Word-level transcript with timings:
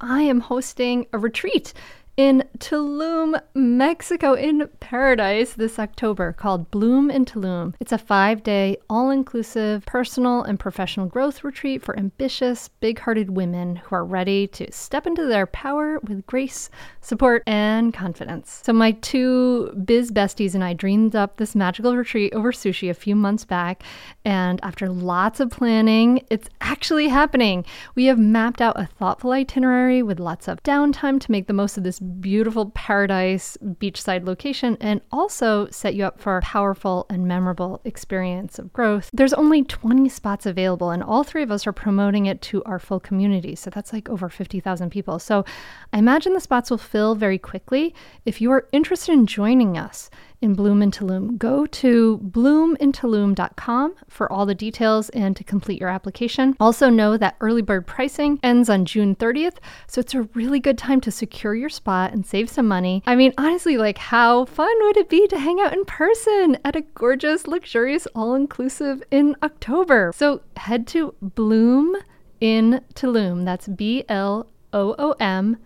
I 0.00 0.22
am 0.22 0.40
hosting 0.40 1.06
a 1.12 1.18
retreat 1.18 1.74
in 2.20 2.44
Tulum, 2.58 3.40
Mexico, 3.54 4.34
in 4.34 4.68
paradise 4.78 5.54
this 5.54 5.78
October 5.78 6.34
called 6.34 6.70
Bloom 6.70 7.10
in 7.10 7.24
Tulum. 7.24 7.72
It's 7.80 7.92
a 7.92 7.96
five 7.98 8.42
day, 8.42 8.76
all 8.90 9.08
inclusive 9.08 9.86
personal 9.86 10.42
and 10.42 10.60
professional 10.60 11.06
growth 11.06 11.42
retreat 11.42 11.80
for 11.80 11.98
ambitious, 11.98 12.68
big 12.80 12.98
hearted 12.98 13.30
women 13.30 13.76
who 13.76 13.94
are 13.94 14.04
ready 14.04 14.46
to 14.48 14.70
step 14.70 15.06
into 15.06 15.24
their 15.24 15.46
power 15.46 15.98
with 16.00 16.26
grace, 16.26 16.68
support, 17.00 17.42
and 17.46 17.94
confidence. 17.94 18.60
So, 18.64 18.74
my 18.74 18.90
two 18.90 19.72
biz 19.82 20.12
besties 20.12 20.54
and 20.54 20.62
I 20.62 20.74
dreamed 20.74 21.16
up 21.16 21.38
this 21.38 21.54
magical 21.54 21.96
retreat 21.96 22.34
over 22.34 22.52
sushi 22.52 22.90
a 22.90 22.94
few 22.94 23.16
months 23.16 23.46
back. 23.46 23.82
And 24.26 24.60
after 24.62 24.90
lots 24.90 25.40
of 25.40 25.48
planning, 25.48 26.22
it's 26.28 26.50
actually 26.60 27.08
happening. 27.08 27.64
We 27.94 28.04
have 28.06 28.18
mapped 28.18 28.60
out 28.60 28.78
a 28.78 28.84
thoughtful 28.84 29.32
itinerary 29.32 30.02
with 30.02 30.20
lots 30.20 30.48
of 30.48 30.62
downtime 30.62 31.18
to 31.20 31.32
make 31.32 31.46
the 31.46 31.54
most 31.54 31.78
of 31.78 31.82
this 31.84 31.98
beautiful 32.20 32.70
paradise 32.70 33.56
beachside 33.62 34.24
location 34.24 34.76
and 34.80 35.00
also 35.10 35.68
set 35.70 35.94
you 35.94 36.04
up 36.04 36.20
for 36.20 36.36
a 36.36 36.42
powerful 36.42 37.06
and 37.08 37.26
memorable 37.26 37.80
experience 37.84 38.58
of 38.58 38.72
growth. 38.72 39.10
There's 39.12 39.32
only 39.32 39.62
20 39.62 40.08
spots 40.08 40.46
available, 40.46 40.90
and 40.90 41.02
all 41.02 41.24
three 41.24 41.42
of 41.42 41.50
us 41.50 41.66
are 41.66 41.72
promoting 41.72 42.26
it 42.26 42.40
to 42.42 42.62
our 42.64 42.78
full 42.78 43.00
community. 43.00 43.54
So 43.54 43.70
that's 43.70 43.92
like 43.92 44.08
over 44.08 44.28
50,000 44.28 44.90
people. 44.90 45.18
So 45.18 45.44
I 45.92 45.98
imagine 45.98 46.32
the 46.32 46.40
spots 46.40 46.70
will 46.70 46.78
fill 46.78 47.14
very 47.14 47.38
quickly. 47.38 47.94
If 48.24 48.40
you 48.40 48.50
are 48.50 48.68
interested 48.72 49.12
in 49.12 49.26
joining 49.26 49.78
us, 49.78 50.10
in 50.40 50.54
Bloom 50.54 50.82
in 50.82 50.90
Tulum. 50.90 51.36
Go 51.38 51.66
to 51.66 52.18
bloomintulum.com 52.18 53.94
for 54.08 54.32
all 54.32 54.46
the 54.46 54.54
details 54.54 55.08
and 55.10 55.36
to 55.36 55.44
complete 55.44 55.80
your 55.80 55.88
application. 55.88 56.56
Also, 56.58 56.88
know 56.88 57.16
that 57.16 57.36
early 57.40 57.62
bird 57.62 57.86
pricing 57.86 58.40
ends 58.42 58.70
on 58.70 58.84
June 58.84 59.14
30th, 59.14 59.58
so 59.86 60.00
it's 60.00 60.14
a 60.14 60.22
really 60.34 60.60
good 60.60 60.78
time 60.78 61.00
to 61.02 61.10
secure 61.10 61.54
your 61.54 61.68
spot 61.68 62.12
and 62.12 62.24
save 62.26 62.48
some 62.48 62.66
money. 62.66 63.02
I 63.06 63.16
mean, 63.16 63.34
honestly, 63.36 63.76
like, 63.76 63.98
how 63.98 64.46
fun 64.46 64.74
would 64.80 64.96
it 64.96 65.08
be 65.08 65.26
to 65.28 65.38
hang 65.38 65.60
out 65.60 65.72
in 65.72 65.84
person 65.84 66.58
at 66.64 66.76
a 66.76 66.82
gorgeous, 66.82 67.46
luxurious, 67.46 68.06
all 68.14 68.34
inclusive 68.34 69.02
in 69.10 69.36
October? 69.42 70.12
So, 70.14 70.42
head 70.56 70.86
to 70.88 71.14
Bloom 71.20 71.96
in 72.40 72.82
Tulum. 72.94 73.44
That's 73.44 73.68
B 73.68 74.04
L 74.08 74.48
O 74.72 74.94
O 74.98 75.12
M 75.20 75.58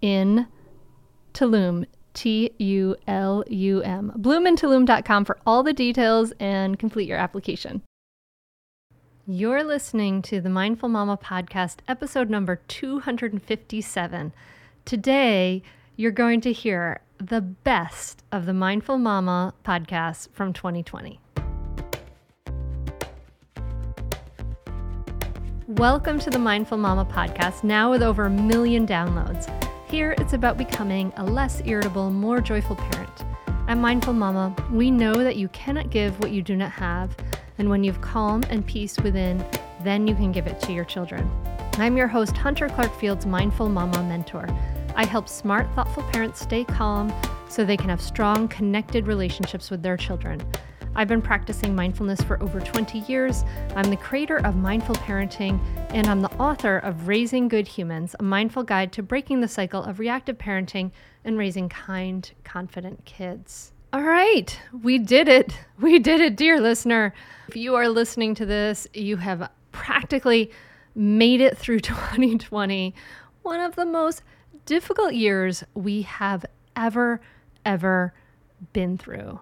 in 0.00 0.46
Tulum 1.32 1.86
T 2.14 2.52
U 2.58 2.96
L 3.06 3.44
U 3.48 3.82
M. 3.82 4.12
Bloomintulum.com 4.18 5.24
for 5.24 5.38
all 5.46 5.62
the 5.62 5.72
details 5.72 6.32
and 6.40 6.78
complete 6.78 7.08
your 7.08 7.18
application. 7.18 7.82
You're 9.26 9.62
listening 9.62 10.20
to 10.22 10.40
the 10.40 10.50
Mindful 10.50 10.88
Mama 10.88 11.16
podcast, 11.16 11.76
episode 11.86 12.28
number 12.28 12.56
257. 12.66 14.32
Today, 14.84 15.62
you're 15.94 16.10
going 16.10 16.40
to 16.40 16.52
hear 16.52 17.00
the 17.18 17.40
best 17.40 18.24
of 18.32 18.46
the 18.46 18.52
Mindful 18.52 18.98
Mama 18.98 19.54
podcast 19.64 20.28
from 20.32 20.52
2020. 20.52 21.20
Welcome 25.68 26.18
to 26.18 26.28
the 26.28 26.38
Mindful 26.38 26.78
Mama 26.78 27.04
podcast, 27.04 27.62
now 27.62 27.90
with 27.90 28.02
over 28.02 28.26
a 28.26 28.30
million 28.30 28.86
downloads. 28.86 29.48
Here, 29.92 30.14
it's 30.16 30.32
about 30.32 30.56
becoming 30.56 31.12
a 31.18 31.22
less 31.22 31.60
irritable, 31.66 32.10
more 32.10 32.40
joyful 32.40 32.76
parent. 32.76 33.24
At 33.68 33.76
Mindful 33.76 34.14
Mama, 34.14 34.56
we 34.70 34.90
know 34.90 35.12
that 35.22 35.36
you 35.36 35.48
cannot 35.48 35.90
give 35.90 36.18
what 36.18 36.30
you 36.30 36.40
do 36.40 36.56
not 36.56 36.70
have, 36.70 37.14
and 37.58 37.68
when 37.68 37.84
you've 37.84 38.00
calm 38.00 38.42
and 38.48 38.66
peace 38.66 38.96
within, 39.00 39.44
then 39.84 40.06
you 40.06 40.14
can 40.14 40.32
give 40.32 40.46
it 40.46 40.58
to 40.62 40.72
your 40.72 40.86
children. 40.86 41.30
I'm 41.74 41.98
your 41.98 42.06
host, 42.06 42.34
Hunter 42.38 42.70
Clark-Fields 42.70 43.26
Mindful 43.26 43.68
Mama 43.68 44.02
mentor. 44.04 44.48
I 44.96 45.04
help 45.04 45.28
smart, 45.28 45.66
thoughtful 45.74 46.04
parents 46.04 46.40
stay 46.40 46.64
calm 46.64 47.12
so 47.50 47.62
they 47.62 47.76
can 47.76 47.90
have 47.90 48.00
strong, 48.00 48.48
connected 48.48 49.06
relationships 49.06 49.70
with 49.70 49.82
their 49.82 49.98
children. 49.98 50.40
I've 50.94 51.08
been 51.08 51.22
practicing 51.22 51.74
mindfulness 51.74 52.20
for 52.20 52.40
over 52.42 52.60
20 52.60 52.98
years. 53.00 53.44
I'm 53.74 53.88
the 53.88 53.96
creator 53.96 54.36
of 54.44 54.56
Mindful 54.56 54.96
Parenting, 54.96 55.58
and 55.88 56.06
I'm 56.06 56.20
the 56.20 56.30
author 56.32 56.78
of 56.78 57.08
Raising 57.08 57.48
Good 57.48 57.66
Humans, 57.66 58.14
a 58.20 58.22
mindful 58.22 58.62
guide 58.62 58.92
to 58.92 59.02
breaking 59.02 59.40
the 59.40 59.48
cycle 59.48 59.82
of 59.82 59.98
reactive 59.98 60.36
parenting 60.36 60.90
and 61.24 61.38
raising 61.38 61.70
kind, 61.70 62.30
confident 62.44 63.06
kids. 63.06 63.72
All 63.94 64.02
right, 64.02 64.58
we 64.82 64.98
did 64.98 65.28
it. 65.28 65.58
We 65.80 65.98
did 65.98 66.20
it, 66.20 66.36
dear 66.36 66.60
listener. 66.60 67.14
If 67.48 67.56
you 67.56 67.74
are 67.74 67.88
listening 67.88 68.34
to 68.36 68.46
this, 68.46 68.86
you 68.92 69.16
have 69.16 69.50
practically 69.72 70.50
made 70.94 71.40
it 71.40 71.56
through 71.56 71.80
2020, 71.80 72.94
one 73.42 73.60
of 73.60 73.76
the 73.76 73.86
most 73.86 74.22
difficult 74.66 75.14
years 75.14 75.64
we 75.74 76.02
have 76.02 76.44
ever, 76.76 77.22
ever 77.64 78.12
been 78.74 78.98
through. 78.98 79.40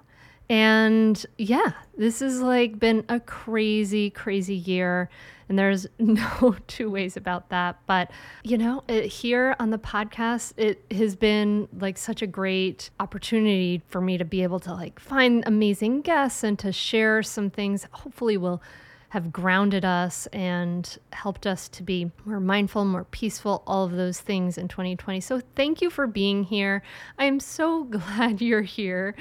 And 0.50 1.24
yeah, 1.38 1.74
this 1.96 2.18
has 2.18 2.40
like 2.40 2.80
been 2.80 3.04
a 3.08 3.20
crazy, 3.20 4.10
crazy 4.10 4.56
year. 4.56 5.08
And 5.48 5.56
there's 5.56 5.86
no 6.00 6.56
two 6.66 6.90
ways 6.90 7.16
about 7.16 7.50
that. 7.50 7.78
But, 7.86 8.10
you 8.42 8.58
know, 8.58 8.82
it, 8.88 9.06
here 9.06 9.54
on 9.60 9.70
the 9.70 9.78
podcast, 9.78 10.54
it 10.56 10.84
has 10.90 11.14
been 11.14 11.68
like 11.78 11.96
such 11.96 12.20
a 12.20 12.26
great 12.26 12.90
opportunity 12.98 13.82
for 13.86 14.00
me 14.00 14.18
to 14.18 14.24
be 14.24 14.42
able 14.42 14.58
to 14.60 14.74
like 14.74 14.98
find 14.98 15.44
amazing 15.46 16.00
guests 16.00 16.42
and 16.42 16.58
to 16.58 16.72
share 16.72 17.22
some 17.22 17.48
things. 17.48 17.86
Hopefully, 17.92 18.36
will 18.36 18.60
have 19.10 19.32
grounded 19.32 19.84
us 19.84 20.26
and 20.28 20.98
helped 21.12 21.46
us 21.46 21.68
to 21.68 21.82
be 21.82 22.10
more 22.24 22.40
mindful, 22.40 22.84
more 22.84 23.04
peaceful, 23.04 23.62
all 23.66 23.84
of 23.84 23.92
those 23.92 24.20
things 24.20 24.56
in 24.56 24.68
2020. 24.68 25.20
So, 25.20 25.40
thank 25.56 25.82
you 25.82 25.90
for 25.90 26.06
being 26.06 26.44
here. 26.44 26.82
I 27.18 27.24
am 27.24 27.40
so 27.40 27.84
glad 27.90 28.40
you're 28.40 28.62
here. 28.62 29.14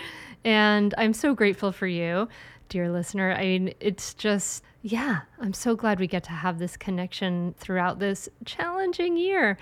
And 0.46 0.94
I'm 0.98 1.14
so 1.14 1.34
grateful 1.34 1.72
for 1.72 1.88
you, 1.88 2.30
dear 2.70 2.90
listener. 2.90 3.34
I 3.34 3.42
mean, 3.42 3.74
it's 3.80 4.14
just, 4.14 4.64
yeah, 4.84 5.22
I'm 5.40 5.54
so 5.54 5.76
glad 5.76 6.00
we 6.00 6.08
get 6.08 6.24
to 6.26 6.32
have 6.32 6.60
this 6.60 6.78
connection 6.78 7.56
throughout 7.58 8.00
this 8.00 8.30
challenging 8.46 9.18
year. 9.18 9.58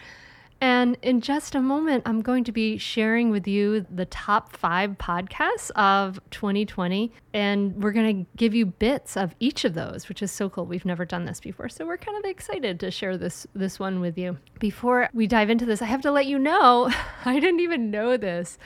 And 0.59 0.97
in 1.01 1.21
just 1.21 1.53
a 1.53 1.61
moment, 1.61 2.03
I'm 2.05 2.21
going 2.21 2.43
to 2.45 2.51
be 2.51 2.77
sharing 2.77 3.29
with 3.29 3.47
you 3.47 3.85
the 3.93 4.05
top 4.05 4.55
five 4.55 4.97
podcasts 4.97 5.69
of 5.71 6.19
2020. 6.31 7.11
And 7.33 7.81
we're 7.81 7.91
going 7.91 8.25
to 8.25 8.31
give 8.35 8.55
you 8.55 8.65
bits 8.65 9.15
of 9.15 9.35
each 9.39 9.65
of 9.65 9.75
those, 9.75 10.09
which 10.09 10.21
is 10.21 10.31
so 10.31 10.49
cool. 10.49 10.65
We've 10.65 10.85
never 10.85 11.05
done 11.05 11.25
this 11.25 11.39
before. 11.39 11.69
So 11.69 11.85
we're 11.85 11.97
kind 11.97 12.17
of 12.17 12.25
excited 12.25 12.79
to 12.79 12.89
share 12.89 13.17
this, 13.17 13.45
this 13.53 13.79
one 13.79 13.99
with 13.99 14.17
you. 14.17 14.37
Before 14.59 15.09
we 15.13 15.27
dive 15.27 15.49
into 15.49 15.65
this, 15.65 15.81
I 15.81 15.85
have 15.85 16.01
to 16.01 16.11
let 16.11 16.25
you 16.25 16.39
know 16.39 16.91
I 17.25 17.39
didn't 17.39 17.59
even 17.59 17.91
know 17.91 18.17
this 18.17 18.57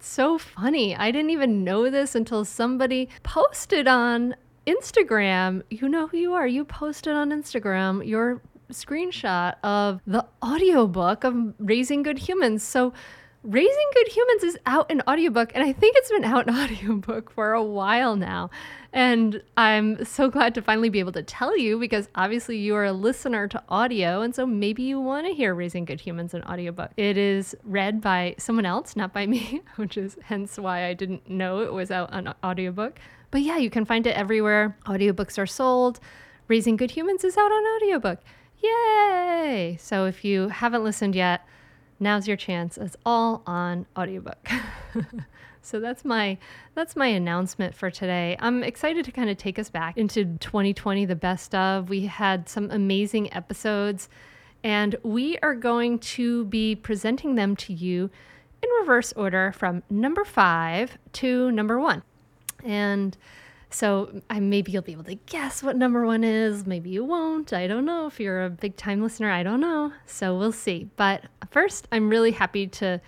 so 0.00 0.38
funny. 0.38 0.94
I 0.94 1.10
didn't 1.10 1.30
even 1.30 1.64
know 1.64 1.90
this 1.90 2.14
until 2.14 2.44
somebody 2.44 3.08
posted 3.22 3.88
on 3.88 4.36
Instagram. 4.66 5.62
You 5.70 5.88
know 5.88 6.06
who 6.06 6.16
you 6.16 6.34
are. 6.34 6.46
You 6.46 6.64
posted 6.64 7.14
on 7.14 7.30
Instagram 7.30 8.06
your 8.06 8.40
screenshot 8.72 9.54
of 9.62 10.00
the 10.06 10.26
audiobook 10.42 11.24
of 11.24 11.54
Raising 11.58 12.02
Good 12.02 12.18
Humans. 12.18 12.62
So 12.62 12.92
Raising 13.44 13.90
Good 13.92 14.08
Humans 14.08 14.42
is 14.42 14.58
out 14.64 14.90
in 14.90 15.02
audiobook, 15.06 15.52
and 15.54 15.62
I 15.62 15.74
think 15.74 15.96
it's 15.98 16.10
been 16.10 16.24
out 16.24 16.48
in 16.48 16.54
audiobook 16.58 17.30
for 17.30 17.52
a 17.52 17.62
while 17.62 18.16
now. 18.16 18.48
And 18.90 19.42
I'm 19.58 20.02
so 20.02 20.30
glad 20.30 20.54
to 20.54 20.62
finally 20.62 20.88
be 20.88 20.98
able 20.98 21.12
to 21.12 21.22
tell 21.22 21.54
you 21.58 21.78
because 21.78 22.08
obviously 22.14 22.56
you 22.56 22.74
are 22.74 22.86
a 22.86 22.92
listener 22.94 23.46
to 23.48 23.62
audio, 23.68 24.22
and 24.22 24.34
so 24.34 24.46
maybe 24.46 24.82
you 24.84 24.98
want 24.98 25.26
to 25.26 25.34
hear 25.34 25.54
Raising 25.54 25.84
Good 25.84 26.00
Humans 26.00 26.32
in 26.32 26.42
audiobook. 26.44 26.92
It 26.96 27.18
is 27.18 27.54
read 27.64 28.00
by 28.00 28.34
someone 28.38 28.64
else, 28.64 28.96
not 28.96 29.12
by 29.12 29.26
me, 29.34 29.60
which 29.76 29.98
is 29.98 30.16
hence 30.22 30.58
why 30.58 30.86
I 30.86 30.94
didn't 30.94 31.28
know 31.28 31.60
it 31.60 31.72
was 31.72 31.90
out 31.90 32.14
on 32.14 32.34
audiobook. 32.42 32.98
But 33.30 33.42
yeah, 33.42 33.58
you 33.58 33.68
can 33.68 33.84
find 33.84 34.06
it 34.06 34.16
everywhere. 34.16 34.78
Audiobooks 34.86 35.36
are 35.36 35.46
sold. 35.46 36.00
Raising 36.48 36.76
Good 36.76 36.92
Humans 36.92 37.24
is 37.24 37.36
out 37.36 37.52
on 37.52 37.76
audiobook. 37.76 38.20
Yay! 38.64 39.76
So 39.80 40.06
if 40.06 40.24
you 40.24 40.48
haven't 40.48 40.84
listened 40.84 41.14
yet, 41.14 41.46
now's 42.00 42.26
your 42.26 42.36
chance. 42.36 42.78
It's 42.78 42.96
all 43.04 43.42
on 43.46 43.86
audiobook. 43.96 44.48
so 45.62 45.80
that's 45.80 46.04
my 46.04 46.38
that's 46.74 46.96
my 46.96 47.06
announcement 47.06 47.74
for 47.74 47.90
today. 47.90 48.36
I'm 48.40 48.62
excited 48.62 49.04
to 49.04 49.12
kind 49.12 49.28
of 49.28 49.36
take 49.36 49.58
us 49.58 49.68
back 49.68 49.96
into 49.98 50.24
2020, 50.38 51.04
the 51.04 51.16
best 51.16 51.54
of. 51.54 51.88
We 51.88 52.06
had 52.06 52.48
some 52.48 52.70
amazing 52.70 53.32
episodes, 53.34 54.08
and 54.62 54.96
we 55.02 55.38
are 55.38 55.54
going 55.54 55.98
to 55.98 56.46
be 56.46 56.74
presenting 56.74 57.34
them 57.34 57.56
to 57.56 57.72
you 57.72 58.10
in 58.62 58.70
reverse 58.80 59.12
order 59.12 59.52
from 59.52 59.82
number 59.90 60.24
five 60.24 60.96
to 61.12 61.50
number 61.50 61.78
one. 61.78 62.02
And 62.64 63.16
so 63.74 64.22
I, 64.30 64.38
maybe 64.38 64.70
you'll 64.70 64.82
be 64.82 64.92
able 64.92 65.02
to 65.02 65.16
guess 65.16 65.60
what 65.60 65.74
number 65.74 66.06
one 66.06 66.22
is. 66.22 66.64
Maybe 66.64 66.90
you 66.90 67.04
won't. 67.04 67.52
I 67.52 67.66
don't 67.66 67.84
know. 67.84 68.06
If 68.06 68.20
you're 68.20 68.44
a 68.44 68.48
big 68.48 68.76
time 68.76 69.02
listener, 69.02 69.32
I 69.32 69.42
don't 69.42 69.60
know. 69.60 69.92
So 70.06 70.38
we'll 70.38 70.52
see. 70.52 70.88
But 70.94 71.24
first, 71.50 71.88
I'm 71.90 72.08
really 72.08 72.30
happy 72.30 72.68
to 72.68 73.00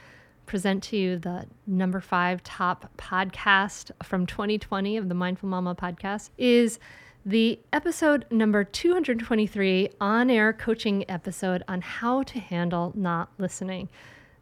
present 0.45 0.83
to 0.83 0.97
you 0.97 1.19
the 1.21 1.47
number 1.69 2.01
five 2.01 2.43
top 2.43 2.91
podcast 2.99 3.93
from 4.03 4.27
2020 4.27 4.97
of 4.97 5.09
the 5.09 5.15
Mindful 5.15 5.49
Mama 5.49 5.77
podcast 5.77 6.31
is 6.37 6.81
the 7.25 7.61
episode 7.73 8.27
number 8.33 8.65
223 8.65 9.91
on 10.01 10.31
air 10.31 10.53
coaching 10.53 11.09
episode 11.09 11.63
on 11.69 11.81
how 11.81 12.25
to 12.25 12.41
handle 12.41 12.93
not 12.97 13.31
listening. 13.39 13.89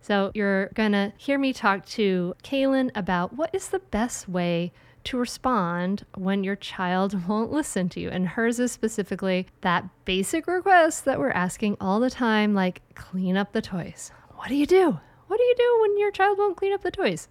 So, 0.01 0.31
you're 0.35 0.69
going 0.69 0.93
to 0.93 1.13
hear 1.19 1.39
me 1.39 1.53
talk 1.53 1.85
to 1.87 2.35
Kaylin 2.43 2.91
about 2.95 3.35
what 3.35 3.55
is 3.55 3.69
the 3.69 3.79
best 3.79 4.27
way 4.27 4.73
to 5.05 5.19
respond 5.19 6.05
when 6.17 6.45
your 6.45 6.57
child 6.57 7.27
won't 7.29 7.53
listen 7.53 7.89
to 7.91 8.01
you. 8.01 8.11
And 8.11 8.29
hers 8.29 8.59
is 8.59 8.73
specifically 8.73 9.47
that 9.61 9.85
basic 10.05 10.47
request 10.47 11.05
that 11.05 11.19
we're 11.19 11.31
asking 11.31 11.77
all 11.81 12.01
the 12.01 12.11
time 12.11 12.55
like, 12.55 12.83
clean 12.95 13.37
up 13.37 13.53
the 13.53 13.63
toys. 13.63 14.13
What 14.35 14.49
do 14.49 14.55
you 14.55 14.67
do? 14.67 14.99
What 15.27 15.37
do 15.39 15.43
you 15.43 15.55
do 15.57 15.79
when 15.83 15.99
your 15.99 16.11
child 16.11 16.39
won't 16.39 16.57
clean 16.57 16.73
up 16.73 16.83
the 16.83 16.91
toys? 16.91 17.29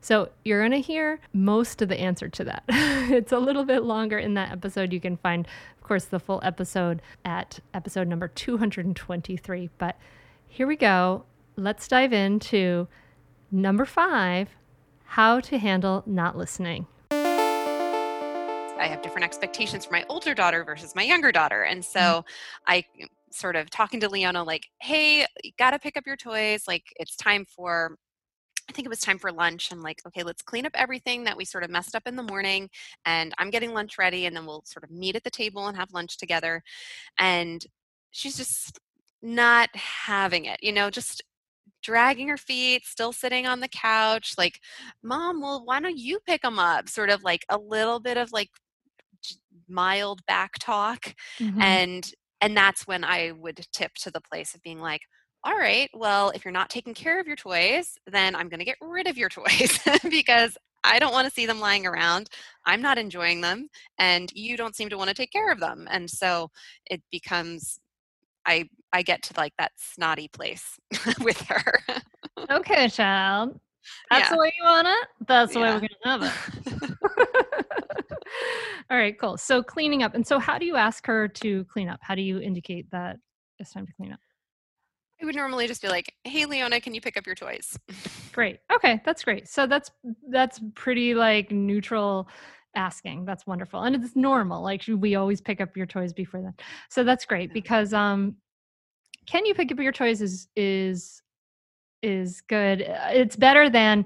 So 0.00 0.28
you're 0.44 0.60
going 0.60 0.72
to 0.72 0.86
hear 0.86 1.18
most 1.32 1.80
of 1.80 1.88
the 1.88 1.98
answer 1.98 2.28
to 2.28 2.44
that. 2.44 2.64
it's 2.68 3.32
a 3.32 3.38
little 3.38 3.64
bit 3.64 3.84
longer 3.84 4.18
in 4.18 4.34
that 4.34 4.52
episode. 4.52 4.92
You 4.92 5.00
can 5.00 5.16
find, 5.16 5.46
of 5.78 5.82
course, 5.82 6.04
the 6.04 6.20
full 6.20 6.40
episode 6.42 7.00
at 7.24 7.60
episode 7.72 8.06
number 8.06 8.28
223. 8.28 9.70
But 9.78 9.96
here 10.46 10.66
we 10.66 10.76
go. 10.76 11.24
Let's 11.56 11.88
dive 11.88 12.12
into 12.12 12.86
number 13.50 13.86
five 13.86 14.50
how 15.04 15.40
to 15.40 15.58
handle 15.58 16.02
not 16.06 16.36
listening. 16.36 16.86
I 18.84 18.88
have 18.88 19.00
different 19.00 19.24
expectations 19.24 19.86
for 19.86 19.94
my 19.94 20.04
older 20.10 20.34
daughter 20.34 20.62
versus 20.62 20.94
my 20.94 21.02
younger 21.02 21.32
daughter. 21.32 21.62
And 21.62 21.82
so 21.82 22.00
mm-hmm. 22.00 22.24
I 22.66 22.84
sort 23.32 23.56
of 23.56 23.70
talking 23.70 23.98
to 24.00 24.10
Leona, 24.10 24.44
like, 24.44 24.66
hey, 24.82 25.24
you 25.42 25.52
got 25.58 25.70
to 25.70 25.78
pick 25.78 25.96
up 25.96 26.06
your 26.06 26.16
toys. 26.16 26.64
Like, 26.68 26.84
it's 26.96 27.16
time 27.16 27.46
for 27.46 27.96
I 28.68 28.72
think 28.72 28.86
it 28.86 28.90
was 28.90 29.00
time 29.00 29.18
for 29.18 29.30
lunch. 29.30 29.70
I'm 29.72 29.82
like, 29.82 30.00
okay, 30.06 30.22
let's 30.22 30.40
clean 30.40 30.64
up 30.64 30.72
everything 30.74 31.24
that 31.24 31.36
we 31.36 31.44
sort 31.44 31.64
of 31.64 31.70
messed 31.70 31.94
up 31.94 32.06
in 32.06 32.16
the 32.16 32.22
morning. 32.22 32.70
And 33.04 33.34
I'm 33.38 33.50
getting 33.50 33.74
lunch 33.74 33.98
ready, 33.98 34.26
and 34.26 34.34
then 34.34 34.46
we'll 34.46 34.62
sort 34.64 34.84
of 34.84 34.90
meet 34.90 35.16
at 35.16 35.24
the 35.24 35.30
table 35.30 35.66
and 35.66 35.76
have 35.76 35.92
lunch 35.92 36.16
together. 36.16 36.62
And 37.18 37.64
she's 38.10 38.36
just 38.36 38.78
not 39.22 39.68
having 39.74 40.46
it, 40.46 40.60
you 40.62 40.72
know, 40.72 40.88
just 40.88 41.22
dragging 41.82 42.28
her 42.28 42.38
feet, 42.38 42.86
still 42.86 43.12
sitting 43.12 43.46
on 43.46 43.60
the 43.60 43.68
couch, 43.68 44.34
like, 44.38 44.60
Mom, 45.02 45.42
well, 45.42 45.62
why 45.64 45.80
don't 45.80 45.98
you 45.98 46.18
pick 46.26 46.42
them 46.42 46.58
up? 46.58 46.88
Sort 46.88 47.10
of 47.10 47.22
like 47.22 47.44
a 47.50 47.58
little 47.58 48.00
bit 48.00 48.16
of 48.16 48.32
like 48.32 48.48
mild 49.68 50.24
back 50.26 50.52
talk. 50.60 51.14
Mm-hmm. 51.38 51.60
And 51.60 52.10
and 52.40 52.56
that's 52.56 52.86
when 52.86 53.04
I 53.04 53.32
would 53.32 53.66
tip 53.72 53.92
to 54.00 54.10
the 54.10 54.20
place 54.20 54.54
of 54.54 54.62
being 54.62 54.80
like, 54.80 55.00
all 55.44 55.56
right, 55.56 55.88
well, 55.94 56.30
if 56.30 56.44
you're 56.44 56.52
not 56.52 56.70
taking 56.70 56.94
care 56.94 57.20
of 57.20 57.26
your 57.26 57.36
toys, 57.36 57.96
then 58.06 58.34
I'm 58.34 58.48
going 58.48 58.58
to 58.58 58.64
get 58.64 58.76
rid 58.80 59.06
of 59.06 59.16
your 59.16 59.28
toys 59.30 59.78
because 60.08 60.56
I 60.84 60.98
don't 60.98 61.12
want 61.12 61.26
to 61.26 61.32
see 61.32 61.46
them 61.46 61.60
lying 61.60 61.86
around. 61.86 62.28
I'm 62.66 62.82
not 62.82 62.98
enjoying 62.98 63.40
them, 63.40 63.68
and 63.98 64.30
you 64.34 64.56
don't 64.56 64.76
seem 64.76 64.90
to 64.90 64.98
want 64.98 65.08
to 65.08 65.14
take 65.14 65.32
care 65.32 65.50
of 65.50 65.60
them. 65.60 65.86
And 65.90 66.10
so 66.10 66.50
it 66.86 67.02
becomes 67.10 67.78
I 68.46 68.68
I 68.92 69.02
get 69.02 69.22
to 69.24 69.34
like 69.36 69.54
that 69.58 69.72
snotty 69.76 70.28
place 70.28 70.78
with 71.20 71.40
her. 71.42 71.78
okay, 72.50 72.88
child. 72.88 73.58
That's 74.10 74.30
yeah. 74.30 74.34
the 74.34 74.40
way 74.40 74.52
you 74.58 74.64
want 74.64 74.88
it. 74.88 75.08
That's 75.26 75.54
the 75.54 75.60
yeah. 75.60 75.76
way 75.76 75.80
we're 75.82 75.88
gonna 76.04 76.28
have 76.28 76.82
it. 76.82 76.90
All 78.90 78.96
right, 78.96 79.18
cool. 79.18 79.36
So 79.36 79.62
cleaning 79.62 80.02
up, 80.02 80.14
and 80.14 80.26
so 80.26 80.38
how 80.38 80.58
do 80.58 80.66
you 80.66 80.76
ask 80.76 81.06
her 81.06 81.28
to 81.28 81.64
clean 81.64 81.88
up? 81.88 82.00
How 82.02 82.14
do 82.14 82.22
you 82.22 82.40
indicate 82.40 82.90
that 82.90 83.18
it's 83.58 83.72
time 83.72 83.86
to 83.86 83.92
clean 83.92 84.12
up? 84.12 84.20
I 85.22 85.26
would 85.26 85.36
normally 85.36 85.66
just 85.66 85.82
be 85.82 85.88
like, 85.88 86.12
"Hey, 86.24 86.44
Leona, 86.46 86.80
can 86.80 86.94
you 86.94 87.00
pick 87.00 87.16
up 87.16 87.26
your 87.26 87.34
toys?" 87.34 87.78
Great. 88.32 88.58
Okay, 88.72 89.00
that's 89.04 89.24
great. 89.24 89.48
So 89.48 89.66
that's 89.66 89.90
that's 90.28 90.60
pretty 90.74 91.14
like 91.14 91.50
neutral 91.50 92.28
asking. 92.74 93.24
That's 93.24 93.46
wonderful, 93.46 93.82
and 93.82 93.94
it's 93.94 94.16
normal. 94.16 94.62
Like 94.62 94.82
we 94.88 95.14
always 95.14 95.40
pick 95.40 95.60
up 95.60 95.76
your 95.76 95.86
toys 95.86 96.12
before 96.12 96.42
then. 96.42 96.54
So 96.90 97.04
that's 97.04 97.24
great 97.24 97.52
because 97.52 97.92
um, 97.92 98.36
can 99.26 99.46
you 99.46 99.54
pick 99.54 99.72
up 99.72 99.78
your 99.78 99.92
toys 99.92 100.20
is 100.20 100.48
is 100.56 101.22
is 102.04 102.40
good. 102.42 102.84
It's 102.86 103.36
better 103.36 103.70
than 103.70 104.04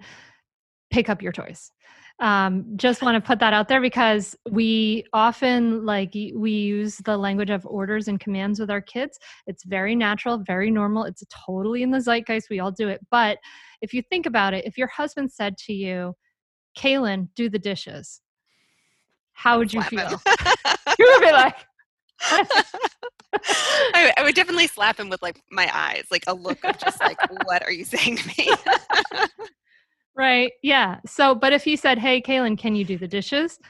pick 0.90 1.08
up 1.08 1.20
your 1.20 1.32
toys. 1.32 1.72
Um, 2.20 2.64
just 2.76 3.00
want 3.00 3.14
to 3.14 3.24
put 3.24 3.38
that 3.38 3.52
out 3.52 3.68
there 3.68 3.80
because 3.80 4.36
we 4.50 5.04
often 5.12 5.86
like 5.86 6.14
we 6.14 6.50
use 6.50 6.96
the 6.96 7.16
language 7.16 7.50
of 7.50 7.64
orders 7.64 8.08
and 8.08 8.18
commands 8.18 8.58
with 8.58 8.70
our 8.70 8.80
kids. 8.80 9.18
It's 9.46 9.64
very 9.64 9.94
natural 9.94 10.42
very 10.44 10.68
normal 10.68 11.04
it's 11.04 11.22
totally 11.46 11.84
in 11.84 11.92
the 11.92 12.00
zeitgeist 12.00 12.50
we 12.50 12.58
all 12.58 12.72
do 12.72 12.88
it. 12.88 13.00
But 13.12 13.38
if 13.82 13.94
you 13.94 14.02
think 14.02 14.26
about 14.26 14.52
it 14.52 14.64
if 14.64 14.76
your 14.76 14.88
husband 14.88 15.30
said 15.30 15.56
to 15.58 15.72
you 15.72 16.16
kaylin 16.76 17.28
do 17.36 17.48
the 17.48 17.58
dishes 17.58 18.20
how 19.32 19.58
would 19.58 19.72
you 19.72 19.82
feel? 19.82 20.20
You 20.98 21.14
would 21.14 21.24
be 21.24 21.30
like 21.30 21.54
I, 22.20 24.12
I, 24.16 24.22
would 24.22 24.34
definitely 24.34 24.66
slap 24.66 24.98
him 24.98 25.08
with 25.08 25.22
like 25.22 25.40
my 25.50 25.70
eyes, 25.72 26.04
like 26.10 26.24
a 26.26 26.34
look 26.34 26.64
of 26.64 26.78
just 26.78 27.00
like, 27.00 27.18
what 27.44 27.62
are 27.62 27.72
you 27.72 27.84
saying 27.84 28.16
to 28.16 28.28
me? 28.36 28.50
Right. 30.16 30.50
Yeah. 30.62 30.98
So, 31.06 31.34
but 31.34 31.52
if 31.52 31.62
he 31.62 31.76
said, 31.76 31.96
Hey, 31.98 32.20
Kaylin, 32.20 32.58
can 32.58 32.74
you 32.74 32.84
do 32.84 32.98
the 32.98 33.06
dishes? 33.06 33.60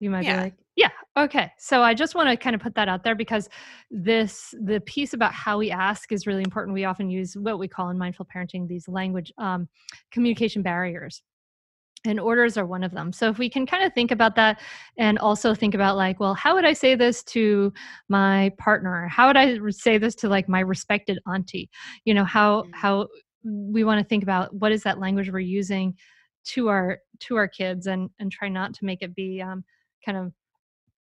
You 0.00 0.10
might 0.10 0.24
yeah. 0.24 0.36
be 0.36 0.42
like, 0.42 0.54
yeah, 0.74 0.90
okay. 1.16 1.50
So 1.58 1.82
I 1.82 1.94
just 1.94 2.14
want 2.14 2.28
to 2.28 2.36
kind 2.36 2.54
of 2.54 2.60
put 2.60 2.74
that 2.74 2.88
out 2.88 3.02
there 3.02 3.14
because 3.14 3.48
this, 3.90 4.52
the 4.60 4.80
piece 4.80 5.14
about 5.14 5.32
how 5.32 5.58
we 5.58 5.70
ask 5.70 6.12
is 6.12 6.26
really 6.26 6.42
important. 6.42 6.74
We 6.74 6.84
often 6.84 7.08
use 7.08 7.34
what 7.34 7.58
we 7.58 7.68
call 7.68 7.88
in 7.90 7.96
mindful 7.96 8.26
parenting 8.26 8.68
these 8.68 8.86
language 8.88 9.32
um, 9.38 9.68
communication 10.10 10.60
barriers 10.60 11.22
and 12.06 12.20
orders 12.20 12.56
are 12.56 12.66
one 12.66 12.82
of 12.82 12.92
them. 12.92 13.12
So 13.12 13.28
if 13.28 13.38
we 13.38 13.48
can 13.50 13.66
kind 13.66 13.84
of 13.84 13.92
think 13.92 14.10
about 14.10 14.36
that 14.36 14.60
and 14.98 15.18
also 15.18 15.54
think 15.54 15.74
about 15.74 15.96
like 15.96 16.20
well 16.20 16.34
how 16.34 16.54
would 16.54 16.64
i 16.64 16.72
say 16.72 16.94
this 16.94 17.22
to 17.24 17.72
my 18.08 18.52
partner? 18.58 19.08
How 19.08 19.26
would 19.26 19.36
i 19.36 19.58
say 19.70 19.98
this 19.98 20.14
to 20.16 20.28
like 20.28 20.48
my 20.48 20.60
respected 20.60 21.18
auntie? 21.26 21.70
You 22.04 22.14
know 22.14 22.24
how 22.24 22.62
mm. 22.62 22.70
how 22.74 23.08
we 23.44 23.84
want 23.84 24.00
to 24.00 24.08
think 24.08 24.22
about 24.22 24.54
what 24.54 24.72
is 24.72 24.82
that 24.82 24.98
language 24.98 25.30
we're 25.30 25.38
using 25.38 25.94
to 26.44 26.68
our 26.68 26.98
to 27.20 27.36
our 27.36 27.48
kids 27.48 27.86
and 27.86 28.10
and 28.18 28.30
try 28.30 28.48
not 28.48 28.74
to 28.74 28.84
make 28.84 29.02
it 29.02 29.14
be 29.14 29.42
um, 29.42 29.64
kind 30.04 30.18
of 30.18 30.32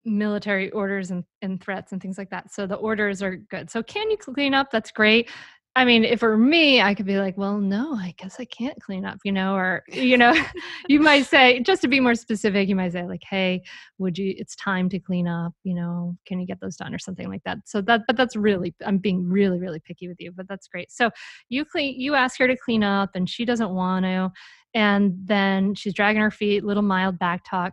military 0.04 0.72
orders 0.72 1.12
and, 1.12 1.24
and 1.42 1.62
threats 1.62 1.92
and 1.92 2.02
things 2.02 2.18
like 2.18 2.30
that. 2.32 2.52
So 2.52 2.66
the 2.66 2.76
orders 2.76 3.22
are 3.22 3.36
good. 3.36 3.70
So 3.70 3.84
can 3.84 4.10
you 4.10 4.18
clean 4.18 4.54
up? 4.54 4.72
That's 4.72 4.92
great 4.92 5.30
I 5.74 5.86
mean, 5.86 6.04
if 6.04 6.22
were 6.22 6.38
me, 6.38 6.82
I 6.82 6.94
could 6.94 7.06
be 7.06 7.18
like, 7.18 7.38
well, 7.38 7.58
no, 7.58 7.96
I 7.96 8.14
guess 8.18 8.42
I 8.42 8.46
can't 8.46 8.80
clean 8.82 9.06
up, 9.06 9.20
you 9.24 9.32
know, 9.32 9.56
or, 9.56 9.84
you 9.88 10.18
know, 10.18 10.34
you 10.90 11.00
might 11.00 11.26
say, 11.26 11.62
just 11.62 11.82
to 11.84 11.88
be 11.88 12.02
more 12.02 12.14
specific, 12.16 12.68
you 12.68 12.76
might 12.76 12.92
say, 12.92 13.04
like, 13.04 13.24
hey, 13.30 13.62
would 13.98 14.18
you, 14.18 14.34
it's 14.38 14.54
time 14.58 14.90
to 14.90 15.00
clean 15.00 15.30
up, 15.30 15.54
you 15.64 15.74
know, 15.74 16.18
can 16.28 16.42
you 16.42 16.46
get 16.46 16.60
those 16.60 16.76
done 16.76 16.94
or 16.94 17.00
something 17.00 17.30
like 17.30 17.44
that. 17.46 17.60
So 17.66 17.82
that, 17.84 18.02
but 18.06 18.18
that's 18.18 18.36
really, 18.36 18.76
I'm 18.86 18.98
being 18.98 19.26
really, 19.30 19.60
really 19.60 19.80
picky 19.80 20.10
with 20.10 20.20
you, 20.20 20.34
but 20.34 20.46
that's 20.50 20.68
great. 20.68 20.92
So 20.92 21.10
you 21.48 21.64
clean, 21.64 21.98
you 21.98 22.16
ask 22.16 22.38
her 22.40 22.50
to 22.50 22.58
clean 22.58 22.84
up 22.84 23.12
and 23.16 23.30
she 23.30 23.46
doesn't 23.46 23.74
want 23.74 24.04
to. 24.04 24.30
And 24.74 25.14
then 25.24 25.74
she's 25.76 25.94
dragging 25.94 26.22
her 26.22 26.32
feet, 26.32 26.66
little 26.66 26.84
mild 26.84 27.18
back 27.18 27.44
talk. 27.50 27.72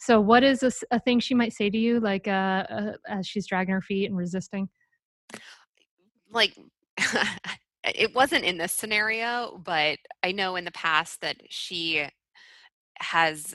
So 0.00 0.20
what 0.20 0.42
is 0.42 0.64
a, 0.64 0.72
a 0.90 0.98
thing 0.98 1.20
she 1.20 1.34
might 1.34 1.52
say 1.52 1.70
to 1.70 1.78
you, 1.78 2.00
like, 2.00 2.26
uh, 2.26 2.64
uh, 2.68 2.92
as 3.08 3.28
she's 3.28 3.46
dragging 3.46 3.74
her 3.74 3.82
feet 3.82 4.06
and 4.06 4.16
resisting? 4.16 4.68
Like 6.30 6.56
it 7.84 8.14
wasn't 8.14 8.44
in 8.44 8.58
this 8.58 8.72
scenario, 8.72 9.60
but 9.64 9.98
I 10.22 10.32
know 10.32 10.56
in 10.56 10.64
the 10.64 10.72
past 10.72 11.20
that 11.20 11.36
she 11.48 12.06
has 13.00 13.54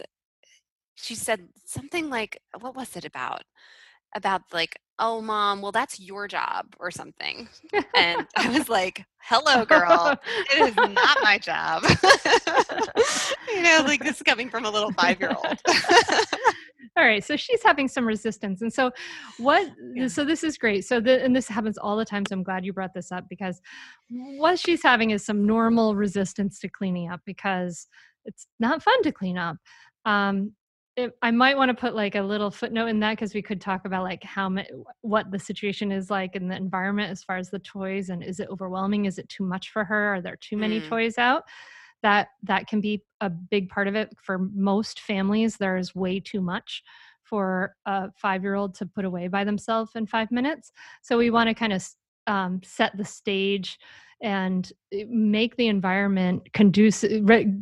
she 0.96 1.16
said 1.16 1.50
something 1.66 2.10
like 2.10 2.40
what 2.60 2.76
was 2.76 2.96
it 2.96 3.06
about? 3.06 3.44
About 4.16 4.42
like 4.54 4.78
oh 5.00 5.22
mom 5.22 5.62
well 5.62 5.72
that's 5.72 6.00
your 6.00 6.28
job 6.28 6.68
or 6.80 6.92
something. 6.92 7.50
And 7.96 8.28
i 8.38 8.58
was 8.58 8.70
like 8.70 9.04
hello 9.18 9.66
girl. 9.66 10.16
It 10.56 10.70
is 10.70 10.76
not 10.76 11.18
my 11.24 11.38
job. 11.38 11.84
You 13.54 13.62
know 13.62 13.84
like 13.86 14.04
this 14.04 14.18
is 14.18 14.24
coming 14.24 14.50
from 14.50 14.66
a 14.66 14.70
little 14.70 14.92
five 14.94 15.20
year 15.20 15.36
old 15.36 15.58
all 16.98 17.04
right 17.04 17.24
so 17.24 17.36
she's 17.36 17.64
having 17.64 17.88
some 17.88 18.06
resistance 18.06 18.62
and 18.62 18.72
so 18.72 18.92
what 19.38 19.68
yeah. 19.96 20.08
so 20.08 20.24
this 20.24 20.44
is 20.44 20.58
great 20.58 20.86
so 20.86 21.00
the, 21.00 21.24
and 21.24 21.36
this 21.36 21.48
happens 21.48 21.78
all 21.78 21.98
the 21.98 22.06
time 22.06 22.24
so 22.26 22.34
i'm 22.34 22.44
glad 22.44 22.66
you 22.66 22.74
brought 22.74 22.94
this 22.94 23.12
up 23.12 23.26
because 23.30 23.62
what 24.38 24.60
she's 24.60 24.84
having 24.84 25.12
is 25.12 25.26
some 25.26 25.46
normal 25.46 25.96
resistance 25.96 26.60
to 26.60 26.70
cleaning 26.70 27.10
up 27.10 27.22
because 27.26 27.88
it's 28.26 28.48
not 28.60 28.84
fun 28.84 29.02
to 29.04 29.12
clean 29.12 29.38
up 29.38 29.58
um, 30.06 30.52
it, 30.96 31.12
I 31.22 31.32
might 31.32 31.58
want 31.58 31.70
to 31.70 31.76
put 31.76 31.96
like 31.96 32.16
a 32.16 32.22
little 32.22 32.52
footnote 32.52 32.88
in 32.88 33.00
that 33.00 33.14
because 33.14 33.34
we 33.34 33.42
could 33.42 33.60
talk 33.60 33.86
about 33.86 34.04
like 34.04 34.24
how 34.24 34.50
ma- 34.50 34.62
what 35.02 35.32
the 35.32 35.40
situation 35.40 35.92
is 35.92 36.10
like 36.10 36.36
in 36.36 36.48
the 36.48 36.56
environment 36.56 37.12
as 37.12 37.24
far 37.24 37.38
as 37.38 37.50
the 37.50 37.60
toys 37.60 38.10
and 38.10 38.24
is 38.24 38.40
it 38.40 38.50
overwhelming? 38.52 39.06
Is 39.06 39.18
it 39.18 39.28
too 39.30 39.44
much 39.44 39.72
for 39.72 39.84
her? 39.84 40.16
Are 40.16 40.22
there 40.22 40.38
too 40.40 40.58
many 40.58 40.80
mm. 40.80 40.88
toys 40.88 41.18
out? 41.18 41.44
That 42.04 42.30
that 42.44 42.68
can 42.68 42.82
be 42.82 43.04
a 43.22 43.30
big 43.30 43.70
part 43.70 43.88
of 43.88 43.96
it 43.96 44.14
for 44.22 44.38
most 44.54 45.00
families. 45.00 45.58
There's 45.58 45.96
way 45.96 46.20
too 46.20 46.42
much 46.42 46.84
for 47.24 47.76
a 47.86 48.12
five 48.16 48.44
year 48.44 48.56
old 48.56 48.76
to 48.76 48.86
put 48.86 49.06
away 49.06 49.28
by 49.28 49.44
themselves 49.44 49.92
in 49.96 50.06
five 50.06 50.30
minutes. 50.32 50.72
So 51.02 51.18
we 51.18 51.32
want 51.32 51.48
to 51.48 51.56
kind 51.56 51.74
of 51.74 51.88
um, 52.28 52.62
set 52.64 52.96
the 52.98 53.06
stage 53.06 53.80
and 54.22 54.72
eh, 54.94 55.06
make 55.08 55.56
the 55.56 55.68
environment 55.68 56.54
conducive. 56.54 57.28
Re- 57.28 57.54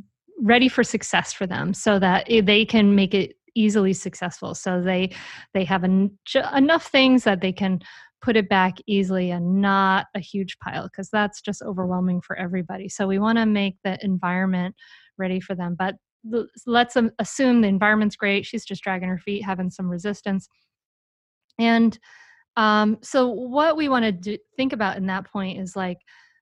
ready 0.41 0.67
for 0.67 0.83
success 0.83 1.31
for 1.31 1.45
them 1.45 1.71
so 1.71 2.00
that 2.00 2.25
they 2.27 2.65
can 2.65 2.95
make 2.95 3.13
it 3.13 3.36
easily 3.53 3.93
successful 3.93 4.55
so 4.55 4.81
they 4.81 5.12
they 5.53 5.63
have 5.63 5.83
en- 5.83 6.17
enough 6.55 6.88
things 6.88 7.24
that 7.25 7.41
they 7.41 7.51
can 7.51 7.79
put 8.21 8.35
it 8.37 8.47
back 8.49 8.77
easily 8.87 9.31
and 9.31 9.61
not 9.61 10.07
a 10.15 10.19
huge 10.19 10.57
pile 10.59 10.83
because 10.83 11.09
that's 11.09 11.41
just 11.41 11.61
overwhelming 11.61 12.21
for 12.21 12.35
everybody 12.37 12.87
so 12.87 13.07
we 13.07 13.19
want 13.19 13.37
to 13.37 13.45
make 13.45 13.75
the 13.83 13.97
environment 14.03 14.75
ready 15.17 15.39
for 15.39 15.55
them 15.55 15.75
but 15.77 15.95
let's 16.67 16.95
assume 17.19 17.61
the 17.61 17.67
environment's 17.67 18.15
great 18.15 18.45
she's 18.45 18.65
just 18.65 18.83
dragging 18.83 19.09
her 19.09 19.17
feet 19.17 19.43
having 19.43 19.69
some 19.69 19.89
resistance 19.89 20.47
and 21.59 21.97
um, 22.57 22.97
so 23.01 23.27
what 23.27 23.77
we 23.77 23.89
want 23.89 24.23
to 24.23 24.37
think 24.57 24.73
about 24.73 24.97
in 24.97 25.05
that 25.07 25.25
point 25.25 25.59
is 25.59 25.75
like 25.75 25.97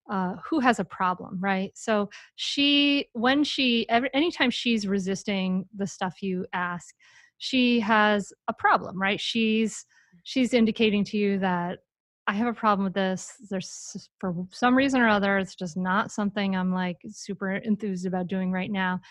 uh, 0.10 0.36
who 0.50 0.60
has 0.60 0.80
a 0.80 0.86
problem, 0.86 1.38
right? 1.40 1.72
So 1.76 2.10
she, 2.36 3.08
when 3.14 3.44
she, 3.44 3.88
every, 3.90 4.10
anytime 4.14 4.50
she's 4.50 4.88
resisting 4.88 5.66
the 5.76 5.86
stuff 5.86 6.22
you 6.22 6.48
ask, 6.52 6.96
she 7.38 7.80
has 7.82 8.34
a 8.48 8.54
problem, 8.54 9.00
right? 9.00 9.20
She's 9.20 9.86
she's 10.24 10.54
indicating 10.54 11.04
to 11.06 11.18
you 11.18 11.40
that 11.40 11.80
I 12.28 12.34
have 12.34 12.48
a 12.48 12.54
problem 12.54 12.84
with 12.84 12.94
this. 12.94 13.34
There's 13.50 14.08
for 14.20 14.36
some 14.52 14.76
reason 14.76 15.02
or 15.02 15.08
other, 15.08 15.40
it's 15.40 15.56
just 15.56 15.76
not 15.76 16.12
something 16.12 16.56
I'm 16.56 16.72
like 16.72 16.98
super 17.10 17.56
enthused 17.56 18.06
about 18.06 18.28
doing 18.28 18.52
right 18.52 18.72
now. 18.72 19.02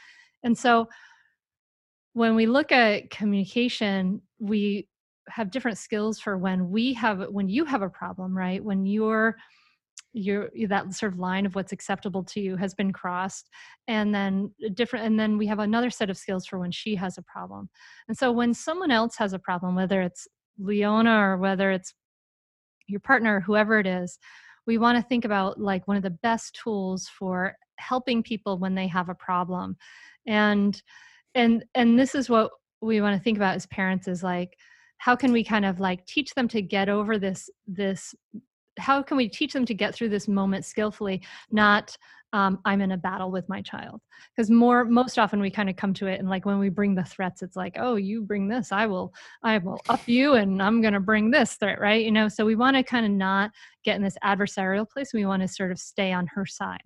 And 0.44 0.56
so 0.56 0.88
when 2.12 2.36
we 2.36 2.46
look 2.46 2.70
at 2.70 3.10
communication, 3.10 4.22
we 4.38 4.86
have 5.28 5.50
different 5.50 5.78
skills 5.78 6.20
for 6.20 6.38
when 6.38 6.70
we 6.70 6.92
have 6.94 7.26
when 7.30 7.48
you 7.48 7.64
have 7.64 7.82
a 7.82 7.90
problem, 7.90 8.36
right? 8.36 8.62
When 8.62 8.86
you're 8.86 9.36
your 10.12 10.50
that 10.68 10.92
sort 10.94 11.12
of 11.12 11.18
line 11.18 11.44
of 11.44 11.54
what's 11.54 11.72
acceptable 11.72 12.24
to 12.24 12.40
you 12.40 12.56
has 12.56 12.74
been 12.74 12.92
crossed 12.92 13.50
and 13.88 14.14
then 14.14 14.50
uh, 14.64 14.70
different 14.74 15.04
and 15.04 15.20
then 15.20 15.36
we 15.36 15.46
have 15.46 15.58
another 15.58 15.90
set 15.90 16.08
of 16.08 16.16
skills 16.16 16.46
for 16.46 16.58
when 16.58 16.70
she 16.70 16.94
has 16.94 17.18
a 17.18 17.22
problem 17.22 17.68
and 18.08 18.16
so 18.16 18.32
when 18.32 18.54
someone 18.54 18.90
else 18.90 19.16
has 19.16 19.34
a 19.34 19.38
problem 19.38 19.74
whether 19.74 20.00
it's 20.00 20.26
leona 20.58 21.18
or 21.18 21.36
whether 21.36 21.70
it's 21.70 21.94
your 22.86 23.00
partner 23.00 23.40
whoever 23.40 23.78
it 23.78 23.86
is 23.86 24.18
we 24.68 24.76
want 24.76 24.96
to 24.96 25.08
think 25.08 25.24
about 25.24 25.58
like 25.58 25.88
one 25.88 25.96
of 25.96 26.02
the 26.02 26.10
best 26.10 26.58
tools 26.62 27.08
for 27.08 27.56
helping 27.78 28.22
people 28.22 28.58
when 28.58 28.74
they 28.74 28.86
have 28.86 29.08
a 29.08 29.14
problem. 29.14 29.76
And 30.26 30.80
and 31.34 31.64
and 31.74 31.98
this 31.98 32.14
is 32.14 32.28
what 32.28 32.50
we 32.82 33.00
want 33.00 33.16
to 33.16 33.22
think 33.22 33.38
about 33.38 33.56
as 33.56 33.66
parents 33.66 34.06
is 34.08 34.22
like 34.22 34.56
how 34.98 35.16
can 35.16 35.32
we 35.32 35.42
kind 35.42 35.64
of 35.64 35.80
like 35.80 36.04
teach 36.06 36.34
them 36.34 36.48
to 36.48 36.60
get 36.60 36.88
over 36.88 37.18
this 37.18 37.48
this 37.66 38.14
how 38.78 39.02
can 39.02 39.16
we 39.16 39.28
teach 39.28 39.52
them 39.52 39.64
to 39.64 39.74
get 39.74 39.94
through 39.94 40.08
this 40.08 40.28
moment 40.28 40.64
skillfully 40.64 41.20
not 41.50 41.96
um, 42.32 42.58
i'm 42.64 42.80
in 42.80 42.92
a 42.92 42.96
battle 42.96 43.30
with 43.30 43.48
my 43.48 43.62
child. 43.62 44.00
Because 44.36 44.50
more 44.50 44.84
most 44.84 45.18
often 45.18 45.40
we 45.40 45.50
kind 45.50 45.70
of 45.70 45.76
come 45.76 45.94
to 45.94 46.06
it 46.06 46.20
and 46.20 46.28
like 46.28 46.44
when 46.44 46.58
we 46.58 46.68
bring 46.68 46.94
the 46.94 47.04
threats 47.04 47.42
it's 47.42 47.56
like 47.56 47.76
oh 47.78 47.96
you 47.96 48.22
bring 48.22 48.48
this 48.48 48.72
i 48.72 48.86
will 48.86 49.12
i 49.42 49.58
will 49.58 49.80
up 49.88 50.06
you 50.06 50.34
and 50.34 50.62
i'm 50.62 50.80
going 50.80 50.94
to 50.94 51.00
bring 51.00 51.30
this 51.30 51.54
threat 51.54 51.80
right? 51.80 52.04
You 52.04 52.12
know 52.12 52.28
so 52.28 52.44
we 52.44 52.56
want 52.56 52.76
to 52.76 52.82
kind 52.82 53.06
of 53.06 53.12
not 53.12 53.50
get 53.84 53.96
in 53.96 54.02
this 54.02 54.16
adversarial 54.24 54.88
place. 54.88 55.12
We 55.14 55.26
want 55.26 55.42
to 55.42 55.48
sort 55.48 55.72
of 55.72 55.78
stay 55.78 56.12
on 56.12 56.26
her 56.34 56.46
side 56.46 56.82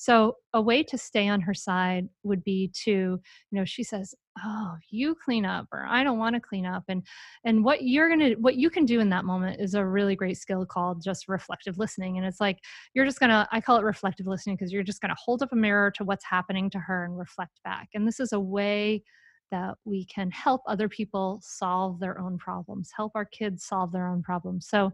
so 0.00 0.36
a 0.54 0.62
way 0.62 0.84
to 0.84 0.96
stay 0.96 1.26
on 1.26 1.40
her 1.40 1.52
side 1.52 2.08
would 2.22 2.44
be 2.44 2.70
to, 2.84 2.90
you 2.92 3.20
know, 3.50 3.64
she 3.64 3.82
says, 3.82 4.14
"Oh, 4.38 4.76
you 4.90 5.16
clean 5.16 5.44
up," 5.44 5.66
or 5.72 5.84
"I 5.88 6.04
don't 6.04 6.20
want 6.20 6.36
to 6.36 6.40
clean 6.40 6.64
up," 6.64 6.84
and 6.86 7.04
and 7.44 7.64
what 7.64 7.82
you're 7.82 8.08
gonna, 8.08 8.34
what 8.38 8.54
you 8.54 8.70
can 8.70 8.84
do 8.84 9.00
in 9.00 9.08
that 9.08 9.24
moment 9.24 9.60
is 9.60 9.74
a 9.74 9.84
really 9.84 10.14
great 10.14 10.36
skill 10.38 10.64
called 10.64 11.02
just 11.02 11.26
reflective 11.26 11.78
listening. 11.78 12.16
And 12.16 12.24
it's 12.24 12.40
like 12.40 12.60
you're 12.94 13.06
just 13.06 13.18
gonna, 13.18 13.48
I 13.50 13.60
call 13.60 13.76
it 13.76 13.82
reflective 13.82 14.28
listening 14.28 14.54
because 14.54 14.72
you're 14.72 14.84
just 14.84 15.00
gonna 15.00 15.16
hold 15.18 15.42
up 15.42 15.52
a 15.52 15.56
mirror 15.56 15.90
to 15.96 16.04
what's 16.04 16.24
happening 16.24 16.70
to 16.70 16.78
her 16.78 17.04
and 17.04 17.18
reflect 17.18 17.58
back. 17.64 17.88
And 17.92 18.06
this 18.06 18.20
is 18.20 18.32
a 18.32 18.38
way 18.38 19.02
that 19.50 19.74
we 19.84 20.04
can 20.04 20.30
help 20.30 20.60
other 20.68 20.88
people 20.88 21.40
solve 21.42 21.98
their 21.98 22.20
own 22.20 22.38
problems, 22.38 22.92
help 22.96 23.10
our 23.16 23.24
kids 23.24 23.64
solve 23.64 23.90
their 23.90 24.06
own 24.06 24.22
problems. 24.22 24.68
So, 24.68 24.92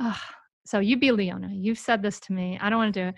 uh, 0.00 0.16
so 0.64 0.78
you 0.78 0.96
be 0.96 1.12
Leona. 1.12 1.50
You've 1.52 1.78
said 1.78 2.00
this 2.00 2.18
to 2.20 2.32
me. 2.32 2.58
I 2.62 2.70
don't 2.70 2.78
want 2.78 2.94
to 2.94 3.02
do 3.02 3.08
it 3.08 3.14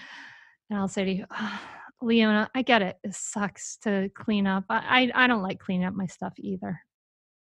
and 0.70 0.78
I'll 0.78 0.88
say 0.88 1.04
to 1.04 1.12
you, 1.12 1.24
oh, 1.30 1.60
Leona, 2.02 2.50
I 2.54 2.62
get 2.62 2.82
it. 2.82 2.98
It 3.02 3.14
sucks 3.14 3.78
to 3.78 4.10
clean 4.14 4.46
up. 4.46 4.64
I, 4.68 5.10
I, 5.14 5.24
I 5.24 5.26
don't 5.26 5.42
like 5.42 5.58
cleaning 5.58 5.86
up 5.86 5.94
my 5.94 6.06
stuff 6.06 6.34
either. 6.38 6.78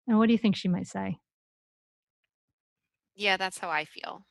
And 0.07 0.17
what 0.17 0.27
do 0.27 0.33
you 0.33 0.39
think 0.39 0.55
she 0.55 0.67
might 0.67 0.87
say? 0.87 1.17
Yeah, 3.15 3.37
that's 3.37 3.59
how 3.59 3.69
I 3.69 3.85
feel. 3.85 4.25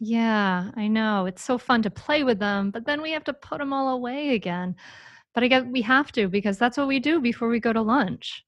Yeah, 0.00 0.70
I 0.76 0.88
know. 0.88 1.26
It's 1.26 1.42
so 1.42 1.58
fun 1.58 1.82
to 1.82 1.90
play 1.90 2.24
with 2.24 2.38
them, 2.38 2.70
but 2.70 2.86
then 2.86 3.02
we 3.02 3.12
have 3.12 3.24
to 3.24 3.32
put 3.32 3.58
them 3.58 3.72
all 3.72 3.94
away 3.94 4.34
again. 4.34 4.76
But 5.34 5.44
I 5.44 5.48
guess 5.48 5.64
we 5.64 5.82
have 5.82 6.12
to 6.12 6.28
because 6.28 6.58
that's 6.58 6.76
what 6.76 6.88
we 6.88 7.00
do 7.00 7.20
before 7.20 7.48
we 7.48 7.60
go 7.60 7.72
to 7.72 7.82
lunch. 7.82 8.44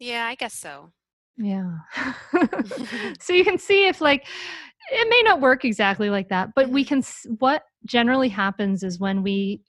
Yeah, 0.00 0.26
I 0.26 0.34
guess 0.34 0.54
so. 0.54 0.92
Yeah. 1.36 1.76
so 3.20 3.32
you 3.32 3.44
can 3.44 3.58
see 3.58 3.88
if 3.88 4.00
like 4.00 4.26
it 4.90 5.08
may 5.08 5.22
not 5.24 5.40
work 5.40 5.64
exactly 5.64 6.10
like 6.10 6.28
that, 6.30 6.50
but 6.54 6.68
we 6.68 6.84
mm-hmm. 6.84 7.00
can 7.00 7.36
what 7.38 7.64
generally 7.84 8.28
happens 8.28 8.82
is 8.82 8.98
when 8.98 9.22
we 9.22 9.62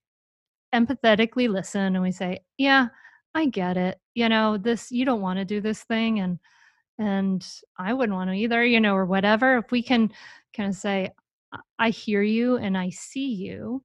empathetically 0.73 1.49
listen 1.49 1.95
and 1.95 2.01
we 2.01 2.11
say, 2.11 2.39
"Yeah, 2.57 2.87
I 3.35 3.47
get 3.47 3.77
it. 3.77 3.99
You 4.13 4.29
know, 4.29 4.57
this 4.57 4.91
you 4.91 5.05
don't 5.05 5.21
want 5.21 5.39
to 5.39 5.45
do 5.45 5.61
this 5.61 5.83
thing 5.83 6.19
and 6.19 6.39
and 6.99 7.45
I 7.77 7.93
wouldn't 7.93 8.15
want 8.15 8.29
to 8.29 8.35
either, 8.35 8.63
you 8.63 8.79
know, 8.79 8.95
or 8.95 9.05
whatever. 9.05 9.57
If 9.57 9.71
we 9.71 9.81
can 9.81 10.11
kind 10.55 10.69
of 10.69 10.75
say, 10.75 11.11
I 11.79 11.89
hear 11.89 12.21
you 12.21 12.57
and 12.57 12.77
I 12.77 12.91
see 12.91 13.33
you, 13.33 13.83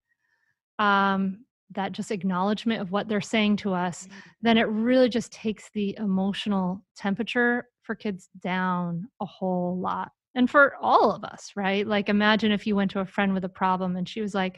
um, 0.79 1.45
that 1.75 1.93
just 1.93 2.11
acknowledgement 2.11 2.81
of 2.83 2.93
what 2.93 3.09
they're 3.09 3.21
saying 3.21 3.57
to 3.57 3.73
us, 3.75 4.05
mm-hmm. 4.05 4.19
then 4.43 4.59
it 4.59 4.69
really 4.69 5.09
just 5.09 5.33
takes 5.33 5.71
the 5.75 5.97
emotional 5.99 6.83
temperature 6.97 7.69
for 7.83 7.95
kids 7.95 8.29
down 8.41 9.09
a 9.21 9.27
whole 9.27 9.79
lot 9.79 10.13
and 10.39 10.49
for 10.49 10.77
all 10.81 11.11
of 11.11 11.25
us, 11.25 11.51
right? 11.57 11.85
Like, 11.85 12.09
imagine 12.09 12.53
if 12.53 12.65
you 12.65 12.77
went 12.77 12.93
to 12.93 13.01
a 13.01 13.05
friend 13.05 13.35
with 13.35 13.45
a 13.45 13.49
problem 13.49 13.97
and 13.97 14.09
she 14.09 14.21
was 14.21 14.35
like, 14.35 14.57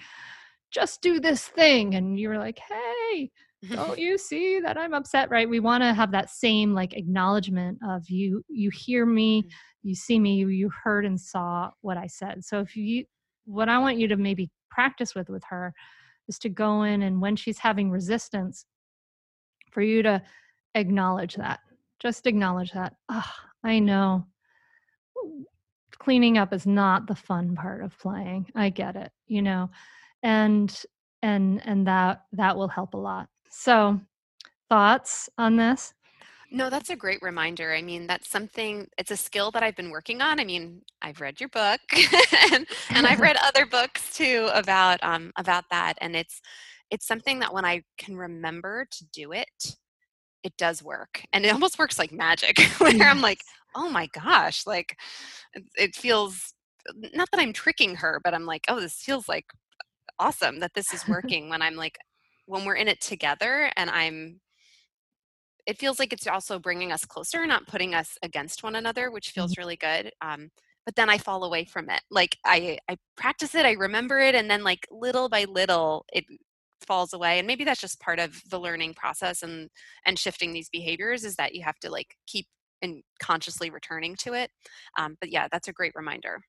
just 0.70 1.00
do 1.00 1.18
this 1.18 1.48
thing. 1.48 1.94
And 1.94 2.20
you 2.20 2.28
were 2.28 2.36
like, 2.36 2.58
hey, 2.58 3.30
don't 3.70 3.98
you 3.98 4.18
see 4.18 4.60
that 4.60 4.76
I'm 4.76 4.92
upset, 4.92 5.30
right? 5.30 5.48
We 5.48 5.58
want 5.58 5.82
to 5.82 5.94
have 5.94 6.12
that 6.12 6.28
same 6.28 6.74
like 6.74 6.92
acknowledgement 6.92 7.78
of 7.82 8.10
you, 8.10 8.44
you 8.46 8.68
hear 8.70 9.06
me, 9.06 9.42
mm. 9.42 9.48
you 9.82 9.94
see 9.94 10.18
me, 10.18 10.34
you, 10.34 10.48
you 10.48 10.70
heard 10.84 11.06
and 11.06 11.18
saw 11.18 11.70
what 11.80 11.96
I 11.96 12.08
said. 12.08 12.44
So, 12.44 12.60
if 12.60 12.76
you, 12.76 13.06
what 13.46 13.70
I 13.70 13.78
want 13.78 13.96
you 13.96 14.06
to 14.08 14.16
maybe 14.16 14.50
practice 14.70 15.14
with 15.14 15.30
with 15.30 15.42
her 15.48 15.72
is 16.28 16.38
to 16.40 16.50
go 16.50 16.82
in 16.82 17.00
and 17.00 17.22
when 17.22 17.36
she's 17.36 17.58
having 17.58 17.90
resistance, 17.90 18.66
for 19.70 19.80
you 19.80 20.02
to 20.02 20.20
acknowledge 20.74 21.36
that. 21.36 21.60
Just 22.00 22.26
acknowledge 22.26 22.72
that. 22.72 22.94
Oh, 23.08 23.32
I 23.64 23.78
know 23.78 24.26
cleaning 26.00 26.36
up 26.38 26.52
is 26.52 26.66
not 26.66 27.06
the 27.06 27.14
fun 27.14 27.54
part 27.54 27.84
of 27.84 27.96
playing 27.98 28.46
i 28.56 28.68
get 28.68 28.96
it 28.96 29.12
you 29.28 29.42
know 29.42 29.70
and 30.22 30.84
and 31.22 31.62
and 31.64 31.86
that 31.86 32.24
that 32.32 32.56
will 32.56 32.68
help 32.68 32.94
a 32.94 32.98
lot 32.98 33.28
so 33.48 34.00
thoughts 34.68 35.28
on 35.38 35.56
this 35.56 35.94
no, 36.52 36.68
that's 36.68 36.90
a 36.90 36.96
great 36.96 37.22
reminder. 37.22 37.72
I 37.72 37.80
mean, 37.80 38.08
that's 38.08 38.28
something, 38.28 38.88
it's 38.98 39.12
a 39.12 39.16
skill 39.16 39.52
that 39.52 39.62
I've 39.62 39.76
been 39.76 39.90
working 39.90 40.20
on. 40.20 40.40
I 40.40 40.44
mean, 40.44 40.82
I've 41.00 41.20
read 41.20 41.38
your 41.38 41.48
book 41.48 41.80
and, 42.52 42.66
and 42.90 43.06
I've 43.06 43.20
read 43.20 43.36
other 43.40 43.66
books 43.66 44.12
too 44.16 44.48
about, 44.52 44.98
um, 45.04 45.32
about 45.36 45.64
that. 45.70 45.94
And 46.00 46.16
it's, 46.16 46.40
it's 46.90 47.06
something 47.06 47.38
that 47.38 47.54
when 47.54 47.64
I 47.64 47.84
can 47.98 48.16
remember 48.16 48.84
to 48.90 49.04
do 49.12 49.30
it, 49.30 49.76
it 50.42 50.56
does 50.56 50.82
work. 50.82 51.22
And 51.32 51.44
it 51.44 51.52
almost 51.52 51.78
works 51.78 51.98
like 51.98 52.12
magic 52.12 52.58
where 52.78 52.94
yes. 52.94 53.06
I'm 53.10 53.20
like, 53.20 53.42
oh 53.74 53.88
my 53.88 54.08
gosh, 54.08 54.66
like 54.66 54.96
it 55.76 55.94
feels 55.94 56.54
not 56.94 57.28
that 57.30 57.40
I'm 57.40 57.52
tricking 57.52 57.96
her, 57.96 58.20
but 58.24 58.34
I'm 58.34 58.46
like, 58.46 58.64
oh, 58.68 58.80
this 58.80 58.94
feels 58.94 59.28
like 59.28 59.46
awesome 60.18 60.60
that 60.60 60.74
this 60.74 60.92
is 60.92 61.06
working 61.08 61.48
when 61.48 61.62
I'm 61.62 61.76
like, 61.76 61.98
when 62.46 62.64
we're 62.64 62.76
in 62.76 62.88
it 62.88 63.00
together 63.00 63.70
and 63.76 63.90
I'm, 63.90 64.40
it 65.66 65.78
feels 65.78 65.98
like 65.98 66.12
it's 66.12 66.26
also 66.26 66.58
bringing 66.58 66.90
us 66.90 67.04
closer, 67.04 67.46
not 67.46 67.66
putting 67.66 67.94
us 67.94 68.16
against 68.22 68.62
one 68.62 68.76
another, 68.76 69.10
which 69.10 69.30
feels 69.30 69.52
mm-hmm. 69.52 69.60
really 69.60 69.76
good. 69.76 70.10
Um, 70.22 70.50
but 70.86 70.96
then 70.96 71.10
I 71.10 71.18
fall 71.18 71.44
away 71.44 71.64
from 71.66 71.90
it. 71.90 72.00
Like 72.10 72.36
I, 72.44 72.78
I 72.88 72.96
practice 73.16 73.54
it, 73.54 73.66
I 73.66 73.72
remember 73.72 74.18
it, 74.18 74.34
and 74.34 74.50
then 74.50 74.64
like 74.64 74.86
little 74.90 75.28
by 75.28 75.44
little, 75.44 76.06
it 76.12 76.24
falls 76.86 77.12
away. 77.12 77.38
And 77.38 77.46
maybe 77.46 77.64
that's 77.64 77.80
just 77.80 78.00
part 78.00 78.18
of 78.18 78.40
the 78.50 78.58
learning 78.58 78.94
process 78.94 79.42
and 79.42 79.68
and 80.04 80.18
shifting 80.18 80.52
these 80.52 80.68
behaviors 80.68 81.24
is 81.24 81.36
that 81.36 81.54
you 81.54 81.62
have 81.62 81.78
to 81.80 81.90
like 81.90 82.16
keep 82.26 82.46
and 82.82 83.02
consciously 83.20 83.70
returning 83.70 84.16
to 84.16 84.34
it. 84.34 84.50
Um, 84.98 85.16
but 85.20 85.30
yeah, 85.30 85.48
that's 85.50 85.68
a 85.68 85.72
great 85.72 85.92
reminder. 85.94 86.40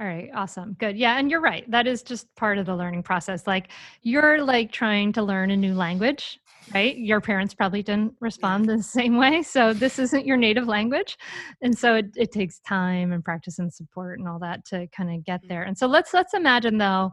All 0.00 0.06
right, 0.06 0.30
awesome. 0.34 0.74
Good. 0.80 0.96
Yeah, 0.96 1.18
and 1.18 1.30
you're 1.30 1.40
right. 1.40 1.70
That 1.70 1.86
is 1.86 2.02
just 2.02 2.26
part 2.34 2.56
of 2.56 2.64
the 2.64 2.74
learning 2.74 3.02
process. 3.02 3.46
Like 3.46 3.68
you're 4.02 4.42
like 4.42 4.72
trying 4.72 5.12
to 5.12 5.22
learn 5.22 5.50
a 5.50 5.56
new 5.56 5.74
language, 5.74 6.40
right? 6.74 6.96
Your 6.96 7.20
parents 7.20 7.52
probably 7.52 7.82
didn't 7.82 8.14
respond 8.18 8.68
the 8.68 8.82
same 8.82 9.18
way. 9.18 9.42
So 9.42 9.74
this 9.74 9.98
isn't 9.98 10.26
your 10.26 10.38
native 10.38 10.66
language. 10.66 11.18
And 11.60 11.76
so 11.76 11.94
it, 11.96 12.06
it 12.16 12.32
takes 12.32 12.58
time 12.60 13.12
and 13.12 13.22
practice 13.22 13.58
and 13.58 13.72
support 13.72 14.18
and 14.18 14.26
all 14.26 14.38
that 14.38 14.64
to 14.66 14.86
kind 14.88 15.14
of 15.14 15.24
get 15.24 15.40
mm-hmm. 15.40 15.48
there. 15.48 15.62
And 15.64 15.76
so 15.76 15.86
let's 15.86 16.14
let's 16.14 16.32
imagine 16.32 16.78
though 16.78 17.12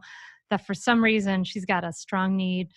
that 0.49 0.65
for 0.65 0.73
some 0.73 1.03
reason 1.03 1.43
she's 1.43 1.65
got 1.65 1.83
a 1.83 1.93
strong 1.93 2.35
need 2.35 2.69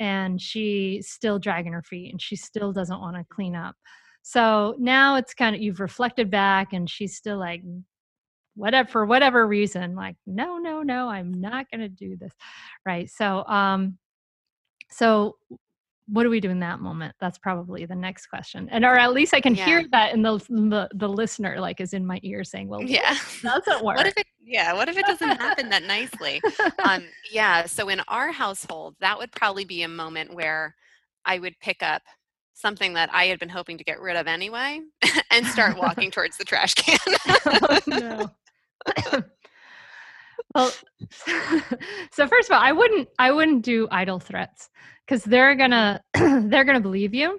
and 0.00 0.40
she's 0.40 1.08
still 1.08 1.38
dragging 1.38 1.72
her 1.72 1.82
feet 1.82 2.10
and 2.10 2.20
she 2.22 2.36
still 2.36 2.72
doesn't 2.72 3.00
want 3.00 3.16
to 3.16 3.24
clean 3.30 3.54
up. 3.56 3.74
So 4.22 4.74
now 4.78 5.16
it's 5.16 5.34
kind 5.34 5.56
of 5.56 5.62
you've 5.62 5.80
reflected 5.80 6.30
back 6.30 6.72
and 6.72 6.88
she's 6.88 7.16
still 7.16 7.38
like 7.38 7.62
whatever 8.54 8.88
for 8.88 9.06
whatever 9.06 9.46
reason 9.46 9.94
like 9.94 10.16
no 10.26 10.58
no 10.58 10.82
no 10.82 11.08
I'm 11.08 11.32
not 11.32 11.70
going 11.70 11.80
to 11.80 11.88
do 11.88 12.16
this. 12.16 12.32
Right? 12.84 13.08
So 13.10 13.44
um 13.46 13.98
so 14.90 15.36
what 16.10 16.22
do 16.22 16.30
we 16.30 16.40
do 16.40 16.50
in 16.50 16.60
that 16.60 16.80
moment? 16.80 17.14
That's 17.20 17.38
probably 17.38 17.86
the 17.86 17.94
next 17.94 18.26
question 18.26 18.68
and 18.70 18.84
or 18.84 18.96
at 18.96 19.12
least 19.12 19.34
i 19.34 19.40
can 19.40 19.54
yeah. 19.54 19.64
hear 19.64 19.84
that 19.90 20.14
in 20.14 20.22
the, 20.22 20.38
the, 20.48 20.88
the 20.94 21.08
listener 21.08 21.60
like 21.60 21.80
is 21.80 21.92
in 21.92 22.06
my 22.06 22.20
ear 22.22 22.44
saying 22.44 22.68
well 22.68 22.82
yeah. 22.82 23.16
doesn't 23.42 23.84
work 23.84 23.96
what 23.96 24.06
if 24.06 24.16
it 24.16 24.26
yeah 24.42 24.72
what 24.72 24.88
if 24.88 24.96
it 24.96 25.06
doesn't 25.06 25.28
happen 25.40 25.68
that 25.68 25.82
nicely? 25.84 26.40
Um 26.84 27.04
yeah 27.32 27.66
so 27.66 27.88
in 27.88 28.00
our 28.08 28.32
household 28.32 28.96
that 29.00 29.18
would 29.18 29.32
probably 29.32 29.64
be 29.64 29.82
a 29.82 29.88
moment 29.88 30.34
where 30.34 30.74
i 31.24 31.38
would 31.38 31.58
pick 31.60 31.82
up 31.82 32.02
something 32.54 32.94
that 32.94 33.10
i 33.12 33.26
had 33.26 33.38
been 33.38 33.48
hoping 33.48 33.78
to 33.78 33.84
get 33.84 34.00
rid 34.00 34.16
of 34.16 34.26
anyway 34.26 34.80
and 35.30 35.46
start 35.46 35.76
walking 35.76 36.10
towards 36.10 36.36
the 36.36 36.44
trash 36.44 36.74
can. 36.74 36.98
Oh, 37.46 37.78
no 37.86 39.24
well 40.54 40.72
so 42.12 42.26
first 42.26 42.50
of 42.50 42.54
all 42.54 42.60
i 42.62 42.72
wouldn't 42.72 43.08
i 43.18 43.30
wouldn't 43.30 43.62
do 43.62 43.88
idle 43.90 44.18
threats 44.18 44.70
because 45.06 45.22
they're 45.24 45.54
gonna 45.54 46.00
they're 46.14 46.64
gonna 46.64 46.80
believe 46.80 47.14
you 47.14 47.38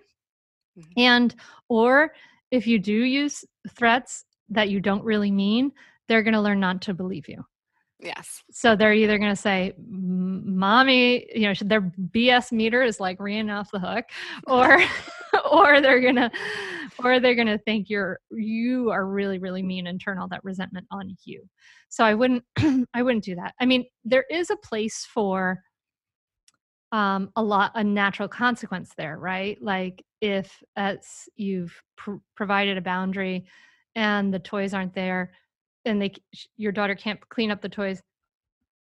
mm-hmm. 0.78 0.92
and 0.98 1.36
or 1.70 2.12
if 2.52 2.68
you 2.68 2.80
do 2.80 2.94
use 2.94 3.44
threats 3.70 4.26
that 4.50 4.70
you 4.70 4.80
don't 4.80 5.04
really 5.04 5.32
mean 5.32 5.72
they're 6.08 6.24
gonna 6.24 6.42
learn 6.42 6.60
not 6.60 6.82
to 6.82 6.94
believe 6.94 7.28
you 7.28 7.44
yes. 8.00 8.44
So 8.52 8.76
they're 8.76 8.94
either 8.94 9.18
gonna 9.18 9.36
say 9.36 9.74
mommy 9.78 11.28
you 11.34 11.48
know 11.48 11.54
their 11.62 11.82
bs 11.82 12.52
meter 12.52 12.82
is 12.82 13.00
like 13.00 13.20
ringing 13.20 13.50
off 13.50 13.72
the 13.72 13.80
hook 13.80 14.06
or 14.48 14.82
or 15.52 15.82
they're 15.82 16.02
gonna 16.02 16.32
or 17.04 17.20
they're 17.20 17.36
gonna 17.36 17.58
think 17.58 17.90
you're 17.90 18.20
you 18.32 18.90
are 18.90 19.06
really 19.06 19.38
really 19.38 19.64
mean 19.64 19.88
and 19.88 20.02
turn 20.02 20.18
all 20.18 20.28
that 20.28 20.44
resentment 20.44 20.88
on 20.92 21.16
you. 21.26 21.48
So 21.90 22.04
i 22.04 22.14
wouldn't 22.14 22.44
i 22.94 23.02
wouldn't 23.02 23.24
do 23.24 23.36
that. 23.36 23.54
I 23.60 23.66
mean 23.66 23.86
there 24.04 24.26
is 24.30 24.50
a 24.50 24.58
place 24.58 25.06
for 25.06 25.60
um, 26.92 27.32
a 27.36 27.44
lot 27.44 27.72
a 27.76 27.84
natural 27.84 28.28
consequence 28.28 28.92
there, 28.98 29.18
right? 29.18 29.62
Like 29.62 30.04
if 30.22 30.62
as 30.76 31.30
you've 31.36 31.80
pr- 31.98 32.16
provided 32.36 32.78
a 32.78 32.82
boundary 32.82 33.46
and 33.96 34.34
the 34.34 34.40
toys 34.40 34.74
aren't 34.74 34.96
there, 34.96 35.32
and 35.90 36.02
they 36.02 36.14
your 36.58 36.72
daughter 36.72 36.96
can't 36.96 37.20
clean 37.30 37.52
up 37.52 37.62
the 37.62 37.70
toys, 37.70 38.02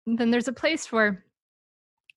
then 0.06 0.32
there's 0.32 0.48
a 0.48 0.54
place 0.54 0.92
where 0.92 1.26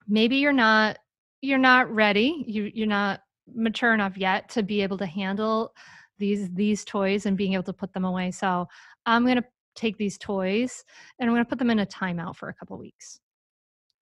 maybe 0.08 0.36
you're 0.36 0.52
not 0.52 0.98
you're 1.40 1.58
not 1.58 1.92
ready, 1.94 2.44
you 2.46 2.70
you're 2.74 2.86
not 2.86 3.20
mature 3.54 3.94
enough 3.94 4.16
yet 4.16 4.48
to 4.50 4.62
be 4.62 4.82
able 4.82 4.98
to 4.98 5.06
handle 5.06 5.72
these 6.18 6.50
these 6.50 6.84
toys 6.84 7.26
and 7.26 7.36
being 7.36 7.54
able 7.54 7.62
to 7.62 7.72
put 7.72 7.92
them 7.92 8.04
away. 8.04 8.30
So 8.32 8.66
I'm 9.06 9.26
gonna 9.26 9.44
take 9.76 9.96
these 9.96 10.18
toys 10.18 10.84
and 11.18 11.30
I'm 11.30 11.34
gonna 11.36 11.44
put 11.44 11.58
them 11.60 11.70
in 11.70 11.78
a 11.78 11.86
timeout 11.86 12.34
for 12.36 12.48
a 12.48 12.54
couple 12.54 12.76
weeks 12.76 13.20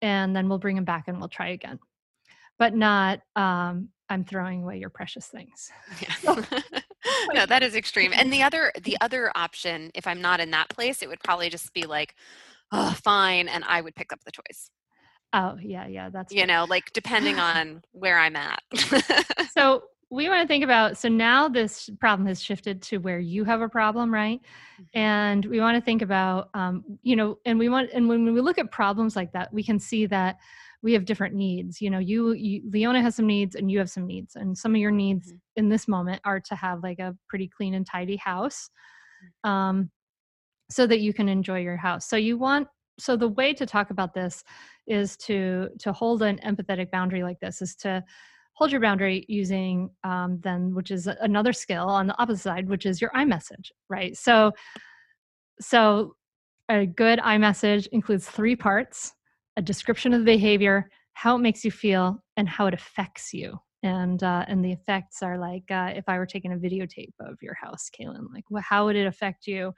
and 0.03 0.35
then 0.35 0.49
we'll 0.49 0.59
bring 0.59 0.77
them 0.77 0.85
back 0.85 1.09
and 1.09 1.19
we'll 1.19 1.29
try 1.29 1.49
again 1.49 1.79
but 2.59 2.75
not 2.75 3.21
um, 3.35 3.89
i'm 4.09 4.25
throwing 4.25 4.63
away 4.63 4.79
your 4.79 4.91
precious 4.91 5.27
things 5.27 5.71
yeah. 6.01 6.43
no 7.33 7.47
that 7.47 7.63
is 7.63 7.75
extreme 7.75 8.13
and 8.15 8.33
the 8.33 8.43
other 8.43 8.73
the 8.83 8.97
other 9.01 9.31
option 9.35 9.91
if 9.95 10.07
i'm 10.07 10.21
not 10.21 10.41
in 10.41 10.51
that 10.51 10.69
place 10.69 11.03
it 11.03 11.09
would 11.09 11.21
probably 11.23 11.49
just 11.49 11.73
be 11.73 11.83
like 11.83 12.15
oh 12.73 12.97
fine 13.03 13.49
and 13.49 13.65
i 13.67 13.81
would 13.81 13.95
pick 13.95 14.13
up 14.13 14.21
the 14.25 14.33
toys. 14.33 14.71
Oh 15.33 15.57
yeah 15.61 15.87
yeah 15.87 16.09
that's 16.09 16.33
you 16.33 16.47
know 16.47 16.67
like 16.69 16.93
depending 16.93 17.39
on 17.51 17.83
where 17.93 18.19
i'm 18.19 18.37
at. 18.37 18.61
So 19.51 19.83
we 20.11 20.29
want 20.29 20.41
to 20.43 20.47
think 20.47 20.63
about 20.63 20.97
so 20.97 21.09
now 21.09 21.49
this 21.49 21.91
problem 22.01 22.27
has 22.29 22.41
shifted 22.41 22.81
to 22.81 22.99
where 22.99 23.19
you 23.19 23.45
have 23.45 23.61
a 23.61 23.69
problem 23.69 24.13
right? 24.13 24.41
Mm-hmm. 24.41 24.99
and 24.99 25.45
we 25.47 25.59
want 25.61 25.77
to 25.77 25.81
think 25.81 26.03
about 26.03 26.51
um, 26.55 26.85
you 27.03 27.17
know 27.17 27.39
and 27.45 27.59
we 27.59 27.69
want 27.69 27.91
and 27.93 28.09
when 28.09 28.33
we 28.33 28.41
look 28.41 28.59
at 28.59 28.71
problems 28.71 29.17
like 29.17 29.33
that 29.33 29.53
we 29.53 29.65
can 29.65 29.79
see 29.79 30.07
that 30.07 30.39
we 30.83 30.93
have 30.93 31.05
different 31.05 31.35
needs 31.35 31.81
you 31.81 31.91
know 31.91 31.99
you, 31.99 32.33
you 32.33 32.63
leona 32.71 33.01
has 33.01 33.17
some 33.17 33.27
needs 33.27 33.55
and 33.55 33.71
you 33.71 33.79
have 33.79 33.91
some 33.91 34.07
needs 34.07 34.37
and 34.37 34.57
some 34.57 34.75
of 34.75 34.81
your 34.81 34.91
needs 34.91 35.29
mm-hmm. 35.29 35.37
in 35.57 35.69
this 35.69 35.89
moment 35.89 36.21
are 36.25 36.41
to 36.41 36.55
have 36.55 36.83
like 36.83 36.99
a 36.99 37.17
pretty 37.29 37.49
clean 37.49 37.75
and 37.75 37.87
tidy 37.87 38.17
house 38.17 38.71
mm-hmm. 39.45 39.51
um, 39.51 39.91
so 40.71 40.87
that 40.87 41.01
you 41.01 41.13
can 41.13 41.29
enjoy 41.29 41.59
your 41.59 41.77
house 41.77 42.09
so 42.09 42.17
you 42.17 42.37
want 42.37 42.69
so 42.99 43.17
the 43.17 43.29
way 43.29 43.53
to 43.53 43.67
talk 43.67 43.91
about 43.91 44.15
this 44.15 44.43
is 44.87 45.17
to 45.17 45.69
to 45.79 45.93
hold 45.93 46.23
an 46.23 46.39
empathetic 46.45 46.91
boundary 46.91 47.23
like 47.23 47.39
this 47.41 47.61
is 47.61 47.75
to 47.77 48.03
hold 48.55 48.73
your 48.73 48.81
boundary 48.81 49.25
using 49.29 49.91
um, 50.03 50.41
then 50.43 50.75
which 50.75 50.91
is 50.91 51.07
another 51.07 51.53
skill 51.53 51.89
on 51.89 52.07
the 52.07 52.19
opposite 52.19 52.43
side 52.43 52.69
which 52.69 52.87
is 52.87 53.01
your 53.01 53.11
I-message 53.15 53.73
right 53.89 54.17
so 54.17 54.53
so 55.61 56.15
a 56.69 56.87
good 56.87 57.21
I-message 57.21 57.87
includes 57.89 58.29
three 58.29 58.57
parts 58.57 59.13
a 59.57 59.63
description 59.63 60.13
of 60.13 60.21
the 60.21 60.25
behavior 60.25 60.91
how 61.15 61.35
it 61.35 61.39
makes 61.39 61.65
you 61.65 61.71
feel 61.71 62.23
and 62.37 62.47
how 62.47 62.67
it 62.67 62.75
affects 62.75 63.33
you. 63.33 63.59
And 63.83 64.23
uh, 64.23 64.45
and 64.49 64.65
the 64.65 64.73
effects 64.73 65.23
are 65.23 65.39
like 65.39 65.71
uh, 65.71 65.93
if 65.95 66.05
i 66.09 66.19
were 66.19 66.27
taking 66.27 66.53
a 66.53 66.57
videotape 66.57 67.15
of 67.21 67.37
your 67.41 67.55
house 67.55 67.89
kaylin 67.89 68.27
like 68.35 68.45
well, 68.51 68.65
how 68.67 68.87
would 68.87 68.97
it 68.97 69.07
affect 69.07 69.47
you 69.47 69.73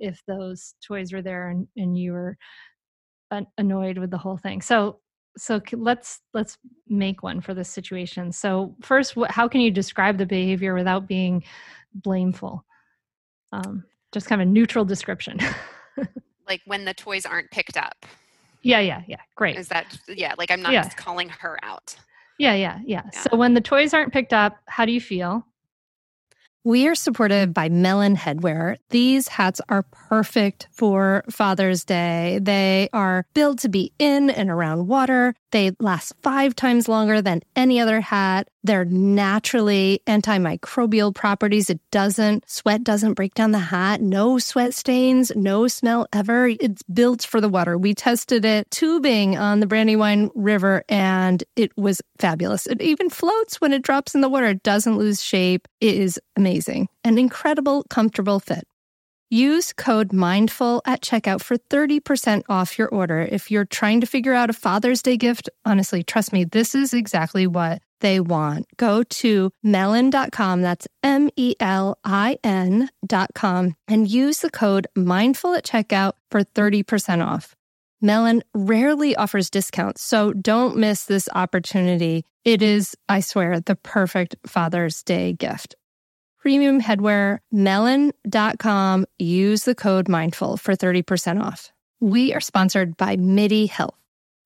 if 0.00 0.20
those 0.26 0.74
toys 0.86 1.12
were 1.12 1.22
there 1.22 1.48
and, 1.48 1.68
and 1.76 1.96
you 1.96 2.12
were 2.12 2.36
annoyed 3.58 3.98
with 3.98 4.10
the 4.10 4.18
whole 4.18 4.36
thing? 4.36 4.60
So 4.60 5.00
so 5.36 5.60
let's 5.72 6.20
let's 6.34 6.58
make 6.88 7.22
one 7.22 7.40
for 7.40 7.54
this 7.54 7.68
situation. 7.68 8.32
So 8.32 8.74
first 8.82 9.16
what, 9.16 9.30
how 9.30 9.48
can 9.48 9.60
you 9.60 9.70
describe 9.70 10.18
the 10.18 10.26
behavior 10.26 10.74
without 10.74 11.06
being 11.06 11.44
blameful? 11.94 12.64
Um, 13.52 13.84
just 14.12 14.26
kind 14.26 14.42
of 14.42 14.48
neutral 14.48 14.84
description. 14.84 15.38
Like 16.48 16.60
when 16.66 16.84
the 16.84 16.92
toys 16.92 17.24
aren't 17.24 17.50
picked 17.50 17.76
up 17.76 18.04
yeah 18.62 18.80
yeah 18.80 19.02
yeah 19.06 19.20
great. 19.34 19.56
Is 19.56 19.68
that 19.68 19.98
yeah 20.08 20.34
like 20.38 20.50
i'm 20.50 20.62
not 20.62 20.72
yeah. 20.72 20.84
just 20.84 20.96
calling 20.96 21.28
her 21.28 21.58
out. 21.62 21.96
Yeah, 22.38 22.54
yeah 22.54 22.80
yeah. 22.84 23.02
Yeah. 23.12 23.20
So 23.22 23.36
when 23.36 23.54
the 23.54 23.60
toys 23.60 23.94
aren't 23.94 24.12
picked 24.12 24.32
up 24.32 24.56
how 24.66 24.84
do 24.84 24.92
you 24.92 25.00
feel 25.00 25.46
we 26.64 26.86
are 26.86 26.94
supported 26.94 27.52
by 27.52 27.68
Melin 27.68 28.16
Headwear. 28.16 28.76
These 28.90 29.28
hats 29.28 29.60
are 29.68 29.82
perfect 29.90 30.68
for 30.70 31.24
Father's 31.28 31.84
Day. 31.84 32.38
They 32.40 32.88
are 32.92 33.26
built 33.34 33.60
to 33.60 33.68
be 33.68 33.92
in 33.98 34.30
and 34.30 34.48
around 34.48 34.86
water. 34.86 35.34
They 35.50 35.72
last 35.80 36.14
five 36.22 36.54
times 36.54 36.88
longer 36.88 37.20
than 37.20 37.42
any 37.56 37.80
other 37.80 38.00
hat. 38.00 38.48
They're 38.64 38.84
naturally 38.84 40.00
antimicrobial 40.06 41.14
properties. 41.14 41.68
It 41.68 41.80
doesn't, 41.90 42.48
sweat 42.48 42.84
doesn't 42.84 43.14
break 43.14 43.34
down 43.34 43.50
the 43.50 43.58
hat. 43.58 44.00
No 44.00 44.38
sweat 44.38 44.72
stains, 44.72 45.32
no 45.34 45.66
smell 45.66 46.06
ever. 46.12 46.46
It's 46.46 46.82
built 46.84 47.22
for 47.22 47.40
the 47.40 47.48
water. 47.48 47.76
We 47.76 47.92
tested 47.94 48.44
it 48.44 48.70
tubing 48.70 49.36
on 49.36 49.60
the 49.60 49.66
Brandywine 49.66 50.30
River 50.34 50.84
and 50.88 51.42
it 51.56 51.76
was 51.76 52.00
fabulous. 52.18 52.66
It 52.66 52.80
even 52.80 53.10
floats 53.10 53.60
when 53.60 53.72
it 53.72 53.82
drops 53.82 54.14
in 54.14 54.20
the 54.20 54.28
water. 54.28 54.46
It 54.46 54.62
doesn't 54.62 54.96
lose 54.96 55.22
shape. 55.22 55.66
It 55.80 55.96
is 55.96 56.20
amazing. 56.36 56.51
Amazing, 56.52 56.88
an 57.02 57.16
incredible, 57.16 57.82
comfortable 57.88 58.38
fit. 58.38 58.64
Use 59.30 59.72
code 59.72 60.10
MINDFUL 60.10 60.82
at 60.84 61.00
checkout 61.00 61.40
for 61.40 61.56
30% 61.56 62.42
off 62.50 62.78
your 62.78 62.88
order. 62.88 63.20
If 63.20 63.50
you're 63.50 63.64
trying 63.64 64.02
to 64.02 64.06
figure 64.06 64.34
out 64.34 64.50
a 64.50 64.52
Father's 64.52 65.00
Day 65.00 65.16
gift, 65.16 65.48
honestly, 65.64 66.02
trust 66.02 66.30
me, 66.30 66.44
this 66.44 66.74
is 66.74 66.92
exactly 66.92 67.46
what 67.46 67.80
they 68.02 68.20
want. 68.20 68.66
Go 68.76 69.02
to 69.02 69.50
melin.com, 69.62 70.60
that's 70.60 70.86
M 71.02 71.30
E 71.36 71.54
L 71.58 71.96
I 72.04 72.36
N.com, 72.44 73.74
and 73.88 74.06
use 74.06 74.40
the 74.40 74.50
code 74.50 74.86
MINDFUL 74.94 75.56
at 75.56 75.64
checkout 75.64 76.12
for 76.30 76.42
30% 76.42 77.26
off. 77.26 77.54
Melin 78.02 78.42
rarely 78.52 79.16
offers 79.16 79.48
discounts, 79.48 80.02
so 80.02 80.34
don't 80.34 80.76
miss 80.76 81.06
this 81.06 81.30
opportunity. 81.34 82.26
It 82.44 82.60
is, 82.60 82.94
I 83.08 83.20
swear, 83.20 83.60
the 83.60 83.76
perfect 83.76 84.36
Father's 84.46 85.02
Day 85.02 85.32
gift 85.32 85.76
premium 86.42 86.82
headwear, 86.82 87.38
melin.com. 87.52 89.06
Use 89.18 89.62
the 89.64 89.76
code 89.76 90.08
mindful 90.08 90.56
for 90.56 90.74
30% 90.74 91.40
off. 91.40 91.72
We 92.00 92.34
are 92.34 92.40
sponsored 92.40 92.96
by 92.96 93.16
MIDI 93.16 93.66
Health. 93.66 93.94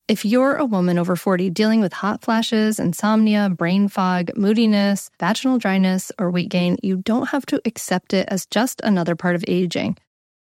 If 0.06 0.24
you're 0.24 0.54
a 0.54 0.66
woman 0.66 0.98
over 0.98 1.16
40 1.16 1.50
dealing 1.50 1.80
with 1.80 1.92
hot 1.92 2.22
flashes, 2.22 2.78
insomnia, 2.78 3.48
brain 3.48 3.88
fog, 3.88 4.30
moodiness, 4.36 5.10
vaginal 5.18 5.58
dryness, 5.58 6.12
or 6.18 6.30
weight 6.30 6.50
gain, 6.50 6.76
you 6.82 6.98
don't 6.98 7.30
have 7.30 7.46
to 7.46 7.60
accept 7.64 8.12
it 8.12 8.28
as 8.28 8.46
just 8.46 8.80
another 8.82 9.16
part 9.16 9.34
of 9.34 9.44
aging. 9.48 9.96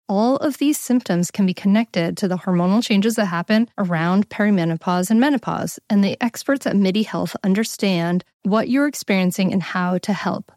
All 0.08 0.38
of 0.38 0.58
these 0.58 0.80
symptoms 0.80 1.32
can 1.32 1.46
be 1.46 1.54
connected 1.54 2.18
to 2.18 2.28
the 2.28 2.38
hormonal 2.38 2.84
changes 2.84 3.16
that 3.16 3.26
happen 3.26 3.70
around 3.78 4.30
perimenopause 4.30 5.12
and 5.12 5.20
menopause, 5.20 5.80
and 5.90 6.04
the 6.04 6.18
experts 6.24 6.66
at 6.66 6.76
MIDI 6.76 7.04
Health 7.04 7.36
understand 7.44 8.24
what 8.44 8.68
you're 8.68 8.88
experiencing 8.88 9.54
and 9.54 9.62
how 9.62 10.00
to 10.00 10.14
help. 10.14 10.52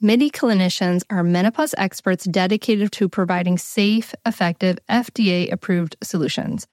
MIDI 0.00 0.30
clinicians 0.30 1.02
are 1.10 1.24
menopause 1.24 1.74
experts 1.76 2.24
dedicated 2.24 2.92
to 2.92 3.08
providing 3.08 3.58
safe, 3.58 4.14
effective, 4.24 4.78
FDA 4.88 5.50
approved 5.50 5.96
solutions. 6.04 6.68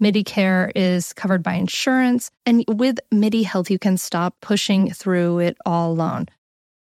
MIDI 0.00 0.22
care 0.22 0.70
is 0.76 1.14
covered 1.14 1.42
by 1.42 1.54
insurance, 1.54 2.30
and 2.44 2.66
with 2.68 3.00
MIDI 3.10 3.42
Health, 3.42 3.70
you 3.70 3.78
can 3.78 3.96
stop 3.96 4.34
pushing 4.42 4.90
through 4.90 5.38
it 5.38 5.56
all 5.64 5.92
alone. 5.92 6.26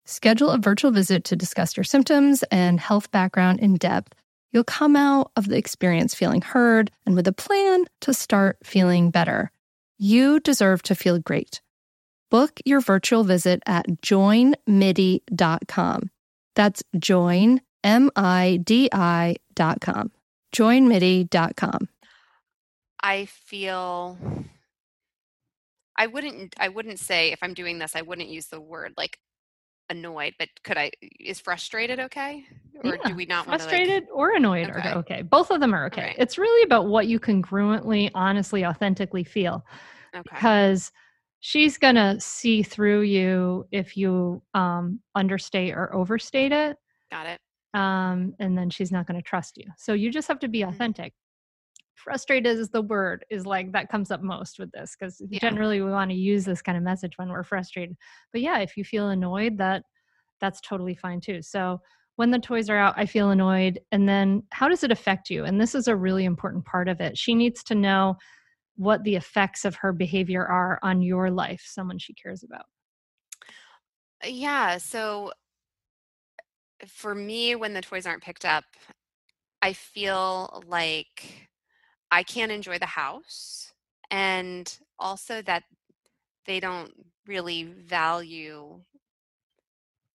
Schedule 0.04 0.50
a 0.50 0.58
virtual 0.58 0.92
visit 0.92 1.24
to 1.24 1.38
discuss 1.38 1.78
your 1.78 1.86
symptoms 1.86 2.44
and 2.52 2.78
health 2.78 3.10
background 3.12 3.62
in 3.62 3.76
depth. 3.76 4.14
You'll 4.52 4.66
come 4.66 4.98
out 4.98 5.32
of 5.38 5.48
the 5.48 5.56
experience 5.56 6.14
feeling 6.14 6.42
heard 6.42 6.92
and 7.06 7.16
with 7.16 7.26
a 7.26 7.32
plan 7.32 7.86
to 8.02 8.14
start 8.14 8.58
feeling 8.66 9.12
better. 9.12 9.50
You 9.98 10.42
deserve 10.42 10.84
to 10.84 10.96
feel 10.96 11.20
great. 11.20 11.62
Book 12.30 12.60
your 12.66 12.82
virtual 12.82 13.24
visit 13.24 13.64
at 13.66 13.88
joinmidi.com. 14.04 16.12
That's 16.56 16.84
join, 16.98 17.62
M 17.84 18.12
I 18.16 18.60
D 18.64 18.90
I.com. 18.92 20.12
Joinmidi.com. 20.56 21.90
I 23.02 23.26
feel 23.26 24.18
I 25.98 26.08
wouldn't 26.08 26.56
I 26.60 26.68
wouldn't 26.70 27.00
say 27.00 27.32
if 27.32 27.40
I'm 27.42 27.54
doing 27.54 27.80
this 27.80 27.96
I 27.96 28.02
wouldn't 28.02 28.30
use 28.30 28.48
the 28.48 28.60
word 28.60 28.94
like 28.98 29.18
annoyed 29.90 30.34
but 30.38 30.50
could 30.64 30.78
I 30.78 30.92
is 31.20 31.40
frustrated 31.40 32.00
okay 32.00 32.44
or 32.84 32.96
Yeah, 32.96 33.02
do 33.06 33.16
we 33.16 33.26
not 33.26 33.48
want 33.48 33.62
Frustrated 33.62 34.04
like 34.04 34.10
or 34.14 34.36
annoyed 34.36 34.70
Okay. 34.70 34.90
are 34.90 34.98
okay. 34.98 35.22
Both 35.22 35.50
of 35.50 35.62
them 35.62 35.74
are 35.74 35.86
okay. 35.88 36.02
Alright. 36.02 36.16
It's 36.20 36.38
really 36.38 36.64
about 36.64 36.88
what 36.88 37.08
you 37.08 37.20
congruently, 37.20 38.12
honestly, 38.14 38.66
authentically 38.66 39.24
feel. 39.24 39.66
okay 40.14 40.22
because 40.34 40.92
she's 41.40 41.78
going 41.78 41.96
to 41.96 42.20
see 42.20 42.64
through 42.64 43.02
you 43.02 43.66
if 43.72 43.96
you 43.96 44.42
um, 44.54 45.00
understate 45.16 45.74
or 45.74 45.94
overstate 45.96 46.52
it. 46.52 46.78
Got 47.12 47.28
it. 47.28 47.40
Um, 47.74 48.34
and 48.40 48.58
then 48.58 48.70
she's 48.70 48.92
not 48.92 49.08
going 49.08 49.18
to 49.20 49.28
trust 49.28 49.58
you. 49.58 49.66
So 49.78 49.94
you 49.94 50.12
just 50.12 50.28
have 50.28 50.40
to 50.40 50.48
be 50.48 50.62
Mhm. 50.62 50.70
authentic. 50.70 51.14
Frustrated 51.96 52.58
is 52.58 52.70
the 52.70 52.82
word 52.82 53.26
is 53.30 53.46
like 53.46 53.72
that 53.74 53.90
comes 53.90 54.10
up 54.10 54.22
most 54.22 54.58
with 54.58 54.72
this 54.72 54.96
because 54.98 55.22
Yeah. 55.30 55.40
generally 55.40 55.82
we 55.82 55.92
want 55.92 56.12
to 56.12 56.18
use 56.18 56.46
this 56.46 56.62
kind 56.62 56.78
of 56.78 56.84
message 56.84 57.18
when 57.18 57.30
we're 57.30 57.44
frustrated. 57.44 57.96
But 58.32 58.42
yeah 58.42 58.60
if 58.60 58.78
you 58.78 58.84
feel 58.84 59.10
annoyed 59.10 59.58
that 59.58 59.84
that's 60.40 60.62
totally 60.62 60.96
fine 60.96 61.20
too. 61.20 61.42
So 61.42 61.82
when 62.16 62.32
the 62.32 62.40
toys 62.40 62.70
are 62.70 62.78
out 62.78 62.94
i 62.98 63.06
feel 63.06 63.32
annoyed 63.32 63.80
and 63.92 64.08
then 64.08 64.44
how 64.52 64.68
does 64.70 64.84
it 64.84 64.92
affect 64.92 65.30
you? 65.30 65.46
And 65.46 65.60
this 65.60 65.76
is 65.76 65.88
a 65.88 65.96
really 65.96 66.26
important 66.26 66.66
part 66.66 66.88
of 66.88 67.02
it. 67.02 67.18
She 67.18 67.36
needs 67.36 67.64
to 67.66 67.76
know 67.76 68.18
what 68.80 69.04
the 69.04 69.18
effects 69.18 69.66
of 69.66 69.76
her 69.76 69.92
behavior 69.92 70.46
are 70.46 70.80
on 70.82 71.02
your 71.02 71.30
life 71.30 71.62
someone 71.66 71.98
she 71.98 72.14
cares 72.14 72.44
about 72.44 72.66
uh, 74.24 74.28
yeah 74.28 74.78
so 74.78 75.34
uh, 76.82 76.86
for 76.88 77.14
me 77.14 77.56
when 77.56 77.74
the 77.74 77.82
toys 77.82 78.06
aren't 78.06 78.24
picked 78.24 78.46
up 78.46 78.64
I 79.62 79.74
feel 79.74 80.64
like 80.66 81.50
I 82.10 82.24
can't 82.24 82.52
enjoy 82.52 82.80
the 82.80 82.86
house 82.86 83.74
and 84.10 84.80
also 84.98 85.42
that 85.42 85.64
they 86.46 86.62
don't 86.62 86.92
really 87.28 87.64
value 87.64 88.80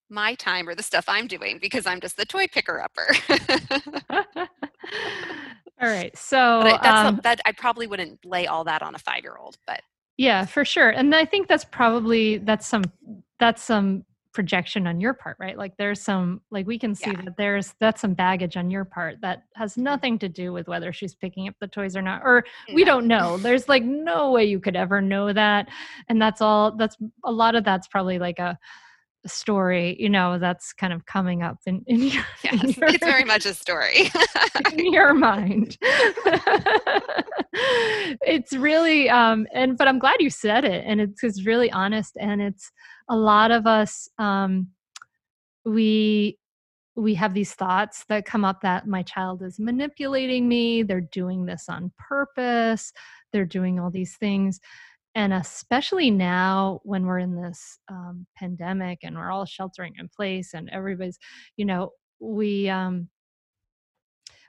my 0.08 0.34
time 0.34 0.68
or 0.68 0.74
the 0.74 0.82
stuff 0.82 1.04
I'm 1.08 1.26
doing 1.26 1.58
because 1.60 1.86
I'm 1.86 2.00
just 2.00 2.16
the 2.16 2.24
toy 2.24 2.46
picker 2.46 2.80
upper. 2.80 3.14
all 5.80 5.88
right 5.88 6.16
so 6.16 6.60
but 6.62 6.80
I, 6.80 6.82
that's 6.82 7.08
um, 7.08 7.18
a, 7.18 7.20
that 7.22 7.40
I 7.44 7.52
probably 7.52 7.86
wouldn't 7.86 8.24
lay 8.24 8.46
all 8.46 8.64
that 8.64 8.82
on 8.82 8.94
a 8.94 8.98
five 8.98 9.22
year 9.22 9.36
old. 9.36 9.56
But 9.66 9.82
Yeah, 10.16 10.46
for 10.46 10.64
sure. 10.64 10.90
And 10.90 11.14
I 11.14 11.24
think 11.24 11.48
that's 11.48 11.64
probably 11.64 12.38
that's 12.38 12.66
some 12.66 12.84
that's 13.40 13.62
some 13.62 14.04
projection 14.32 14.86
on 14.86 15.00
your 15.00 15.14
part, 15.14 15.36
right? 15.38 15.56
Like 15.56 15.76
there's 15.76 16.00
some 16.00 16.40
like 16.50 16.66
we 16.66 16.78
can 16.78 16.94
see 16.94 17.10
Yeah. 17.10 17.22
that 17.22 17.36
there's 17.36 17.74
that's 17.80 18.00
some 18.00 18.14
baggage 18.14 18.56
on 18.56 18.70
your 18.70 18.84
part 18.84 19.20
that 19.22 19.44
has 19.54 19.76
nothing 19.76 20.18
to 20.18 20.28
do 20.28 20.52
with 20.52 20.66
whether 20.68 20.92
she's 20.92 21.14
picking 21.14 21.48
up 21.48 21.54
the 21.60 21.68
toys 21.68 21.96
or 21.96 22.02
not. 22.02 22.22
Or 22.24 22.44
we 22.72 22.84
no. 22.84 22.92
don't 22.92 23.06
know. 23.06 23.36
There's 23.38 23.68
like 23.68 23.84
no 23.84 24.32
way 24.32 24.44
you 24.44 24.60
could 24.60 24.76
ever 24.76 25.00
know 25.00 25.32
that. 25.32 25.68
And 26.08 26.20
that's 26.20 26.40
all 26.40 26.76
that's 26.76 26.96
a 27.24 27.32
lot 27.32 27.54
of 27.54 27.64
that's 27.64 27.88
probably 27.88 28.18
like 28.18 28.38
a, 28.38 28.50
a 28.52 28.58
story, 29.26 29.96
you 29.98 30.08
know, 30.08 30.38
that's 30.38 30.72
kind 30.72 30.92
of 30.92 31.06
coming 31.06 31.42
up 31.42 31.58
in, 31.66 31.82
in 31.86 32.00
your, 32.02 32.24
in 32.52 32.58
Yes, 32.58 32.76
your- 32.76 32.88
it's 32.88 33.04
very 33.04 33.24
much 33.24 33.46
a 33.46 33.54
story. 33.54 34.10
in 34.72 34.92
your 34.92 35.14
mind. 35.14 35.76
it's 37.52 38.52
really 38.52 39.08
um 39.08 39.46
and 39.52 39.76
but 39.78 39.86
I'm 39.88 39.98
glad 39.98 40.16
you 40.20 40.30
said 40.30 40.64
it 40.64 40.84
and 40.86 41.00
it's 41.00 41.22
it's 41.22 41.46
really 41.46 41.70
honest 41.70 42.16
and 42.20 42.42
it's 42.42 42.70
a 43.08 43.16
lot 43.16 43.50
of 43.50 43.66
us 43.66 44.08
um 44.18 44.68
we 45.64 46.38
we 46.96 47.14
have 47.14 47.34
these 47.34 47.54
thoughts 47.54 48.04
that 48.08 48.24
come 48.24 48.44
up 48.44 48.60
that 48.62 48.86
my 48.86 49.02
child 49.02 49.42
is 49.42 49.58
manipulating 49.58 50.46
me, 50.48 50.82
they're 50.84 51.00
doing 51.00 51.44
this 51.44 51.64
on 51.68 51.90
purpose, 51.98 52.92
they're 53.32 53.44
doing 53.44 53.80
all 53.80 53.90
these 53.90 54.16
things. 54.16 54.60
And 55.14 55.32
especially 55.32 56.10
now 56.10 56.80
when 56.82 57.06
we're 57.06 57.20
in 57.20 57.40
this 57.40 57.78
um, 57.88 58.26
pandemic 58.36 59.00
and 59.02 59.16
we're 59.16 59.30
all 59.30 59.44
sheltering 59.44 59.94
in 59.98 60.08
place 60.08 60.54
and 60.54 60.68
everybody's, 60.70 61.18
you 61.56 61.64
know, 61.64 61.90
we 62.20 62.68
um, 62.68 63.08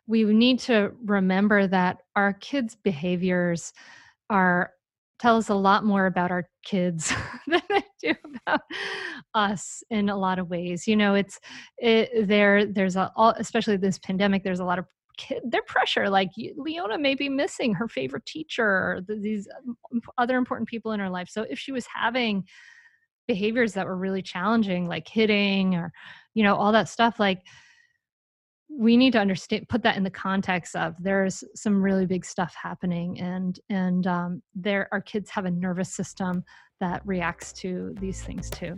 we 0.08 0.24
need 0.24 0.60
to 0.60 0.92
remember 1.04 1.68
that 1.68 1.98
our 2.16 2.34
kids' 2.34 2.76
behaviors 2.76 3.74
are 4.30 4.72
tell 5.20 5.38
us 5.38 5.50
a 5.50 5.56
lot 5.56 5.86
more 5.86 6.08
about 6.08 6.32
our 6.32 6.48
kids 6.66 7.14
than 7.48 7.62
they 7.70 7.84
do 8.02 8.14
about 8.48 8.62
us 9.34 9.84
in 9.90 10.10
a 10.10 10.18
lot 10.18 10.40
of 10.40 10.50
ways. 10.50 10.88
You 10.88 10.96
know, 10.96 11.16
it's 11.16 11.40
it, 11.78 12.28
there. 12.28 12.66
There's 12.66 12.96
a 12.96 13.12
all, 13.16 13.34
especially 13.38 13.78
this 13.78 14.00
pandemic. 14.00 14.44
There's 14.44 14.60
a 14.60 14.66
lot 14.66 14.80
of 14.80 14.86
kid 15.18 15.42
their 15.46 15.64
pressure. 15.64 16.10
Like 16.10 16.32
Leona 16.56 16.98
may 16.98 17.16
be 17.16 17.30
missing 17.30 17.74
her 17.74 17.88
favorite 17.88 18.26
teacher, 18.26 19.02
these 19.08 19.48
um, 19.68 20.02
other 20.18 20.38
important 20.38 20.68
people 20.68 20.92
in 20.92 21.00
her 21.00 21.10
life. 21.10 21.30
So 21.30 21.46
if 21.50 21.60
she 21.60 21.72
was 21.72 21.86
having 21.94 22.44
behaviors 23.28 23.74
that 23.74 23.88
were 23.88 23.98
really 23.98 24.22
challenging, 24.22 24.88
like 24.88 25.08
hitting 25.08 25.76
or 25.76 25.92
you 26.34 26.44
know 26.44 26.56
all 26.56 26.72
that 26.72 26.90
stuff, 26.90 27.20
like 27.20 27.42
we 28.70 28.98
need 28.98 29.14
to 29.14 29.20
understand 29.20 29.68
put 29.70 29.84
that 29.84 29.96
in 29.96 30.04
the 30.04 30.10
context 30.10 30.76
of 30.76 30.96
there's 31.02 31.44
some 31.54 31.82
really 31.82 32.06
big 32.06 32.26
stuff 32.26 32.56
happening 32.62 33.20
and 33.20 33.60
and 33.70 34.08
um, 34.08 34.42
there 34.54 34.88
our 34.92 35.02
kids 35.02 35.30
have 35.30 35.46
a 35.46 35.52
nervous 35.52 35.94
system 35.94 36.44
that 36.80 37.02
reacts 37.06 37.54
to 37.54 37.96
these 38.00 38.24
things 38.24 38.50
too 38.50 38.76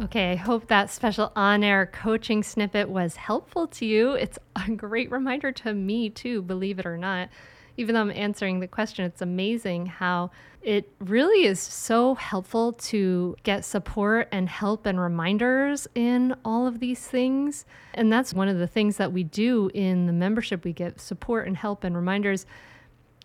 okay 0.00 0.32
i 0.32 0.36
hope 0.36 0.66
that 0.68 0.90
special 0.90 1.32
on-air 1.34 1.86
coaching 1.86 2.42
snippet 2.42 2.88
was 2.88 3.16
helpful 3.16 3.66
to 3.66 3.84
you 3.84 4.12
it's 4.12 4.38
a 4.56 4.70
great 4.70 5.10
reminder 5.10 5.52
to 5.52 5.74
me 5.74 6.08
too 6.08 6.42
believe 6.42 6.78
it 6.78 6.86
or 6.86 6.96
not 6.96 7.28
even 7.76 7.94
though 7.94 8.00
i'm 8.00 8.10
answering 8.10 8.60
the 8.60 8.68
question 8.68 9.04
it's 9.04 9.22
amazing 9.22 9.86
how 9.86 10.30
it 10.62 10.92
really 10.98 11.46
is 11.46 11.60
so 11.60 12.14
helpful 12.16 12.72
to 12.72 13.36
get 13.42 13.64
support 13.64 14.28
and 14.32 14.48
help 14.48 14.86
and 14.86 15.00
reminders 15.00 15.86
in 15.94 16.34
all 16.44 16.66
of 16.66 16.80
these 16.80 17.06
things. 17.06 17.64
And 17.94 18.12
that's 18.12 18.34
one 18.34 18.48
of 18.48 18.58
the 18.58 18.66
things 18.66 18.96
that 18.96 19.12
we 19.12 19.22
do 19.22 19.70
in 19.72 20.06
the 20.06 20.12
membership. 20.12 20.64
We 20.64 20.72
get 20.72 21.00
support 21.00 21.46
and 21.46 21.56
help 21.56 21.84
and 21.84 21.94
reminders. 21.94 22.44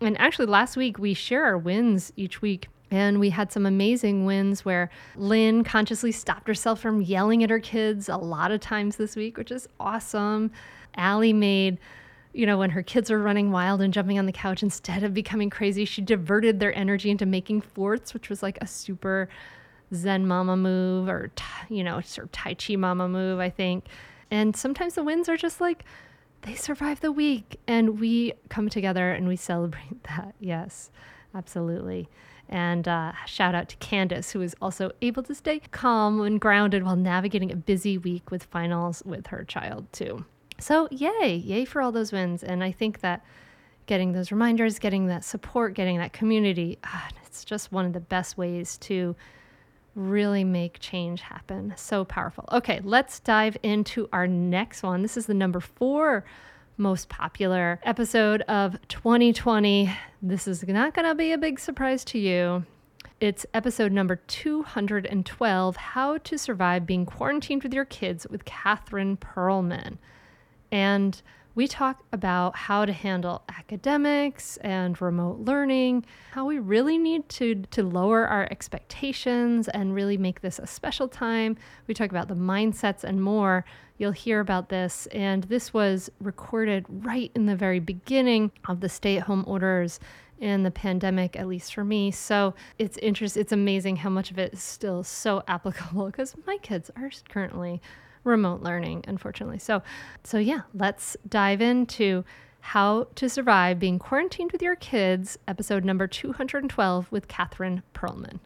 And 0.00 0.18
actually, 0.20 0.46
last 0.46 0.76
week 0.76 0.98
we 0.98 1.12
share 1.12 1.44
our 1.44 1.58
wins 1.58 2.12
each 2.16 2.40
week. 2.40 2.68
And 2.94 3.18
we 3.18 3.30
had 3.30 3.50
some 3.50 3.66
amazing 3.66 4.24
wins 4.24 4.64
where 4.64 4.88
Lynn 5.16 5.64
consciously 5.64 6.12
stopped 6.12 6.46
herself 6.46 6.80
from 6.80 7.02
yelling 7.02 7.42
at 7.42 7.50
her 7.50 7.58
kids 7.58 8.08
a 8.08 8.16
lot 8.16 8.52
of 8.52 8.60
times 8.60 8.94
this 8.94 9.16
week, 9.16 9.36
which 9.36 9.50
is 9.50 9.68
awesome. 9.80 10.52
Allie 10.94 11.32
made 11.32 11.80
you 12.32 12.46
know, 12.46 12.58
when 12.58 12.70
her 12.70 12.82
kids 12.82 13.10
were 13.10 13.18
running 13.20 13.52
wild 13.52 13.80
and 13.80 13.94
jumping 13.94 14.18
on 14.18 14.26
the 14.26 14.32
couch, 14.32 14.62
instead 14.62 15.04
of 15.04 15.14
becoming 15.14 15.50
crazy, 15.50 15.84
she 15.84 16.02
diverted 16.02 16.58
their 16.58 16.76
energy 16.76 17.08
into 17.10 17.24
making 17.24 17.60
forts, 17.60 18.12
which 18.12 18.28
was 18.28 18.42
like 18.42 18.58
a 18.60 18.66
super 18.66 19.28
Zen 19.94 20.26
mama 20.26 20.56
move 20.56 21.08
or, 21.08 21.30
you 21.68 21.84
know, 21.84 22.00
sort 22.00 22.26
of 22.26 22.32
Tai 22.32 22.54
Chi 22.54 22.74
mama 22.74 23.08
move, 23.08 23.38
I 23.38 23.50
think. 23.50 23.84
And 24.32 24.56
sometimes 24.56 24.94
the 24.94 25.04
wins 25.04 25.28
are 25.28 25.36
just 25.36 25.60
like, 25.60 25.84
they 26.42 26.56
survive 26.56 27.00
the 27.00 27.12
week 27.12 27.60
and 27.68 28.00
we 28.00 28.32
come 28.48 28.68
together 28.68 29.12
and 29.12 29.28
we 29.28 29.36
celebrate 29.36 30.02
that. 30.08 30.34
Yes, 30.40 30.90
absolutely. 31.36 32.08
And 32.54 32.86
uh, 32.86 33.10
shout 33.26 33.56
out 33.56 33.68
to 33.70 33.76
Candace, 33.78 34.30
who 34.30 34.38
was 34.38 34.54
also 34.62 34.92
able 35.02 35.24
to 35.24 35.34
stay 35.34 35.58
calm 35.72 36.20
and 36.20 36.40
grounded 36.40 36.84
while 36.84 36.94
navigating 36.94 37.50
a 37.50 37.56
busy 37.56 37.98
week 37.98 38.30
with 38.30 38.44
finals 38.44 39.02
with 39.04 39.26
her 39.26 39.42
child, 39.42 39.92
too. 39.92 40.24
So, 40.60 40.86
yay, 40.92 41.34
yay 41.34 41.64
for 41.64 41.82
all 41.82 41.90
those 41.90 42.12
wins. 42.12 42.44
And 42.44 42.62
I 42.62 42.70
think 42.70 43.00
that 43.00 43.24
getting 43.86 44.12
those 44.12 44.30
reminders, 44.30 44.78
getting 44.78 45.08
that 45.08 45.24
support, 45.24 45.74
getting 45.74 45.98
that 45.98 46.12
community, 46.12 46.78
ah, 46.84 47.08
it's 47.26 47.44
just 47.44 47.72
one 47.72 47.86
of 47.86 47.92
the 47.92 47.98
best 47.98 48.38
ways 48.38 48.78
to 48.78 49.16
really 49.96 50.44
make 50.44 50.78
change 50.78 51.22
happen. 51.22 51.74
So 51.76 52.04
powerful. 52.04 52.44
Okay, 52.52 52.80
let's 52.84 53.18
dive 53.18 53.56
into 53.64 54.08
our 54.12 54.28
next 54.28 54.84
one. 54.84 55.02
This 55.02 55.16
is 55.16 55.26
the 55.26 55.34
number 55.34 55.58
four 55.58 56.24
most 56.76 57.08
popular 57.08 57.78
episode 57.84 58.42
of 58.42 58.76
2020. 58.88 59.92
This 60.20 60.48
is 60.48 60.66
not 60.66 60.94
going 60.94 61.06
to 61.06 61.14
be 61.14 61.32
a 61.32 61.38
big 61.38 61.60
surprise 61.60 62.04
to 62.06 62.18
you. 62.18 62.64
It's 63.20 63.46
episode 63.54 63.92
number 63.92 64.16
212 64.16 65.76
How 65.76 66.18
to 66.18 66.36
Survive 66.38 66.84
Being 66.84 67.06
Quarantined 67.06 67.62
with 67.62 67.72
Your 67.72 67.84
Kids 67.84 68.26
with 68.28 68.44
Catherine 68.44 69.16
Pearlman. 69.16 69.98
And 70.72 71.22
We 71.56 71.68
talk 71.68 72.02
about 72.12 72.56
how 72.56 72.84
to 72.84 72.92
handle 72.92 73.42
academics 73.48 74.56
and 74.56 75.00
remote 75.00 75.38
learning, 75.38 76.04
how 76.32 76.46
we 76.46 76.58
really 76.58 76.98
need 76.98 77.28
to, 77.28 77.54
to 77.70 77.84
lower 77.84 78.26
our 78.26 78.48
expectations 78.50 79.68
and 79.68 79.94
really 79.94 80.16
make 80.16 80.40
this 80.40 80.58
a 80.58 80.66
special 80.66 81.06
time. 81.06 81.56
We 81.86 81.94
talk 81.94 82.10
about 82.10 82.26
the 82.26 82.34
mindsets 82.34 83.04
and 83.04 83.22
more. 83.22 83.64
You'll 83.96 84.12
hear 84.12 84.40
about 84.40 84.68
this. 84.68 85.06
And 85.06 85.44
this 85.44 85.72
was 85.72 86.10
recorded 86.20 86.86
right 86.88 87.30
in 87.34 87.46
the 87.46 87.56
very 87.56 87.80
beginning 87.80 88.52
of 88.66 88.80
the 88.80 88.88
stay 88.88 89.18
at 89.18 89.24
home 89.24 89.44
orders 89.46 90.00
and 90.40 90.66
the 90.66 90.70
pandemic, 90.70 91.36
at 91.36 91.46
least 91.46 91.74
for 91.74 91.84
me. 91.84 92.10
So 92.10 92.54
it's 92.78 92.98
interesting. 92.98 93.40
It's 93.40 93.52
amazing 93.52 93.96
how 93.96 94.10
much 94.10 94.30
of 94.30 94.38
it 94.38 94.54
is 94.54 94.62
still 94.62 95.04
so 95.04 95.42
applicable 95.48 96.06
because 96.06 96.34
my 96.46 96.58
kids 96.58 96.90
are 96.96 97.10
currently 97.28 97.80
remote 98.24 98.62
learning, 98.62 99.04
unfortunately. 99.06 99.58
So, 99.58 99.82
so 100.24 100.38
yeah, 100.38 100.62
let's 100.72 101.16
dive 101.28 101.60
into 101.60 102.24
how 102.60 103.06
to 103.14 103.28
survive 103.28 103.78
being 103.78 103.98
quarantined 103.98 104.50
with 104.50 104.62
your 104.62 104.76
kids, 104.76 105.38
episode 105.46 105.84
number 105.84 106.06
212 106.06 107.12
with 107.12 107.28
Catherine 107.28 107.82
Pearlman. 107.92 108.40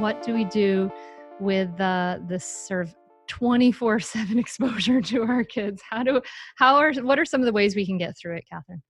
What 0.00 0.22
do 0.22 0.34
we 0.34 0.44
do 0.44 0.92
with 1.40 1.80
uh, 1.80 2.18
this 2.28 2.44
sort 2.44 2.86
of 2.86 2.94
24 3.28 4.00
7 4.00 4.38
exposure 4.38 5.00
to 5.00 5.22
our 5.22 5.44
kids? 5.44 5.82
How 5.88 6.02
do, 6.02 6.20
how 6.56 6.76
are, 6.76 6.92
what 6.94 7.18
are 7.18 7.24
some 7.24 7.40
of 7.40 7.46
the 7.46 7.52
ways 7.52 7.74
we 7.74 7.86
can 7.86 7.98
get 7.98 8.16
through 8.20 8.36
it, 8.36 8.44
Catherine? 8.50 8.82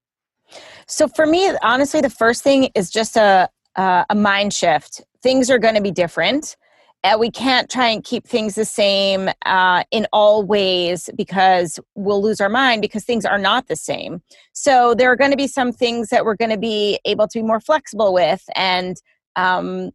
So 0.87 1.09
for 1.09 1.27
me, 1.27 1.53
honestly, 1.63 2.01
the 2.01 2.11
first 2.11 2.43
thing 2.43 2.71
is 2.75 2.91
just 2.91 3.17
a, 3.17 3.49
uh, 3.77 4.05
a 4.09 4.15
mind 4.15 4.53
shift. 4.53 5.03
Things 5.23 5.51
are 5.51 5.59
going 5.59 5.75
to 5.75 5.81
be 5.81 5.91
different 5.91 6.57
uh, 7.05 7.19
we 7.19 7.31
can't 7.31 7.71
try 7.71 7.89
and 7.89 8.03
keep 8.03 8.27
things 8.27 8.55
the 8.55 8.65
same 8.65 9.29
uh, 9.45 9.85
in 9.91 10.07
all 10.11 10.43
ways 10.43 11.11
because 11.17 11.79
we'll 11.95 12.23
lose 12.23 12.41
our 12.41 12.49
mind 12.49 12.81
because 12.81 13.05
things 13.05 13.27
are 13.27 13.39
not 13.39 13.69
the 13.69 13.77
same. 13.77 14.23
So 14.55 14.95
there 14.95 15.13
are 15.13 15.17
going 15.17 15.31
to 15.31 15.37
be 15.37 15.47
some 15.47 15.71
things 15.71 16.09
that 16.09 16.25
we're 16.25 16.37
going 16.37 16.51
to 16.51 16.59
be 16.59 16.99
able 17.05 17.29
to 17.29 17.39
be 17.39 17.43
more 17.43 17.61
flexible 17.61 18.15
with 18.15 18.43
and 18.57 18.97
um, 19.37 19.91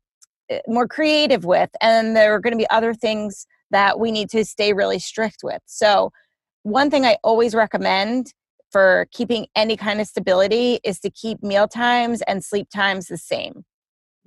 eh, 0.52 0.60
more 0.68 0.88
creative 0.88 1.46
with, 1.46 1.72
and 1.82 2.16
there 2.16 2.34
are 2.36 2.40
going 2.40 2.54
to 2.54 2.58
be 2.58 2.70
other 2.70 2.94
things 2.94 3.48
that 3.72 4.00
we 4.00 4.12
need 4.12 4.30
to 4.32 4.46
stay 4.46 4.74
really 4.74 5.00
strict 5.00 5.38
with. 5.44 5.62
So 5.66 6.12
one 6.64 6.90
thing 6.90 7.06
I 7.06 7.18
always 7.24 7.56
recommend 7.56 8.34
for 8.72 9.08
keeping 9.12 9.48
any 9.56 9.76
kind 9.76 10.00
of 10.00 10.08
stability 10.08 10.80
is 10.84 11.00
to 11.00 11.10
keep 11.10 11.42
meal 11.42 11.68
times 11.68 12.22
and 12.28 12.44
sleep 12.44 12.68
times 12.74 13.08
the 13.08 13.18
same. 13.18 13.64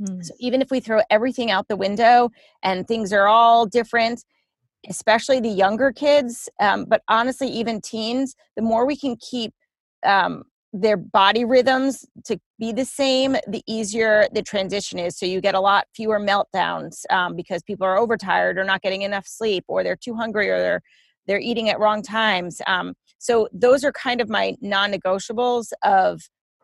Mm. 0.01 0.25
So 0.25 0.35
even 0.41 0.61
if 0.61 0.71
we 0.71 0.81
throw 0.81 1.01
everything 1.11 1.51
out 1.51 1.69
the 1.69 1.77
window 1.77 2.31
and 2.63 2.87
things 2.87 3.13
are 3.13 3.29
all 3.29 3.67
different, 3.67 4.25
especially 4.89 5.39
the 5.39 5.49
younger 5.49 5.93
kids, 5.93 6.49
um, 6.61 6.87
but 6.87 7.03
honestly, 7.09 7.49
even 7.49 7.81
teens, 7.81 8.35
the 8.57 8.63
more 8.63 8.85
we 8.85 8.97
can 8.97 9.17
keep 9.17 9.53
um, 10.05 10.43
their 10.73 10.97
body 10.97 11.45
rhythms 11.45 12.07
to 12.25 12.39
be 12.59 12.73
the 12.73 12.85
same, 12.85 13.37
the 13.47 13.63
easier 13.67 14.27
the 14.33 14.43
transition 14.43 14.99
is. 14.99 15.19
So 15.19 15.27
you 15.27 15.41
get 15.41 15.55
a 15.55 15.61
lot 15.61 15.87
fewer 15.95 16.19
meltdowns 16.19 17.05
um, 17.11 17.37
because 17.37 17.63
people 17.63 17.87
are 17.87 17.99
overtired 17.99 18.57
or 18.57 18.65
not 18.65 18.81
getting 18.81 19.03
enough 19.03 19.27
sleep, 19.27 19.65
or 19.69 19.85
they're 19.85 19.97
too 19.97 20.15
hungry, 20.15 20.49
or 20.49 20.59
they're 20.59 20.83
they're 21.27 21.41
eating 21.41 21.69
at 21.69 21.79
wrong 21.79 22.03
times. 22.03 22.61
Um, 22.67 22.95
so 23.19 23.49
those 23.53 23.85
are 23.85 23.93
kind 23.93 24.21
of 24.21 24.29
my 24.29 24.57
non-negotiables 24.61 25.73
of 25.85 26.21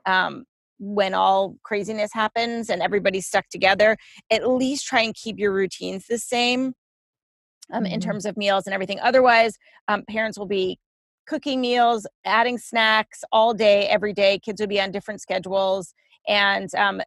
um, 0.06 0.44
when 0.80 1.14
all 1.14 1.56
craziness 1.62 2.10
happens 2.12 2.70
and 2.70 2.82
everybody's 2.82 3.26
stuck 3.26 3.48
together, 3.50 3.96
at 4.30 4.48
least 4.48 4.86
try 4.86 5.02
and 5.02 5.14
keep 5.14 5.38
your 5.38 5.52
routines 5.52 6.06
the 6.06 6.18
same 6.18 6.72
um, 7.72 7.84
mm-hmm. 7.84 7.92
in 7.92 8.00
terms 8.00 8.24
of 8.24 8.36
meals 8.36 8.66
and 8.66 8.74
everything. 8.74 8.98
Otherwise, 9.00 9.56
um, 9.86 10.02
parents 10.08 10.38
will 10.38 10.46
be 10.46 10.78
cooking 11.28 11.60
meals, 11.60 12.06
adding 12.24 12.58
snacks 12.58 13.22
all 13.30 13.54
day, 13.54 13.86
every 13.88 14.12
day. 14.12 14.38
Kids 14.38 14.60
will 14.60 14.68
be 14.68 14.80
on 14.80 14.90
different 14.90 15.20
schedules. 15.20 15.94
And 16.26 16.74
um, 16.74 17.00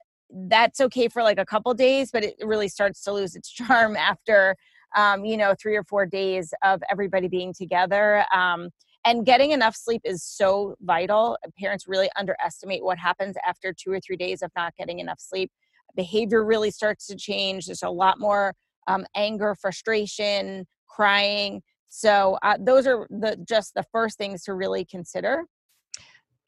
that's 0.48 0.80
okay 0.80 1.08
for 1.08 1.24
like 1.24 1.40
a 1.40 1.46
couple 1.46 1.74
days, 1.74 2.12
but 2.12 2.24
it 2.24 2.36
really 2.42 2.68
starts 2.68 3.04
to 3.04 3.12
lose 3.12 3.36
its 3.36 3.52
charm 3.52 3.96
after, 3.96 4.56
um, 4.96 5.26
you 5.26 5.36
know, 5.36 5.54
three 5.62 5.76
or 5.76 5.84
four 5.84 6.06
days 6.06 6.54
of 6.64 6.82
everybody 6.90 7.28
being 7.28 7.54
together. 7.54 8.24
Um, 8.34 8.70
and 9.04 9.26
getting 9.26 9.52
enough 9.52 9.76
sleep 9.76 10.02
is 10.06 10.24
so 10.24 10.76
vital. 10.82 11.38
Parents 11.60 11.88
really 11.88 12.10
underestimate 12.16 12.84
what 12.84 13.00
happens 13.00 13.36
after 13.46 13.74
two 13.74 13.92
or 13.92 14.00
three 14.00 14.16
days 14.16 14.44
of 14.44 14.52
not 14.56 14.76
getting 14.78 15.00
enough 15.00 15.20
sleep. 15.20 15.52
Behavior 15.96 16.46
really 16.46 16.70
starts 16.70 17.08
to 17.08 17.16
change. 17.16 17.66
There's 17.66 17.82
a 17.82 17.90
lot 17.90 18.20
more 18.20 18.54
um, 18.88 19.06
anger, 19.16 19.56
frustration, 19.60 20.68
crying. 20.88 21.64
So 21.94 22.38
uh, 22.42 22.58
those 22.60 22.88
are 22.88 23.06
the 23.10 23.38
just 23.48 23.74
the 23.74 23.84
first 23.92 24.18
things 24.18 24.44
to 24.46 24.54
really 24.54 24.86
consider. 24.86 25.44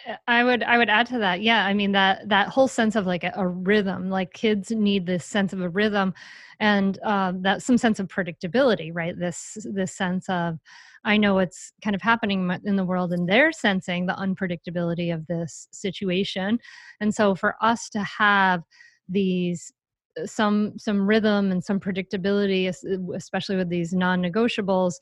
Uh, 0.08 0.16
I 0.26 0.44
would 0.44 0.64
I 0.64 0.78
would 0.78 0.90
add 0.90 1.06
to 1.08 1.20
that. 1.20 1.42
Yeah, 1.42 1.66
I 1.66 1.74
mean 1.74 1.92
that 1.92 2.30
that 2.30 2.48
whole 2.48 2.70
sense 2.70 2.96
of 2.96 3.06
like 3.06 3.26
a, 3.26 3.34
a 3.36 3.46
rhythm. 3.46 4.10
Like 4.10 4.34
kids 4.34 4.72
need 4.72 5.06
this 5.06 5.26
sense 5.26 5.52
of 5.52 5.60
a 5.62 5.68
rhythm, 5.68 6.14
and 6.62 6.98
uh, 7.04 7.34
that 7.42 7.62
some 7.62 7.78
sense 7.78 8.00
of 8.00 8.08
predictability, 8.08 8.92
right? 8.94 9.20
This 9.20 9.58
this 9.70 9.94
sense 9.94 10.30
of 10.30 10.60
I 11.04 11.18
know 11.18 11.34
what's 11.34 11.74
kind 11.84 11.94
of 11.94 12.02
happening 12.02 12.50
in 12.64 12.78
the 12.78 12.86
world 12.86 13.12
and 13.12 13.28
they're 13.28 13.52
sensing 13.52 14.06
the 14.06 14.14
unpredictability 14.14 15.14
of 15.14 15.28
this 15.28 15.68
situation. 15.74 16.58
And 17.02 17.14
so 17.14 17.36
for 17.36 17.56
us 17.62 17.90
to 17.90 18.00
have 18.00 18.64
these 19.10 19.74
uh, 20.18 20.26
some 20.26 20.74
some 20.78 21.06
rhythm 21.06 21.52
and 21.52 21.62
some 21.62 21.82
predictability 21.82 22.70
especially 23.14 23.58
with 23.58 23.68
these 23.68 23.94
non-negotiables 23.94 24.94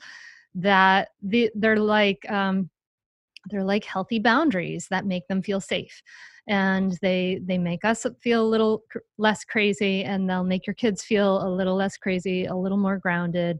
that 0.55 1.09
the, 1.21 1.49
they're 1.55 1.79
like 1.79 2.29
um, 2.29 2.69
they're 3.49 3.63
like 3.63 3.83
healthy 3.85 4.19
boundaries 4.19 4.87
that 4.89 5.05
make 5.05 5.27
them 5.27 5.41
feel 5.41 5.59
safe 5.61 6.01
and 6.47 6.97
they 7.01 7.39
they 7.45 7.57
make 7.57 7.85
us 7.85 8.05
feel 8.21 8.43
a 8.43 8.47
little 8.47 8.83
cr- 8.89 8.99
less 9.17 9.43
crazy 9.43 10.03
and 10.03 10.29
they'll 10.29 10.43
make 10.43 10.65
your 10.65 10.73
kids 10.73 11.03
feel 11.03 11.45
a 11.45 11.49
little 11.49 11.75
less 11.75 11.97
crazy 11.97 12.45
a 12.45 12.55
little 12.55 12.77
more 12.77 12.97
grounded 12.97 13.57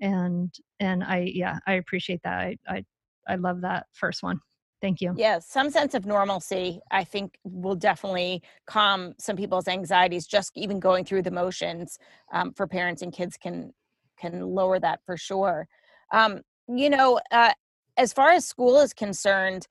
and 0.00 0.54
and 0.80 1.04
i 1.04 1.30
yeah 1.32 1.58
i 1.66 1.74
appreciate 1.74 2.20
that. 2.24 2.38
I 2.38 2.56
i, 2.68 2.84
I 3.28 3.34
love 3.36 3.60
that 3.62 3.86
first 3.92 4.22
one. 4.22 4.40
Thank 4.80 5.00
you. 5.00 5.14
Yeah 5.16 5.38
some 5.38 5.70
sense 5.70 5.94
of 5.94 6.06
normalcy 6.06 6.80
i 6.90 7.04
think 7.04 7.38
will 7.44 7.76
definitely 7.76 8.42
calm 8.66 9.14
some 9.18 9.36
people's 9.36 9.68
anxieties 9.68 10.26
just 10.26 10.52
even 10.56 10.80
going 10.80 11.04
through 11.04 11.22
the 11.22 11.30
motions 11.30 11.98
um, 12.32 12.52
for 12.54 12.66
parents 12.66 13.02
and 13.02 13.12
kids 13.12 13.36
can 13.36 13.72
can 14.18 14.40
lower 14.40 14.78
that 14.78 15.00
for 15.04 15.16
sure 15.16 15.68
um, 16.12 16.40
you 16.68 16.88
know 16.88 17.20
uh, 17.30 17.52
as 17.96 18.12
far 18.12 18.30
as 18.30 18.46
school 18.46 18.78
is 18.80 18.92
concerned 18.92 19.66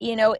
you 0.00 0.16
know 0.16 0.36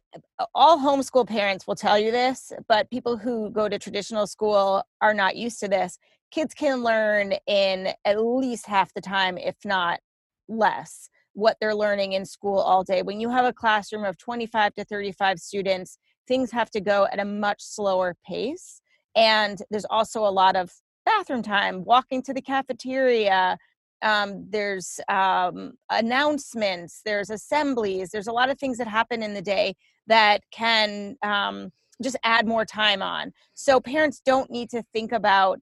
all 0.54 0.78
homeschool 0.78 1.26
parents 1.26 1.66
will 1.66 1.74
tell 1.74 1.98
you 1.98 2.10
this 2.10 2.52
but 2.68 2.90
people 2.90 3.16
who 3.16 3.50
go 3.50 3.68
to 3.68 3.78
traditional 3.78 4.26
school 4.26 4.82
are 5.00 5.14
not 5.14 5.36
used 5.36 5.60
to 5.60 5.68
this 5.68 5.98
kids 6.34 6.52
can 6.52 6.82
learn 6.82 7.34
in 7.46 7.90
at 8.04 8.20
least 8.20 8.66
half 8.66 8.92
the 8.92 9.00
time, 9.00 9.38
if 9.38 9.54
not 9.64 10.00
less, 10.48 11.08
what 11.34 11.56
they're 11.60 11.76
learning 11.76 12.12
in 12.12 12.26
school 12.26 12.58
all 12.58 12.82
day. 12.82 13.02
When 13.02 13.20
you 13.20 13.30
have 13.30 13.44
a 13.44 13.52
classroom 13.52 14.04
of 14.04 14.18
25 14.18 14.74
to 14.74 14.84
35 14.84 15.38
students, 15.38 15.96
things 16.26 16.50
have 16.50 16.70
to 16.70 16.80
go 16.80 17.06
at 17.12 17.20
a 17.20 17.24
much 17.24 17.62
slower 17.62 18.16
pace. 18.26 18.80
And 19.14 19.62
there's 19.70 19.86
also 19.88 20.26
a 20.26 20.30
lot 20.30 20.56
of 20.56 20.72
bathroom 21.06 21.42
time, 21.42 21.84
walking 21.84 22.20
to 22.22 22.34
the 22.34 22.42
cafeteria. 22.42 23.56
Um, 24.04 24.46
there's 24.50 25.00
um, 25.08 25.72
announcements, 25.90 27.00
there's 27.04 27.30
assemblies, 27.30 28.10
there's 28.10 28.28
a 28.28 28.32
lot 28.32 28.50
of 28.50 28.58
things 28.58 28.78
that 28.78 28.86
happen 28.86 29.22
in 29.22 29.34
the 29.34 29.42
day 29.42 29.74
that 30.06 30.42
can 30.52 31.16
um, 31.22 31.70
just 32.02 32.16
add 32.22 32.46
more 32.46 32.64
time 32.64 33.02
on. 33.02 33.32
So 33.54 33.80
parents 33.80 34.20
don't 34.24 34.50
need 34.50 34.70
to 34.70 34.82
think 34.92 35.10
about 35.10 35.58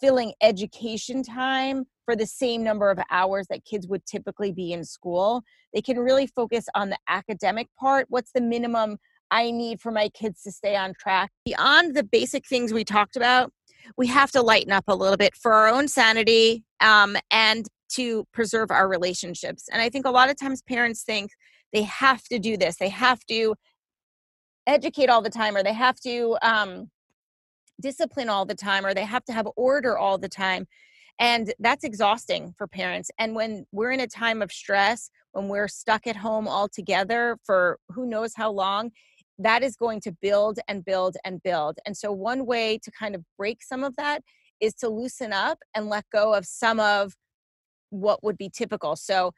filling 0.00 0.34
education 0.42 1.22
time 1.22 1.86
for 2.04 2.14
the 2.14 2.26
same 2.26 2.62
number 2.62 2.90
of 2.90 2.98
hours 3.10 3.46
that 3.48 3.64
kids 3.64 3.86
would 3.88 4.04
typically 4.06 4.52
be 4.52 4.72
in 4.72 4.84
school. 4.84 5.42
They 5.74 5.82
can 5.82 5.98
really 5.98 6.26
focus 6.26 6.66
on 6.74 6.90
the 6.90 6.98
academic 7.08 7.68
part. 7.78 8.06
What's 8.08 8.32
the 8.32 8.40
minimum 8.40 8.98
I 9.30 9.50
need 9.50 9.80
for 9.80 9.90
my 9.90 10.08
kids 10.10 10.42
to 10.42 10.52
stay 10.52 10.76
on 10.76 10.94
track? 10.98 11.30
Beyond 11.44 11.96
the 11.96 12.04
basic 12.04 12.46
things 12.46 12.72
we 12.72 12.84
talked 12.84 13.16
about, 13.16 13.52
we 13.96 14.06
have 14.08 14.30
to 14.32 14.42
lighten 14.42 14.72
up 14.72 14.84
a 14.88 14.94
little 14.94 15.16
bit 15.16 15.34
for 15.34 15.52
our 15.52 15.68
own 15.68 15.88
sanity 15.88 16.64
um, 16.80 17.16
and 17.30 17.66
to 17.94 18.24
preserve 18.32 18.70
our 18.70 18.88
relationships. 18.88 19.68
And 19.72 19.80
I 19.80 19.88
think 19.88 20.06
a 20.06 20.10
lot 20.10 20.30
of 20.30 20.38
times 20.38 20.62
parents 20.62 21.02
think 21.02 21.30
they 21.72 21.82
have 21.82 22.22
to 22.24 22.38
do 22.38 22.56
this, 22.56 22.76
they 22.76 22.88
have 22.88 23.20
to 23.28 23.54
educate 24.66 25.08
all 25.08 25.22
the 25.22 25.30
time, 25.30 25.56
or 25.56 25.62
they 25.62 25.72
have 25.72 25.98
to 26.00 26.36
um, 26.42 26.90
discipline 27.80 28.28
all 28.28 28.44
the 28.44 28.54
time 28.54 28.84
or 28.86 28.94
they 28.94 29.04
have 29.04 29.24
to 29.24 29.32
have 29.32 29.46
order 29.56 29.96
all 29.98 30.18
the 30.18 30.28
time 30.28 30.66
and 31.18 31.54
that's 31.58 31.84
exhausting 31.84 32.54
for 32.56 32.66
parents 32.66 33.10
and 33.18 33.34
when 33.34 33.64
we're 33.72 33.90
in 33.90 34.00
a 34.00 34.06
time 34.06 34.42
of 34.42 34.50
stress 34.50 35.10
when 35.32 35.48
we're 35.48 35.68
stuck 35.68 36.06
at 36.06 36.16
home 36.16 36.48
all 36.48 36.68
together 36.68 37.36
for 37.44 37.78
who 37.90 38.06
knows 38.06 38.32
how 38.34 38.50
long 38.50 38.90
that 39.38 39.62
is 39.62 39.76
going 39.76 40.00
to 40.00 40.12
build 40.22 40.58
and 40.68 40.84
build 40.84 41.16
and 41.24 41.42
build 41.42 41.78
and 41.86 41.96
so 41.96 42.10
one 42.10 42.46
way 42.46 42.78
to 42.78 42.90
kind 42.90 43.14
of 43.14 43.22
break 43.36 43.62
some 43.62 43.84
of 43.84 43.94
that 43.96 44.22
is 44.60 44.74
to 44.74 44.88
loosen 44.88 45.32
up 45.32 45.58
and 45.74 45.88
let 45.88 46.04
go 46.10 46.32
of 46.32 46.46
some 46.46 46.80
of 46.80 47.12
what 47.90 48.22
would 48.22 48.36
be 48.36 48.48
typical. 48.48 48.96
So 48.96 49.32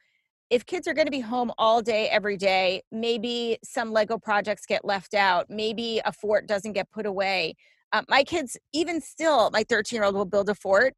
if 0.49 0.65
kids 0.65 0.87
are 0.87 0.93
going 0.93 1.05
to 1.05 1.11
be 1.11 1.19
home 1.19 1.51
all 1.57 1.81
day 1.81 2.09
every 2.09 2.37
day 2.37 2.81
maybe 2.91 3.57
some 3.63 3.91
lego 3.91 4.17
projects 4.17 4.65
get 4.65 4.83
left 4.83 5.13
out 5.13 5.49
maybe 5.49 6.01
a 6.05 6.11
fort 6.11 6.47
doesn't 6.47 6.73
get 6.73 6.89
put 6.91 7.05
away. 7.05 7.55
Uh, 7.91 8.03
my 8.07 8.23
kids 8.23 8.57
even 8.73 9.01
still 9.01 9.49
my 9.51 9.63
13 9.67 9.97
year 9.97 10.03
old 10.03 10.15
will 10.15 10.25
build 10.25 10.49
a 10.49 10.55
fort 10.55 10.93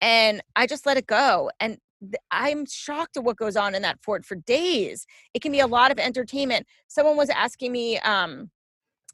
and 0.00 0.42
i 0.56 0.66
just 0.66 0.86
let 0.86 0.96
it 0.96 1.06
go 1.06 1.50
and 1.60 1.78
th- 2.00 2.14
i'm 2.30 2.66
shocked 2.66 3.16
at 3.16 3.24
what 3.24 3.36
goes 3.36 3.56
on 3.56 3.74
in 3.74 3.82
that 3.82 3.98
fort 4.02 4.24
for 4.24 4.36
days. 4.36 5.06
It 5.34 5.42
can 5.42 5.52
be 5.52 5.60
a 5.60 5.66
lot 5.66 5.90
of 5.90 5.98
entertainment. 5.98 6.66
Someone 6.88 7.16
was 7.16 7.30
asking 7.30 7.72
me 7.72 7.98
um, 7.98 8.50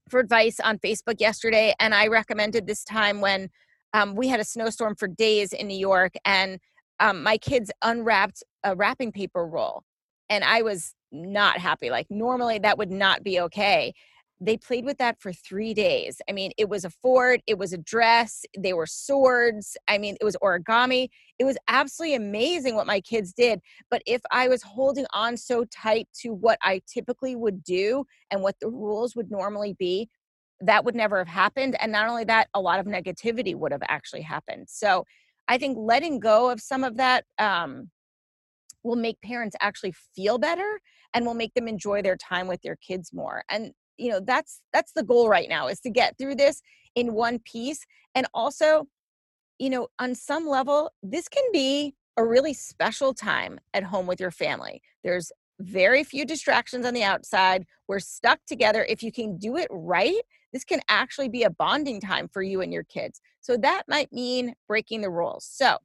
for 0.09 0.21
advice 0.21 0.59
on 0.61 0.79
facebook 0.79 1.21
yesterday 1.21 1.73
and 1.79 1.95
i 1.95 2.07
recommended 2.07 2.67
this 2.67 2.85
time 2.85 3.21
when 3.21 3.49
um, 3.93 4.15
we 4.15 4.29
had 4.29 4.41
a 4.41 4.45
snowstorm 4.45 4.95
for 4.97 5.09
days 5.09 5.53
in 5.53 5.69
new 5.69 5.79
york 5.79 6.13
and 6.25 6.59
um, 7.01 7.23
my 7.23 7.39
kids 7.39 7.71
unwrapped 7.83 8.45
a 8.63 8.77
wrapping 8.77 9.11
paper 9.11 9.47
roll 9.47 9.83
and 10.29 10.45
I 10.45 10.63
was 10.63 10.95
not 11.11 11.59
happy. 11.59 11.91
Like 11.91 12.07
normally 12.11 12.59
that 12.61 12.79
would 12.79 12.91
not 12.91 13.25
be 13.25 13.41
okay. 13.41 13.93
They 14.43 14.57
played 14.57 14.87
with 14.87 14.97
that 14.99 15.21
for 15.21 15.35
three 15.35 15.75
days. 15.75 16.23
I 16.29 16.33
mean, 16.33 16.53
it 16.57 16.69
was 16.69 16.87
a 16.87 16.91
fort, 16.91 17.41
it 17.47 17.59
was 17.59 17.75
a 17.75 17.79
dress, 17.79 18.43
they 18.57 18.73
were 18.73 18.87
swords. 18.87 19.77
I 19.87 19.99
mean, 19.99 20.17
it 20.19 20.25
was 20.25 20.37
origami. 20.43 21.09
It 21.39 21.45
was 21.45 21.59
absolutely 21.69 22.15
amazing 22.15 22.75
what 22.75 22.87
my 22.87 23.01
kids 23.01 23.35
did. 23.35 23.61
But 23.91 24.03
if 24.07 24.23
I 24.31 24.49
was 24.49 24.63
holding 24.63 25.05
on 25.13 25.37
so 25.37 25.65
tight 25.65 26.09
to 26.23 26.31
what 26.33 26.59
I 26.63 26.81
typically 26.91 27.37
would 27.37 27.63
do 27.63 28.05
and 28.31 28.41
what 28.41 28.57
the 28.61 28.69
rules 28.69 29.15
would 29.15 29.31
normally 29.31 29.75
be, 29.79 30.09
that 30.61 30.85
would 30.85 30.95
never 30.95 31.19
have 31.19 31.29
happened. 31.29 31.77
And 31.81 31.93
not 31.93 32.09
only 32.09 32.25
that, 32.25 32.49
a 32.55 32.61
lot 32.61 32.81
of 32.81 32.87
negativity 32.87 33.55
would 33.55 33.73
have 33.73 33.83
actually 33.89 34.23
happened. 34.23 34.69
So 34.71 35.05
I 35.51 35.59
think 35.59 35.77
letting 35.79 36.21
go 36.21 36.49
of 36.49 36.61
some 36.61 36.85
of 36.85 36.97
that 36.97 37.25
um, 37.39 37.91
will 38.85 38.97
make 38.97 39.21
parents 39.21 39.57
actually 39.61 39.93
feel 40.15 40.39
better 40.39 40.81
and 41.13 41.27
will 41.27 41.35
make 41.35 41.53
them 41.55 41.69
enjoy 41.69 42.01
their 42.01 42.17
time 42.17 42.47
with 42.47 42.63
their 42.63 42.77
kids 42.77 43.13
more. 43.13 43.43
And 43.51 43.73
you 44.01 44.11
know 44.11 44.21
that's 44.21 44.63
that's 44.73 44.93
the 44.93 45.03
goal 45.03 45.29
right 45.29 45.49
now 45.49 45.69
is 45.69 45.81
to 45.81 45.91
get 45.91 46.17
through 46.17 46.35
this 46.35 46.63
in 46.95 47.13
one 47.13 47.39
piece 47.41 47.85
and 48.15 48.27
also 48.33 48.87
you 49.59 49.69
know 49.69 49.89
on 49.99 50.15
some 50.15 50.49
level 50.49 50.91
this 51.03 51.29
can 51.29 51.45
be 51.53 51.95
a 52.17 52.25
really 52.25 52.55
special 52.55 53.13
time 53.13 53.61
at 53.75 53.85
home 53.85 54.07
with 54.07 54.19
your 54.19 54.31
family 54.31 54.81
there's 55.05 55.31
very 55.61 56.03
few 56.03 56.25
distractions 56.25 56.87
on 56.87 56.95
the 56.95 57.03
outside 57.03 57.67
we're 57.89 57.99
stuck 57.99 58.39
together 58.47 58.87
if 58.89 59.03
you 59.03 59.13
can 59.13 59.37
do 59.37 59.59
it 59.59 59.69
right 59.71 60.23
this 60.53 60.65
can 60.65 60.81
actually 60.89 61.29
be 61.29 61.45
a 61.45 61.51
bonding 61.51 62.01
time 62.01 62.29
for 62.29 62.43
you 62.43 62.61
and 62.61 62.73
your 62.73 62.85
kids. 62.85 63.21
So 63.41 63.57
that 63.59 63.83
might 63.89 64.13
mean 64.13 64.55
breaking 64.69 65.03
the 65.03 65.11
rules. 65.11 65.49
So 65.51 65.77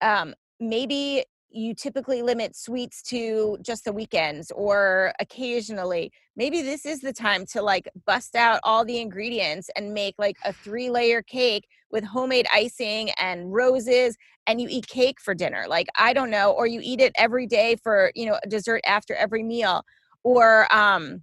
um, 0.00 0.34
maybe 0.60 1.24
you 1.50 1.72
typically 1.72 2.20
limit 2.20 2.56
sweets 2.56 3.00
to 3.00 3.56
just 3.62 3.84
the 3.84 3.92
weekends 3.92 4.50
or 4.56 5.12
occasionally. 5.20 6.12
Maybe 6.36 6.62
this 6.62 6.84
is 6.84 7.00
the 7.00 7.12
time 7.12 7.46
to 7.52 7.62
like 7.62 7.88
bust 8.06 8.34
out 8.34 8.58
all 8.64 8.84
the 8.84 8.98
ingredients 8.98 9.70
and 9.76 9.94
make 9.94 10.16
like 10.18 10.36
a 10.44 10.52
three 10.52 10.90
layer 10.90 11.22
cake 11.22 11.68
with 11.92 12.02
homemade 12.02 12.46
icing 12.52 13.10
and 13.20 13.52
roses 13.52 14.16
and 14.48 14.60
you 14.60 14.66
eat 14.68 14.86
cake 14.88 15.20
for 15.20 15.32
dinner. 15.32 15.66
Like, 15.68 15.86
I 15.96 16.12
don't 16.12 16.30
know, 16.30 16.50
or 16.50 16.66
you 16.66 16.80
eat 16.82 17.00
it 17.00 17.12
every 17.16 17.46
day 17.46 17.76
for, 17.82 18.10
you 18.14 18.26
know, 18.26 18.38
a 18.42 18.48
dessert 18.48 18.82
after 18.84 19.14
every 19.14 19.42
meal. 19.42 19.82
Or, 20.24 20.66
um, 20.74 21.22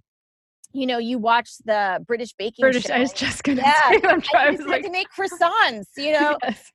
you 0.72 0.86
know, 0.86 0.98
you 0.98 1.18
watch 1.18 1.50
the 1.64 2.02
British 2.06 2.32
baking 2.34 2.64
British, 2.64 2.84
show. 2.84 2.94
I 2.94 3.00
was 3.00 3.12
just 3.12 3.44
gonna 3.44 3.62
Yeah, 3.66 3.90
say, 3.90 4.00
I'm 4.04 4.20
trying 4.20 4.56
to 4.56 4.62
start 4.62 4.70
like, 4.70 4.84
to 4.84 4.90
make 4.90 5.08
croissants, 5.16 5.86
you 5.96 6.12
know. 6.12 6.36
yes. 6.42 6.72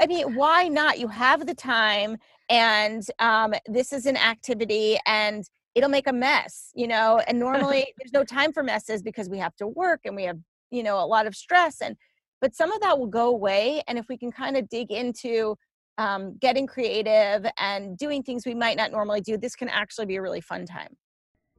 I 0.00 0.06
mean, 0.06 0.34
why 0.34 0.68
not? 0.68 0.98
You 0.98 1.08
have 1.08 1.46
the 1.46 1.54
time, 1.54 2.16
and 2.48 3.02
um, 3.18 3.54
this 3.66 3.92
is 3.92 4.06
an 4.06 4.16
activity, 4.16 4.98
and 5.06 5.44
it'll 5.74 5.90
make 5.90 6.06
a 6.06 6.12
mess, 6.12 6.70
you 6.74 6.86
know. 6.86 7.20
And 7.26 7.38
normally, 7.38 7.86
there's 7.98 8.12
no 8.12 8.24
time 8.24 8.52
for 8.52 8.62
messes 8.62 9.02
because 9.02 9.28
we 9.28 9.38
have 9.38 9.54
to 9.56 9.66
work 9.66 10.00
and 10.04 10.14
we 10.14 10.24
have, 10.24 10.38
you 10.70 10.82
know, 10.82 10.98
a 10.98 11.06
lot 11.06 11.26
of 11.26 11.34
stress. 11.34 11.80
And 11.80 11.96
but 12.40 12.54
some 12.54 12.72
of 12.72 12.80
that 12.82 12.98
will 12.98 13.06
go 13.06 13.28
away, 13.28 13.82
and 13.88 13.98
if 13.98 14.06
we 14.08 14.18
can 14.18 14.30
kind 14.32 14.56
of 14.56 14.68
dig 14.68 14.90
into 14.90 15.56
um, 15.98 16.36
getting 16.40 16.66
creative 16.66 17.46
and 17.58 17.96
doing 17.96 18.22
things 18.22 18.44
we 18.44 18.54
might 18.54 18.76
not 18.76 18.92
normally 18.92 19.22
do, 19.22 19.38
this 19.38 19.56
can 19.56 19.68
actually 19.68 20.06
be 20.06 20.16
a 20.16 20.22
really 20.22 20.42
fun 20.42 20.66
time. 20.66 20.94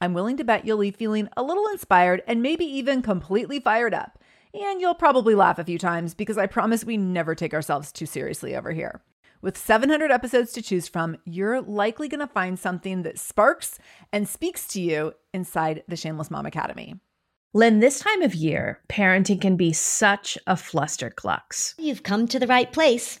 I'm 0.00 0.14
willing 0.14 0.36
to 0.36 0.44
bet 0.44 0.66
you'll 0.66 0.78
leave 0.78 0.96
feeling 0.96 1.28
a 1.36 1.42
little 1.42 1.66
inspired 1.68 2.22
and 2.26 2.42
maybe 2.42 2.64
even 2.64 3.02
completely 3.02 3.60
fired 3.60 3.94
up. 3.94 4.18
And 4.52 4.80
you'll 4.80 4.94
probably 4.94 5.34
laugh 5.34 5.58
a 5.58 5.64
few 5.64 5.78
times 5.78 6.14
because 6.14 6.38
I 6.38 6.46
promise 6.46 6.84
we 6.84 6.96
never 6.96 7.34
take 7.34 7.54
ourselves 7.54 7.90
too 7.90 8.06
seriously 8.06 8.54
over 8.54 8.72
here. 8.72 9.02
With 9.42 9.58
700 9.58 10.10
episodes 10.10 10.52
to 10.52 10.62
choose 10.62 10.88
from, 10.88 11.18
you're 11.24 11.60
likely 11.60 12.08
going 12.08 12.20
to 12.20 12.26
find 12.26 12.58
something 12.58 13.02
that 13.02 13.18
sparks 13.18 13.78
and 14.12 14.28
speaks 14.28 14.66
to 14.68 14.80
you 14.80 15.12
inside 15.34 15.82
the 15.86 15.96
Shameless 15.96 16.30
Mom 16.30 16.46
Academy. 16.46 16.98
Lynn, 17.52 17.80
this 17.80 18.00
time 18.00 18.22
of 18.22 18.34
year, 18.34 18.80
parenting 18.88 19.40
can 19.40 19.56
be 19.56 19.72
such 19.72 20.38
a 20.46 20.54
flusterclux. 20.54 21.74
You've 21.78 22.02
come 22.02 22.26
to 22.28 22.38
the 22.38 22.46
right 22.46 22.72
place. 22.72 23.20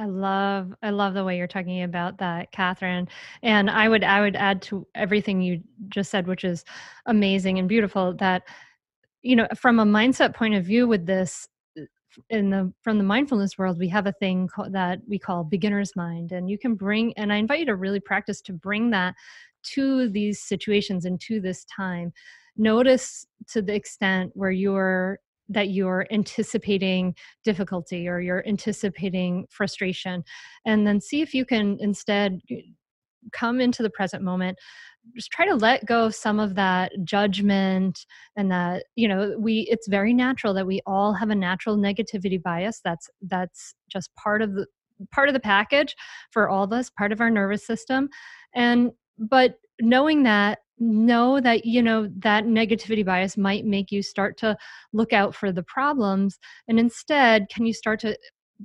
I 0.00 0.06
love 0.06 0.72
I 0.82 0.90
love 0.90 1.12
the 1.12 1.24
way 1.24 1.36
you're 1.36 1.46
talking 1.46 1.82
about 1.82 2.16
that, 2.18 2.52
Catherine. 2.52 3.06
And 3.42 3.68
I 3.68 3.86
would 3.86 4.02
I 4.02 4.22
would 4.22 4.34
add 4.34 4.62
to 4.62 4.86
everything 4.94 5.42
you 5.42 5.62
just 5.90 6.10
said, 6.10 6.26
which 6.26 6.42
is 6.42 6.64
amazing 7.04 7.58
and 7.58 7.68
beautiful, 7.68 8.14
that 8.14 8.44
you 9.22 9.36
know, 9.36 9.46
from 9.54 9.78
a 9.78 9.84
mindset 9.84 10.34
point 10.34 10.54
of 10.54 10.64
view 10.64 10.88
with 10.88 11.04
this, 11.04 11.46
uh, 11.78 11.82
in 12.30 12.48
the 12.48 12.72
from 12.82 12.96
the 12.96 13.04
mindfulness 13.04 13.58
world 13.58 13.78
we 13.78 13.88
have 13.88 14.06
a 14.06 14.12
thing 14.12 14.48
called, 14.48 14.72
that 14.72 15.00
we 15.06 15.18
call 15.18 15.44
beginner's 15.44 15.94
mind 15.94 16.32
and 16.32 16.50
you 16.50 16.58
can 16.58 16.74
bring 16.74 17.12
and 17.16 17.32
i 17.32 17.36
invite 17.36 17.60
you 17.60 17.66
to 17.66 17.76
really 17.76 18.00
practice 18.00 18.40
to 18.40 18.52
bring 18.52 18.90
that 18.90 19.14
to 19.62 20.08
these 20.08 20.42
situations 20.42 21.04
and 21.04 21.20
to 21.20 21.40
this 21.40 21.64
time 21.66 22.12
notice 22.56 23.26
to 23.46 23.62
the 23.62 23.74
extent 23.74 24.32
where 24.34 24.50
you're 24.50 25.20
that 25.50 25.70
you're 25.70 26.06
anticipating 26.10 27.14
difficulty 27.44 28.08
or 28.08 28.20
you're 28.20 28.46
anticipating 28.46 29.46
frustration 29.50 30.24
and 30.64 30.86
then 30.86 31.00
see 31.00 31.20
if 31.20 31.34
you 31.34 31.44
can 31.44 31.76
instead 31.80 32.40
come 33.32 33.60
into 33.60 33.82
the 33.82 33.90
present 33.90 34.22
moment 34.22 34.56
just 35.14 35.30
try 35.30 35.46
to 35.46 35.54
let 35.54 35.84
go 35.86 36.04
of 36.06 36.14
some 36.14 36.38
of 36.38 36.54
that 36.54 36.92
judgment 37.04 38.06
and 38.36 38.50
that 38.50 38.84
you 38.96 39.08
know 39.08 39.34
we 39.38 39.66
it's 39.70 39.88
very 39.88 40.14
natural 40.14 40.54
that 40.54 40.66
we 40.66 40.80
all 40.86 41.12
have 41.12 41.30
a 41.30 41.34
natural 41.34 41.76
negativity 41.76 42.40
bias 42.40 42.80
that's 42.84 43.08
that's 43.22 43.74
just 43.88 44.14
part 44.14 44.42
of 44.42 44.54
the 44.54 44.66
part 45.10 45.28
of 45.28 45.34
the 45.34 45.40
package 45.40 45.96
for 46.30 46.48
all 46.48 46.64
of 46.64 46.72
us 46.72 46.90
part 46.90 47.12
of 47.12 47.20
our 47.20 47.30
nervous 47.30 47.66
system 47.66 48.08
and 48.54 48.90
but 49.18 49.56
knowing 49.80 50.22
that 50.22 50.60
know 50.78 51.40
that 51.40 51.66
you 51.66 51.82
know 51.82 52.08
that 52.18 52.44
negativity 52.44 53.04
bias 53.04 53.36
might 53.36 53.66
make 53.66 53.92
you 53.92 54.02
start 54.02 54.38
to 54.38 54.56
look 54.92 55.12
out 55.12 55.34
for 55.34 55.52
the 55.52 55.62
problems 55.64 56.38
and 56.68 56.80
instead 56.80 57.46
can 57.54 57.66
you 57.66 57.72
start 57.74 58.00
to 58.00 58.16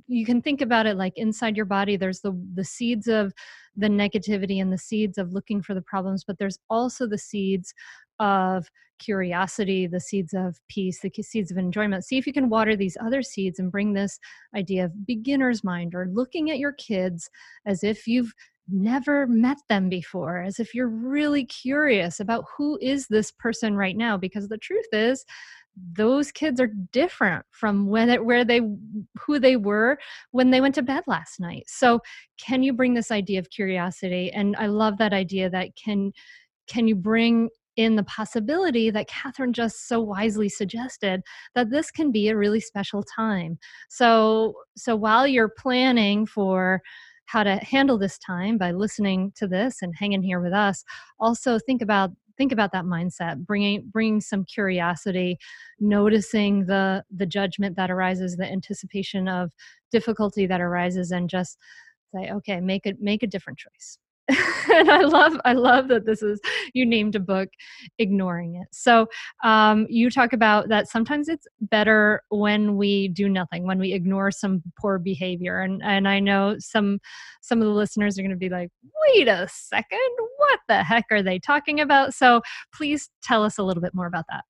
you 0.06 0.24
can 0.24 0.40
think 0.40 0.62
about 0.62 0.86
it 0.86 0.96
like 0.96 1.12
inside 1.16 1.56
your 1.56 1.66
body 1.66 1.94
there's 1.94 2.20
the 2.20 2.32
the 2.54 2.64
seeds 2.64 3.06
of 3.06 3.34
the 3.76 3.88
negativity 3.88 4.62
and 4.62 4.72
the 4.72 4.78
seeds 4.78 5.18
of 5.18 5.32
looking 5.34 5.60
for 5.62 5.74
the 5.74 5.82
problems 5.82 6.24
but 6.24 6.38
there's 6.38 6.58
also 6.70 7.06
the 7.06 7.18
seeds 7.18 7.74
of 8.18 8.66
curiosity 8.98 9.86
the 9.86 10.00
seeds 10.00 10.32
of 10.34 10.58
peace 10.68 11.00
the 11.00 11.10
seeds 11.22 11.50
of 11.50 11.58
enjoyment. 11.58 12.04
See 12.04 12.18
if 12.18 12.26
you 12.26 12.32
can 12.32 12.48
water 12.48 12.76
these 12.76 12.96
other 13.00 13.22
seeds 13.22 13.58
and 13.58 13.70
bring 13.70 13.92
this 13.92 14.18
idea 14.54 14.86
of 14.86 15.06
beginner's 15.06 15.62
mind 15.62 15.94
or 15.94 16.08
looking 16.10 16.50
at 16.50 16.58
your 16.58 16.72
kids 16.72 17.28
as 17.66 17.84
if 17.84 18.06
you've 18.06 18.32
never 18.68 19.26
met 19.26 19.58
them 19.68 19.88
before 19.88 20.42
as 20.42 20.58
if 20.58 20.74
you're 20.74 20.88
really 20.88 21.44
curious 21.44 22.20
about 22.20 22.44
who 22.56 22.78
is 22.80 23.06
this 23.06 23.30
person 23.30 23.76
right 23.76 23.96
now 23.96 24.16
because 24.16 24.48
the 24.48 24.58
truth 24.58 24.86
is 24.92 25.24
those 25.92 26.32
kids 26.32 26.58
are 26.58 26.70
different 26.92 27.44
from 27.50 27.86
when 27.86 28.08
it, 28.08 28.24
where 28.24 28.44
they 28.44 28.60
who 29.20 29.38
they 29.38 29.56
were 29.56 29.98
when 30.30 30.50
they 30.50 30.60
went 30.60 30.74
to 30.74 30.82
bed 30.82 31.04
last 31.06 31.38
night 31.38 31.64
so 31.66 32.00
can 32.38 32.62
you 32.62 32.72
bring 32.72 32.94
this 32.94 33.10
idea 33.10 33.38
of 33.38 33.50
curiosity 33.50 34.32
and 34.32 34.56
i 34.56 34.66
love 34.66 34.96
that 34.98 35.12
idea 35.12 35.50
that 35.50 35.68
can 35.76 36.12
can 36.66 36.88
you 36.88 36.94
bring 36.96 37.48
in 37.76 37.94
the 37.96 38.02
possibility 38.04 38.90
that 38.90 39.08
Catherine 39.08 39.52
just 39.52 39.86
so 39.86 40.00
wisely 40.00 40.48
suggested 40.48 41.22
that 41.54 41.70
this 41.70 41.90
can 41.90 42.10
be 42.10 42.28
a 42.28 42.36
really 42.36 42.60
special 42.60 43.02
time. 43.02 43.58
So 43.88 44.54
so 44.76 44.96
while 44.96 45.26
you're 45.26 45.50
planning 45.50 46.26
for 46.26 46.80
how 47.26 47.42
to 47.42 47.56
handle 47.56 47.98
this 47.98 48.18
time 48.18 48.58
by 48.58 48.70
listening 48.70 49.32
to 49.36 49.46
this 49.46 49.82
and 49.82 49.94
hanging 49.96 50.22
here 50.22 50.40
with 50.40 50.52
us, 50.52 50.84
also 51.20 51.58
think 51.58 51.82
about 51.82 52.10
think 52.36 52.52
about 52.52 52.72
that 52.72 52.84
mindset 52.84 53.38
bringing 53.46 53.82
bringing 53.90 54.20
some 54.20 54.44
curiosity 54.44 55.38
noticing 55.80 56.66
the 56.66 57.02
the 57.10 57.26
judgment 57.26 57.76
that 57.76 57.90
arises 57.90 58.36
the 58.36 58.44
anticipation 58.44 59.26
of 59.28 59.50
difficulty 59.90 60.46
that 60.46 60.60
arises 60.60 61.10
and 61.10 61.30
just 61.30 61.58
say 62.14 62.30
okay 62.30 62.60
make 62.60 62.84
it 62.84 63.00
make 63.00 63.22
a 63.22 63.26
different 63.26 63.58
choice 63.58 63.98
and 64.28 64.90
I 64.90 65.02
love 65.02 65.38
I 65.44 65.52
love 65.52 65.88
that 65.88 66.04
this 66.04 66.22
is 66.22 66.40
you 66.74 66.84
named 66.84 67.14
a 67.14 67.20
book 67.20 67.48
ignoring 67.98 68.56
it. 68.56 68.68
So 68.72 69.06
um, 69.44 69.86
you 69.88 70.10
talk 70.10 70.32
about 70.32 70.68
that 70.68 70.88
sometimes 70.88 71.28
it's 71.28 71.46
better 71.60 72.22
when 72.30 72.76
we 72.76 73.08
do 73.08 73.28
nothing, 73.28 73.66
when 73.66 73.78
we 73.78 73.92
ignore 73.92 74.30
some 74.30 74.62
poor 74.78 74.98
behavior. 74.98 75.60
And 75.60 75.82
and 75.82 76.08
I 76.08 76.20
know 76.20 76.56
some 76.58 76.98
some 77.40 77.60
of 77.60 77.66
the 77.66 77.74
listeners 77.74 78.18
are 78.18 78.22
going 78.22 78.30
to 78.30 78.36
be 78.36 78.48
like, 78.48 78.70
wait 79.08 79.28
a 79.28 79.46
second, 79.48 79.98
what 80.36 80.60
the 80.68 80.82
heck 80.82 81.04
are 81.10 81.22
they 81.22 81.38
talking 81.38 81.80
about? 81.80 82.14
So 82.14 82.42
please 82.74 83.10
tell 83.22 83.44
us 83.44 83.58
a 83.58 83.62
little 83.62 83.82
bit 83.82 83.94
more 83.94 84.06
about 84.06 84.24
that. 84.30 84.44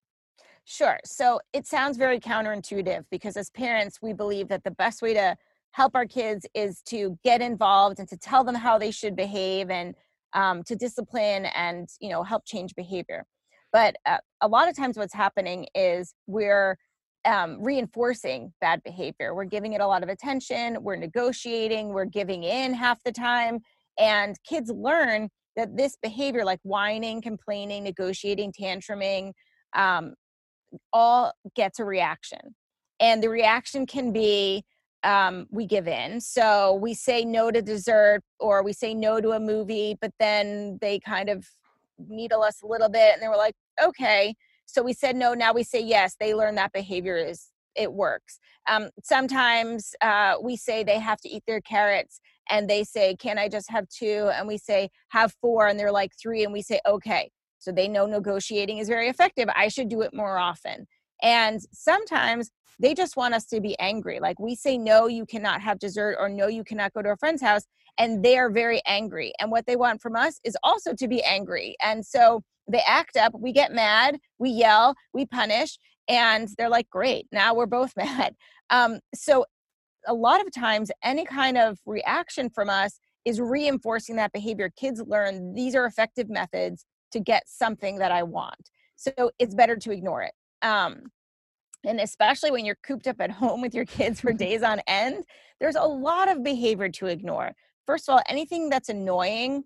Sure. 0.64 0.98
So 1.04 1.40
it 1.52 1.64
sounds 1.66 1.96
very 1.96 2.18
counterintuitive 2.18 3.04
because 3.08 3.36
as 3.36 3.50
parents, 3.50 4.00
we 4.02 4.12
believe 4.12 4.48
that 4.48 4.64
the 4.64 4.72
best 4.72 5.00
way 5.00 5.14
to 5.14 5.36
help 5.76 5.94
our 5.94 6.06
kids 6.06 6.46
is 6.54 6.80
to 6.80 7.18
get 7.22 7.42
involved 7.42 7.98
and 7.98 8.08
to 8.08 8.16
tell 8.16 8.42
them 8.42 8.54
how 8.54 8.78
they 8.78 8.90
should 8.90 9.14
behave 9.14 9.68
and 9.68 9.94
um, 10.32 10.62
to 10.62 10.74
discipline 10.74 11.44
and 11.54 11.86
you 12.00 12.08
know 12.08 12.22
help 12.22 12.46
change 12.46 12.74
behavior. 12.74 13.26
But 13.72 13.96
uh, 14.06 14.16
a 14.40 14.48
lot 14.48 14.70
of 14.70 14.76
times 14.76 14.96
what's 14.96 15.12
happening 15.12 15.66
is 15.74 16.14
we're 16.26 16.78
um, 17.26 17.62
reinforcing 17.62 18.54
bad 18.58 18.80
behavior. 18.84 19.34
We're 19.34 19.44
giving 19.44 19.74
it 19.74 19.82
a 19.82 19.86
lot 19.86 20.02
of 20.02 20.08
attention 20.08 20.82
we're 20.82 20.96
negotiating 20.96 21.90
we're 21.90 22.06
giving 22.06 22.42
in 22.44 22.72
half 22.72 22.98
the 23.04 23.12
time 23.12 23.60
and 23.98 24.34
kids 24.48 24.70
learn 24.70 25.28
that 25.56 25.76
this 25.76 25.96
behavior 26.02 26.44
like 26.44 26.60
whining 26.62 27.20
complaining 27.20 27.84
negotiating 27.84 28.50
tantruming 28.58 29.32
um, 29.74 30.14
all 30.94 31.32
gets 31.54 31.78
a 31.80 31.84
reaction. 31.84 32.54
And 32.98 33.22
the 33.22 33.28
reaction 33.28 33.84
can 33.84 34.10
be 34.10 34.64
um, 35.02 35.46
we 35.50 35.66
give 35.66 35.86
in. 35.86 36.20
So 36.20 36.74
we 36.74 36.94
say 36.94 37.24
no 37.24 37.50
to 37.50 37.62
dessert 37.62 38.22
or 38.40 38.62
we 38.62 38.72
say 38.72 38.94
no 38.94 39.20
to 39.20 39.32
a 39.32 39.40
movie, 39.40 39.96
but 40.00 40.12
then 40.18 40.78
they 40.80 40.98
kind 40.98 41.28
of 41.28 41.46
needle 41.98 42.42
us 42.42 42.62
a 42.62 42.66
little 42.66 42.88
bit 42.88 43.14
and 43.14 43.22
they 43.22 43.28
were 43.28 43.36
like, 43.36 43.54
okay. 43.82 44.34
So 44.66 44.82
we 44.82 44.92
said 44.92 45.16
no, 45.16 45.34
now 45.34 45.52
we 45.52 45.62
say 45.62 45.80
yes. 45.80 46.16
They 46.18 46.34
learn 46.34 46.56
that 46.56 46.72
behavior 46.72 47.16
is 47.16 47.48
it 47.76 47.92
works. 47.92 48.38
Um, 48.68 48.88
sometimes 49.04 49.94
uh, 50.00 50.36
we 50.42 50.56
say 50.56 50.82
they 50.82 50.98
have 50.98 51.20
to 51.20 51.28
eat 51.28 51.44
their 51.46 51.60
carrots 51.60 52.20
and 52.48 52.68
they 52.68 52.84
say, 52.84 53.14
Can 53.16 53.38
I 53.38 53.48
just 53.48 53.70
have 53.70 53.88
two? 53.88 54.30
And 54.34 54.48
we 54.48 54.58
say, 54.58 54.90
Have 55.10 55.34
four. 55.40 55.66
And 55.66 55.78
they're 55.78 55.92
like, 55.92 56.12
Three. 56.20 56.42
And 56.42 56.52
we 56.52 56.62
say, 56.62 56.80
Okay. 56.86 57.30
So 57.58 57.72
they 57.72 57.88
know 57.88 58.06
negotiating 58.06 58.78
is 58.78 58.88
very 58.88 59.08
effective. 59.08 59.48
I 59.54 59.68
should 59.68 59.88
do 59.88 60.02
it 60.02 60.14
more 60.14 60.38
often. 60.38 60.86
And 61.22 61.60
sometimes 61.72 62.50
they 62.78 62.94
just 62.94 63.16
want 63.16 63.34
us 63.34 63.46
to 63.46 63.60
be 63.60 63.78
angry. 63.78 64.20
Like 64.20 64.38
we 64.38 64.54
say, 64.54 64.76
no, 64.76 65.06
you 65.06 65.24
cannot 65.26 65.60
have 65.62 65.78
dessert, 65.78 66.16
or 66.18 66.28
no, 66.28 66.46
you 66.46 66.64
cannot 66.64 66.92
go 66.92 67.02
to 67.02 67.10
a 67.10 67.16
friend's 67.16 67.42
house. 67.42 67.62
And 67.98 68.22
they 68.22 68.36
are 68.36 68.50
very 68.50 68.82
angry. 68.86 69.32
And 69.40 69.50
what 69.50 69.66
they 69.66 69.76
want 69.76 70.02
from 70.02 70.16
us 70.16 70.38
is 70.44 70.56
also 70.62 70.92
to 70.94 71.08
be 71.08 71.22
angry. 71.22 71.76
And 71.82 72.04
so 72.04 72.42
they 72.70 72.82
act 72.86 73.16
up, 73.16 73.32
we 73.38 73.52
get 73.52 73.72
mad, 73.72 74.18
we 74.38 74.50
yell, 74.50 74.94
we 75.14 75.24
punish, 75.24 75.78
and 76.08 76.48
they're 76.58 76.68
like, 76.68 76.90
great, 76.90 77.26
now 77.32 77.54
we're 77.54 77.66
both 77.66 77.92
mad. 77.96 78.34
Um, 78.70 79.00
so 79.14 79.46
a 80.06 80.14
lot 80.14 80.40
of 80.40 80.52
times, 80.52 80.90
any 81.02 81.24
kind 81.24 81.58
of 81.58 81.78
reaction 81.86 82.50
from 82.50 82.70
us 82.70 83.00
is 83.24 83.40
reinforcing 83.40 84.16
that 84.16 84.32
behavior. 84.32 84.70
Kids 84.76 85.02
learn 85.04 85.54
these 85.54 85.74
are 85.74 85.84
effective 85.84 86.28
methods 86.30 86.84
to 87.12 87.20
get 87.20 87.42
something 87.46 87.98
that 87.98 88.12
I 88.12 88.22
want. 88.22 88.70
So 88.94 89.30
it's 89.38 89.54
better 89.54 89.76
to 89.76 89.90
ignore 89.90 90.22
it. 90.22 90.32
Um, 90.62 91.02
and 91.84 92.00
especially 92.00 92.50
when 92.50 92.64
you're 92.64 92.78
cooped 92.82 93.06
up 93.06 93.20
at 93.20 93.30
home 93.42 93.60
with 93.60 93.74
your 93.74 93.84
kids 93.84 94.20
for 94.20 94.32
days 94.32 94.62
on 94.62 94.80
end, 94.86 95.24
there's 95.60 95.76
a 95.76 95.82
lot 95.82 96.28
of 96.28 96.42
behavior 96.42 96.88
to 96.88 97.06
ignore. 97.06 97.52
First 97.86 98.08
of 98.08 98.14
all, 98.14 98.22
anything 98.28 98.68
that's 98.68 98.88
annoying, 98.88 99.64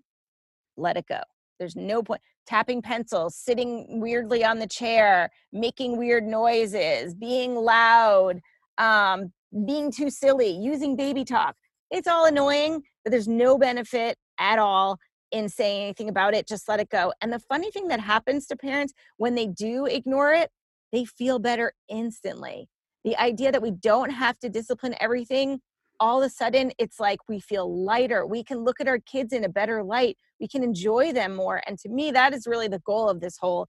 let 0.77 0.97
it 0.97 1.05
go. 1.07 1.21
There's 1.59 1.75
no 1.75 2.01
point 2.01 2.21
tapping 2.47 2.81
pencils, 2.81 3.35
sitting 3.35 3.99
weirdly 4.01 4.43
on 4.43 4.59
the 4.59 4.67
chair, 4.67 5.29
making 5.53 5.97
weird 5.97 6.23
noises, 6.23 7.13
being 7.13 7.55
loud, 7.55 8.39
um, 8.77 9.31
being 9.65 9.91
too 9.91 10.09
silly, 10.09 10.49
using 10.49 10.95
baby 10.95 11.23
talk. 11.23 11.55
It's 11.91 12.07
all 12.07 12.25
annoying, 12.25 12.81
but 13.03 13.11
there's 13.11 13.27
no 13.27 13.57
benefit 13.57 14.17
at 14.39 14.59
all 14.59 14.97
in 15.31 15.49
saying 15.49 15.83
anything 15.83 16.09
about 16.09 16.33
it. 16.33 16.47
Just 16.47 16.67
let 16.67 16.79
it 16.79 16.89
go. 16.89 17.13
And 17.21 17.31
the 17.31 17.39
funny 17.39 17.71
thing 17.71 17.87
that 17.89 17.99
happens 17.99 18.47
to 18.47 18.55
parents 18.55 18.93
when 19.17 19.35
they 19.35 19.47
do 19.47 19.85
ignore 19.85 20.33
it, 20.33 20.49
they 20.91 21.05
feel 21.05 21.39
better 21.39 21.73
instantly. 21.89 22.69
The 23.03 23.17
idea 23.17 23.51
that 23.51 23.61
we 23.61 23.71
don't 23.71 24.11
have 24.11 24.37
to 24.39 24.49
discipline 24.49 24.95
everything, 24.99 25.59
all 25.99 26.21
of 26.21 26.25
a 26.25 26.29
sudden 26.29 26.71
it's 26.77 26.99
like 26.99 27.19
we 27.27 27.39
feel 27.39 27.83
lighter. 27.83 28.25
We 28.25 28.43
can 28.43 28.59
look 28.59 28.79
at 28.79 28.87
our 28.87 28.99
kids 28.99 29.33
in 29.33 29.43
a 29.43 29.49
better 29.49 29.83
light. 29.83 30.17
We 30.39 30.47
can 30.47 30.63
enjoy 30.63 31.13
them 31.13 31.35
more. 31.35 31.61
And 31.65 31.77
to 31.79 31.89
me, 31.89 32.11
that 32.11 32.33
is 32.33 32.47
really 32.47 32.67
the 32.67 32.79
goal 32.79 33.09
of 33.09 33.19
this 33.19 33.37
whole 33.37 33.67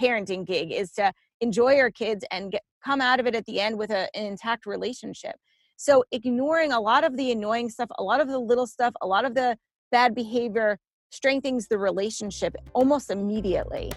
parenting 0.00 0.46
gig 0.46 0.72
is 0.72 0.92
to 0.92 1.12
enjoy 1.40 1.78
our 1.78 1.90
kids 1.90 2.24
and 2.30 2.52
get, 2.52 2.62
come 2.84 3.00
out 3.00 3.20
of 3.20 3.26
it 3.26 3.34
at 3.34 3.46
the 3.46 3.60
end 3.60 3.78
with 3.78 3.90
a, 3.90 4.08
an 4.16 4.26
intact 4.26 4.66
relationship. 4.66 5.36
So 5.76 6.04
ignoring 6.10 6.72
a 6.72 6.80
lot 6.80 7.04
of 7.04 7.16
the 7.16 7.30
annoying 7.32 7.68
stuff, 7.68 7.90
a 7.98 8.02
lot 8.02 8.20
of 8.20 8.28
the 8.28 8.38
little 8.38 8.66
stuff, 8.66 8.94
a 9.02 9.06
lot 9.06 9.24
of 9.24 9.34
the 9.34 9.58
bad 9.90 10.14
behavior 10.14 10.78
strengthens 11.10 11.68
the 11.68 11.78
relationship 11.78 12.56
almost 12.72 13.10
immediately. 13.10 13.92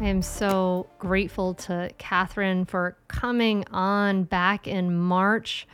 I 0.00 0.06
am 0.06 0.22
so 0.22 0.86
grateful 0.98 1.54
to 1.54 1.90
Catherine 1.98 2.64
for 2.64 2.96
coming 3.08 3.64
on 3.70 4.24
back 4.24 4.66
in 4.66 4.96
March 4.96 5.66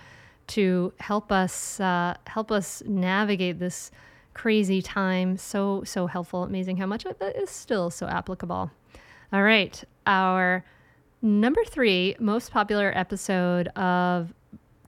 to 0.48 0.92
help 0.98 1.32
us 1.32 1.80
uh, 1.80 2.14
help 2.26 2.50
us 2.50 2.82
navigate 2.86 3.58
this 3.58 3.90
crazy 4.34 4.82
time. 4.82 5.36
So 5.36 5.82
so 5.84 6.06
helpful, 6.06 6.44
amazing 6.44 6.76
how 6.76 6.86
much 6.86 7.04
of 7.04 7.20
it 7.20 7.36
is 7.36 7.50
still 7.50 7.90
so 7.90 8.06
applicable. 8.06 8.70
All 9.32 9.42
right, 9.42 9.82
our 10.06 10.64
Number 11.22 11.62
three 11.64 12.16
most 12.18 12.50
popular 12.50 12.96
episode 12.96 13.68
of 13.76 14.32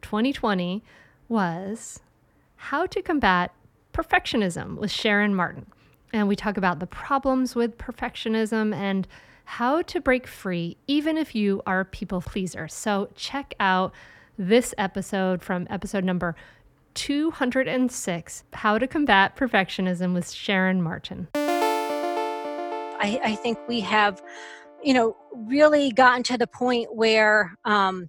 2020 0.00 0.82
was 1.28 2.00
How 2.56 2.86
to 2.86 3.02
Combat 3.02 3.52
Perfectionism 3.92 4.76
with 4.78 4.90
Sharon 4.90 5.34
Martin. 5.34 5.66
And 6.12 6.28
we 6.28 6.36
talk 6.36 6.56
about 6.56 6.78
the 6.78 6.86
problems 6.86 7.54
with 7.54 7.78
perfectionism 7.78 8.74
and 8.74 9.08
how 9.44 9.82
to 9.82 10.00
break 10.00 10.26
free, 10.26 10.76
even 10.86 11.16
if 11.16 11.34
you 11.34 11.62
are 11.66 11.80
a 11.80 11.84
people 11.84 12.20
pleaser. 12.20 12.68
So 12.68 13.08
check 13.14 13.54
out 13.58 13.92
this 14.38 14.74
episode 14.78 15.42
from 15.42 15.66
episode 15.70 16.04
number 16.04 16.36
206 16.94 18.44
How 18.52 18.78
to 18.78 18.86
Combat 18.86 19.36
Perfectionism 19.36 20.14
with 20.14 20.30
Sharon 20.30 20.82
Martin. 20.82 21.28
I, 21.34 23.20
I 23.24 23.34
think 23.34 23.58
we 23.66 23.80
have, 23.80 24.22
you 24.82 24.94
know, 24.94 25.16
really 25.34 25.90
gotten 25.90 26.22
to 26.24 26.38
the 26.38 26.46
point 26.46 26.94
where, 26.94 27.56
um, 27.64 28.08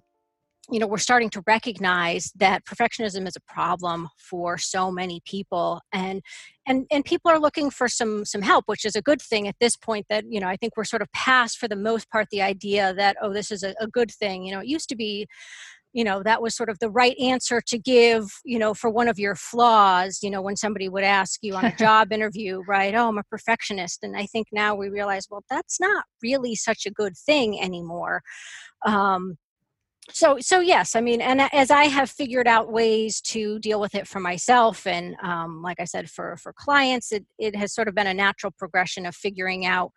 you 0.70 0.78
know, 0.78 0.86
we're 0.86 0.98
starting 0.98 1.30
to 1.30 1.42
recognize 1.46 2.32
that 2.36 2.64
perfectionism 2.64 3.26
is 3.26 3.36
a 3.36 3.52
problem 3.52 4.08
for 4.18 4.56
so 4.58 4.90
many 4.90 5.20
people, 5.24 5.80
and 5.92 6.22
and 6.66 6.86
and 6.90 7.04
people 7.04 7.30
are 7.30 7.38
looking 7.38 7.70
for 7.70 7.88
some 7.88 8.24
some 8.24 8.42
help, 8.42 8.64
which 8.66 8.84
is 8.84 8.96
a 8.96 9.02
good 9.02 9.20
thing 9.20 9.46
at 9.48 9.56
this 9.60 9.76
point. 9.76 10.06
That 10.08 10.24
you 10.28 10.40
know, 10.40 10.48
I 10.48 10.56
think 10.56 10.76
we're 10.76 10.84
sort 10.84 11.02
of 11.02 11.12
past 11.12 11.58
for 11.58 11.68
the 11.68 11.76
most 11.76 12.10
part 12.10 12.28
the 12.30 12.42
idea 12.42 12.94
that 12.94 13.16
oh, 13.22 13.32
this 13.32 13.50
is 13.50 13.62
a, 13.62 13.74
a 13.80 13.86
good 13.86 14.10
thing. 14.10 14.44
You 14.44 14.54
know, 14.54 14.60
it 14.60 14.66
used 14.66 14.88
to 14.88 14.96
be 14.96 15.26
you 15.94 16.02
know 16.04 16.22
that 16.22 16.42
was 16.42 16.54
sort 16.54 16.68
of 16.68 16.78
the 16.80 16.90
right 16.90 17.16
answer 17.18 17.60
to 17.60 17.78
give 17.78 18.26
you 18.44 18.58
know 18.58 18.74
for 18.74 18.90
one 18.90 19.08
of 19.08 19.18
your 19.18 19.36
flaws 19.36 20.18
you 20.22 20.30
know 20.30 20.42
when 20.42 20.56
somebody 20.56 20.88
would 20.88 21.04
ask 21.04 21.38
you 21.42 21.54
on 21.54 21.64
a 21.64 21.76
job 21.78 22.12
interview 22.12 22.62
right 22.66 22.94
oh 22.94 23.08
i'm 23.08 23.16
a 23.16 23.22
perfectionist 23.22 24.00
and 24.02 24.16
i 24.16 24.26
think 24.26 24.48
now 24.52 24.74
we 24.74 24.88
realize 24.88 25.26
well 25.30 25.44
that's 25.48 25.80
not 25.80 26.04
really 26.22 26.54
such 26.54 26.84
a 26.84 26.90
good 26.90 27.16
thing 27.16 27.60
anymore 27.62 28.20
um, 28.84 29.38
so 30.10 30.36
so 30.38 30.60
yes 30.60 30.94
i 30.94 31.00
mean 31.00 31.20
and 31.20 31.40
as 31.52 31.70
i 31.70 31.84
have 31.84 32.10
figured 32.10 32.46
out 32.46 32.70
ways 32.70 33.20
to 33.20 33.58
deal 33.60 33.80
with 33.80 33.94
it 33.94 34.06
for 34.06 34.20
myself 34.20 34.86
and 34.86 35.16
um, 35.22 35.62
like 35.62 35.80
i 35.80 35.84
said 35.84 36.10
for 36.10 36.36
for 36.36 36.52
clients 36.52 37.12
it, 37.12 37.24
it 37.38 37.56
has 37.56 37.74
sort 37.74 37.88
of 37.88 37.94
been 37.94 38.06
a 38.06 38.14
natural 38.14 38.52
progression 38.58 39.06
of 39.06 39.14
figuring 39.14 39.64
out 39.64 39.90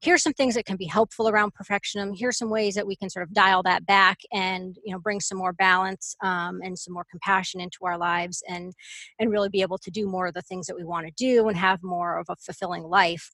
here's 0.00 0.22
some 0.22 0.32
things 0.32 0.54
that 0.54 0.66
can 0.66 0.76
be 0.76 0.86
helpful 0.86 1.28
around 1.28 1.52
perfectionism 1.54 2.16
here's 2.16 2.36
some 2.36 2.50
ways 2.50 2.74
that 2.74 2.86
we 2.86 2.96
can 2.96 3.08
sort 3.08 3.22
of 3.22 3.32
dial 3.32 3.62
that 3.62 3.86
back 3.86 4.18
and 4.32 4.76
you 4.84 4.92
know 4.92 4.98
bring 4.98 5.20
some 5.20 5.38
more 5.38 5.52
balance 5.52 6.16
um, 6.22 6.60
and 6.64 6.78
some 6.78 6.92
more 6.92 7.06
compassion 7.10 7.60
into 7.60 7.78
our 7.84 7.96
lives 7.96 8.42
and 8.48 8.72
and 9.18 9.30
really 9.30 9.48
be 9.48 9.62
able 9.62 9.78
to 9.78 9.90
do 9.90 10.06
more 10.06 10.26
of 10.26 10.34
the 10.34 10.42
things 10.42 10.66
that 10.66 10.76
we 10.76 10.84
want 10.84 11.06
to 11.06 11.12
do 11.16 11.48
and 11.48 11.56
have 11.56 11.82
more 11.82 12.18
of 12.18 12.26
a 12.28 12.36
fulfilling 12.36 12.82
life. 12.82 13.30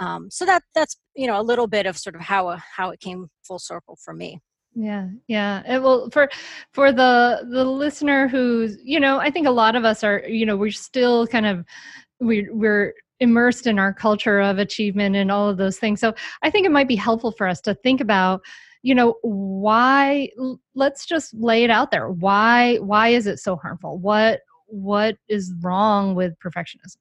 Um, 0.00 0.28
so 0.30 0.44
that 0.46 0.62
that's 0.74 0.96
you 1.14 1.26
know 1.26 1.40
a 1.40 1.42
little 1.42 1.66
bit 1.66 1.86
of 1.86 1.96
sort 1.96 2.16
of 2.16 2.22
how 2.22 2.58
how 2.76 2.90
it 2.90 3.00
came 3.00 3.28
full 3.42 3.58
circle 3.58 3.96
for 4.02 4.14
me 4.14 4.40
yeah 4.74 5.08
yeah 5.28 5.62
it 5.72 5.80
will 5.80 6.10
for 6.10 6.28
for 6.72 6.90
the 6.90 7.46
the 7.50 7.64
listener 7.64 8.26
who's 8.26 8.76
you 8.82 8.98
know 8.98 9.18
i 9.18 9.30
think 9.30 9.46
a 9.46 9.50
lot 9.50 9.76
of 9.76 9.84
us 9.84 10.02
are 10.02 10.24
you 10.26 10.44
know 10.44 10.56
we're 10.56 10.70
still 10.70 11.26
kind 11.26 11.46
of 11.46 11.64
we 12.20 12.48
we're 12.50 12.94
immersed 13.20 13.66
in 13.66 13.78
our 13.78 13.92
culture 13.92 14.40
of 14.40 14.58
achievement 14.58 15.16
and 15.16 15.30
all 15.30 15.48
of 15.48 15.56
those 15.56 15.78
things. 15.78 16.00
So 16.00 16.14
I 16.42 16.50
think 16.50 16.66
it 16.66 16.72
might 16.72 16.88
be 16.88 16.96
helpful 16.96 17.32
for 17.32 17.46
us 17.46 17.60
to 17.62 17.74
think 17.74 18.00
about 18.00 18.42
you 18.82 18.94
know 18.94 19.14
why 19.22 20.28
let's 20.74 21.06
just 21.06 21.32
lay 21.34 21.64
it 21.64 21.70
out 21.70 21.90
there. 21.90 22.10
Why 22.10 22.76
why 22.76 23.08
is 23.08 23.26
it 23.26 23.38
so 23.38 23.56
harmful? 23.56 23.98
What 23.98 24.40
what 24.66 25.16
is 25.28 25.54
wrong 25.62 26.14
with 26.14 26.34
perfectionism? 26.38 26.96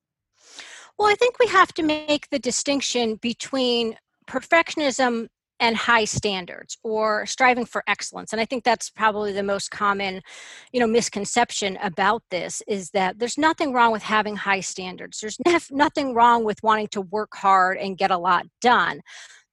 Well 0.98 1.10
i 1.10 1.16
think 1.16 1.40
we 1.40 1.48
have 1.48 1.74
to 1.74 1.84
make 1.84 2.30
the 2.30 2.40
distinction 2.40 3.16
between 3.16 3.98
perfectionism 4.28 5.28
and 5.64 5.78
high 5.78 6.06
standards 6.06 6.78
or 6.84 7.26
striving 7.26 7.66
for 7.66 7.84
excellence 7.88 8.34
and 8.34 8.42
i 8.42 8.46
think 8.46 8.64
that's 8.64 8.90
probably 8.90 9.32
the 9.32 9.42
most 9.42 9.72
common 9.72 10.22
you 10.74 10.80
know 10.80 10.88
misconception 10.88 11.78
about 11.82 12.22
this 12.30 12.62
is 12.68 12.90
that 12.92 13.20
there's 13.20 13.38
nothing 13.38 13.74
wrong 13.74 13.92
with 13.92 14.04
having 14.04 14.36
high 14.36 14.60
standards. 14.60 15.20
There's 15.20 15.38
nothing 15.72 16.14
wrong 16.14 16.44
with 16.44 16.62
wanting 16.64 16.88
to 16.90 17.02
work 17.02 17.36
hard 17.36 17.78
and 17.78 17.98
get 17.98 18.12
a 18.12 18.18
lot 18.18 18.46
done. 18.62 19.02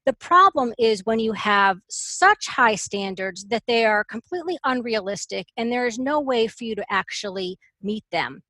The 0.07 0.15
problem 0.15 0.73
is 0.79 1.05
when 1.05 1.21
you 1.21 1.33
have 1.33 1.79
such 1.89 2.49
high 2.49 2.75
standards 2.75 3.45
that 3.47 3.63
they 3.67 3.85
are 3.85 4.03
completely 4.03 4.59
unrealistic 4.65 5.47
and 5.57 5.71
there 5.71 5.87
is 5.87 5.99
no 5.99 6.21
way 6.21 6.47
for 6.47 6.65
you 6.65 6.75
to 6.75 6.85
actually 6.91 7.59
meet 7.83 8.05
them. 8.11 8.43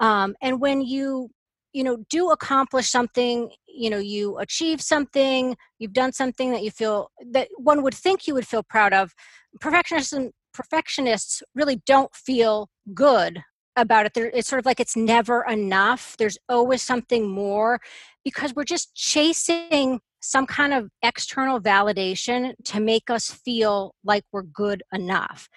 Um, 0.00 0.36
and 0.42 0.60
when 0.60 0.82
you 0.82 1.30
you 1.76 1.84
know 1.84 1.98
do 2.08 2.30
accomplish 2.30 2.88
something 2.88 3.50
you 3.68 3.90
know 3.90 3.98
you 3.98 4.38
achieve 4.38 4.80
something 4.80 5.56
you've 5.78 5.92
done 5.92 6.12
something 6.12 6.50
that 6.52 6.62
you 6.62 6.70
feel 6.70 7.10
that 7.30 7.48
one 7.56 7.82
would 7.82 7.94
think 7.94 8.26
you 8.26 8.34
would 8.34 8.46
feel 8.46 8.62
proud 8.62 8.92
of 8.92 9.14
perfectionists 9.60 10.14
perfectionists 10.56 11.42
really 11.54 11.82
don't 11.86 12.14
feel 12.14 12.68
good 12.94 13.42
about 13.76 14.06
it. 14.06 14.14
They're, 14.14 14.30
it's 14.32 14.48
sort 14.48 14.58
of 14.58 14.66
like 14.66 14.80
it's 14.80 14.96
never 14.96 15.44
enough. 15.44 16.16
There's 16.18 16.38
always 16.48 16.82
something 16.82 17.28
more 17.28 17.78
because 18.24 18.54
we're 18.54 18.64
just 18.64 18.94
chasing 18.94 20.00
some 20.20 20.46
kind 20.46 20.72
of 20.72 20.90
external 21.02 21.60
validation 21.60 22.54
to 22.64 22.80
make 22.80 23.10
us 23.10 23.30
feel 23.30 23.94
like 24.02 24.24
we're 24.32 24.42
good 24.42 24.82
enough. 24.92 25.48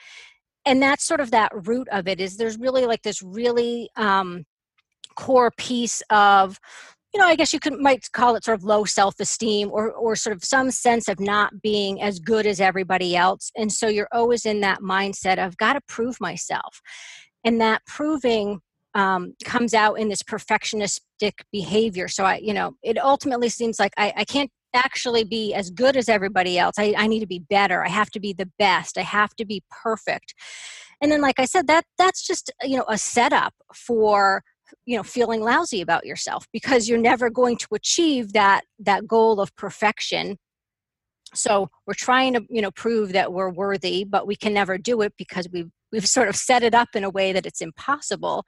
And 0.66 0.84
that's 0.84 1.06
sort 1.06 1.22
of 1.22 1.32
that 1.32 1.52
root 1.68 1.88
of 1.90 2.08
it 2.08 2.20
is 2.20 2.38
there's 2.38 2.60
really 2.60 2.86
like 2.86 3.02
this 3.02 3.24
really 3.24 3.90
um, 3.96 4.44
core 5.16 5.52
piece 5.58 6.02
of 6.10 6.60
you 7.14 7.20
know 7.20 7.28
i 7.28 7.36
guess 7.36 7.54
you 7.54 7.60
could 7.60 7.80
might 7.80 8.12
call 8.12 8.36
it 8.36 8.44
sort 8.44 8.58
of 8.58 8.64
low 8.64 8.86
self-esteem 8.86 9.70
or 9.72 9.92
or 9.92 10.16
sort 10.16 10.36
of 10.36 10.44
some 10.44 10.72
sense 10.72 11.08
of 11.08 11.20
not 11.20 11.62
being 11.62 12.02
as 12.02 12.20
good 12.20 12.46
as 12.46 12.60
everybody 12.60 13.16
else. 13.16 13.52
And 13.56 13.72
so 13.72 13.88
you're 13.88 14.08
always 14.12 14.46
in 14.46 14.62
that 14.62 14.80
mindset 14.80 15.44
of 15.44 15.58
got 15.58 15.74
to 15.74 15.82
prove 15.88 16.20
myself. 16.20 16.82
And 17.44 17.62
that 17.62 17.86
proving 17.86 18.62
um, 18.96 19.36
comes 19.46 19.74
out 19.74 19.96
in 19.96 20.10
this 20.10 20.24
perfectionistic 20.24 21.34
behavior. 21.52 22.08
So 22.08 22.26
i 22.26 22.38
you 22.38 22.54
know 22.54 22.74
it 22.84 22.98
ultimately 22.98 23.50
seems 23.50 23.80
like 23.80 23.94
i, 23.98 24.14
I 24.18 24.26
can't 24.26 24.52
actually 24.74 25.24
be 25.24 25.54
as 25.56 25.72
good 25.72 25.98
as 25.98 26.08
everybody 26.10 26.60
else. 26.60 26.76
I, 26.78 26.94
I 26.96 27.08
need 27.08 27.22
to 27.22 27.28
be 27.28 27.40
better. 27.40 27.84
I 27.84 27.90
have 27.90 28.12
to 28.12 28.20
be 28.20 28.34
the 28.34 28.52
best. 28.60 29.00
I 29.00 29.02
have 29.02 29.36
to 29.38 29.46
be 29.46 29.64
perfect. 29.72 30.36
And 31.02 31.12
then 31.12 31.22
like 31.22 31.40
i 31.40 31.46
said 31.46 31.68
that 31.68 31.86
that's 31.98 32.26
just 32.26 32.52
you 32.64 32.78
know 32.78 32.86
a 32.88 32.98
setup 32.98 33.54
for 33.74 34.44
you 34.86 34.98
know 34.98 35.04
feeling 35.04 35.42
lousy 35.42 35.82
about 35.82 36.06
yourself 36.06 36.48
because 36.52 36.88
you're 36.88 36.98
never 36.98 37.30
going 37.30 37.58
to 37.58 37.68
achieve 37.74 38.34
that 38.34 38.62
that 38.80 39.08
goal 39.08 39.40
of 39.40 39.56
perfection. 39.56 40.38
So 41.34 41.70
we're 41.86 41.94
trying 41.94 42.34
to 42.34 42.42
you 42.50 42.62
know 42.62 42.72
prove 42.72 43.14
that 43.14 43.34
we're 43.34 43.52
worthy 43.52 44.04
but 44.04 44.28
we 44.28 44.36
can 44.36 44.54
never 44.54 44.78
do 44.78 45.02
it 45.02 45.14
because 45.18 45.48
we've 45.52 45.70
we've 45.92 46.08
sort 46.08 46.30
of 46.30 46.36
set 46.36 46.64
it 46.64 46.74
up 46.74 46.90
in 46.96 47.04
a 47.04 47.10
way 47.10 47.34
that 47.34 47.46
it's 47.46 47.62
impossible. 47.62 48.46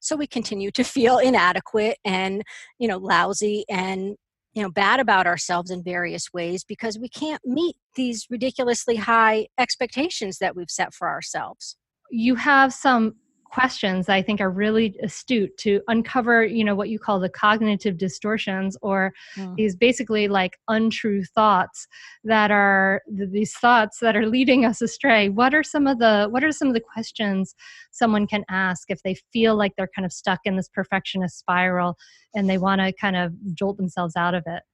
So 0.00 0.16
we 0.16 0.26
continue 0.26 0.70
to 0.72 0.84
feel 0.84 1.18
inadequate 1.18 1.98
and 2.04 2.42
you 2.78 2.88
know 2.88 2.98
lousy 2.98 3.64
and 3.68 4.16
you 4.54 4.62
know 4.62 4.70
bad 4.70 5.00
about 5.00 5.26
ourselves 5.26 5.70
in 5.70 5.82
various 5.82 6.32
ways 6.32 6.64
because 6.64 6.98
we 6.98 7.08
can't 7.08 7.42
meet 7.44 7.76
these 7.96 8.26
ridiculously 8.30 8.96
high 8.96 9.46
expectations 9.58 10.38
that 10.38 10.56
we've 10.56 10.70
set 10.70 10.94
for 10.94 11.08
ourselves. 11.08 11.76
You 12.10 12.36
have 12.36 12.72
some 12.72 13.16
questions 13.54 14.08
I 14.08 14.20
think 14.20 14.40
are 14.40 14.50
really 14.50 14.96
astute 15.00 15.56
to 15.58 15.80
uncover, 15.86 16.44
you 16.44 16.64
know, 16.64 16.74
what 16.74 16.88
you 16.88 16.98
call 16.98 17.20
the 17.20 17.28
cognitive 17.28 17.96
distortions 17.96 18.76
or 18.82 19.12
mm. 19.36 19.54
these 19.54 19.76
basically 19.76 20.26
like 20.26 20.58
untrue 20.66 21.22
thoughts 21.22 21.86
that 22.24 22.50
are 22.50 23.02
these 23.06 23.54
thoughts 23.54 24.00
that 24.00 24.16
are 24.16 24.26
leading 24.26 24.64
us 24.64 24.82
astray. 24.82 25.28
What 25.28 25.54
are 25.54 25.62
some 25.62 25.86
of 25.86 26.00
the 26.00 26.26
what 26.30 26.42
are 26.42 26.50
some 26.50 26.66
of 26.66 26.74
the 26.74 26.80
questions 26.80 27.54
someone 27.92 28.26
can 28.26 28.44
ask 28.50 28.90
if 28.90 29.00
they 29.04 29.14
feel 29.32 29.54
like 29.54 29.72
they're 29.76 29.94
kind 29.94 30.04
of 30.04 30.12
stuck 30.12 30.40
in 30.44 30.56
this 30.56 30.68
perfectionist 30.68 31.38
spiral 31.38 31.96
and 32.34 32.50
they 32.50 32.58
want 32.58 32.80
to 32.80 32.92
kind 33.00 33.14
of 33.14 33.32
jolt 33.54 33.76
themselves 33.76 34.16
out 34.16 34.34
of 34.34 34.42
it? 34.46 34.64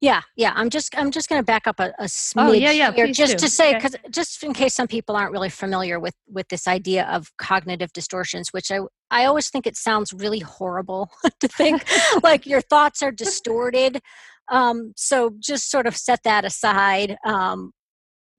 Yeah, 0.00 0.22
yeah. 0.36 0.52
I'm 0.54 0.70
just 0.70 0.96
I'm 0.96 1.10
just 1.10 1.28
going 1.28 1.40
to 1.40 1.44
back 1.44 1.66
up 1.66 1.78
a, 1.78 1.92
a 1.98 2.04
smidge 2.04 2.48
oh, 2.48 2.52
yeah, 2.52 2.70
yeah, 2.70 2.92
here, 2.92 3.06
just 3.08 3.38
do. 3.38 3.46
to 3.46 3.48
say 3.50 3.74
because 3.74 3.94
okay. 3.94 4.08
just 4.10 4.42
in 4.42 4.54
case 4.54 4.74
some 4.74 4.86
people 4.86 5.16
aren't 5.16 5.32
really 5.32 5.50
familiar 5.50 6.00
with 6.00 6.14
with 6.28 6.48
this 6.48 6.66
idea 6.66 7.06
of 7.06 7.30
cognitive 7.36 7.92
distortions, 7.92 8.48
which 8.52 8.70
I 8.70 8.80
I 9.10 9.24
always 9.26 9.50
think 9.50 9.66
it 9.66 9.76
sounds 9.76 10.12
really 10.12 10.40
horrible 10.40 11.10
to 11.40 11.48
think 11.48 11.84
like 12.22 12.46
your 12.46 12.60
thoughts 12.60 13.02
are 13.02 13.12
distorted. 13.12 14.00
Um, 14.50 14.94
so 14.96 15.34
just 15.38 15.70
sort 15.70 15.86
of 15.86 15.96
set 15.96 16.22
that 16.24 16.44
aside. 16.44 17.16
Um, 17.24 17.72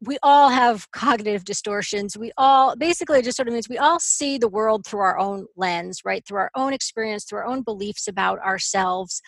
we 0.01 0.17
all 0.23 0.49
have 0.49 0.89
cognitive 0.91 1.43
distortions. 1.43 2.17
We 2.17 2.31
all 2.37 2.75
basically 2.75 3.19
it 3.19 3.25
just 3.25 3.37
sort 3.37 3.47
of 3.47 3.53
means 3.53 3.69
we 3.69 3.77
all 3.77 3.99
see 3.99 4.37
the 4.37 4.47
world 4.47 4.85
through 4.85 5.01
our 5.01 5.19
own 5.19 5.45
lens, 5.57 6.01
right? 6.05 6.25
Through 6.25 6.39
our 6.39 6.51
own 6.55 6.73
experience, 6.73 7.25
through 7.25 7.39
our 7.39 7.45
own 7.45 7.61
beliefs 7.63 8.07
about 8.07 8.39
ourselves. 8.39 9.21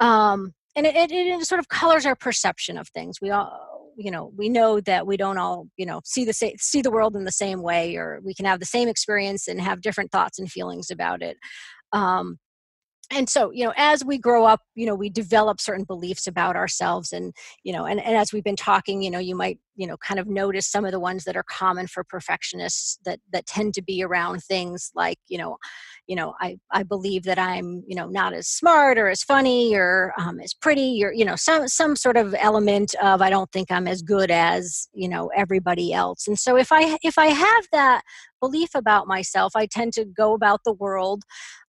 Um, 0.00 0.54
and 0.76 0.86
it, 0.86 0.94
it, 0.94 1.10
it 1.12 1.44
sort 1.46 1.58
of 1.58 1.68
colors 1.68 2.06
our 2.06 2.16
perception 2.16 2.78
of 2.78 2.88
things. 2.88 3.20
We 3.20 3.30
all, 3.30 3.92
you 3.96 4.10
know, 4.10 4.32
we 4.36 4.48
know 4.48 4.80
that 4.80 5.06
we 5.06 5.16
don't 5.16 5.38
all, 5.38 5.68
you 5.76 5.86
know, 5.86 6.00
see 6.04 6.24
the 6.24 6.32
same, 6.32 6.54
see 6.58 6.82
the 6.82 6.90
world 6.90 7.16
in 7.16 7.24
the 7.24 7.32
same 7.32 7.62
way, 7.62 7.96
or 7.96 8.20
we 8.24 8.34
can 8.34 8.46
have 8.46 8.60
the 8.60 8.66
same 8.66 8.88
experience 8.88 9.48
and 9.48 9.60
have 9.60 9.82
different 9.82 10.10
thoughts 10.10 10.38
and 10.38 10.50
feelings 10.50 10.90
about 10.90 11.22
it. 11.22 11.36
Um, 11.92 12.38
and 13.10 13.28
so 13.28 13.50
you 13.50 13.64
know 13.64 13.72
as 13.76 14.04
we 14.04 14.18
grow 14.18 14.44
up 14.44 14.60
you 14.74 14.86
know 14.86 14.94
we 14.94 15.10
develop 15.10 15.60
certain 15.60 15.84
beliefs 15.84 16.26
about 16.26 16.56
ourselves 16.56 17.12
and 17.12 17.32
you 17.64 17.72
know 17.72 17.84
and, 17.86 18.00
and 18.00 18.16
as 18.16 18.32
we've 18.32 18.44
been 18.44 18.56
talking 18.56 19.02
you 19.02 19.10
know 19.10 19.18
you 19.18 19.34
might 19.34 19.58
you 19.76 19.86
know 19.86 19.96
kind 19.96 20.20
of 20.20 20.26
notice 20.26 20.66
some 20.66 20.84
of 20.84 20.92
the 20.92 21.00
ones 21.00 21.24
that 21.24 21.36
are 21.36 21.44
common 21.44 21.86
for 21.86 22.04
perfectionists 22.04 22.98
that 23.04 23.18
that 23.32 23.46
tend 23.46 23.74
to 23.74 23.82
be 23.82 24.02
around 24.02 24.42
things 24.42 24.90
like 24.94 25.18
you 25.28 25.38
know 25.38 25.56
you 26.06 26.14
know 26.14 26.34
i 26.40 26.56
i 26.70 26.82
believe 26.82 27.22
that 27.22 27.38
i'm 27.38 27.82
you 27.86 27.96
know 27.96 28.06
not 28.06 28.32
as 28.34 28.46
smart 28.46 28.98
or 28.98 29.08
as 29.08 29.22
funny 29.22 29.74
or 29.74 30.12
um, 30.18 30.38
as 30.40 30.52
pretty 30.52 31.02
or 31.02 31.12
you 31.12 31.24
know 31.24 31.36
some 31.36 31.66
some 31.66 31.96
sort 31.96 32.16
of 32.16 32.34
element 32.38 32.94
of 33.02 33.22
i 33.22 33.30
don't 33.30 33.50
think 33.52 33.70
i'm 33.70 33.88
as 33.88 34.02
good 34.02 34.30
as 34.30 34.88
you 34.92 35.08
know 35.08 35.30
everybody 35.34 35.92
else 35.92 36.28
and 36.28 36.38
so 36.38 36.56
if 36.56 36.70
i 36.72 36.98
if 37.02 37.16
i 37.16 37.26
have 37.26 37.64
that 37.72 38.02
belief 38.40 38.70
about 38.74 39.06
myself 39.06 39.52
i 39.54 39.66
tend 39.66 39.92
to 39.92 40.04
go 40.04 40.34
about 40.34 40.60
the 40.64 40.72
world 40.72 41.22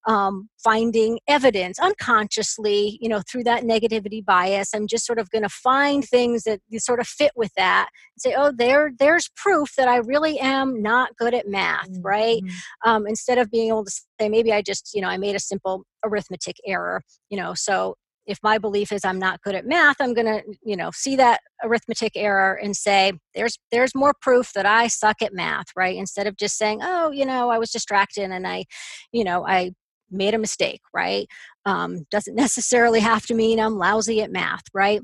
um, 0.08 0.50
finding 0.64 1.20
evidence 1.28 1.80
unconsciously 1.80 2.98
you 3.02 3.10
know 3.10 3.22
through 3.30 3.44
that 3.44 3.64
negativity 3.64 4.24
bias 4.24 4.74
i'm 4.74 4.88
just 4.88 5.06
sort 5.06 5.20
of 5.20 5.30
going 5.30 5.44
to 5.44 5.50
find 5.50 6.06
things 6.06 6.44
that 6.44 6.60
sort 6.78 7.00
of 7.00 7.08
fit 7.08 7.32
with 7.36 7.52
that 7.56 7.88
and 8.16 8.22
say 8.22 8.36
oh 8.38 8.52
there 8.56 8.92
there's 9.00 9.30
proof 9.36 9.76
that 9.76 9.88
i 9.88 9.98
really 9.98 10.40
am 10.40 10.82
not 10.82 11.16
good 11.18 11.34
at 11.34 11.48
math 11.48 11.90
mm-hmm. 11.90 12.02
right 12.02 12.42
um, 12.86 13.06
instead 13.08 13.38
of 13.38 13.50
being 13.52 13.70
able 13.70 13.86
to 13.86 13.92
say 14.20 14.30
maybe 14.30 14.52
i 14.52 14.62
just 14.62 14.92
you 14.94 15.02
know 15.02 15.08
i 15.08 15.18
made 15.18 15.36
a 15.36 15.40
simple 15.40 15.84
arithmetic 16.04 16.56
error 16.66 17.02
you 17.30 17.38
know? 17.38 17.54
So 17.54 17.96
if 18.28 18.38
my 18.44 18.58
belief 18.58 18.92
is 18.92 19.04
i'm 19.04 19.18
not 19.18 19.42
good 19.42 19.56
at 19.56 19.66
math 19.66 19.96
i'm 20.00 20.14
going 20.14 20.28
to 20.28 20.44
you 20.64 20.76
know 20.76 20.92
see 20.94 21.16
that 21.16 21.42
arithmetic 21.64 22.12
error 22.16 22.54
and 22.54 22.76
say 22.76 23.12
there's 23.34 23.58
there's 23.72 23.96
more 23.96 24.14
proof 24.22 24.54
that 24.54 24.66
i 24.66 24.88
suck 24.88 25.22
at 25.22 25.34
math 25.34 25.66
right? 25.76 25.98
Instead 25.98 26.28
of 26.28 26.38
just 26.38 26.56
saying 26.58 26.80
oh 26.84 27.12
you 27.12 27.26
know 27.26 27.50
i 27.50 27.58
was 27.58 27.72
distracted 27.72 28.30
and 28.30 28.48
i 28.48 28.64
you 29.12 29.24
know 29.24 29.46
i 29.46 29.72
made 30.12 30.34
a 30.34 30.40
mistake, 30.40 30.82
right? 30.94 31.28
Um, 31.66 32.06
doesn't 32.12 32.36
necessarily 32.48 33.00
have 33.00 33.26
to 33.28 33.34
mean 33.34 33.60
I'm 33.60 33.78
lousy 33.78 34.22
at 34.22 34.32
math, 34.32 34.64
right? 34.74 35.02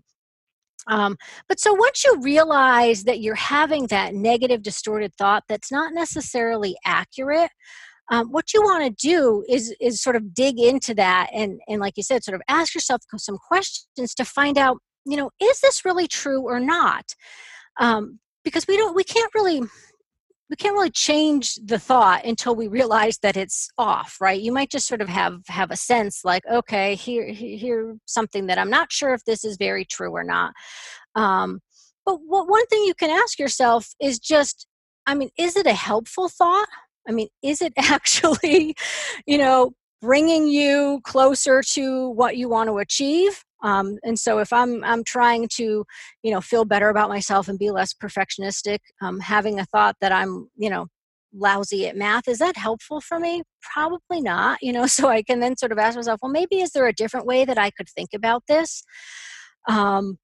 Um, 0.87 1.17
but 1.49 1.59
so 1.59 1.73
once 1.73 2.03
you 2.05 2.17
realize 2.21 3.03
that 3.03 3.19
you're 3.19 3.35
having 3.35 3.87
that 3.87 4.13
negative, 4.13 4.63
distorted 4.63 5.13
thought 5.15 5.43
that's 5.49 5.71
not 5.71 5.93
necessarily 5.93 6.77
accurate, 6.85 7.51
um, 8.09 8.27
what 8.31 8.53
you 8.53 8.61
want 8.61 8.85
to 8.85 9.07
do 9.07 9.43
is 9.49 9.75
is 9.81 10.01
sort 10.01 10.15
of 10.15 10.33
dig 10.33 10.59
into 10.59 10.93
that 10.93 11.29
and 11.33 11.59
and 11.67 11.81
like 11.81 11.97
you 11.97 12.03
said, 12.03 12.23
sort 12.23 12.35
of 12.35 12.41
ask 12.47 12.73
yourself 12.73 13.01
some 13.17 13.37
questions 13.37 14.13
to 14.15 14.23
find 14.23 14.57
out, 14.57 14.77
you 15.05 15.17
know, 15.17 15.29
is 15.41 15.59
this 15.59 15.83
really 15.83 16.07
true 16.07 16.43
or 16.43 16.59
not? 16.61 17.03
Um, 17.79 18.19
because 18.47 18.65
we 18.65 18.77
don't, 18.77 18.95
we 18.95 19.03
can't 19.03 19.33
really 19.35 19.61
we 20.49 20.55
can't 20.55 20.73
really 20.75 20.91
change 20.91 21.55
the 21.55 21.79
thought 21.79 22.25
until 22.25 22.55
we 22.55 22.67
realize 22.67 23.17
that 23.19 23.37
it's 23.37 23.69
off 23.77 24.17
right? 24.21 24.41
You 24.41 24.51
might 24.51 24.69
just 24.69 24.87
sort 24.87 25.01
of 25.01 25.09
have 25.09 25.41
have 25.47 25.71
a 25.71 25.75
sense 25.75 26.21
like 26.23 26.43
okay 26.51 26.95
here 26.95 27.27
here 27.27 27.97
something 28.05 28.47
that 28.47 28.57
i'm 28.57 28.69
not 28.69 28.91
sure 28.91 29.13
if 29.13 29.23
this 29.25 29.43
is 29.43 29.57
very 29.57 29.85
true 29.85 30.11
or 30.11 30.23
not. 30.23 30.53
Um, 31.15 31.59
but 32.05 32.19
what, 32.25 32.47
one 32.49 32.65
thing 32.67 32.83
you 32.85 32.93
can 32.93 33.09
ask 33.09 33.39
yourself 33.39 33.87
is 34.01 34.19
just 34.19 34.67
i 35.05 35.15
mean 35.15 35.29
is 35.37 35.55
it 35.55 35.67
a 35.67 35.73
helpful 35.73 36.29
thought? 36.29 36.67
I 37.07 37.11
mean 37.11 37.27
is 37.43 37.61
it 37.61 37.73
actually 37.77 38.75
you 39.25 39.37
know 39.37 39.71
bringing 40.01 40.47
you 40.47 41.01
closer 41.03 41.63
to 41.63 42.09
what 42.09 42.37
you 42.37 42.47
want 42.49 42.69
to 42.69 42.77
achieve 42.77 43.43
um, 43.63 43.97
and 44.03 44.17
so 44.19 44.39
if 44.39 44.51
i'm 44.53 44.83
i'm 44.83 45.03
trying 45.03 45.47
to 45.51 45.85
you 46.23 46.31
know 46.31 46.41
feel 46.41 46.65
better 46.65 46.89
about 46.89 47.09
myself 47.09 47.47
and 47.47 47.59
be 47.59 47.71
less 47.71 47.93
perfectionistic 47.93 48.79
um, 49.01 49.19
having 49.19 49.59
a 49.59 49.65
thought 49.65 49.95
that 50.01 50.11
i'm 50.11 50.49
you 50.55 50.69
know 50.69 50.87
lousy 51.33 51.87
at 51.87 51.95
math 51.95 52.27
is 52.27 52.39
that 52.39 52.57
helpful 52.57 53.01
for 53.01 53.19
me? 53.19 53.43
Probably 53.61 54.21
not 54.21 54.59
you 54.61 54.71
know 54.73 54.87
so 54.97 55.09
i 55.09 55.21
can 55.21 55.39
then 55.39 55.57
sort 55.57 55.71
of 55.71 55.77
ask 55.77 55.95
myself 55.95 56.19
well 56.21 56.31
maybe 56.31 56.59
is 56.59 56.71
there 56.71 56.87
a 56.87 56.93
different 56.93 57.25
way 57.25 57.45
that 57.45 57.57
i 57.57 57.69
could 57.71 57.89
think 57.89 58.09
about 58.15 58.43
this? 58.47 58.83
Um, 59.67 60.17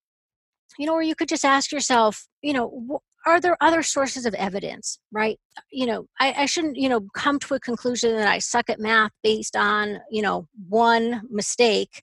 you 0.77 0.87
know 0.87 0.93
or 0.93 1.03
you 1.03 1.15
could 1.15 1.29
just 1.29 1.45
ask 1.45 1.71
yourself 1.71 2.27
you 2.41 2.53
know 2.53 3.01
are 3.25 3.39
there 3.39 3.55
other 3.61 3.83
sources 3.83 4.25
of 4.25 4.33
evidence? 4.33 4.99
Right? 5.11 5.39
You 5.71 5.85
know 5.85 6.07
I, 6.19 6.33
I, 6.39 6.45
shouldn't 6.45 6.77
you 6.77 6.89
know 6.89 7.07
come 7.15 7.39
to 7.39 7.53
a 7.55 7.59
conclusion 7.59 8.15
that 8.15 8.27
i 8.27 8.39
suck 8.39 8.69
at 8.69 8.79
math 8.79 9.11
based 9.23 9.55
on 9.55 9.99
you 10.09 10.21
know 10.21 10.47
one 10.67 11.21
mistake 11.29 12.01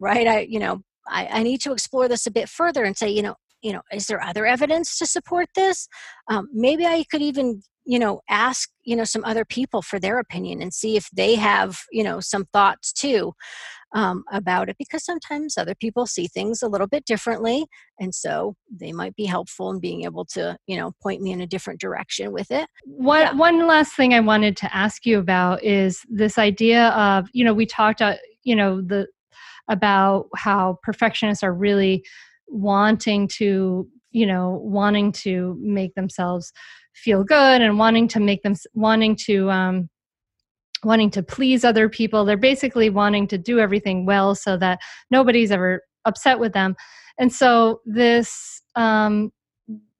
right? 0.00 0.26
I 0.26 0.40
you 0.40 0.58
know 0.58 0.82
I, 1.08 1.28
I 1.30 1.42
need 1.42 1.60
to 1.62 1.72
explore 1.72 2.08
this 2.08 2.26
a 2.26 2.30
bit 2.30 2.48
further 2.48 2.84
and 2.84 2.96
say 2.96 3.08
you 3.08 3.22
know 3.22 3.34
you 3.62 3.72
know 3.72 3.82
is 3.92 4.06
there 4.06 4.22
other 4.22 4.46
evidence 4.46 4.98
to 4.98 5.06
support 5.06 5.48
this? 5.54 5.88
Um, 6.28 6.48
maybe 6.52 6.86
i 6.86 7.04
could 7.10 7.22
even 7.22 7.62
you 7.84 7.98
know 7.98 8.20
ask 8.28 8.70
you 8.84 8.94
know 8.94 9.04
some 9.04 9.24
other 9.24 9.44
people 9.44 9.82
for 9.82 9.98
their 9.98 10.18
opinion 10.18 10.62
and 10.62 10.72
see 10.72 10.96
if 10.96 11.08
they 11.10 11.34
have 11.34 11.80
you 11.90 12.04
know 12.04 12.20
some 12.20 12.44
thoughts 12.52 12.92
too 12.92 13.32
um, 13.92 14.22
about 14.30 14.68
it 14.68 14.76
because 14.78 15.04
sometimes 15.04 15.58
other 15.58 15.74
people 15.74 16.06
see 16.06 16.28
things 16.28 16.62
a 16.62 16.68
little 16.68 16.86
bit 16.86 17.04
differently 17.04 17.66
and 17.98 18.14
so 18.14 18.54
they 18.70 18.92
might 18.92 19.16
be 19.16 19.24
helpful 19.24 19.70
in 19.70 19.80
being 19.80 20.04
able 20.04 20.24
to 20.24 20.56
you 20.66 20.76
know 20.76 20.92
point 21.02 21.20
me 21.20 21.32
in 21.32 21.40
a 21.40 21.46
different 21.46 21.80
direction 21.80 22.32
with 22.32 22.50
it. 22.50 22.68
One 22.84 23.22
yeah. 23.22 23.32
one 23.32 23.66
last 23.66 23.96
thing 23.96 24.14
i 24.14 24.20
wanted 24.20 24.56
to 24.58 24.74
ask 24.74 25.04
you 25.04 25.18
about 25.18 25.64
is 25.64 26.02
this 26.08 26.38
idea 26.38 26.88
of 26.90 27.28
you 27.32 27.44
know 27.44 27.54
we 27.54 27.66
talked 27.66 28.00
uh, 28.00 28.16
you 28.44 28.54
know 28.54 28.80
the 28.80 29.08
about 29.70 30.28
how 30.36 30.78
perfectionists 30.82 31.42
are 31.42 31.54
really 31.54 32.04
wanting 32.48 33.28
to 33.28 33.88
you 34.10 34.26
know 34.26 34.60
wanting 34.62 35.12
to 35.12 35.56
make 35.60 35.94
themselves 35.94 36.52
feel 36.94 37.24
good 37.24 37.62
and 37.62 37.78
wanting 37.78 38.08
to 38.08 38.20
make 38.20 38.42
them 38.42 38.54
wanting 38.74 39.16
to 39.16 39.50
um, 39.50 39.88
wanting 40.84 41.10
to 41.10 41.22
please 41.22 41.64
other 41.64 41.88
people. 41.88 42.24
They're 42.24 42.36
basically 42.36 42.90
wanting 42.90 43.26
to 43.28 43.38
do 43.38 43.58
everything 43.58 44.06
well 44.06 44.34
so 44.34 44.56
that 44.58 44.80
nobody's 45.10 45.50
ever 45.50 45.82
upset 46.04 46.38
with 46.38 46.52
them. 46.52 46.76
And 47.18 47.32
so 47.32 47.80
this 47.84 48.62
um, 48.76 49.32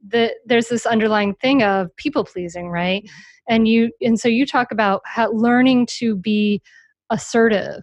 the, 0.06 0.34
there's 0.46 0.68
this 0.68 0.86
underlying 0.86 1.34
thing 1.34 1.62
of 1.62 1.94
people 1.96 2.24
pleasing 2.24 2.70
right? 2.70 3.08
And 3.48 3.68
you 3.68 3.90
and 4.00 4.18
so 4.18 4.28
you 4.28 4.46
talk 4.46 4.72
about 4.72 5.02
how 5.04 5.32
learning 5.32 5.86
to 5.98 6.16
be 6.16 6.62
assertive 7.10 7.82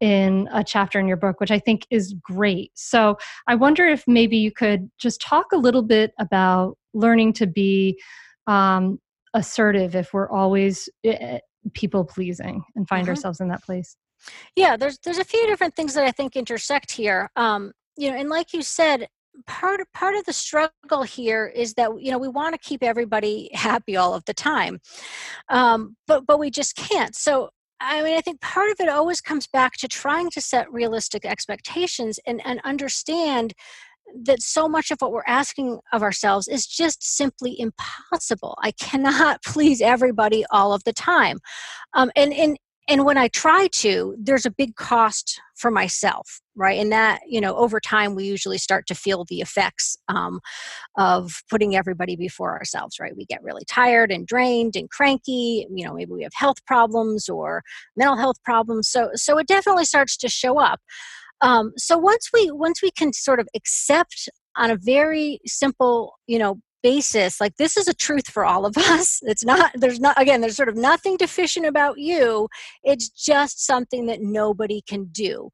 in 0.00 0.48
a 0.52 0.62
chapter 0.62 0.98
in 0.98 1.08
your 1.08 1.16
book, 1.16 1.40
which 1.40 1.50
I 1.50 1.58
think 1.58 1.86
is 1.90 2.14
great. 2.22 2.72
So 2.74 3.16
I 3.46 3.54
wonder 3.54 3.86
if 3.86 4.04
maybe 4.06 4.36
you 4.36 4.52
could 4.52 4.90
just 4.98 5.20
talk 5.20 5.46
a 5.52 5.56
little 5.56 5.82
bit 5.82 6.12
about 6.18 6.76
learning 6.92 7.32
to 7.34 7.46
be 7.46 8.00
um, 8.46 8.98
assertive 9.34 9.94
if 9.94 10.12
we're 10.12 10.30
always 10.30 10.88
eh, 11.04 11.38
people 11.74 12.04
pleasing 12.04 12.62
and 12.74 12.86
find 12.88 13.02
mm-hmm. 13.02 13.10
ourselves 13.10 13.40
in 13.40 13.48
that 13.48 13.62
place. 13.62 13.96
Yeah, 14.54 14.76
there's 14.76 14.98
there's 14.98 15.18
a 15.18 15.24
few 15.24 15.46
different 15.46 15.76
things 15.76 15.94
that 15.94 16.04
I 16.04 16.10
think 16.10 16.36
intersect 16.36 16.90
here. 16.90 17.30
Um, 17.36 17.72
you 17.96 18.10
know, 18.10 18.16
and 18.16 18.28
like 18.28 18.52
you 18.52 18.62
said, 18.62 19.08
part 19.46 19.80
part 19.92 20.14
of 20.14 20.24
the 20.24 20.32
struggle 20.32 21.02
here 21.02 21.46
is 21.46 21.74
that 21.74 21.90
you 22.00 22.10
know 22.10 22.18
we 22.18 22.28
want 22.28 22.54
to 22.54 22.68
keep 22.68 22.82
everybody 22.82 23.50
happy 23.54 23.96
all 23.96 24.14
of 24.14 24.24
the 24.24 24.34
time 24.34 24.80
um, 25.48 25.96
but 26.06 26.24
but 26.26 26.38
we 26.38 26.50
just 26.50 26.76
can't 26.76 27.14
so 27.14 27.50
I 27.80 28.02
mean, 28.02 28.16
I 28.16 28.20
think 28.20 28.40
part 28.40 28.70
of 28.70 28.76
it 28.80 28.88
always 28.88 29.20
comes 29.20 29.46
back 29.46 29.74
to 29.78 29.88
trying 29.88 30.30
to 30.30 30.40
set 30.40 30.72
realistic 30.72 31.26
expectations 31.26 32.18
and, 32.26 32.40
and 32.44 32.60
understand 32.64 33.52
that 34.24 34.40
so 34.40 34.68
much 34.68 34.90
of 34.90 34.98
what 35.00 35.12
we're 35.12 35.22
asking 35.26 35.80
of 35.92 36.02
ourselves 36.02 36.48
is 36.48 36.66
just 36.66 37.02
simply 37.02 37.58
impossible. 37.58 38.56
I 38.62 38.70
cannot 38.72 39.42
please 39.44 39.80
everybody 39.80 40.44
all 40.50 40.72
of 40.72 40.84
the 40.84 40.92
time. 40.92 41.38
Um, 41.94 42.10
and, 42.16 42.32
and 42.32 42.56
and 42.88 43.04
when 43.04 43.18
i 43.18 43.28
try 43.28 43.68
to 43.68 44.14
there's 44.18 44.46
a 44.46 44.50
big 44.50 44.74
cost 44.76 45.40
for 45.56 45.70
myself 45.70 46.40
right? 46.56 46.80
And 46.80 46.90
that 46.90 47.20
you 47.28 47.40
know 47.40 47.54
over 47.54 47.78
time 47.78 48.14
we 48.14 48.24
usually 48.24 48.58
start 48.58 48.86
to 48.88 48.94
feel 48.94 49.24
the 49.28 49.40
effects 49.40 49.96
um, 50.08 50.40
of 50.96 51.42
putting 51.50 51.76
everybody 51.76 52.16
before 52.16 52.56
ourselves 52.56 52.98
right? 52.98 53.16
We 53.16 53.26
get 53.26 53.42
really 53.42 53.64
tired 53.66 54.10
and 54.10 54.26
drained 54.26 54.74
and 54.74 54.90
cranky 54.90 55.66
you 55.70 55.86
know 55.86 55.94
maybe 55.94 56.12
we 56.12 56.22
have 56.22 56.34
health 56.34 56.64
problems 56.66 57.28
or 57.28 57.62
mental 57.96 58.16
health 58.16 58.42
problems. 58.42 58.88
So 58.88 59.10
so 59.14 59.38
it 59.38 59.46
definitely 59.46 59.84
starts 59.84 60.16
to 60.18 60.28
show 60.28 60.58
up. 60.58 60.80
Um, 61.42 61.72
so 61.76 61.98
once 61.98 62.30
we 62.32 62.50
once 62.50 62.82
we 62.82 62.90
can 62.90 63.12
sort 63.12 63.38
of 63.38 63.48
accept 63.54 64.28
on 64.56 64.70
a 64.70 64.76
very 64.76 65.40
simple 65.46 66.14
you 66.26 66.38
know 66.38 66.60
basis 66.86 67.40
like 67.40 67.56
this 67.56 67.76
is 67.76 67.88
a 67.88 67.94
truth 67.94 68.28
for 68.30 68.44
all 68.44 68.64
of 68.64 68.76
us. 68.94 69.18
It's 69.22 69.44
not 69.44 69.72
there's 69.74 69.98
not 69.98 70.20
again 70.20 70.40
there's 70.40 70.56
sort 70.56 70.68
of 70.68 70.76
nothing 70.76 71.16
deficient 71.16 71.66
about 71.66 71.98
you. 71.98 72.48
It's 72.84 73.08
just 73.08 73.66
something 73.66 74.06
that 74.06 74.22
nobody 74.22 74.82
can 74.88 75.06
do. 75.06 75.50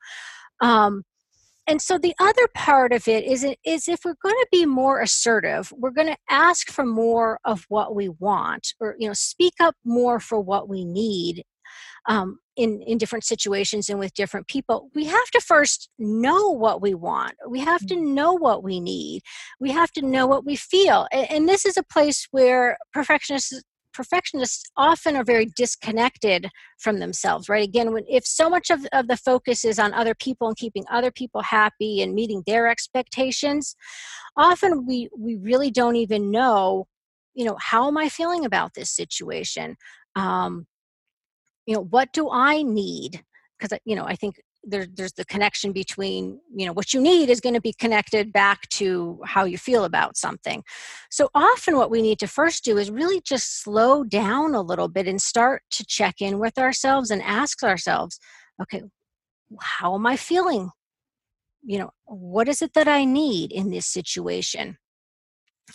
Um, 0.61 1.05
and 1.67 1.81
so 1.81 1.97
the 1.97 2.15
other 2.21 2.49
part 2.55 2.93
of 2.93 3.09
it 3.09 3.25
is 3.25 3.47
is 3.65 3.89
if 3.89 4.01
we're 4.05 4.23
going 4.23 4.35
to 4.35 4.49
be 4.53 4.67
more 4.67 5.01
assertive 5.01 5.73
we're 5.77 5.91
going 5.91 6.09
to 6.09 6.17
ask 6.29 6.71
for 6.71 6.85
more 6.85 7.39
of 7.45 7.65
what 7.69 7.95
we 7.95 8.09
want 8.09 8.75
or 8.81 8.97
you 8.99 9.07
know 9.07 9.15
speak 9.15 9.55
up 9.61 9.75
more 9.85 10.19
for 10.19 10.41
what 10.41 10.69
we 10.69 10.85
need 10.85 11.45
um, 12.09 12.39
in 12.57 12.83
in 12.83 12.99
different 12.99 13.25
situations 13.25 13.89
and 13.89 13.99
with 13.99 14.13
different 14.15 14.47
people 14.47 14.91
we 14.95 15.05
have 15.05 15.31
to 15.33 15.41
first 15.41 15.89
know 15.99 16.49
what 16.51 16.83
we 16.83 16.95
want. 16.95 17.35
We 17.49 17.61
have 17.61 17.87
to 17.87 17.95
mm. 17.95 18.15
know 18.15 18.33
what 18.33 18.63
we 18.63 18.81
need. 18.81 19.23
We 19.61 19.71
have 19.71 19.91
to 19.93 20.03
know 20.03 20.27
what 20.27 20.45
we 20.45 20.57
feel. 20.57 21.07
And, 21.13 21.31
and 21.31 21.49
this 21.49 21.65
is 21.65 21.77
a 21.77 21.83
place 21.83 22.27
where 22.31 22.79
perfectionists 22.93 23.63
perfectionists 23.95 24.71
often 24.75 25.17
are 25.17 25.25
very 25.25 25.47
disconnected 25.55 26.49
from 26.79 26.99
themselves 26.99 27.49
right? 27.49 27.67
Again 27.67 27.93
when 27.93 28.05
if 28.09 28.27
so 28.27 28.49
much 28.49 28.71
of, 28.71 28.87
of 28.93 29.09
the 29.09 29.17
focus 29.17 29.65
is 29.65 29.79
on 29.79 29.93
other 29.93 30.15
people 30.15 30.49
and 30.49 30.57
keeping 30.57 30.85
other 30.91 31.11
people 31.11 31.43
happy 31.43 32.01
and 32.01 32.15
meeting 32.15 32.43
their 32.47 32.69
expectations 32.69 33.77
often 34.37 34.87
we 34.87 35.09
we 35.17 35.37
really 35.37 35.71
don't 35.71 35.97
even 35.97 36.31
know 36.31 36.87
you 37.35 37.45
know 37.45 37.57
how 37.61 37.87
am 37.89 37.97
i 37.97 38.09
feeling 38.09 38.45
about 38.45 38.73
this 38.75 38.91
situation? 38.91 39.77
Um 40.17 40.67
you 41.73 41.79
know 41.79 41.85
what 41.85 42.13
do 42.13 42.29
i 42.31 42.63
need? 42.63 43.25
Because 43.59 43.79
you 43.87 43.97
know 43.97 44.05
i 44.05 44.15
think 44.15 44.35
there, 44.63 44.87
there's 44.95 45.15
the 45.15 45.25
connection 45.25 45.73
between 45.73 46.39
you 46.55 46.67
know 46.67 46.75
what 46.75 46.93
you 46.93 47.01
need 47.01 47.31
is 47.31 47.41
going 47.41 47.55
to 47.55 47.61
be 47.61 47.73
connected 47.73 48.31
back 48.31 48.69
to 48.69 49.19
how 49.25 49.45
you 49.45 49.57
feel 49.57 49.85
about 49.85 50.19
something. 50.19 50.63
So 51.11 51.31
often 51.35 51.77
what 51.79 51.91
we 51.91 52.03
need 52.03 52.19
to 52.19 52.29
first 52.29 52.63
do 52.63 52.77
is 52.77 52.91
really 52.91 53.23
just 53.23 53.63
slow 53.63 54.05
down 54.05 54.55
a 54.55 54.61
little 54.61 54.89
bit 54.89 55.09
and 55.09 55.21
start 55.21 55.63
to 55.71 55.85
check 55.87 56.17
in 56.21 56.39
with 56.39 56.59
ourselves 56.59 57.11
and 57.11 57.23
ask 57.23 57.63
ourselves 57.63 58.21
okay 58.61 58.83
how 59.61 59.95
am 59.95 60.07
i 60.07 60.17
feeling? 60.17 60.71
You 61.65 61.79
know 61.79 61.91
what 62.05 62.49
is 62.49 62.61
it 62.61 62.75
that 62.75 62.89
i 62.89 63.05
need 63.05 63.51
in 63.51 63.71
this 63.71 63.87
situation 63.87 64.77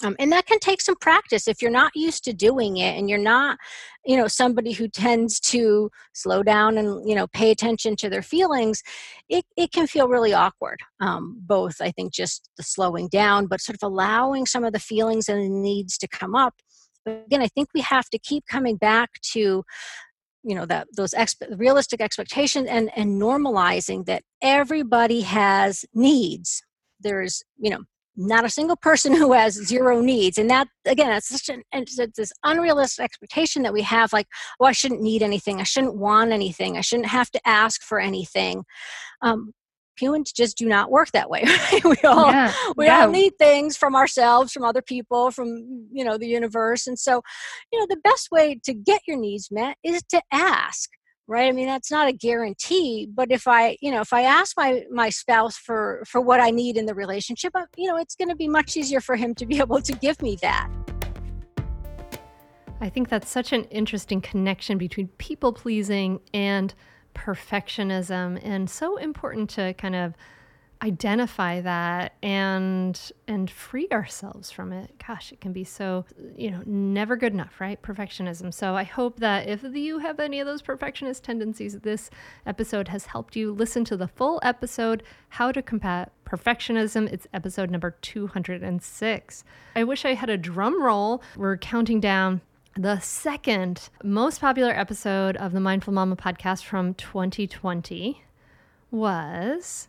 um, 0.03 0.15
and 0.19 0.31
that 0.31 0.45
can 0.45 0.59
take 0.59 0.81
some 0.81 0.95
practice 0.95 1.47
if 1.47 1.61
you're 1.61 1.71
not 1.71 1.91
used 1.95 2.23
to 2.23 2.33
doing 2.33 2.77
it 2.77 2.97
and 2.97 3.09
you're 3.09 3.17
not 3.17 3.57
you 4.05 4.15
know 4.17 4.27
somebody 4.27 4.71
who 4.71 4.87
tends 5.07 5.39
to 5.39 5.89
slow 6.13 6.43
down 6.43 6.77
and 6.77 7.07
you 7.07 7.15
know 7.15 7.27
pay 7.27 7.51
attention 7.51 7.95
to 7.95 8.09
their 8.09 8.21
feelings 8.21 8.81
it, 9.29 9.45
it 9.55 9.71
can 9.71 9.87
feel 9.87 10.07
really 10.07 10.33
awkward 10.33 10.79
um, 10.99 11.37
both 11.41 11.75
i 11.81 11.91
think 11.91 12.13
just 12.13 12.49
the 12.57 12.63
slowing 12.63 13.07
down 13.09 13.47
but 13.47 13.61
sort 13.61 13.75
of 13.75 13.85
allowing 13.85 14.45
some 14.45 14.63
of 14.63 14.73
the 14.73 14.79
feelings 14.79 15.29
and 15.29 15.41
the 15.41 15.49
needs 15.49 15.97
to 15.97 16.07
come 16.07 16.35
up. 16.35 16.55
But 17.05 17.23
again 17.25 17.41
i 17.41 17.47
think 17.47 17.69
we 17.73 17.81
have 17.81 18.09
to 18.09 18.19
keep 18.19 18.45
coming 18.47 18.77
back 18.77 19.09
to 19.33 19.63
you 20.47 20.55
know 20.55 20.65
that 20.65 20.87
those 20.95 21.11
exp- 21.11 21.59
realistic 21.59 22.01
expectations 22.01 22.67
and 22.69 22.89
and 22.95 23.21
normalizing 23.21 24.05
that 24.05 24.23
everybody 24.41 25.21
has 25.21 25.85
needs. 25.93 26.63
There's 27.01 27.43
you 27.57 27.69
know 27.69 27.81
not 28.17 28.43
a 28.43 28.49
single 28.49 28.75
person 28.75 29.13
who 29.15 29.31
has 29.33 29.53
zero 29.53 30.01
needs. 30.01 30.37
And 30.37 30.49
that 30.49 30.67
again 30.85 31.09
that's 31.09 31.29
such 31.29 31.49
an 31.55 31.63
it's 31.71 31.95
this 32.15 32.33
unrealistic 32.43 33.03
expectation 33.03 33.63
that 33.63 33.73
we 33.73 33.81
have 33.83 34.11
like 34.13 34.27
oh 34.59 34.65
i 34.65 34.71
shouldn't 34.71 35.01
need 35.01 35.21
anything. 35.21 35.59
I 35.59 35.63
shouldn't 35.63 35.95
want 35.95 36.31
anything. 36.31 36.77
I 36.77 36.81
shouldn't 36.81 37.09
have 37.09 37.31
to 37.31 37.41
ask 37.45 37.81
for 37.83 37.99
anything. 37.99 38.63
Um, 39.21 39.53
humans 39.99 40.31
just 40.31 40.57
do 40.57 40.67
not 40.67 40.91
work 40.91 41.09
that 41.11 41.27
way 41.27 41.43
we 41.83 41.95
all 42.03 42.27
yeah, 42.27 42.53
we 42.75 42.85
yeah. 42.85 43.01
all 43.01 43.09
need 43.09 43.33
things 43.39 43.75
from 43.75 43.95
ourselves 43.95 44.51
from 44.51 44.63
other 44.63 44.81
people 44.81 45.31
from 45.31 45.87
you 45.91 46.03
know 46.03 46.17
the 46.17 46.27
universe. 46.27 46.87
And 46.87 46.97
so 46.97 47.21
you 47.71 47.79
know 47.79 47.85
the 47.89 48.01
best 48.03 48.29
way 48.31 48.59
to 48.63 48.73
get 48.73 49.01
your 49.07 49.17
needs 49.17 49.49
met 49.51 49.77
is 49.83 50.01
to 50.09 50.21
ask 50.31 50.89
right? 51.27 51.47
I 51.47 51.51
mean 51.51 51.67
that's 51.67 51.91
not 51.91 52.07
a 52.07 52.13
guarantee 52.13 53.07
but 53.13 53.31
if 53.31 53.47
i 53.47 53.77
you 53.81 53.91
know 53.91 54.01
if 54.01 54.13
i 54.13 54.21
ask 54.21 54.55
my 54.57 54.83
my 54.91 55.09
spouse 55.09 55.57
for 55.57 56.03
for 56.07 56.21
what 56.21 56.39
i 56.39 56.49
need 56.49 56.77
in 56.77 56.85
the 56.85 56.95
relationship 56.95 57.53
uh, 57.55 57.65
you 57.75 57.87
know 57.87 57.97
it's 57.97 58.15
going 58.15 58.29
to 58.29 58.35
be 58.35 58.47
much 58.47 58.77
easier 58.77 59.01
for 59.01 59.15
him 59.15 59.35
to 59.35 59.45
be 59.45 59.59
able 59.65 59.81
to 59.81 59.93
give 59.93 60.21
me 60.21 60.37
that. 60.41 60.69
I 62.79 62.89
think 62.89 63.09
that's 63.09 63.29
such 63.29 63.53
an 63.53 63.63
interesting 63.65 64.21
connection 64.21 64.77
between 64.77 65.07
people 65.17 65.51
pleasing 65.51 66.19
and 66.33 66.73
perfectionism 67.15 68.39
and 68.43 68.69
so 68.69 68.97
important 68.97 69.49
to 69.51 69.73
kind 69.73 69.95
of 69.95 70.13
identify 70.81 71.61
that 71.61 72.13
and 72.21 73.11
and 73.27 73.49
free 73.49 73.87
ourselves 73.91 74.51
from 74.51 74.71
it. 74.71 74.91
Gosh 75.05 75.31
it 75.31 75.41
can 75.41 75.51
be 75.53 75.63
so 75.63 76.05
you 76.35 76.51
know 76.51 76.61
never 76.65 77.15
good 77.15 77.33
enough 77.33 77.59
right? 77.59 77.81
Perfectionism. 77.81 78.53
So 78.53 78.75
i 78.75 78.83
hope 78.83 79.19
that 79.19 79.47
if 79.47 79.63
you 79.63 79.99
have 79.99 80.19
any 80.19 80.39
of 80.39 80.47
those 80.47 80.61
perfectionist 80.61 81.23
tendencies 81.23 81.79
this 81.79 82.09
episode 82.45 82.87
has 82.89 83.07
helped 83.07 83.35
you 83.35 83.51
listen 83.51 83.85
to 83.85 83.97
the 83.97 84.07
full 84.07 84.39
episode 84.43 85.03
how 85.29 85.51
to 85.51 85.61
combat 85.61 86.11
perfectionism. 86.25 87.11
It's 87.11 87.27
episode 87.33 87.71
number 87.71 87.91
206 88.01 89.43
i 89.75 89.83
wish 89.83 90.05
i 90.05 90.13
had 90.13 90.29
a 90.29 90.37
drum 90.37 90.81
roll. 90.81 91.21
We're 91.35 91.57
counting 91.57 91.99
down 91.99 92.41
the 92.77 92.99
second 92.99 93.89
most 94.03 94.39
popular 94.39 94.71
episode 94.71 95.35
of 95.37 95.51
the 95.51 95.59
mindful 95.59 95.93
mama 95.93 96.15
podcast 96.15 96.63
from 96.63 96.93
2020 96.93 98.23
was 98.91 99.87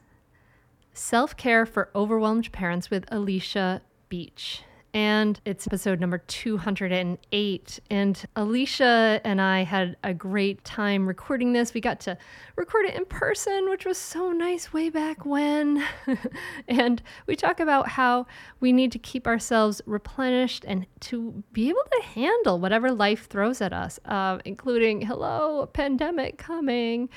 Self 0.99 1.37
Care 1.37 1.65
for 1.65 1.91
Overwhelmed 1.95 2.51
Parents 2.51 2.91
with 2.91 3.05
Alicia 3.13 3.83
Beach. 4.09 4.63
And 4.93 5.41
it's 5.45 5.65
episode 5.65 6.01
number 6.01 6.19
208. 6.19 7.81
And 7.89 8.25
Alicia 8.35 9.21
and 9.23 9.41
I 9.41 9.63
had 9.63 9.97
a 10.03 10.13
great 10.13 10.65
time 10.65 11.07
recording 11.07 11.53
this. 11.53 11.73
We 11.73 11.81
got 11.81 12.01
to 12.01 12.19
record 12.57 12.87
it 12.87 12.95
in 12.97 13.05
person, 13.05 13.71
which 13.71 13.85
was 13.85 13.97
so 13.97 14.33
nice 14.33 14.73
way 14.73 14.91
back 14.91 15.25
when. 15.25 15.85
and 16.69 17.01
we 17.27 17.37
talk 17.37 17.61
about 17.61 17.91
how 17.91 18.27
we 18.59 18.73
need 18.73 18.91
to 18.91 18.99
keep 18.99 19.29
ourselves 19.29 19.81
replenished 19.87 20.65
and 20.67 20.85
to 21.03 21.45
be 21.53 21.69
able 21.69 21.85
to 21.93 22.03
handle 22.09 22.59
whatever 22.59 22.91
life 22.91 23.29
throws 23.29 23.61
at 23.61 23.73
us, 23.73 24.01
uh, 24.07 24.39
including, 24.45 25.03
hello, 25.03 25.67
pandemic 25.73 26.39
coming 26.39 27.09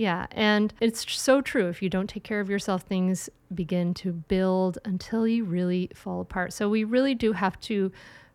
yeah, 0.00 0.26
and 0.30 0.72
it's 0.80 1.12
so 1.12 1.42
true. 1.42 1.68
If 1.68 1.82
you 1.82 1.90
don't 1.90 2.06
take 2.08 2.22
care 2.22 2.40
of 2.40 2.48
yourself, 2.48 2.84
things 2.84 3.28
begin 3.54 3.92
to 3.94 4.14
build 4.14 4.78
until 4.86 5.28
you 5.28 5.44
really 5.44 5.90
fall 5.94 6.22
apart. 6.22 6.54
So 6.54 6.70
we 6.70 6.84
really 6.84 7.14
do 7.14 7.34
have 7.34 7.60
to 7.60 7.92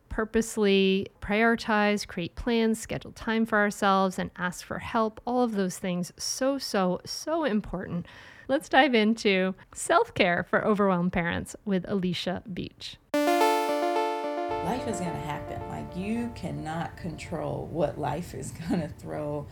purposely 0.07 1.07
prioritize, 1.21 2.07
create 2.07 2.35
plans, 2.35 2.79
schedule 2.79 3.13
time 3.13 3.47
for 3.47 3.57
ourselves, 3.57 4.19
and 4.19 4.29
ask 4.37 4.63
for 4.63 4.77
help. 4.77 5.19
All 5.25 5.41
of 5.41 5.53
those 5.53 5.79
things, 5.79 6.11
so, 6.17 6.59
so, 6.59 7.01
so 7.03 7.45
important. 7.45 8.05
Let's 8.47 8.69
dive 8.69 8.93
into 8.93 9.55
self 9.73 10.13
care 10.13 10.43
for 10.43 10.63
overwhelmed 10.63 11.13
parents 11.13 11.55
with 11.65 11.83
Alicia 11.87 12.43
Beach. 12.53 12.97
Life 13.15 14.87
is 14.87 14.99
going 14.99 15.13
to 15.13 15.17
happen. 15.17 15.67
Like, 15.69 15.97
you 15.97 16.31
cannot 16.35 16.95
control 16.95 17.67
what 17.71 17.99
life 17.99 18.35
is 18.35 18.51
going 18.69 18.81
to 18.81 18.87
throw 18.87 19.47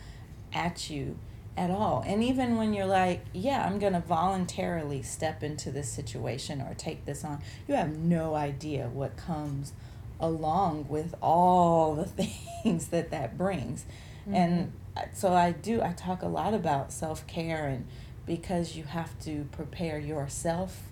at 0.52 0.88
you 0.88 1.18
at 1.56 1.70
all. 1.70 2.02
And 2.06 2.22
even 2.22 2.56
when 2.56 2.72
you're 2.72 2.86
like, 2.86 3.24
yeah, 3.32 3.64
I'm 3.64 3.78
going 3.78 3.92
to 3.92 4.00
voluntarily 4.00 5.02
step 5.02 5.42
into 5.42 5.70
this 5.70 5.88
situation 5.88 6.60
or 6.60 6.74
take 6.74 7.04
this 7.04 7.24
on, 7.24 7.40
you 7.68 7.74
have 7.74 7.96
no 7.96 8.34
idea 8.34 8.88
what 8.88 9.16
comes 9.16 9.72
along 10.20 10.86
with 10.88 11.14
all 11.20 11.94
the 11.94 12.04
things 12.62 12.88
that 12.88 13.10
that 13.10 13.38
brings. 13.38 13.84
Mm-hmm. 14.22 14.34
And 14.34 14.72
so 15.12 15.32
I 15.32 15.52
do, 15.52 15.82
I 15.82 15.92
talk 15.92 16.22
a 16.22 16.28
lot 16.28 16.54
about 16.54 16.92
self 16.92 17.26
care 17.26 17.66
and 17.66 17.86
because 18.26 18.74
you 18.74 18.84
have 18.84 19.18
to 19.20 19.46
prepare 19.52 19.98
yourself 19.98 20.82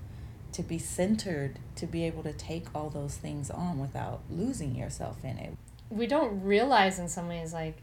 to 0.52 0.62
be 0.62 0.78
centered 0.78 1.58
to 1.76 1.86
be 1.86 2.04
able 2.04 2.22
to 2.22 2.32
take 2.32 2.66
all 2.74 2.90
those 2.90 3.16
things 3.16 3.50
on 3.50 3.78
without 3.78 4.20
losing 4.30 4.76
yourself 4.76 5.24
in 5.24 5.38
it. 5.38 5.56
We 5.88 6.06
don't 6.06 6.42
realize 6.42 6.98
in 6.98 7.08
some 7.08 7.28
ways 7.28 7.52
like 7.52 7.82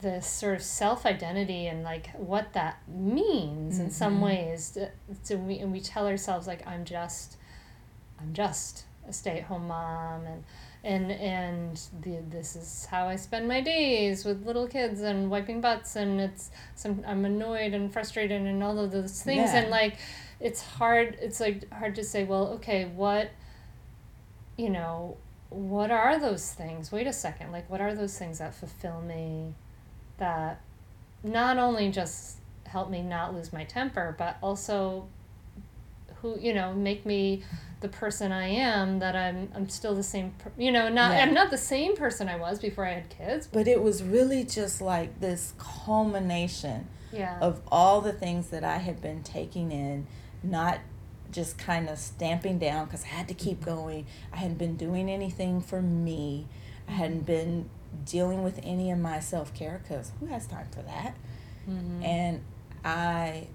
this 0.00 0.26
sort 0.26 0.54
of 0.54 0.62
self 0.62 1.06
identity 1.06 1.66
and 1.66 1.82
like 1.82 2.10
what 2.16 2.52
that 2.52 2.80
means 2.88 3.74
mm-hmm. 3.74 3.84
in 3.84 3.90
some 3.90 4.14
mm-hmm. 4.14 4.24
ways. 4.24 4.78
So 5.22 5.36
we 5.36 5.58
and 5.58 5.72
we 5.72 5.80
tell 5.80 6.06
ourselves 6.06 6.46
like 6.46 6.66
I'm 6.66 6.84
just, 6.84 7.36
I'm 8.20 8.32
just 8.32 8.84
a 9.08 9.12
stay 9.12 9.38
at 9.38 9.44
home 9.44 9.68
mom 9.68 10.24
and 10.26 10.44
and 10.84 11.10
and 11.10 11.80
the 12.02 12.18
this 12.28 12.54
is 12.54 12.86
how 12.90 13.08
I 13.08 13.16
spend 13.16 13.48
my 13.48 13.60
days 13.60 14.24
with 14.24 14.46
little 14.46 14.68
kids 14.68 15.00
and 15.00 15.30
wiping 15.30 15.60
butts 15.60 15.96
and 15.96 16.20
it's 16.20 16.50
some 16.76 17.02
I'm 17.06 17.24
annoyed 17.24 17.74
and 17.74 17.92
frustrated 17.92 18.42
and 18.42 18.62
all 18.62 18.78
of 18.78 18.92
those 18.92 19.22
things 19.22 19.52
yeah. 19.52 19.60
and 19.60 19.70
like 19.70 19.96
it's 20.38 20.62
hard 20.62 21.18
it's 21.20 21.40
like 21.40 21.70
hard 21.72 21.94
to 21.96 22.04
say 22.04 22.24
well 22.24 22.48
okay 22.54 22.84
what 22.84 23.30
you 24.56 24.70
know 24.70 25.16
what 25.50 25.90
are 25.90 26.18
those 26.18 26.52
things 26.52 26.92
wait 26.92 27.06
a 27.06 27.12
second 27.12 27.50
like 27.50 27.68
what 27.68 27.80
are 27.80 27.94
those 27.94 28.16
things 28.16 28.38
that 28.38 28.54
fulfill 28.54 29.00
me 29.00 29.54
that 30.18 30.60
not 31.22 31.58
only 31.58 31.90
just 31.90 32.38
help 32.66 32.90
me 32.90 33.02
not 33.02 33.34
lose 33.34 33.52
my 33.52 33.64
temper, 33.64 34.14
but 34.18 34.36
also 34.42 35.08
who 36.22 36.38
you 36.38 36.52
know 36.52 36.72
make 36.72 37.06
me 37.06 37.42
the 37.80 37.88
person 37.88 38.32
I 38.32 38.48
am 38.48 38.98
that 38.98 39.14
I'm 39.14 39.50
I'm 39.54 39.68
still 39.68 39.94
the 39.94 40.02
same 40.02 40.34
you 40.56 40.72
know 40.72 40.88
not 40.88 41.12
yeah. 41.12 41.22
I'm 41.22 41.34
not 41.34 41.50
the 41.50 41.58
same 41.58 41.96
person 41.96 42.28
I 42.28 42.36
was 42.36 42.58
before 42.58 42.84
I 42.84 42.94
had 42.94 43.08
kids 43.08 43.46
but 43.46 43.68
it 43.68 43.82
was 43.82 44.02
really 44.02 44.44
just 44.44 44.80
like 44.80 45.20
this 45.20 45.54
culmination 45.58 46.88
yeah. 47.12 47.38
of 47.40 47.60
all 47.70 48.00
the 48.00 48.12
things 48.12 48.48
that 48.48 48.64
I 48.64 48.78
had 48.78 49.00
been 49.00 49.22
taking 49.22 49.70
in 49.70 50.06
not 50.42 50.80
just 51.30 51.58
kind 51.58 51.88
of 51.88 51.98
stamping 51.98 52.58
down 52.58 52.86
because 52.86 53.04
I 53.04 53.08
had 53.08 53.28
to 53.28 53.34
keep 53.34 53.60
mm-hmm. 53.60 53.70
going 53.70 54.06
I 54.32 54.38
hadn't 54.38 54.58
been 54.58 54.76
doing 54.76 55.08
anything 55.08 55.60
for 55.60 55.80
me 55.80 56.46
I 56.88 56.92
hadn't 56.92 57.26
been 57.26 57.70
dealing 58.04 58.42
with 58.42 58.60
any 58.62 58.90
of 58.90 58.98
my 58.98 59.20
self 59.20 59.54
care 59.54 59.80
because 59.82 60.12
who 60.20 60.26
has 60.26 60.46
time 60.46 60.66
for 60.70 60.82
that? 60.82 61.14
Mm-hmm. 61.68 62.02
And 62.02 62.40
I, 62.84 63.48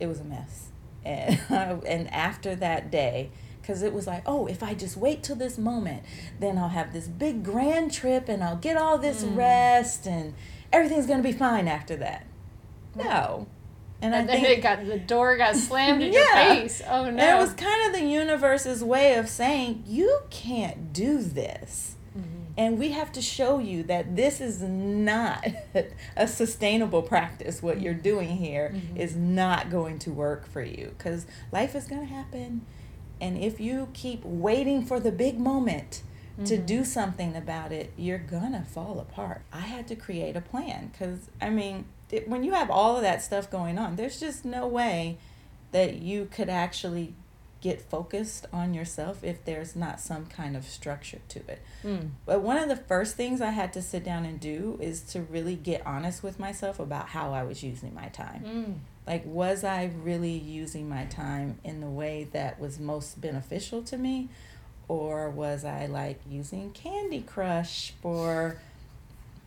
it 0.00 0.06
was 0.06 0.20
a 0.20 0.24
mess. 0.24 0.68
And, 1.04 1.38
and 1.50 2.12
after 2.12 2.54
that 2.56 2.90
day, 2.90 3.30
because 3.60 3.82
it 3.82 3.92
was 3.92 4.06
like, 4.06 4.22
oh, 4.26 4.46
if 4.46 4.62
I 4.62 4.74
just 4.74 4.96
wait 4.96 5.22
till 5.22 5.36
this 5.36 5.56
moment, 5.58 6.02
then 6.38 6.58
I'll 6.58 6.68
have 6.68 6.92
this 6.92 7.08
big 7.08 7.42
grand 7.44 7.92
trip 7.92 8.28
and 8.28 8.44
I'll 8.44 8.56
get 8.56 8.76
all 8.76 8.98
this 8.98 9.24
Mm. 9.24 9.36
rest 9.36 10.06
and 10.06 10.34
everything's 10.72 11.06
going 11.06 11.22
to 11.22 11.28
be 11.28 11.32
fine 11.32 11.66
after 11.66 11.96
that. 11.96 12.26
No. 12.94 13.46
And, 14.02 14.14
And 14.14 14.30
I 14.30 14.34
then 14.34 14.42
think 14.44 14.58
it 14.58 14.62
got 14.62 14.84
the 14.84 14.98
door 14.98 15.36
got 15.38 15.56
slammed 15.56 16.02
in 16.02 16.12
Yeah. 16.12 16.52
your 16.52 16.62
face. 16.62 16.82
Oh 16.86 17.04
no! 17.04 17.08
and 17.08 17.20
it 17.20 17.36
was 17.40 17.54
kind 17.54 17.86
of 17.86 17.98
the 17.98 18.06
universe's 18.06 18.84
way 18.84 19.14
of 19.14 19.28
saying, 19.30 19.82
you 19.86 20.20
can't 20.30 20.92
do 20.92 21.22
this. 21.22 21.93
And 22.56 22.78
we 22.78 22.90
have 22.92 23.10
to 23.12 23.22
show 23.22 23.58
you 23.58 23.82
that 23.84 24.14
this 24.14 24.40
is 24.40 24.62
not 24.62 25.44
a 26.16 26.28
sustainable 26.28 27.02
practice. 27.02 27.62
What 27.62 27.80
you're 27.80 27.94
doing 27.94 28.36
here 28.36 28.72
mm-hmm. 28.74 28.96
is 28.96 29.16
not 29.16 29.70
going 29.70 29.98
to 30.00 30.12
work 30.12 30.46
for 30.46 30.62
you 30.62 30.94
because 30.96 31.26
life 31.50 31.74
is 31.74 31.86
going 31.86 32.06
to 32.06 32.14
happen. 32.14 32.64
And 33.20 33.38
if 33.38 33.60
you 33.60 33.88
keep 33.92 34.24
waiting 34.24 34.84
for 34.84 35.00
the 35.00 35.10
big 35.10 35.38
moment 35.38 36.02
to 36.44 36.56
mm-hmm. 36.56 36.66
do 36.66 36.84
something 36.84 37.36
about 37.36 37.72
it, 37.72 37.92
you're 37.96 38.18
going 38.18 38.52
to 38.52 38.62
fall 38.62 39.00
apart. 39.00 39.42
I 39.52 39.60
had 39.60 39.88
to 39.88 39.96
create 39.96 40.36
a 40.36 40.40
plan 40.40 40.90
because, 40.92 41.30
I 41.40 41.50
mean, 41.50 41.86
it, 42.10 42.28
when 42.28 42.44
you 42.44 42.52
have 42.52 42.70
all 42.70 42.96
of 42.96 43.02
that 43.02 43.22
stuff 43.22 43.50
going 43.50 43.78
on, 43.78 43.96
there's 43.96 44.20
just 44.20 44.44
no 44.44 44.66
way 44.66 45.18
that 45.72 45.96
you 45.96 46.28
could 46.30 46.48
actually 46.48 47.14
get 47.64 47.80
focused 47.80 48.44
on 48.52 48.74
yourself 48.74 49.24
if 49.24 49.42
there's 49.46 49.74
not 49.74 49.98
some 49.98 50.26
kind 50.26 50.54
of 50.54 50.66
structure 50.66 51.20
to 51.30 51.38
it. 51.48 51.62
Hmm. 51.80 52.08
But 52.26 52.42
one 52.42 52.58
of 52.58 52.68
the 52.68 52.76
first 52.76 53.16
things 53.16 53.40
I 53.40 53.52
had 53.52 53.72
to 53.72 53.80
sit 53.80 54.04
down 54.04 54.26
and 54.26 54.38
do 54.38 54.78
is 54.82 55.00
to 55.12 55.22
really 55.22 55.56
get 55.56 55.80
honest 55.86 56.22
with 56.22 56.38
myself 56.38 56.78
about 56.78 57.08
how 57.08 57.32
I 57.32 57.42
was 57.42 57.62
using 57.62 57.94
my 57.94 58.08
time. 58.08 58.40
Hmm. 58.40 58.72
Like, 59.06 59.22
was 59.24 59.64
I 59.64 59.90
really 60.02 60.36
using 60.36 60.90
my 60.90 61.06
time 61.06 61.58
in 61.64 61.80
the 61.80 61.88
way 61.88 62.28
that 62.32 62.60
was 62.60 62.78
most 62.78 63.18
beneficial 63.18 63.82
to 63.84 63.96
me? 63.96 64.28
Or 64.86 65.30
was 65.30 65.64
I 65.64 65.86
like 65.86 66.20
using 66.28 66.70
Candy 66.72 67.22
Crush 67.22 67.94
for 68.02 68.58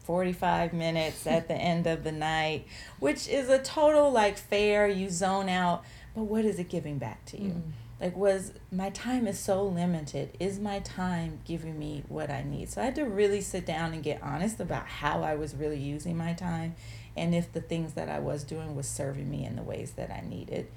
45 0.05 0.73
minutes 0.73 1.27
at 1.27 1.47
the 1.47 1.53
end 1.53 1.85
of 1.85 2.03
the 2.03 2.11
night, 2.11 2.65
which 2.97 3.27
is 3.27 3.47
a 3.47 3.59
total 3.59 4.11
like 4.11 4.39
fair, 4.39 4.87
you 4.87 5.11
zone 5.11 5.49
out, 5.49 5.83
but 6.15 6.23
what 6.23 6.45
is 6.45 6.57
it 6.57 6.67
giving 6.67 6.97
back 6.97 7.23
to 7.25 7.39
you? 7.39 7.51
Hmm. 7.51 7.69
Like, 7.99 8.15
was 8.15 8.53
my 8.71 8.91
time 8.91 9.27
is 9.27 9.39
so 9.39 9.63
limited? 9.63 10.35
Is 10.39 10.59
my 10.59 10.79
time 10.79 11.39
giving 11.45 11.79
me 11.79 12.03
what 12.07 12.29
I 12.29 12.43
need? 12.43 12.69
So 12.69 12.81
I 12.81 12.85
had 12.85 12.95
to 12.95 13.05
really 13.05 13.41
sit 13.41 13.65
down 13.65 13.93
and 13.93 14.03
get 14.03 14.21
honest 14.21 14.59
about 14.59 14.87
how 14.87 15.23
I 15.23 15.35
was 15.35 15.55
really 15.55 15.79
using 15.79 16.15
my 16.15 16.33
time 16.33 16.75
and 17.15 17.33
if 17.33 17.51
the 17.51 17.61
things 17.61 17.93
that 17.93 18.09
I 18.09 18.19
was 18.19 18.43
doing 18.43 18.75
was 18.75 18.87
serving 18.87 19.29
me 19.29 19.45
in 19.45 19.55
the 19.55 19.63
ways 19.63 19.91
that 19.93 20.11
I 20.11 20.21
needed. 20.21 20.67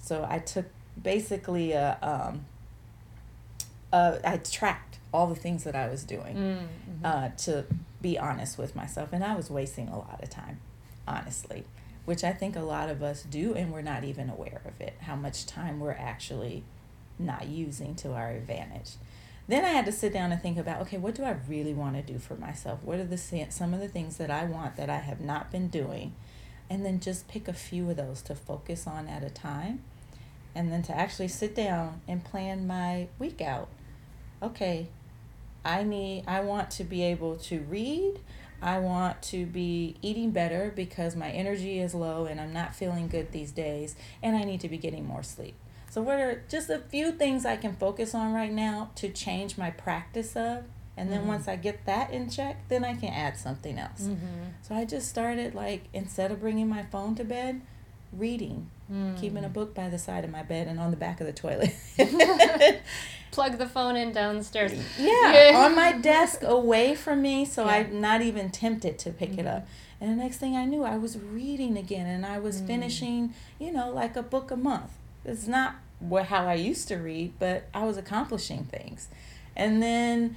So 0.00 0.26
I 0.28 0.40
took 0.40 0.66
basically 1.00 1.72
a, 1.72 1.98
um, 2.02 2.46
uh, 3.92 4.18
I 4.24 4.38
tracked 4.38 4.98
all 5.12 5.28
the 5.28 5.36
things 5.36 5.62
that 5.64 5.76
I 5.76 5.88
was 5.88 6.02
doing 6.02 6.36
uh, 7.04 7.28
to 7.38 7.64
be 8.02 8.18
honest 8.18 8.58
with 8.58 8.74
myself. 8.74 9.10
And 9.12 9.22
I 9.22 9.36
was 9.36 9.50
wasting 9.50 9.88
a 9.88 9.96
lot 9.96 10.20
of 10.22 10.30
time, 10.30 10.58
honestly, 11.06 11.64
which 12.06 12.24
I 12.24 12.32
think 12.32 12.56
a 12.56 12.60
lot 12.60 12.88
of 12.88 13.02
us 13.02 13.22
do, 13.22 13.52
and 13.54 13.72
we're 13.72 13.82
not 13.82 14.04
even 14.04 14.30
aware 14.30 14.62
of 14.64 14.80
it, 14.80 14.94
how 15.00 15.16
much 15.16 15.44
time 15.44 15.78
we're 15.78 15.92
actually 15.92 16.64
not 17.18 17.48
using 17.48 17.94
to 17.96 18.12
our 18.12 18.30
advantage. 18.30 18.92
Then 19.48 19.64
I 19.64 19.68
had 19.68 19.86
to 19.86 19.92
sit 19.92 20.12
down 20.12 20.32
and 20.32 20.40
think 20.40 20.58
about 20.58 20.80
okay, 20.82 20.98
what 20.98 21.14
do 21.14 21.24
I 21.24 21.36
really 21.48 21.74
want 21.74 21.94
to 21.96 22.02
do 22.02 22.18
for 22.18 22.34
myself? 22.34 22.80
What 22.82 22.98
are 22.98 23.04
the 23.04 23.18
some 23.50 23.74
of 23.74 23.80
the 23.80 23.88
things 23.88 24.16
that 24.16 24.30
I 24.30 24.44
want 24.44 24.76
that 24.76 24.90
I 24.90 24.98
have 24.98 25.20
not 25.20 25.50
been 25.50 25.68
doing? 25.68 26.14
And 26.68 26.84
then 26.84 26.98
just 26.98 27.28
pick 27.28 27.46
a 27.46 27.52
few 27.52 27.88
of 27.90 27.96
those 27.96 28.22
to 28.22 28.34
focus 28.34 28.88
on 28.88 29.06
at 29.06 29.22
a 29.22 29.30
time. 29.30 29.84
And 30.54 30.72
then 30.72 30.82
to 30.84 30.96
actually 30.96 31.28
sit 31.28 31.54
down 31.54 32.00
and 32.08 32.24
plan 32.24 32.66
my 32.66 33.08
week 33.18 33.40
out. 33.40 33.68
Okay, 34.42 34.88
I 35.64 35.82
need 35.82 36.24
I 36.26 36.40
want 36.40 36.70
to 36.72 36.84
be 36.84 37.02
able 37.02 37.36
to 37.36 37.60
read. 37.60 38.20
I 38.62 38.78
want 38.78 39.22
to 39.22 39.46
be 39.46 39.96
eating 40.02 40.30
better 40.30 40.72
because 40.74 41.14
my 41.14 41.30
energy 41.30 41.78
is 41.78 41.94
low 41.94 42.24
and 42.24 42.40
I'm 42.40 42.52
not 42.52 42.74
feeling 42.74 43.08
good 43.08 43.32
these 43.32 43.52
days 43.52 43.96
and 44.22 44.36
I 44.36 44.44
need 44.44 44.60
to 44.62 44.68
be 44.68 44.78
getting 44.78 45.06
more 45.06 45.22
sleep. 45.22 45.54
So 45.90 46.02
what 46.02 46.18
are 46.18 46.42
just 46.48 46.68
a 46.68 46.78
few 46.78 47.12
things 47.12 47.46
I 47.46 47.56
can 47.56 47.74
focus 47.74 48.14
on 48.14 48.32
right 48.32 48.52
now 48.52 48.90
to 48.96 49.08
change 49.08 49.56
my 49.56 49.70
practice 49.70 50.36
of 50.36 50.64
and 50.96 51.12
then 51.12 51.20
mm-hmm. 51.20 51.28
once 51.28 51.48
I 51.48 51.56
get 51.56 51.84
that 51.84 52.10
in 52.10 52.30
check, 52.30 52.68
then 52.68 52.84
I 52.84 52.94
can 52.94 53.10
add 53.10 53.36
something 53.36 53.78
else. 53.78 54.02
Mm-hmm. 54.02 54.44
So 54.62 54.74
I 54.74 54.86
just 54.86 55.08
started 55.08 55.54
like 55.54 55.84
instead 55.92 56.32
of 56.32 56.40
bringing 56.40 56.68
my 56.68 56.84
phone 56.84 57.14
to 57.16 57.24
bed, 57.24 57.60
reading, 58.12 58.70
keeping 59.18 59.44
a 59.44 59.48
hmm. 59.48 59.52
book 59.52 59.74
by 59.74 59.88
the 59.88 59.98
side 59.98 60.24
of 60.24 60.30
my 60.30 60.42
bed 60.42 60.68
and 60.68 60.78
on 60.78 60.90
the 60.90 60.96
back 60.96 61.20
of 61.20 61.26
the 61.26 61.32
toilet. 61.32 61.74
Plug 63.32 63.58
the 63.58 63.66
phone 63.66 63.96
in 63.96 64.12
downstairs. 64.12 64.72
Yeah, 64.98 65.50
Yeah. 65.50 65.64
on 65.64 65.74
my 65.74 65.92
desk 65.92 66.42
away 66.42 66.94
from 66.94 67.22
me, 67.22 67.44
so 67.44 67.64
Yeah. 67.64 67.72
I'm 67.72 68.00
not 68.00 68.22
even 68.22 68.50
tempted 68.50 68.98
to 69.00 69.10
pick 69.10 69.38
it 69.38 69.46
up. 69.46 69.62
Mm-hmm. 69.62 69.70
And 70.00 70.10
the 70.12 70.22
next 70.22 70.38
thing 70.38 70.56
I 70.56 70.64
knew, 70.64 70.84
I 70.84 70.96
was 70.98 71.18
reading 71.18 71.76
again, 71.76 72.06
and 72.06 72.24
I 72.24 72.38
was 72.38 72.60
mm. 72.60 72.66
finishing, 72.66 73.34
you 73.58 73.72
know, 73.72 73.90
like 73.90 74.14
a 74.14 74.22
book 74.22 74.50
a 74.50 74.56
month. 74.56 74.92
It's 75.24 75.46
not 75.46 75.76
what 75.98 76.26
how 76.26 76.46
I 76.46 76.54
used 76.54 76.88
to 76.88 76.96
read, 76.96 77.32
but 77.38 77.68
I 77.72 77.84
was 77.84 77.96
accomplishing 77.96 78.64
things. 78.64 79.08
And 79.56 79.82
then 79.82 80.36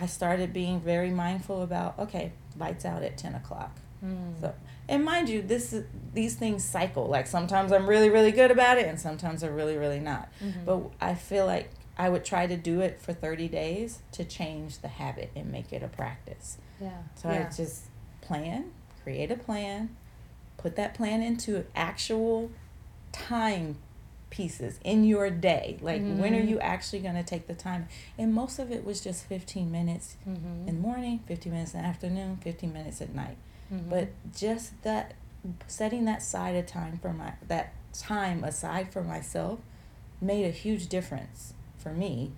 I 0.00 0.06
started 0.06 0.52
being 0.52 0.80
very 0.80 1.10
mindful 1.10 1.62
about 1.62 1.98
okay, 1.98 2.32
lights 2.56 2.84
out 2.84 3.02
at 3.02 3.18
ten 3.18 3.34
o'clock. 3.34 3.76
Hmm. 4.00 4.40
So, 4.40 4.54
and 4.88 5.04
mind 5.04 5.28
you, 5.28 5.42
this 5.42 5.74
these 6.12 6.34
things 6.34 6.64
cycle. 6.64 7.06
Like 7.06 7.26
sometimes 7.26 7.72
I'm 7.72 7.88
really 7.88 8.10
really 8.10 8.32
good 8.32 8.50
about 8.50 8.78
it, 8.78 8.86
and 8.86 9.00
sometimes 9.00 9.42
I'm 9.42 9.54
really 9.54 9.76
really 9.76 10.00
not. 10.00 10.28
Mm-hmm. 10.42 10.64
But 10.64 10.82
I 11.00 11.14
feel 11.14 11.46
like 11.46 11.70
I 11.96 12.08
would 12.08 12.24
try 12.24 12.46
to 12.46 12.56
do 12.56 12.80
it 12.80 13.00
for 13.00 13.12
30 13.12 13.48
days 13.48 14.00
to 14.12 14.24
change 14.24 14.78
the 14.78 14.88
habit 14.88 15.30
and 15.36 15.50
make 15.52 15.72
it 15.72 15.82
a 15.82 15.88
practice. 15.88 16.58
Yeah. 16.80 16.90
So 17.14 17.28
I 17.28 17.48
just 17.56 17.84
plan, 18.20 18.72
create 19.02 19.30
a 19.30 19.36
plan, 19.36 19.94
put 20.56 20.76
that 20.76 20.94
plan 20.94 21.22
into 21.22 21.64
actual 21.76 22.50
time 23.12 23.76
pieces 24.30 24.80
in 24.82 25.04
your 25.04 25.30
day. 25.30 25.78
Like 25.80 26.02
when 26.02 26.34
are 26.34 26.38
mm-hmm. 26.38 26.48
you 26.48 26.58
actually 26.58 26.98
going 26.98 27.14
to 27.14 27.22
take 27.22 27.46
the 27.46 27.54
time? 27.54 27.86
And 28.18 28.34
most 28.34 28.58
of 28.58 28.72
it 28.72 28.84
was 28.84 29.00
just 29.00 29.26
15 29.26 29.70
minutes 29.70 30.16
mm-hmm. 30.28 30.68
in 30.68 30.74
the 30.76 30.80
morning, 30.80 31.20
15 31.28 31.52
minutes 31.52 31.74
in 31.74 31.82
the 31.82 31.86
afternoon, 31.86 32.38
15 32.42 32.72
minutes 32.72 33.00
at 33.00 33.14
night. 33.14 33.36
Mm-hmm. 33.74 33.90
But 33.90 34.08
just 34.34 34.82
that 34.82 35.14
setting 35.66 36.04
that 36.06 36.22
side 36.22 36.56
of 36.56 36.66
time 36.66 36.98
for 36.98 37.12
my 37.12 37.34
that 37.48 37.74
time 37.92 38.42
aside 38.44 38.92
for 38.92 39.02
myself 39.02 39.60
made 40.20 40.44
a 40.46 40.50
huge 40.50 40.88
difference 40.88 41.54
for 41.78 41.92
me. 41.92 42.32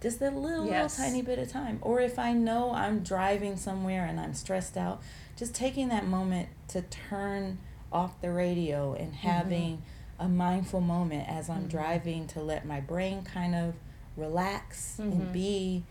Just 0.00 0.18
that 0.18 0.34
little, 0.34 0.66
Yes. 0.66 0.98
little 0.98 1.12
tiny 1.12 1.22
bit 1.22 1.38
of 1.38 1.48
time. 1.48 1.78
Or 1.80 2.00
if 2.00 2.18
I 2.18 2.32
know 2.32 2.72
I'm 2.72 3.00
driving 3.00 3.56
somewhere 3.56 4.04
and 4.04 4.18
I'm 4.18 4.34
stressed 4.34 4.76
out, 4.76 5.00
just 5.36 5.54
taking 5.54 5.88
that 5.88 6.06
moment 6.06 6.48
to 6.68 6.82
turn 6.82 7.58
off 7.92 8.20
the 8.20 8.32
radio 8.32 8.94
and 8.94 9.12
mm-hmm. 9.12 9.28
having 9.28 9.82
a 10.18 10.28
mindful 10.28 10.80
moment 10.80 11.28
as 11.28 11.48
I'm 11.48 11.60
mm-hmm. 11.60 11.68
driving 11.68 12.26
to 12.28 12.40
let 12.40 12.66
my 12.66 12.80
brain 12.80 13.22
kind 13.22 13.54
of 13.54 13.74
relax 14.16 14.98
and 14.98 15.32
be. 15.32 15.84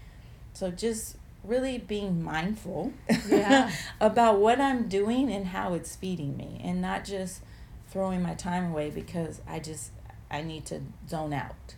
So 0.53 0.71
just 0.71 1.15
really 1.43 1.77
being 1.77 2.23
mindful 2.23 2.93
Yeah. 3.27 3.71
about 4.01 4.39
what 4.39 4.59
I'm 4.61 4.87
doing 4.87 5.31
and 5.31 5.47
how 5.47 5.73
it's 5.73 5.95
feeding 5.95 6.37
me 6.37 6.61
and 6.63 6.81
not 6.81 7.03
just 7.05 7.41
throwing 7.89 8.21
my 8.21 8.33
time 8.35 8.71
away 8.71 8.89
because 8.89 9.41
I 9.47 9.59
just 9.59 9.91
I 10.29 10.41
need 10.41 10.65
to 10.67 10.81
zone 11.09 11.33
out 11.33 11.75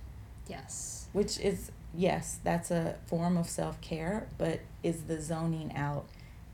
Yes. 0.48 1.08
which 1.14 1.40
is 1.40 1.72
yes 1.96 2.40
that's 2.44 2.72
a 2.72 2.96
form 3.06 3.38
of 3.38 3.48
self-care 3.48 4.28
but 4.38 4.60
is 4.82 5.04
the 5.04 5.22
zoning 5.22 5.72
out 5.76 6.06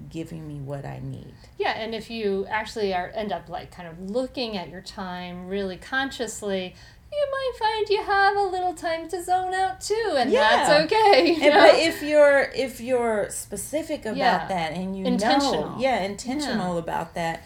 giving 0.10 0.48
me 0.48 0.56
what 0.60 0.86
I 0.86 1.00
need 1.04 1.34
Yeah, 1.58 1.72
and 1.72 1.94
if 1.96 2.10
you 2.10 2.46
actually 2.50 2.94
are 2.94 3.12
end 3.14 3.32
up 3.34 3.50
like 3.50 3.70
kind 3.72 3.88
of 3.90 4.10
looking 4.12 4.56
at 4.56 4.70
your 4.70 4.80
time 4.82 5.48
really 5.48 5.76
consciously, 5.76 6.74
you 7.12 7.28
might 7.32 7.52
find 7.60 7.90
you 7.90 8.04
have 8.04 8.36
a 8.38 8.42
little 8.44 8.74
time 8.74 9.10
to 9.10 9.24
zone 9.24 9.54
out 9.54 9.82
too, 9.82 10.14
and 10.18 10.32
Yeah. 10.32 10.68
that's 10.68 10.84
okay. 10.94 11.34
you 11.36 11.42
and, 11.44 11.54
but 11.54 11.76
if 11.80 12.02
you're 12.04 12.42
if 12.56 12.80
you're 12.80 13.28
specific 13.30 14.02
about 14.06 14.18
Yeah. 14.18 14.48
that 14.48 14.72
and 14.74 14.98
you 14.98 15.06
Intentional. 15.06 15.70
know 15.72 15.76
yeah 15.80 16.00
intentional 16.02 16.78
about 16.78 17.14
that 17.16 17.44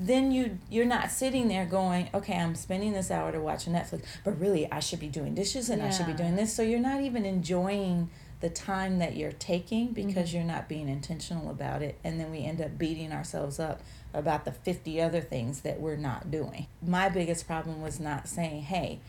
then 0.00 0.30
you 0.30 0.58
you're 0.70 0.84
not 0.86 1.10
sitting 1.10 1.48
there 1.48 1.66
going 1.66 2.08
okay 2.14 2.36
i'm 2.38 2.54
spending 2.54 2.92
this 2.92 3.10
hour 3.10 3.32
to 3.32 3.40
watch 3.40 3.66
netflix 3.66 4.04
but 4.24 4.38
really 4.38 4.70
i 4.70 4.78
should 4.78 5.00
be 5.00 5.08
doing 5.08 5.34
dishes 5.34 5.68
and 5.70 5.82
i 5.82 5.90
should 5.90 6.06
be 6.06 6.12
doing 6.12 6.36
this 6.36 6.54
so 6.54 6.62
you're 6.62 6.78
not 6.78 7.00
even 7.00 7.24
enjoying 7.26 8.08
the 8.40 8.48
time 8.48 9.00
that 9.00 9.16
you're 9.16 9.32
taking 9.32 9.88
Mm-hmm. 9.88 10.06
because 10.06 10.32
you're 10.32 10.44
not 10.44 10.68
being 10.68 10.88
intentional 10.88 11.50
about 11.50 11.82
it 11.82 11.98
and 12.04 12.20
then 12.20 12.30
we 12.30 12.44
end 12.44 12.60
up 12.60 12.78
beating 12.78 13.10
ourselves 13.12 13.58
up 13.58 13.80
about 14.14 14.44
the 14.44 14.52
50 14.52 15.00
other 15.00 15.20
things 15.20 15.60
that 15.60 15.80
we're 15.80 15.96
not 15.96 16.30
doing. 16.30 16.66
My 16.82 17.08
biggest 17.08 17.46
problem 17.46 17.82
was 17.82 18.00
not 18.00 18.28
saying 18.28 18.62
hey 18.62 19.00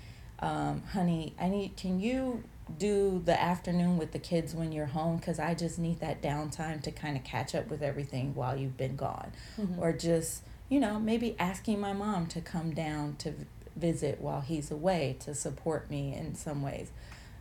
um, 0.42 0.84
honey 0.94 1.34
i 1.40 1.50
need 1.50 1.76
can 1.76 2.00
you 2.00 2.44
do 2.78 3.22
the 3.26 3.42
afternoon 3.42 3.98
with 3.98 4.12
the 4.12 4.20
kids 4.20 4.54
when 4.54 4.72
you're 4.72 4.86
home? 4.86 5.18
Because 5.18 5.40
i 5.40 5.54
just 5.56 5.80
need 5.80 6.00
that 6.02 6.22
downtime 6.22 6.82
to 6.84 6.92
kind 6.92 7.18
of 7.18 7.24
catch 7.24 7.56
up 7.56 7.70
with 7.70 7.82
everything 7.82 8.36
while 8.36 8.56
you've 8.56 8.78
been 8.78 8.96
gone. 8.96 9.32
Or 9.80 9.92
just 9.92 10.44
you 10.70 10.80
know 10.80 11.00
maybe 11.00 11.36
asking 11.40 11.80
my 11.80 11.94
mom 11.94 12.28
to 12.28 12.42
come 12.42 12.74
down 12.74 13.16
to 13.20 13.34
visit 13.76 14.20
while 14.22 14.42
he's 14.42 14.70
away 14.70 15.16
to 15.22 15.34
support 15.34 15.90
me 15.90 16.14
in 16.14 16.36
some 16.36 16.62
ways. 16.62 16.92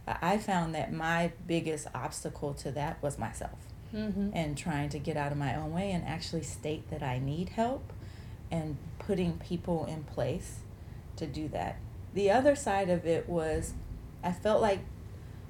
I 0.07 0.39
found 0.39 0.75
that 0.75 0.91
my 0.91 1.33
biggest 1.47 1.89
obstacle 1.95 2.55
to 2.55 2.71
that 2.73 3.03
was 3.03 3.19
myself 3.19 3.68
Mm-hmm. 3.95 4.31
and 4.35 4.57
trying 4.57 4.91
to 4.91 4.99
get 4.99 5.17
out 5.17 5.33
of 5.33 5.39
my 5.39 5.55
own 5.55 5.73
way 5.73 5.93
and 5.93 6.05
actually 6.05 6.43
state 6.43 6.91
that 6.91 7.03
I 7.03 7.19
need 7.19 7.51
help 7.51 7.93
and 8.51 8.77
putting 8.99 9.39
people 9.39 9.87
in 9.87 10.05
place 10.05 10.59
to 11.17 11.27
do 11.27 11.49
that. 11.49 11.77
The 12.15 12.31
other 12.31 12.55
side 12.55 12.91
of 12.91 13.07
it 13.07 13.29
was 13.29 13.73
I 14.23 14.33
felt 14.33 14.61
like 14.61 14.81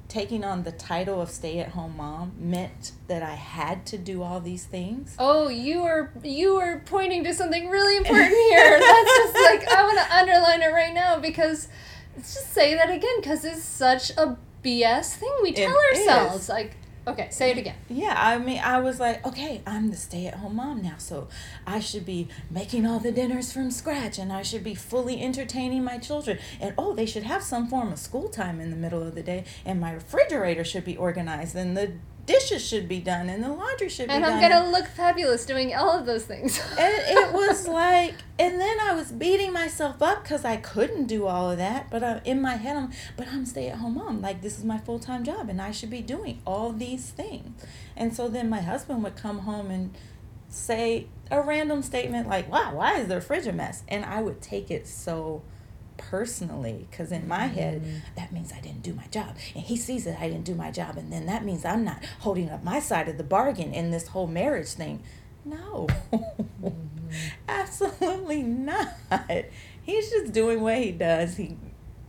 taking 0.06 0.42
on 0.44 0.62
the 0.62 0.72
title 0.72 1.20
of 1.20 1.30
stay 1.30 1.58
at 1.58 1.70
home 1.70 1.96
mom 1.96 2.32
meant 2.38 2.92
that 3.08 3.22
I 3.22 3.34
had 3.34 3.84
to 3.86 3.98
do 3.98 4.22
all 4.22 4.40
these 4.40 4.64
things. 4.64 5.14
Oh, 5.18 5.48
you 5.48 5.82
are 5.84 6.12
you 6.22 6.56
are 6.56 6.82
pointing 6.86 7.24
to 7.24 7.34
something 7.34 7.68
really 7.68 7.96
important 7.96 8.28
here. 8.30 8.78
That's 8.80 9.16
just 9.18 9.34
like 9.34 9.68
I 9.68 9.82
want 9.82 9.98
to 9.98 10.16
underline 10.16 10.62
it 10.62 10.72
right 10.72 10.94
now 10.94 11.18
because 11.18 11.68
let's 12.16 12.34
just 12.34 12.52
say 12.52 12.74
that 12.76 12.88
again 12.88 13.16
because 13.20 13.44
it's 13.44 13.62
such 13.64 14.10
a 14.10 14.36
BS 14.64 15.16
thing 15.16 15.32
we 15.42 15.52
tell 15.52 15.70
It 15.70 15.98
ourselves. 15.98 16.44
is. 16.44 16.48
Like, 16.48 16.76
okay, 17.08 17.28
say 17.30 17.50
it 17.50 17.58
again. 17.58 17.76
Yeah, 17.88 18.14
I 18.16 18.38
mean, 18.38 18.58
I 18.58 18.80
was 18.80 19.00
like, 19.00 19.26
okay, 19.26 19.62
I'm 19.66 19.90
the 19.90 19.96
stay 19.96 20.26
at 20.26 20.34
home 20.34 20.56
mom 20.56 20.82
now, 20.82 20.96
so 20.98 21.28
I 21.66 21.80
should 21.80 22.04
be 22.04 22.28
making 22.50 22.86
all 22.86 22.98
the 22.98 23.12
dinners 23.12 23.52
from 23.52 23.70
scratch 23.70 24.18
and 24.18 24.32
I 24.32 24.42
should 24.42 24.64
be 24.64 24.74
fully 24.74 25.22
entertaining 25.22 25.84
my 25.84 25.98
children. 25.98 26.38
And 26.60 26.74
oh, 26.78 26.94
they 26.94 27.06
should 27.06 27.24
have 27.24 27.42
some 27.42 27.68
form 27.68 27.92
of 27.92 27.98
school 27.98 28.28
time 28.28 28.60
in 28.60 28.70
the 28.70 28.76
middle 28.76 29.02
of 29.02 29.14
the 29.14 29.22
day, 29.22 29.44
and 29.64 29.80
my 29.80 29.92
refrigerator 29.92 30.64
should 30.64 30.84
be 30.84 30.96
organized, 30.96 31.56
and 31.56 31.76
the 31.76 31.92
dishes 32.28 32.64
should 32.64 32.88
be 32.88 33.00
done, 33.00 33.28
and 33.28 33.42
the 33.42 33.48
laundry 33.48 33.88
should 33.88 34.10
And 34.10 34.22
be 34.22 34.26
I'm 34.26 34.34
done. 34.34 34.44
And 34.44 34.54
I'm 34.54 34.62
gonna 34.62 34.70
look 34.70 34.86
fabulous 34.86 35.44
doing 35.46 35.74
all 35.74 35.98
of 35.98 36.06
those 36.06 36.24
things. 36.24 36.60
and 36.78 36.94
it 37.08 37.32
was 37.32 37.66
like 37.66 38.14
and 38.38 38.60
then 38.60 38.78
i 38.80 38.94
was 38.94 39.10
beating 39.10 39.52
myself 39.52 40.00
up 40.00 40.22
because 40.22 40.44
i 40.44 40.56
couldn't 40.56 41.06
do 41.06 41.26
all 41.26 41.50
of 41.50 41.58
that 41.58 41.90
but 41.90 42.04
I, 42.04 42.20
in 42.24 42.40
my 42.40 42.54
head 42.54 42.76
i'm 42.76 42.92
but 43.16 43.26
i'm 43.28 43.44
stay-at-home 43.44 43.94
mom 43.94 44.20
like 44.20 44.42
this 44.42 44.58
is 44.58 44.64
my 44.64 44.78
full-time 44.78 45.24
job 45.24 45.48
and 45.48 45.60
i 45.60 45.72
should 45.72 45.90
be 45.90 46.02
doing 46.02 46.40
all 46.46 46.72
these 46.72 47.10
things 47.10 47.60
and 47.96 48.14
so 48.14 48.28
then 48.28 48.48
my 48.48 48.60
husband 48.60 49.02
would 49.02 49.16
come 49.16 49.40
home 49.40 49.70
and 49.70 49.94
say 50.48 51.08
a 51.30 51.42
random 51.42 51.82
statement 51.82 52.28
like 52.28 52.50
wow 52.50 52.74
why 52.74 52.98
is 52.98 53.08
the 53.08 53.20
fridge 53.20 53.46
a 53.46 53.52
mess 53.52 53.82
and 53.88 54.04
i 54.04 54.22
would 54.22 54.40
take 54.40 54.70
it 54.70 54.86
so 54.86 55.42
personally 55.98 56.86
because 56.90 57.12
in 57.12 57.28
my 57.28 57.46
head 57.46 57.82
mm-hmm. 57.82 57.98
that 58.16 58.32
means 58.32 58.52
i 58.52 58.60
didn't 58.60 58.82
do 58.82 58.94
my 58.94 59.06
job. 59.08 59.36
And 59.54 59.64
he 59.64 59.76
sees 59.76 60.04
that 60.04 60.20
i 60.20 60.28
didn't 60.28 60.44
do 60.44 60.54
my 60.54 60.70
job 60.70 60.96
and 60.96 61.12
then 61.12 61.26
that 61.26 61.44
means 61.44 61.64
i'm 61.64 61.84
not 61.84 62.04
holding 62.20 62.48
up 62.50 62.64
my 62.64 62.80
side 62.80 63.08
of 63.08 63.18
the 63.18 63.24
bargain 63.24 63.74
in 63.74 63.90
this 63.90 64.08
whole 64.08 64.26
marriage 64.26 64.68
thing. 64.68 65.02
No. 65.44 65.86
Mm-hmm. 66.12 66.68
Absolutely 67.48 68.42
not. 68.42 68.94
He's 69.82 70.10
just 70.10 70.32
doing 70.32 70.60
what 70.60 70.78
he 70.78 70.92
does. 70.92 71.36
He 71.36 71.56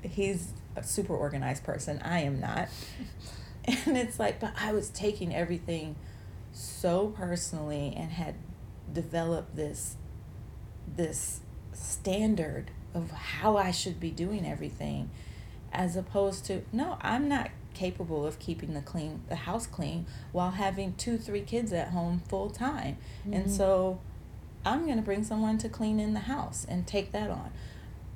he's 0.02 0.54
a 0.76 0.84
super 0.84 1.16
organized 1.16 1.64
person. 1.64 2.02
I 2.04 2.22
am 2.22 2.40
not. 2.40 2.70
And 3.86 3.98
it's 4.00 4.18
like 4.18 4.40
but 4.40 4.54
i 4.60 4.72
was 4.72 4.90
taking 4.90 5.36
everything 5.36 5.96
so 6.52 7.08
personally 7.08 7.94
and 7.96 8.10
had 8.10 8.36
developed 8.92 9.56
this 9.56 9.96
this 10.96 11.42
standard 11.74 12.72
of 12.94 13.12
how 13.12 13.58
I 13.58 13.72
should 13.72 14.00
be 14.00 14.12
doing 14.12 14.46
everything 14.46 15.10
as 15.72 15.96
opposed 15.96 16.46
to 16.46 16.64
no 16.72 16.98
I'm 17.02 17.28
not 17.28 17.50
capable 17.74 18.26
of 18.26 18.40
keeping 18.40 18.74
the 18.74 18.82
clean 18.82 19.22
the 19.30 19.36
house 19.36 19.68
clean 19.68 20.06
while 20.32 20.52
having 20.52 20.96
two 20.96 21.18
three 21.18 21.42
kids 21.42 21.72
at 21.72 21.90
home 21.90 22.22
full 22.28 22.50
time 22.50 22.98
and 23.26 23.46
mm-hmm. 23.46 23.52
so 23.52 24.00
I'm 24.66 24.86
going 24.86 24.98
to 24.98 25.04
bring 25.04 25.24
someone 25.24 25.58
to 25.60 25.70
clean 25.70 26.00
in 26.00 26.14
the 26.14 26.22
house 26.22 26.66
and 26.68 26.86
take 26.86 27.12
that 27.14 27.30
on. 27.30 27.52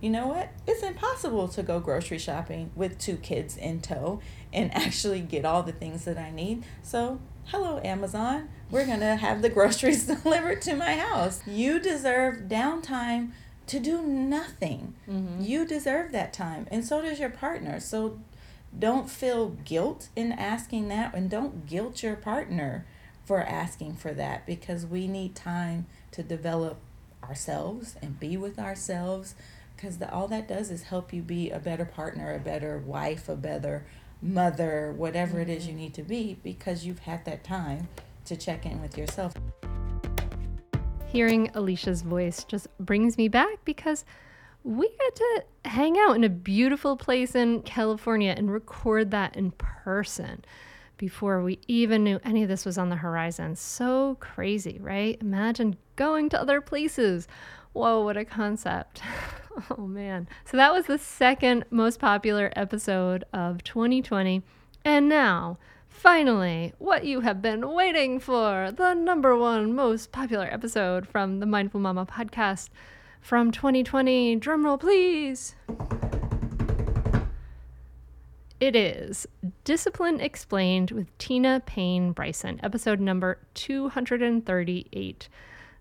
You 0.02 0.10
know 0.10 0.28
what? 0.28 0.50
It's 0.68 0.84
impossible 0.84 1.48
to 1.48 1.64
go 1.64 1.80
grocery 1.80 2.18
shopping 2.18 2.72
with 2.76 3.00
two 3.00 3.16
kids 3.16 3.56
in 3.56 3.80
tow 3.80 4.20
and 4.52 4.74
actually 4.76 5.22
get 5.22 5.46
all 5.46 5.64
the 5.64 5.72
things 5.72 6.06
that 6.06 6.18
I 6.18 6.32
need. 6.32 6.64
So 6.82 7.20
hello 7.46 7.80
Amazon. 7.84 8.50
We're 8.70 8.86
going 8.86 9.00
to 9.00 9.16
have 9.16 9.42
the 9.42 9.50
groceries 9.58 10.06
delivered 10.24 10.62
to 10.64 10.76
my 10.76 10.98
house. 10.98 11.42
You 11.48 11.80
deserve 11.80 12.50
downtime 12.50 13.32
to 13.68 13.80
do 13.80 14.02
nothing. 14.02 14.96
Mm-hmm. 15.08 15.42
You 15.42 15.66
deserve 15.66 16.12
that 16.12 16.34
time, 16.34 16.68
and 16.72 16.86
so 16.86 17.02
does 17.02 17.20
your 17.20 17.30
partner. 17.30 17.80
So 17.80 18.20
don't 18.78 19.10
feel 19.10 19.50
guilt 19.50 20.10
in 20.16 20.32
asking 20.32 20.88
that, 20.90 21.14
and 21.14 21.30
don't 21.30 21.66
guilt 21.66 22.04
your 22.04 22.16
partner 22.16 22.86
for 23.26 23.42
asking 23.42 23.96
for 23.96 24.14
that 24.14 24.46
because 24.46 24.86
we 24.86 25.08
need 25.08 25.36
time 25.36 25.86
to 26.12 26.24
develop 26.24 26.78
ourselves 27.24 27.96
and 28.02 28.20
be 28.20 28.36
with 28.36 28.60
ourselves 28.60 29.36
because 29.76 30.02
all 30.02 30.28
that 30.28 30.48
does 30.48 30.70
is 30.70 30.84
help 30.84 31.14
you 31.14 31.22
be 31.22 31.50
a 31.50 31.60
better 31.60 31.86
partner, 31.86 32.34
a 32.34 32.40
better 32.40 32.78
wife, 32.78 33.28
a 33.28 33.36
better 33.36 33.86
mother, 34.22 34.94
whatever 34.96 35.40
it 35.40 35.50
is 35.50 35.64
mm-hmm. 35.64 35.72
you 35.72 35.78
need 35.78 35.94
to 35.94 36.04
be 36.04 36.38
because 36.44 36.86
you've 36.86 37.00
had 37.00 37.26
that 37.26 37.44
time 37.44 37.88
to 38.26 38.36
check 38.36 38.66
in 38.66 38.82
with 38.82 38.98
yourself. 38.98 39.34
Hearing 41.14 41.52
Alicia's 41.54 42.02
voice 42.02 42.44
just 42.44 42.68
brings 42.80 43.20
me 43.20 43.28
back 43.28 43.64
because 43.66 44.04
we 44.64 44.90
got 44.90 45.16
to 45.16 45.44
hang 45.66 45.96
out 46.00 46.16
in 46.16 46.24
a 46.24 46.30
beautiful 46.30 46.98
place 46.98 47.36
in 47.36 47.62
California 47.62 48.34
and 48.36 48.52
record 48.52 49.12
that 49.12 49.36
in 49.36 49.52
person 49.52 50.44
before 50.98 51.44
we 51.44 51.60
even 51.68 52.04
knew 52.04 52.20
any 52.24 52.42
of 52.42 52.50
this 52.50 52.66
was 52.66 52.80
on 52.80 52.90
the 52.90 52.96
horizon. 52.96 53.56
So 53.56 54.18
crazy, 54.22 54.80
right? 54.82 55.16
Imagine 55.22 55.78
going 55.98 56.30
to 56.30 56.42
other 56.42 56.62
places. 56.62 57.28
Whoa, 57.74 58.04
what 58.04 58.18
a 58.18 58.26
concept. 58.26 59.04
oh 59.78 59.86
man. 59.86 60.28
So 60.46 60.58
that 60.58 60.74
was 60.74 60.88
the 60.88 60.98
second 60.98 61.66
most 61.70 62.00
popular 62.00 62.52
episode 62.56 63.24
of 63.32 63.64
2020. 63.64 64.42
And 64.84 65.08
now, 65.08 65.60
finally, 66.04 66.74
what 66.80 67.06
you 67.06 67.22
have 67.22 67.42
been 67.42 67.72
waiting 67.72 68.20
for 68.20 68.74
the 68.76 68.94
number 68.94 69.38
one 69.38 69.74
most 69.74 70.12
popular 70.12 70.44
episode 70.52 71.08
from 71.08 71.40
the 71.40 71.46
Mindful 71.46 71.80
Mama 71.80 72.06
podcast 72.06 72.68
from 73.22 73.54
2020. 73.54 74.38
Drumroll, 74.38 74.78
please. 74.78 75.56
It 78.60 78.76
is 78.76 79.26
Discipline 79.64 80.20
Explained 80.20 80.92
with 80.92 81.18
Tina 81.20 81.62
Payne 81.66 82.12
Bryson, 82.12 82.60
episode 82.62 83.00
number 83.00 83.40
238. 83.54 85.30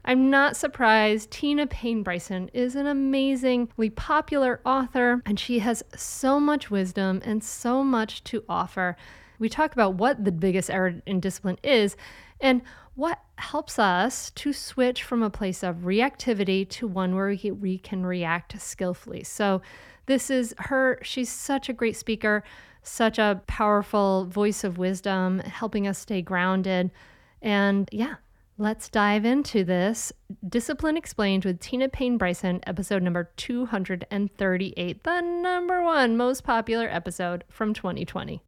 I'm 0.04 0.30
not 0.30 0.56
surprised. 0.56 1.32
Tina 1.32 1.66
Payne 1.66 2.04
Bryson 2.04 2.48
is 2.52 2.76
an 2.76 2.86
amazingly 2.86 3.90
popular 3.90 4.60
author, 4.64 5.20
and 5.26 5.40
she 5.40 5.58
has 5.58 5.82
so 5.96 6.38
much 6.38 6.70
wisdom 6.70 7.20
and 7.24 7.42
so 7.42 7.82
much 7.82 8.22
to 8.22 8.44
offer. 8.48 8.96
We 9.38 9.48
talk 9.48 9.72
about 9.72 9.94
what 9.94 10.24
the 10.24 10.32
biggest 10.32 10.70
error 10.70 10.94
in 11.06 11.20
discipline 11.20 11.58
is 11.62 11.96
and 12.40 12.62
what 12.94 13.20
helps 13.36 13.78
us 13.78 14.30
to 14.30 14.52
switch 14.52 15.02
from 15.02 15.22
a 15.22 15.30
place 15.30 15.62
of 15.62 15.76
reactivity 15.76 16.68
to 16.68 16.86
one 16.86 17.14
where 17.14 17.36
we, 17.60 17.78
can 17.78 18.04
react 18.04 18.60
skillfully. 18.60 19.24
So, 19.24 19.62
this 20.06 20.30
is 20.30 20.54
her. 20.58 20.98
She's 21.02 21.30
such 21.30 21.68
a 21.68 21.72
great 21.72 21.96
speaker, 21.96 22.42
such 22.82 23.18
a 23.18 23.40
powerful 23.46 24.26
voice 24.26 24.64
of 24.64 24.76
wisdom, 24.76 25.38
helping 25.38 25.86
us 25.86 25.98
stay 25.98 26.22
grounded. 26.22 26.90
And 27.40 27.88
yeah, 27.92 28.16
let's 28.58 28.88
dive 28.88 29.24
into 29.24 29.64
this. 29.64 30.12
Discipline 30.48 30.96
Explained 30.96 31.44
with 31.44 31.60
Tina 31.60 31.88
Payne 31.88 32.18
Bryson, 32.18 32.60
episode 32.66 33.02
number 33.02 33.30
238, 33.36 35.04
the 35.04 35.20
number 35.20 35.82
one 35.82 36.16
most 36.16 36.42
popular 36.44 36.88
episode 36.88 37.44
from 37.48 37.72
2020. 37.74 38.42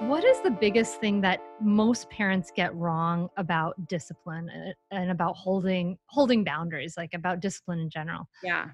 What 0.00 0.24
is 0.24 0.40
the 0.40 0.50
biggest 0.50 0.98
thing 0.98 1.20
that 1.20 1.42
most 1.60 2.08
parents 2.08 2.50
get 2.50 2.74
wrong 2.74 3.28
about 3.36 3.86
discipline 3.86 4.48
and- 4.48 4.74
and 4.90 5.10
about 5.10 5.36
holding 5.36 5.98
holding 6.06 6.42
boundaries, 6.42 6.96
like 6.96 7.12
about 7.12 7.40
discipline 7.40 7.80
in 7.80 7.90
general? 7.90 8.26
Yeah, 8.42 8.70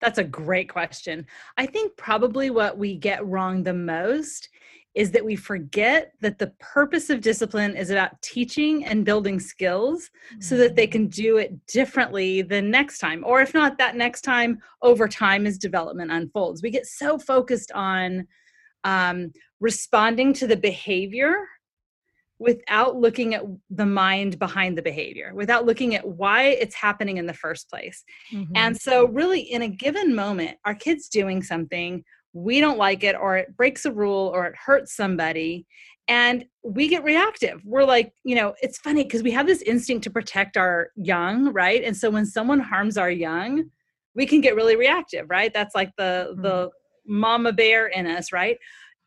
that's 0.00 0.18
a 0.18 0.24
great 0.24 0.68
question. 0.68 1.26
I 1.56 1.66
think 1.66 1.96
probably 1.96 2.50
what 2.50 2.78
we 2.78 2.94
get 2.94 3.26
wrong 3.26 3.64
the 3.64 3.74
most 3.74 4.50
is 4.94 5.10
that 5.10 5.24
we 5.24 5.34
forget 5.34 6.12
that 6.20 6.38
the 6.38 6.52
purpose 6.60 7.10
of 7.10 7.20
discipline 7.20 7.76
is 7.76 7.90
about 7.90 8.20
teaching 8.22 8.84
and 8.84 9.04
building 9.04 9.40
skills 9.40 10.10
so 10.40 10.56
that 10.56 10.76
they 10.76 10.86
mm-hmm. 10.86 10.92
can 10.92 11.06
do 11.08 11.38
it 11.38 11.66
differently 11.66 12.42
the 12.42 12.62
next 12.62 12.98
time. 12.98 13.24
Or 13.26 13.40
if 13.40 13.52
not 13.52 13.78
that 13.78 13.96
next 13.96 14.22
time, 14.22 14.60
over 14.80 15.08
time 15.08 15.44
as 15.44 15.58
development 15.58 16.12
unfolds. 16.12 16.62
We 16.62 16.70
get 16.70 16.86
so 16.86 17.18
focused 17.18 17.72
on 17.72 18.26
um, 18.84 19.32
responding 19.60 20.32
to 20.34 20.46
the 20.46 20.56
behavior 20.56 21.34
without 22.38 22.96
looking 22.96 23.34
at 23.34 23.42
the 23.70 23.86
mind 23.86 24.38
behind 24.38 24.78
the 24.78 24.82
behavior, 24.82 25.32
without 25.34 25.66
looking 25.66 25.94
at 25.94 26.06
why 26.06 26.44
it's 26.44 26.74
happening 26.74 27.16
in 27.16 27.26
the 27.26 27.34
first 27.34 27.68
place. 27.68 28.04
And 28.54 28.76
so, 28.80 29.08
really, 29.08 29.40
in 29.40 29.62
a 29.62 29.68
given 29.68 30.14
moment, 30.14 30.56
our 30.64 30.74
kid's 30.74 31.08
doing 31.08 31.42
something, 31.42 32.04
we 32.32 32.60
don't 32.60 32.78
like 32.78 33.02
it, 33.02 33.16
or 33.16 33.36
it 33.36 33.56
breaks 33.56 33.84
a 33.84 33.92
rule, 33.92 34.30
or 34.32 34.46
it 34.46 34.54
hurts 34.54 34.94
somebody, 34.94 35.66
and 36.06 36.44
we 36.62 36.88
get 36.88 37.02
reactive. 37.04 37.60
We're 37.64 37.84
like, 37.84 38.12
you 38.24 38.36
know, 38.36 38.54
it's 38.62 38.78
funny 38.78 39.02
because 39.02 39.22
we 39.22 39.32
have 39.32 39.46
this 39.46 39.62
instinct 39.62 40.04
to 40.04 40.10
protect 40.10 40.56
our 40.56 40.90
young, 40.96 41.52
right? 41.52 41.82
And 41.82 41.96
so, 41.96 42.08
when 42.08 42.24
someone 42.26 42.60
harms 42.60 42.96
our 42.96 43.10
young, 43.10 43.64
we 44.14 44.26
can 44.26 44.40
get 44.40 44.54
really 44.54 44.76
reactive, 44.76 45.26
right? 45.28 45.52
That's 45.52 45.74
like 45.74 45.90
the 45.98 46.36
the 46.40 46.70
mama 47.08 47.52
bear 47.52 47.86
in 47.88 48.06
us, 48.06 48.32
right? 48.32 48.58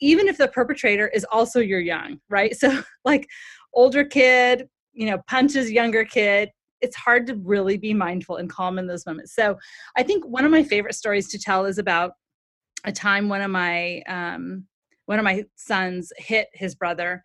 even 0.02 0.28
if 0.28 0.38
the 0.38 0.48
perpetrator 0.48 1.08
is 1.08 1.26
also 1.32 1.60
your 1.60 1.80
young, 1.80 2.20
right? 2.30 2.56
So, 2.62 2.84
like, 3.06 3.28
older 3.74 4.04
kid, 4.04 4.68
you 4.94 5.06
know, 5.10 5.20
punches 5.28 5.72
younger 5.72 6.04
kid, 6.04 6.50
it's 6.82 6.96
hard 6.96 7.28
to 7.28 7.36
really 7.36 7.78
be 7.78 7.94
mindful 7.94 8.38
and 8.38 8.50
calm 8.50 8.78
in 8.80 8.88
those 8.88 9.06
moments. 9.06 9.36
So, 9.36 9.58
I 9.96 10.04
think 10.04 10.26
one 10.26 10.44
of 10.44 10.52
my 10.52 10.64
favorite 10.64 10.96
stories 10.96 11.30
to 11.30 11.40
tell 11.40 11.66
is 11.66 11.78
about 11.78 12.14
a 12.84 12.92
time 12.92 13.30
one 13.30 13.42
of 13.42 13.52
my 13.52 14.02
um, 14.08 14.66
one 15.06 15.20
of 15.20 15.24
my 15.24 15.44
sons 15.56 16.12
hit 16.18 16.48
his 16.54 16.74
brother 16.74 17.22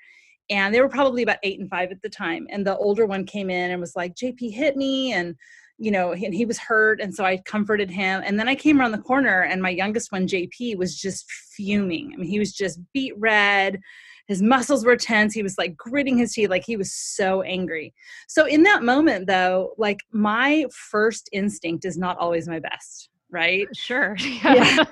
and 0.51 0.75
they 0.75 0.81
were 0.81 0.89
probably 0.89 1.23
about 1.23 1.39
eight 1.43 1.61
and 1.61 1.71
five 1.71 1.91
at 1.91 2.03
the 2.03 2.09
time 2.09 2.47
and 2.51 2.67
the 2.67 2.77
older 2.77 3.07
one 3.07 3.25
came 3.25 3.49
in 3.49 3.71
and 3.71 3.81
was 3.81 3.97
like 3.97 4.15
jp 4.15 4.53
hit 4.53 4.77
me 4.77 5.13
and 5.13 5.35
you 5.79 5.91
know 5.91 6.13
and 6.13 6.35
he 6.35 6.45
was 6.45 6.59
hurt 6.59 7.01
and 7.01 7.15
so 7.15 7.25
i 7.25 7.37
comforted 7.39 7.91
him 7.91 8.23
and 8.25 8.39
then 8.39 8.49
i 8.49 8.55
came 8.55 8.81
around 8.81 8.93
the 8.93 8.99
corner 8.99 9.43
and 9.43 9.61
my 9.61 9.71
youngest 9.71 10.11
one 10.11 10.27
jp 10.27 10.77
was 10.77 10.97
just 10.97 11.31
fuming 11.55 12.13
i 12.13 12.17
mean 12.17 12.29
he 12.29 12.39
was 12.39 12.53
just 12.53 12.81
beet 12.93 13.13
red 13.19 13.79
his 14.27 14.43
muscles 14.43 14.85
were 14.85 14.97
tense 14.97 15.35
he 15.35 15.43
was 15.43 15.57
like 15.59 15.77
gritting 15.77 16.19
his 16.19 16.33
teeth 16.33 16.51
like 16.51 16.65
he 16.65 16.77
was 16.77 16.93
so 16.93 17.43
angry 17.43 17.93
so 18.27 18.47
in 18.47 18.63
that 18.63 18.83
moment 18.83 19.27
though 19.27 19.73
like 19.77 20.01
my 20.13 20.65
first 20.91 21.29
instinct 21.33 21.85
is 21.85 21.97
not 21.99 22.17
always 22.19 22.49
my 22.49 22.59
best 22.59 23.11
right 23.31 23.67
Sure. 23.75 24.17
yeah. 24.21 24.85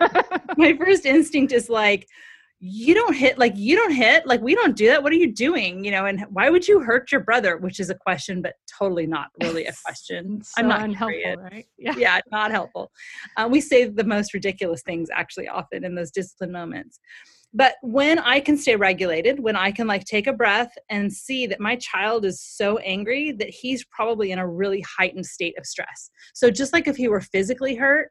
my 0.56 0.76
first 0.76 1.06
instinct 1.06 1.52
is 1.52 1.70
like 1.70 2.06
you 2.66 2.94
don't 2.94 3.14
hit 3.14 3.36
like 3.36 3.52
you 3.56 3.76
don't 3.76 3.92
hit 3.92 4.26
like 4.26 4.40
we 4.40 4.54
don't 4.54 4.74
do 4.74 4.86
that. 4.86 5.02
What 5.02 5.12
are 5.12 5.16
you 5.16 5.30
doing? 5.30 5.84
You 5.84 5.90
know 5.90 6.06
and 6.06 6.24
why 6.30 6.48
would 6.48 6.66
you 6.66 6.80
hurt 6.80 7.12
your 7.12 7.20
brother? 7.20 7.58
Which 7.58 7.78
is 7.78 7.90
a 7.90 7.94
question 7.94 8.40
but 8.40 8.54
totally 8.78 9.06
not 9.06 9.26
really 9.42 9.66
a 9.66 9.72
question. 9.84 10.42
So 10.42 10.54
i'm 10.56 10.68
not 10.68 10.82
unhelpful, 10.82 11.36
right? 11.36 11.66
Yeah. 11.76 11.94
yeah 11.96 12.20
not 12.32 12.50
helpful. 12.50 12.90
Uh, 13.36 13.48
we 13.50 13.60
say 13.60 13.84
the 13.84 14.04
most 14.04 14.32
ridiculous 14.32 14.82
things 14.82 15.10
actually 15.12 15.46
often 15.46 15.84
in 15.84 15.94
those 15.94 16.10
discipline 16.10 16.52
moments. 16.52 17.00
But 17.52 17.74
when 17.82 18.18
i 18.18 18.40
can 18.40 18.56
stay 18.56 18.76
regulated 18.76 19.40
when 19.40 19.56
i 19.56 19.70
can 19.70 19.86
like 19.86 20.04
take 20.06 20.26
a 20.26 20.32
breath 20.32 20.72
and 20.88 21.12
see 21.12 21.46
that 21.46 21.60
my 21.60 21.76
child 21.76 22.24
is 22.24 22.40
so 22.40 22.78
angry 22.78 23.30
that 23.32 23.50
he's 23.50 23.84
probably 23.84 24.32
in 24.32 24.38
a 24.38 24.48
really 24.48 24.82
heightened 24.96 25.26
state 25.26 25.58
of 25.58 25.66
stress. 25.66 26.10
So 26.32 26.50
just 26.50 26.72
like 26.72 26.88
if 26.88 26.96
he 26.96 27.08
were 27.08 27.20
physically 27.20 27.74
hurt 27.74 28.10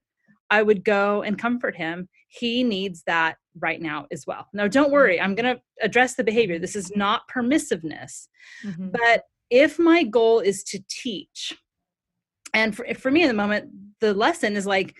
I 0.49 0.61
would 0.61 0.83
go 0.83 1.23
and 1.23 1.39
comfort 1.39 1.75
him. 1.75 2.07
He 2.39 2.63
needs 2.63 3.03
that 3.05 3.35
right 3.59 3.81
now 3.81 4.07
as 4.11 4.25
well. 4.25 4.47
Now, 4.53 4.67
don't 4.67 4.91
worry, 4.91 5.21
I'm 5.21 5.35
going 5.35 5.55
to 5.55 5.61
address 5.81 6.15
the 6.15 6.23
behavior. 6.23 6.57
This 6.57 6.75
is 6.75 6.95
not 6.95 7.21
permissiveness. 7.33 8.27
Mhm. 8.63 8.91
But 8.91 9.25
if 9.49 9.77
my 9.77 10.03
goal 10.03 10.39
is 10.39 10.63
to 10.65 10.83
teach, 10.89 11.53
and 12.53 12.75
for, 12.75 12.85
for 12.95 13.11
me 13.11 13.21
in 13.21 13.27
the 13.27 13.33
moment, 13.35 13.69
the 13.99 14.13
lesson 14.13 14.55
is 14.55 14.65
like, 14.65 14.95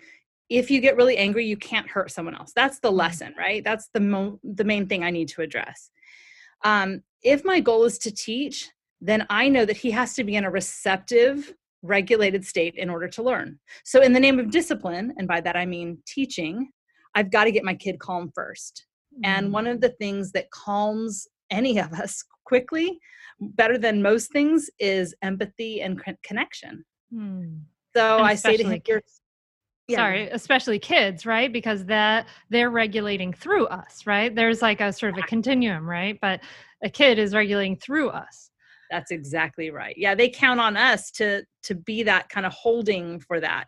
if 0.49 0.69
you 0.69 0.79
get 0.79 0.95
really 0.95 1.17
angry, 1.17 1.45
you 1.45 1.57
can't 1.57 1.89
hurt 1.89 2.11
someone 2.11 2.35
else. 2.35 2.51
That's 2.55 2.79
the 2.79 2.91
lesson, 2.91 3.33
right? 3.37 3.63
That's 3.63 3.89
the 3.93 3.99
mo- 3.99 4.39
the 4.43 4.63
main 4.63 4.87
thing 4.87 5.03
I 5.03 5.09
need 5.09 5.29
to 5.29 5.41
address. 5.41 5.89
Um, 6.63 7.01
if 7.23 7.43
my 7.43 7.59
goal 7.59 7.85
is 7.85 7.97
to 7.99 8.11
teach, 8.11 8.69
then 9.01 9.25
I 9.29 9.49
know 9.49 9.65
that 9.65 9.77
he 9.77 9.91
has 9.91 10.13
to 10.15 10.23
be 10.23 10.35
in 10.35 10.43
a 10.43 10.51
receptive, 10.51 11.53
regulated 11.81 12.45
state 12.45 12.75
in 12.75 12.89
order 12.89 13.07
to 13.07 13.23
learn. 13.23 13.59
So, 13.83 14.01
in 14.01 14.13
the 14.13 14.19
name 14.19 14.37
of 14.39 14.51
discipline, 14.51 15.13
and 15.17 15.27
by 15.27 15.41
that 15.41 15.55
I 15.55 15.65
mean 15.65 15.97
teaching, 16.05 16.69
I've 17.15 17.31
got 17.31 17.45
to 17.45 17.51
get 17.51 17.63
my 17.63 17.75
kid 17.75 17.99
calm 17.99 18.31
1st 18.37 18.83
And 19.23 19.51
one 19.53 19.67
of 19.67 19.81
the 19.81 19.89
things 19.89 20.31
that 20.31 20.49
calms 20.51 21.27
any 21.51 21.77
of 21.79 21.93
us 21.93 22.23
quickly, 22.45 22.99
better 23.39 23.77
than 23.77 24.01
most 24.01 24.31
things, 24.31 24.69
is 24.79 25.15
empathy 25.21 25.81
and 25.81 26.03
con- 26.03 26.17
connection. 26.23 26.83
Hmm. 27.13 27.57
So 27.95 28.17
And 28.17 28.25
I 28.25 28.35
say 28.35 28.57
to 28.57 28.63
him, 28.63 28.81
"You're 28.87 29.03
yeah, 29.87 29.97
Sorry, 29.97 30.29
especially 30.29 30.79
kids, 30.79 31.25
right? 31.25 31.51
Because 31.51 31.85
that 31.85 32.27
they're 32.49 32.69
regulating 32.69 33.33
through 33.33 33.67
us, 33.67 34.07
right? 34.07 34.33
There's 34.33 34.61
like 34.61 34.79
a 34.79 34.93
sort 34.93 35.13
of 35.13 35.23
a 35.23 35.27
continuum, 35.27 35.89
right? 35.89 36.17
But 36.21 36.39
a 36.83 36.89
kid 36.89 37.19
is 37.19 37.35
regulating 37.35 37.75
through 37.75 38.09
us. 38.09 38.49
That's 38.89 39.11
exactly 39.11 39.71
right. 39.71 39.95
Yeah, 39.97 40.15
they 40.15 40.29
count 40.29 40.61
on 40.61 40.77
us 40.77 41.11
to 41.11 41.43
to 41.63 41.75
be 41.75 42.03
that 42.03 42.29
kind 42.29 42.45
of 42.45 42.53
holding 42.53 43.19
for 43.19 43.41
that. 43.41 43.65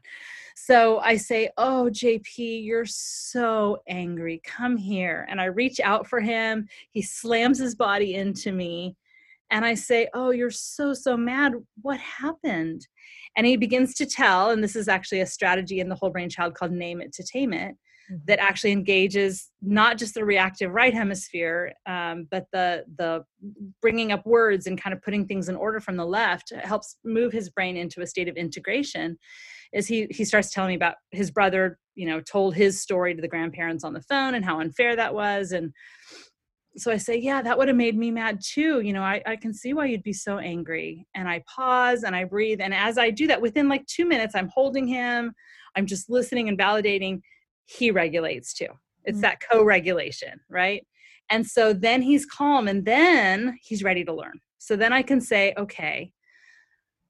So 0.55 0.99
I 0.99 1.17
say, 1.17 1.49
"Oh, 1.57 1.89
JP, 1.91 2.63
you're 2.65 2.85
so 2.85 3.79
angry. 3.87 4.41
Come 4.43 4.77
here." 4.77 5.27
And 5.29 5.39
I 5.41 5.45
reach 5.45 5.79
out 5.81 6.07
for 6.07 6.21
him. 6.21 6.67
He 6.91 7.01
slams 7.01 7.59
his 7.59 7.75
body 7.75 8.15
into 8.15 8.51
me, 8.51 8.95
and 9.51 9.65
I 9.65 9.75
say, 9.75 10.09
"Oh, 10.13 10.31
you're 10.31 10.51
so 10.51 10.93
so 10.93 11.17
mad. 11.17 11.53
What 11.81 11.99
happened?" 11.99 12.87
And 13.37 13.45
he 13.45 13.57
begins 13.57 13.93
to 13.95 14.05
tell, 14.05 14.51
and 14.51 14.63
this 14.63 14.75
is 14.75 14.87
actually 14.87 15.21
a 15.21 15.25
strategy 15.25 15.79
in 15.81 15.89
the 15.89 15.95
whole 15.95 16.09
brain 16.09 16.29
child 16.29 16.55
called 16.55 16.71
name 16.71 17.01
it 17.01 17.13
to 17.13 17.23
tame 17.23 17.53
it 17.53 17.75
that 18.27 18.39
actually 18.39 18.71
engages 18.71 19.49
not 19.61 19.97
just 19.97 20.13
the 20.13 20.23
reactive 20.23 20.71
right 20.71 20.93
hemisphere, 20.93 21.73
um, 21.85 22.27
but 22.29 22.45
the 22.51 22.85
the 22.97 23.23
bringing 23.81 24.11
up 24.11 24.25
words 24.25 24.67
and 24.67 24.79
kind 24.79 24.93
of 24.93 25.01
putting 25.01 25.25
things 25.25 25.49
in 25.49 25.55
order 25.55 25.79
from 25.79 25.97
the 25.97 26.05
left 26.05 26.53
helps 26.63 26.97
move 27.03 27.31
his 27.31 27.49
brain 27.49 27.75
into 27.75 28.01
a 28.01 28.07
state 28.07 28.27
of 28.27 28.35
integration. 28.35 29.17
Is 29.75 29.85
he 29.87 30.07
he 30.09 30.25
starts 30.25 30.51
telling 30.51 30.69
me 30.69 30.75
about 30.75 30.95
his 31.11 31.29
brother, 31.29 31.77
you 31.93 32.07
know, 32.07 32.21
told 32.21 32.55
his 32.55 32.81
story 32.81 33.13
to 33.13 33.21
the 33.21 33.27
grandparents 33.27 33.83
on 33.83 33.93
the 33.93 34.01
phone 34.01 34.33
and 34.33 34.43
how 34.43 34.59
unfair 34.59 34.95
that 34.95 35.13
was, 35.13 35.51
and 35.51 35.71
so 36.77 36.91
I 36.91 36.97
say, 36.97 37.17
yeah, 37.17 37.41
that 37.41 37.57
would 37.57 37.67
have 37.67 37.77
made 37.77 37.97
me 37.97 38.11
mad 38.11 38.41
too. 38.43 38.81
You 38.81 38.93
know, 38.93 39.01
I, 39.01 39.21
I 39.25 39.35
can 39.35 39.53
see 39.53 39.73
why 39.73 39.85
you'd 39.85 40.03
be 40.03 40.13
so 40.13 40.39
angry. 40.39 41.07
And 41.15 41.27
I 41.27 41.41
pause 41.47 42.03
and 42.03 42.15
I 42.15 42.25
breathe. 42.25 42.59
And 42.61 42.73
as 42.73 42.97
I 42.97 43.11
do 43.11 43.27
that, 43.27 43.41
within 43.41 43.69
like 43.69 43.85
two 43.87 44.05
minutes, 44.05 44.35
I'm 44.35 44.49
holding 44.53 44.87
him, 44.87 45.33
I'm 45.75 45.85
just 45.85 46.09
listening 46.09 46.49
and 46.49 46.57
validating. 46.57 47.21
He 47.65 47.91
regulates 47.91 48.53
too. 48.53 48.67
It's 49.05 49.19
Mm. 49.19 49.21
that 49.21 49.39
co 49.49 49.63
regulation, 49.63 50.39
right? 50.49 50.85
And 51.29 51.45
so 51.47 51.73
then 51.73 52.01
he's 52.01 52.25
calm 52.25 52.67
and 52.67 52.85
then 52.85 53.57
he's 53.61 53.83
ready 53.83 54.03
to 54.03 54.13
learn. 54.13 54.39
So 54.57 54.75
then 54.75 54.93
I 54.93 55.01
can 55.01 55.21
say, 55.21 55.53
okay, 55.57 56.11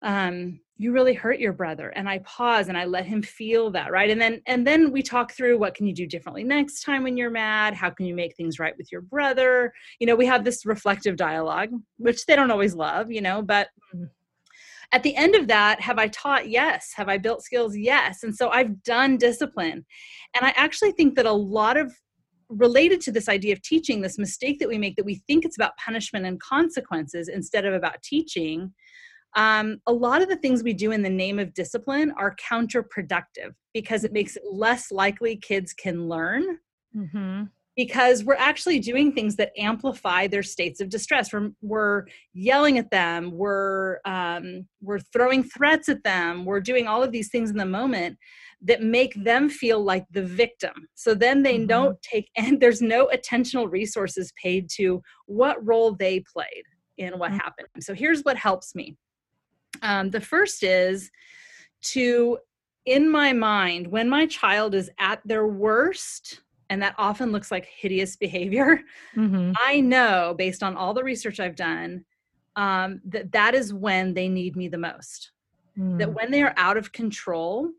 um, 0.01 0.59
you 0.77 0.91
really 0.91 1.13
hurt 1.13 1.39
your 1.39 1.53
brother. 1.53 1.89
And 1.89 2.09
I 2.09 2.19
pause 2.19 2.67
and 2.67 2.77
I 2.77 2.83
let 2.85 3.05
him 3.05 3.21
feel 3.21 3.71
that, 3.71 3.91
right? 3.91 4.09
And 4.09 4.19
then 4.19 4.41
and 4.45 4.67
then 4.67 4.91
we 4.91 5.01
talk 5.01 5.31
through 5.31 5.57
what 5.57 5.73
can 5.73 5.87
you 5.87 5.93
do 5.93 6.05
differently 6.05 6.43
next 6.43 6.81
time 6.83 7.03
when 7.03 7.15
you're 7.15 7.29
mad? 7.29 7.73
How 7.73 7.89
can 7.89 8.05
you 8.05 8.13
make 8.13 8.35
things 8.35 8.59
right 8.59 8.77
with 8.77 8.91
your 8.91 9.01
brother? 9.01 9.73
You 9.99 10.07
know, 10.07 10.15
we 10.15 10.25
have 10.25 10.43
this 10.43 10.65
reflective 10.65 11.15
dialogue, 11.15 11.69
which 11.97 12.25
they 12.25 12.35
don't 12.35 12.51
always 12.51 12.75
love, 12.75 13.09
you 13.09 13.21
know, 13.21 13.41
but 13.41 13.69
Mhm. 13.95 14.09
at 14.91 15.03
the 15.03 15.15
end 15.15 15.35
of 15.35 15.47
that, 15.47 15.79
have 15.79 15.97
I 15.97 16.09
taught? 16.09 16.49
Yes. 16.49 16.91
Have 16.95 17.07
I 17.07 17.17
built 17.17 17.41
skills? 17.43 17.77
Yes. 17.77 18.23
And 18.23 18.35
so 18.35 18.49
I've 18.49 18.83
done 18.83 19.17
discipline. 19.17 19.85
And 20.33 20.45
I 20.45 20.53
actually 20.57 20.91
think 20.91 21.15
that 21.15 21.25
a 21.25 21.31
lot 21.31 21.77
of 21.77 21.93
related 22.49 23.01
to 23.01 23.11
this 23.11 23.27
idea 23.27 23.53
of 23.53 23.61
teaching, 23.61 24.01
this 24.01 24.19
mistake 24.19 24.59
that 24.59 24.67
we 24.67 24.77
make 24.77 24.95
that 24.97 25.05
we 25.05 25.15
think 25.25 25.45
it's 25.45 25.57
about 25.57 25.77
punishment 25.77 26.25
and 26.25 26.39
consequences 26.39 27.27
instead 27.27 27.65
of 27.65 27.73
about 27.73 28.03
teaching. 28.03 28.73
Um, 29.35 29.81
a 29.85 29.91
lot 29.93 30.21
of 30.21 30.29
the 30.29 30.37
things 30.37 30.63
we 30.63 30.73
do 30.73 30.91
in 30.91 31.01
the 31.01 31.09
name 31.09 31.39
of 31.39 31.53
discipline 31.53 32.13
are 32.17 32.35
counterproductive 32.37 33.53
because 33.73 34.03
it 34.03 34.13
makes 34.13 34.35
it 34.37 34.43
less 34.49 34.91
likely 34.91 35.35
kids 35.37 35.73
can 35.73 36.07
learn 36.07 36.59
Mm-hmm. 36.95 37.43
because 37.75 38.23
we're 38.23 38.35
actually 38.35 38.79
doing 38.79 39.11
things 39.11 39.35
that 39.35 39.51
amplify 39.57 40.27
their 40.27 40.43
states 40.43 40.79
of 40.79 40.87
distress. 40.87 41.33
We're, 41.33 41.49
we're 41.61 42.05
yelling 42.33 42.77
at 42.77 42.89
them, 42.89 43.31
we're 43.31 43.97
um, 44.05 44.65
we're 44.81 44.99
throwing 44.99 45.43
threats 45.43 45.89
at 45.89 46.03
them, 46.03 46.45
we're 46.45 46.61
doing 46.61 46.87
all 46.87 47.03
of 47.03 47.11
these 47.11 47.27
things 47.29 47.49
in 47.49 47.57
the 47.57 47.65
moment 47.65 48.17
that 48.61 48.81
make 48.81 49.13
them 49.25 49.49
feel 49.49 49.83
like 49.83 50.05
the 50.11 50.23
victim. 50.23 50.87
So 50.93 51.13
then 51.13 51.43
they 51.43 51.59
Mhm. 51.59 51.67
don't 51.67 52.01
take, 52.01 52.29
and 52.37 52.61
there's 52.61 52.81
no 52.81 53.09
attentional 53.13 53.69
resources 53.69 54.31
paid 54.41 54.69
to 54.77 55.01
what 55.25 55.57
role 55.65 55.91
they 55.93 56.21
played 56.21 56.63
in 56.97 57.19
what 57.19 57.31
Mhm. 57.33 57.41
happened. 57.41 57.67
So 57.81 57.93
here's 57.93 58.21
what 58.21 58.37
helps 58.37 58.73
me. 58.73 58.95
Um, 59.81 60.09
the 60.11 60.21
first 60.21 60.63
is 60.63 61.11
to, 61.83 62.39
in 62.85 63.09
my 63.09 63.33
mind, 63.33 63.87
when 63.87 64.09
my 64.09 64.25
child 64.27 64.75
is 64.75 64.89
at 64.99 65.21
their 65.25 65.47
worst, 65.47 66.41
and 66.69 66.81
that 66.81 66.95
often 66.97 67.31
looks 67.31 67.51
like 67.51 67.65
hideous 67.65 68.15
behavior, 68.25 68.81
Mm-hmm. 69.17 69.53
I 69.63 69.79
know 69.81 70.35
based 70.37 70.63
on 70.63 70.75
all 70.75 70.93
the 70.93 71.03
research 71.03 71.39
I've 71.39 71.55
done 71.55 72.05
um, 72.57 73.01
that 73.05 73.31
that 73.31 73.55
is 73.55 73.73
when 73.73 74.13
they 74.13 74.27
need 74.27 74.55
me 74.55 74.67
the 74.67 74.77
most. 74.77 75.31
Mm. 75.77 75.99
That 75.99 76.13
when 76.13 76.31
they 76.31 76.41
are 76.41 76.53
out 76.57 76.77
of 76.77 76.91
control, 76.91 77.71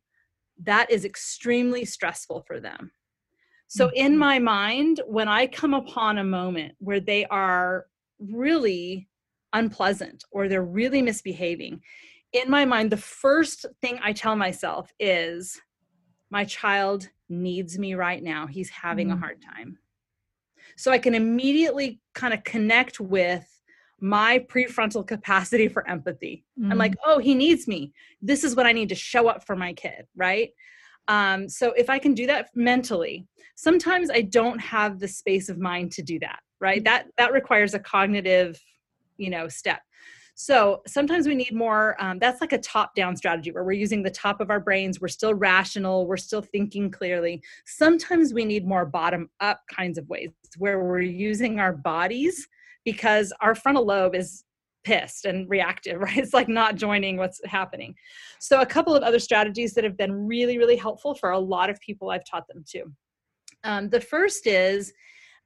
that 0.63 0.91
is 0.91 1.05
extremely 1.05 1.85
stressful 1.85 2.43
for 2.47 2.61
them. 2.61 2.93
So, 3.69 3.91
in 3.95 4.15
Mhm. 4.15 4.19
my 4.19 4.39
mind, 4.39 5.01
when 5.07 5.29
I 5.29 5.47
come 5.47 5.75
upon 5.75 6.19
a 6.19 6.25
moment 6.25 6.77
where 6.79 7.01
they 7.01 7.27
are 7.27 7.87
really 8.19 9.09
unpleasant 9.53 10.25
or 10.31 10.49
they're 10.49 10.63
really 10.63 11.03
misbehaving, 11.03 11.81
in 12.33 12.51
my 12.51 12.65
mind, 12.65 12.91
the 12.91 12.97
first 12.97 13.67
thing 13.81 13.99
I 14.03 14.13
tell 14.13 14.37
myself 14.37 14.93
is, 14.99 15.61
my 16.31 16.45
child 16.45 17.09
needs 17.29 17.79
me 17.79 17.95
right 17.95 18.23
now. 18.23 18.47
He's 18.47 18.69
having 18.69 19.11
a 19.11 19.17
Mm. 19.17 19.21
hard 19.21 19.43
time. 19.43 19.79
So 20.77 20.91
I 20.91 20.99
can 20.99 21.15
immediately 21.15 22.01
kind 22.15 22.35
of 22.35 22.43
connect 22.45 22.99
with 23.01 23.47
my 24.01 24.41
prefrontal 24.41 25.07
capacity 25.07 25.69
for 25.69 25.89
empathy. 25.89 26.45
I'm 26.71 26.77
like, 26.77 26.97
oh, 27.05 27.19
he 27.19 27.35
needs 27.35 27.67
me. 27.67 27.93
This 28.21 28.45
is 28.45 28.55
what 28.55 28.67
I 28.67 28.73
need 28.73 28.91
to 28.91 28.95
show 28.95 29.29
up 29.29 29.47
for 29.47 29.57
my 29.57 29.73
kid, 29.73 30.07
right? 30.17 30.51
Um, 31.09 31.49
so 31.49 31.73
if 31.73 31.89
I 31.89 31.99
can 31.99 32.13
do 32.13 32.27
that 32.27 32.51
mentally, 32.55 33.27
sometimes 33.55 34.11
I 34.11 34.23
don't 34.23 34.59
have 34.59 34.99
the 34.99 35.09
space 35.09 35.49
of 35.49 35.59
mind 35.59 35.93
to 35.93 36.03
do 36.03 36.19
that, 36.19 36.41
right? 36.61 36.83
That 36.85 37.07
that 37.17 37.33
requires 37.33 37.73
a 37.75 37.79
cognitive, 37.79 38.61
you 39.19 39.31
know, 39.31 39.49
step. 39.49 39.81
So 40.39 40.83
sometimes 40.87 41.27
we 41.27 41.35
need 41.35 41.55
more. 41.55 41.97
Um, 41.99 42.19
that's 42.19 42.43
like 42.43 42.53
a 42.53 42.59
top-down 42.59 43.17
strategy 43.17 43.51
where 43.53 43.65
we're 43.65 43.73
using 43.73 44.03
the 44.03 44.11
top 44.11 44.43
of 44.43 44.51
our 44.51 44.61
brains. 44.61 45.01
We're 45.01 45.09
still 45.09 45.33
rational. 45.33 46.07
We're 46.07 46.19
still 46.19 46.43
thinking 46.43 46.91
clearly. 46.91 47.43
Sometimes 47.65 48.35
we 48.35 48.45
need 48.45 48.67
more 48.67 48.85
bottom-up 48.85 49.61
kinds 49.75 49.97
of 49.97 50.07
ways 50.11 50.31
where 50.59 50.85
we're 50.85 51.01
using 51.01 51.59
our 51.59 51.73
bodies 51.73 52.47
because 52.85 53.33
our 53.41 53.55
frontal 53.55 53.87
lobe 53.87 54.15
is 54.15 54.45
pissed 54.85 55.25
and 55.25 55.49
reactive, 55.49 56.01
right? 56.01 56.19
It's 56.19 56.35
like 56.35 56.49
not 56.49 56.77
joining 56.77 57.17
what's 57.17 57.41
happening. 57.47 57.95
So, 58.39 58.61
a 58.61 58.67
couple 58.67 58.95
of 58.95 59.03
other 59.03 59.19
strategies 59.19 59.73
that 59.75 59.85
have 59.85 59.97
been 59.97 60.13
really, 60.13 60.59
really 60.59 60.77
helpful 60.77 61.15
for 61.15 61.31
a 61.31 61.39
lot 61.39 61.71
of 61.71 61.81
people 61.81 62.11
I've 62.11 62.25
taught 62.25 62.47
them 62.47 62.63
to. 62.69 62.85
Um, 63.65 63.89
the 63.89 64.01
first 64.01 64.47
is, 64.47 64.93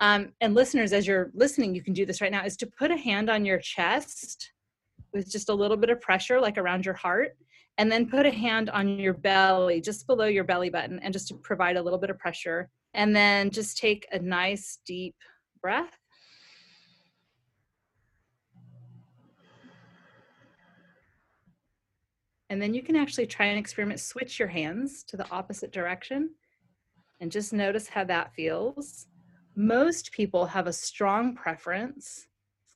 um, 0.00 0.32
and 0.40 0.54
listeners, 0.54 0.92
as 0.92 1.06
you're 1.06 1.30
listening, 1.34 1.74
you 1.74 1.82
can 1.82 1.92
do 1.92 2.06
this 2.06 2.20
right 2.20 2.32
now, 2.32 2.44
is 2.44 2.56
to 2.58 2.66
put 2.66 2.90
a 2.90 2.96
hand 2.96 3.28
on 3.28 3.44
your 3.44 3.58
chest 3.58 4.52
with 5.12 5.30
just 5.30 5.50
a 5.50 5.54
little 5.54 5.76
bit 5.76 5.90
of 5.90 6.00
pressure, 6.00 6.40
like 6.40 6.56
around 6.56 6.86
your 6.86 6.94
heart, 6.94 7.36
and 7.76 7.92
then 7.92 8.08
put 8.08 8.24
a 8.24 8.30
hand 8.30 8.70
on 8.70 8.98
your 8.98 9.12
belly, 9.12 9.80
just 9.80 10.06
below 10.06 10.24
your 10.24 10.44
belly 10.44 10.70
button, 10.70 10.98
and 11.00 11.12
just 11.12 11.28
to 11.28 11.34
provide 11.34 11.76
a 11.76 11.82
little 11.82 11.98
bit 11.98 12.10
of 12.10 12.18
pressure. 12.18 12.70
And 12.94 13.14
then 13.14 13.50
just 13.50 13.78
take 13.78 14.06
a 14.10 14.18
nice 14.18 14.78
deep 14.86 15.14
breath. 15.60 15.96
And 22.48 22.60
then 22.60 22.74
you 22.74 22.82
can 22.82 22.96
actually 22.96 23.26
try 23.26 23.46
and 23.46 23.58
experiment, 23.58 24.00
switch 24.00 24.38
your 24.38 24.48
hands 24.48 25.04
to 25.04 25.16
the 25.16 25.30
opposite 25.30 25.72
direction 25.72 26.30
and 27.20 27.30
just 27.30 27.52
notice 27.52 27.88
how 27.88 28.02
that 28.04 28.34
feels. 28.34 29.06
Most 29.60 30.12
people 30.12 30.46
have 30.46 30.66
a 30.66 30.72
strong 30.72 31.34
preference 31.34 32.26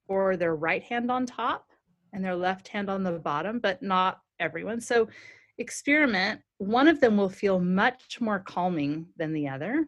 for 0.06 0.36
their 0.36 0.54
right 0.54 0.82
hand 0.82 1.10
on 1.10 1.24
top 1.24 1.66
and 2.12 2.22
their 2.22 2.36
left 2.36 2.68
hand 2.68 2.90
on 2.90 3.02
the 3.02 3.12
bottom, 3.12 3.58
but 3.58 3.82
not 3.82 4.20
everyone. 4.38 4.82
So 4.82 5.08
experiment. 5.56 6.42
One 6.58 6.86
of 6.86 7.00
them 7.00 7.16
will 7.16 7.30
feel 7.30 7.58
much 7.58 8.20
more 8.20 8.38
calming 8.38 9.06
than 9.16 9.32
the 9.32 9.48
other. 9.48 9.86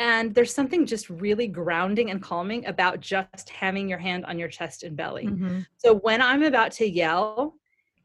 And 0.00 0.34
there's 0.34 0.52
something 0.52 0.86
just 0.86 1.08
really 1.08 1.46
grounding 1.46 2.10
and 2.10 2.20
calming 2.20 2.66
about 2.66 2.98
just 3.00 3.48
having 3.50 3.88
your 3.88 3.98
hand 3.98 4.24
on 4.24 4.40
your 4.40 4.48
chest 4.48 4.82
and 4.82 4.96
belly. 4.96 5.26
Mm-hmm. 5.26 5.60
So 5.76 5.94
when 5.94 6.20
I'm 6.20 6.42
about 6.42 6.72
to 6.72 6.88
yell, 6.88 7.54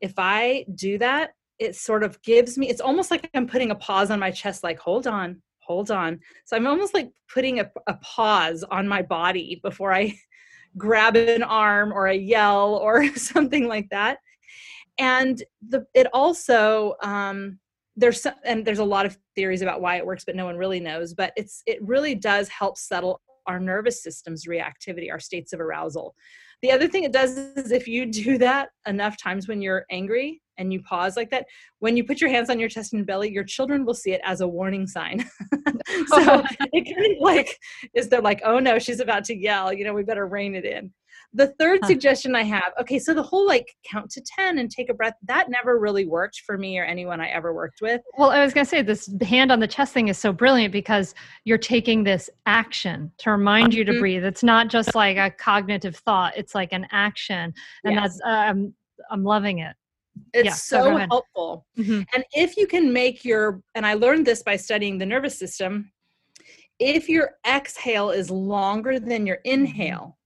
if 0.02 0.14
I 0.18 0.65
do 0.76 0.99
that, 0.99 1.32
it 1.57 1.76
sort 1.76 2.03
of 2.03 2.22
gives 2.22 2.57
me, 2.60 2.69
it's 2.69 2.82
almost 2.82 3.10
like 3.10 3.27
I'm 3.34 3.48
putting 3.48 3.72
a 3.72 3.76
pause 3.76 4.11
on 4.11 4.19
my 4.19 4.30
chest, 4.30 4.61
like, 4.61 4.77
hold 4.77 5.07
on, 5.07 5.41
hold 5.65 5.91
on. 5.91 6.19
So 6.45 6.55
I'm 6.55 6.67
almost 6.67 6.93
like 6.93 7.11
putting 7.33 7.59
a, 7.59 7.69
a 7.87 7.95
pause 7.95 8.63
on 8.71 8.87
my 8.87 9.01
body 9.01 9.59
before 9.63 9.93
I 9.93 10.17
grab 10.77 11.15
an 11.15 11.43
arm 11.43 11.93
or 11.93 12.07
a 12.07 12.15
yell 12.15 12.75
or 12.75 13.07
something 13.15 13.67
like 13.67 13.89
that. 13.89 14.19
And 14.97 15.41
the, 15.67 15.85
it 15.93 16.07
also, 16.13 16.95
um, 17.01 17.59
there's 17.95 18.21
some, 18.21 18.35
and 18.43 18.65
there's 18.65 18.79
a 18.79 18.83
lot 18.83 19.05
of 19.05 19.17
theories 19.35 19.61
about 19.61 19.81
why 19.81 19.95
it 19.97 20.05
works 20.05 20.25
but 20.25 20.35
no 20.35 20.45
one 20.45 20.57
really 20.57 20.79
knows 20.79 21.13
but 21.13 21.31
it's 21.35 21.63
it 21.65 21.81
really 21.81 22.15
does 22.15 22.49
help 22.49 22.77
settle 22.77 23.21
our 23.47 23.59
nervous 23.59 24.03
system's 24.03 24.45
reactivity 24.45 25.11
our 25.11 25.19
states 25.19 25.53
of 25.53 25.59
arousal 25.59 26.15
the 26.61 26.71
other 26.71 26.87
thing 26.87 27.03
it 27.03 27.13
does 27.13 27.37
is 27.37 27.71
if 27.71 27.87
you 27.87 28.05
do 28.05 28.37
that 28.37 28.69
enough 28.87 29.17
times 29.17 29.47
when 29.47 29.61
you're 29.61 29.85
angry 29.91 30.41
and 30.57 30.72
you 30.72 30.82
pause 30.82 31.15
like 31.15 31.30
that 31.30 31.45
when 31.80 31.98
you 31.98 32.03
put 32.03 32.22
your 32.22 32.30
hands 32.30 32.49
on 32.49 32.60
your 32.60 32.69
chest 32.69 32.94
and 32.94 33.06
belly 33.06 33.32
your 33.32 33.44
children 33.44 33.86
will 33.86 33.94
see 33.94 34.11
it 34.11 34.22
as 34.23 34.41
a 34.41 34.48
warning 34.48 34.88
sign 34.88 35.19
so 36.07 36.44
it 36.73 36.95
kind 36.95 37.15
of 37.15 37.22
like 37.22 37.60
is 37.94 38.10
they're 38.10 38.22
like 38.22 38.41
oh 38.44 38.60
no 38.60 38.80
she's 38.80 38.99
about 38.99 39.23
to 39.23 39.36
yell 39.36 39.72
you 39.72 39.84
know 39.84 39.94
we 39.94 40.03
better 40.03 40.27
rein 40.27 40.56
it 40.56 40.65
in 40.65 40.91
the 41.36 41.48
third 41.60 41.80
huh. 41.82 41.88
suggestion 41.88 42.34
I 42.34 42.44
have, 42.44 42.72
okay, 42.80 42.98
so 42.98 43.14
the 43.14 43.22
whole 43.22 43.45
like 43.45 43.76
count 43.86 44.10
to 44.11 44.22
10 44.22 44.57
and 44.57 44.72
take 44.72 44.90
a 44.90 44.94
breath, 44.94 45.15
that 45.23 45.49
never 45.49 45.77
really 45.77 46.06
worked 46.06 46.41
for 46.45 46.57
me 46.57 46.80
or 46.80 46.86
anyone 46.86 47.19
I 47.19 47.27
ever 47.27 47.53
worked 47.53 47.82
with. 47.82 48.02
Well, 48.18 48.32
I 48.32 48.41
was 48.41 48.53
going 48.53 48.65
to 48.65 48.69
say 48.69 48.82
this 48.82 49.14
hand 49.22 49.52
on 49.52 49.60
the 49.60 49.68
chest 49.68 49.94
thing 49.94 50.07
is 50.07 50.18
so 50.18 50.32
brilliant 50.32 50.72
because 50.72 51.14
you're 51.44 51.57
taking 51.57 52.03
this 52.03 52.30
action 52.45 53.11
to 53.19 53.32
remind 53.32 53.73
you 53.73 53.84
to 53.84 53.91
mm-hmm. 53.91 53.99
breathe. 53.99 54.23
It's 54.23 54.44
not 54.44 54.69
just 54.69 54.95
like 54.95 55.18
a 55.18 55.30
cognitive 55.30 55.98
thought, 55.98 56.38
it's 56.38 56.56
like 56.56 56.72
an 56.72 56.88
action. 56.91 57.53
And 57.84 57.95
yes. 57.95 58.18
that's, 58.18 58.22
um, 58.26 58.73
I'm 59.11 59.23
loving 59.23 59.60
it. 59.60 59.76
It's 60.33 60.45
yeah, 60.45 60.53
so 60.53 60.97
helpful. 60.97 61.65
Mm-hmm. 61.77 62.01
And 62.13 62.23
if 62.33 62.57
you 62.57 62.67
can 62.67 62.91
make 62.91 63.23
your, 63.23 63.61
and 63.73 63.85
I 63.85 63.93
learned 63.93 64.25
this 64.25 64.43
by 64.43 64.57
studying 64.57 64.97
the 64.97 65.05
nervous 65.05 65.37
system, 65.37 65.91
if 66.79 67.07
your 67.07 67.31
exhale 67.47 68.09
is 68.09 68.29
longer 68.29 68.99
than 68.99 69.25
your 69.25 69.37
mm-hmm. 69.37 69.61
inhale, 69.61 70.17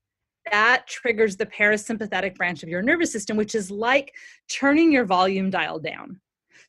that 0.50 0.86
triggers 0.88 1.36
the 1.36 1.46
parasympathetic 1.46 2.34
branch 2.34 2.62
of 2.62 2.68
your 2.68 2.82
nervous 2.82 3.12
system, 3.12 3.36
which 3.36 3.54
is 3.54 3.70
like 3.70 4.14
turning 4.48 4.90
your 4.90 5.04
volume 5.04 5.50
dial 5.50 5.78
down. 5.78 6.20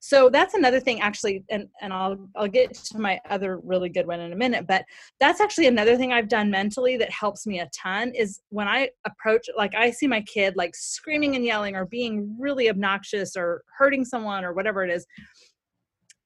So 0.03 0.31
that's 0.31 0.55
another 0.55 0.79
thing 0.79 0.99
actually, 0.99 1.43
and, 1.51 1.67
and 1.79 1.93
I'll 1.93 2.17
I'll 2.35 2.47
get 2.47 2.73
to 2.73 2.99
my 2.99 3.19
other 3.29 3.59
really 3.63 3.87
good 3.87 4.07
one 4.07 4.19
in 4.19 4.33
a 4.33 4.35
minute, 4.35 4.65
but 4.67 4.83
that's 5.19 5.39
actually 5.39 5.67
another 5.67 5.95
thing 5.95 6.11
I've 6.11 6.27
done 6.27 6.49
mentally 6.49 6.97
that 6.97 7.11
helps 7.11 7.45
me 7.45 7.59
a 7.59 7.69
ton 7.69 8.11
is 8.15 8.41
when 8.49 8.67
I 8.67 8.89
approach 9.05 9.47
like 9.55 9.75
I 9.75 9.91
see 9.91 10.07
my 10.07 10.21
kid 10.21 10.55
like 10.57 10.75
screaming 10.75 11.35
and 11.35 11.45
yelling 11.45 11.75
or 11.75 11.85
being 11.85 12.35
really 12.39 12.67
obnoxious 12.67 13.37
or 13.37 13.61
hurting 13.77 14.03
someone 14.03 14.43
or 14.43 14.53
whatever 14.53 14.83
it 14.83 14.89
is. 14.89 15.05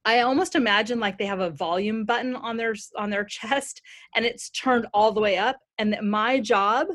I 0.05 0.21
almost 0.21 0.55
imagine 0.55 1.01
like 1.01 1.17
they 1.17 1.25
have 1.25 1.41
a 1.41 1.49
volume 1.49 2.05
button 2.05 2.33
on 2.33 2.55
their 2.55 2.75
on 2.97 3.09
their 3.09 3.25
chest 3.29 3.81
and 4.15 4.23
it's 4.25 4.51
turned 4.51 4.87
all 4.93 5.11
the 5.11 5.21
way 5.21 5.37
up 5.37 5.57
and 5.79 5.91
that 5.91 6.05
my 6.05 6.39
job 6.39 6.87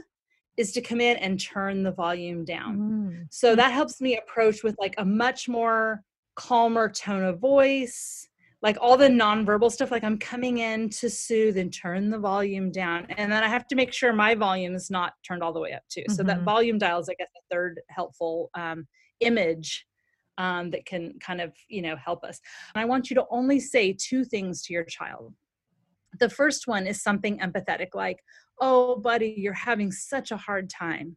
is 0.56 0.72
to 0.72 0.80
come 0.80 1.02
in 1.02 1.18
and 1.18 1.38
turn 1.38 1.82
the 1.82 1.92
volume 1.92 2.46
down. 2.46 2.78
Mm. 2.78 3.26
So 3.30 3.54
that 3.54 3.72
helps 3.72 4.00
me 4.00 4.16
approach 4.16 4.62
with 4.62 4.76
like 4.78 4.94
a 4.96 5.04
much 5.04 5.46
more 5.46 6.02
calmer 6.36 6.88
tone 6.88 7.24
of 7.24 7.38
voice, 7.38 8.28
like 8.62 8.76
all 8.80 8.96
the 8.96 9.08
nonverbal 9.08 9.70
stuff, 9.70 9.90
like 9.90 10.04
I'm 10.04 10.18
coming 10.18 10.58
in 10.58 10.90
to 10.90 11.08
soothe 11.08 11.56
and 11.56 11.72
turn 11.72 12.10
the 12.10 12.18
volume 12.18 12.70
down. 12.70 13.06
And 13.16 13.32
then 13.32 13.42
I 13.42 13.48
have 13.48 13.66
to 13.68 13.74
make 13.74 13.92
sure 13.92 14.12
my 14.12 14.34
volume 14.34 14.74
is 14.74 14.90
not 14.90 15.14
turned 15.26 15.42
all 15.42 15.52
the 15.52 15.60
way 15.60 15.72
up 15.72 15.82
too. 15.88 16.02
Mm-hmm. 16.02 16.12
So 16.12 16.22
that 16.24 16.36
mm-hmm. 16.36 16.44
volume 16.44 16.78
dial 16.78 17.00
is, 17.00 17.08
I 17.08 17.14
guess, 17.14 17.28
the 17.34 17.54
third 17.54 17.80
helpful 17.88 18.50
um, 18.54 18.86
image 19.20 19.86
um, 20.38 20.70
that 20.70 20.86
can 20.86 21.14
kind 21.20 21.40
of, 21.40 21.52
you 21.68 21.82
know, 21.82 21.96
help 21.96 22.22
us. 22.24 22.40
And 22.74 22.82
I 22.82 22.84
want 22.84 23.10
you 23.10 23.14
to 23.16 23.24
only 23.30 23.60
say 23.60 23.94
two 23.98 24.24
things 24.24 24.62
to 24.62 24.72
your 24.72 24.84
child. 24.84 25.34
The 26.18 26.30
first 26.30 26.66
one 26.66 26.86
is 26.86 27.02
something 27.02 27.38
empathetic, 27.38 27.88
like, 27.94 28.18
oh, 28.60 28.96
buddy, 28.96 29.34
you're 29.36 29.52
having 29.52 29.90
such 29.90 30.32
a 30.32 30.36
hard 30.36 30.68
time. 30.68 31.16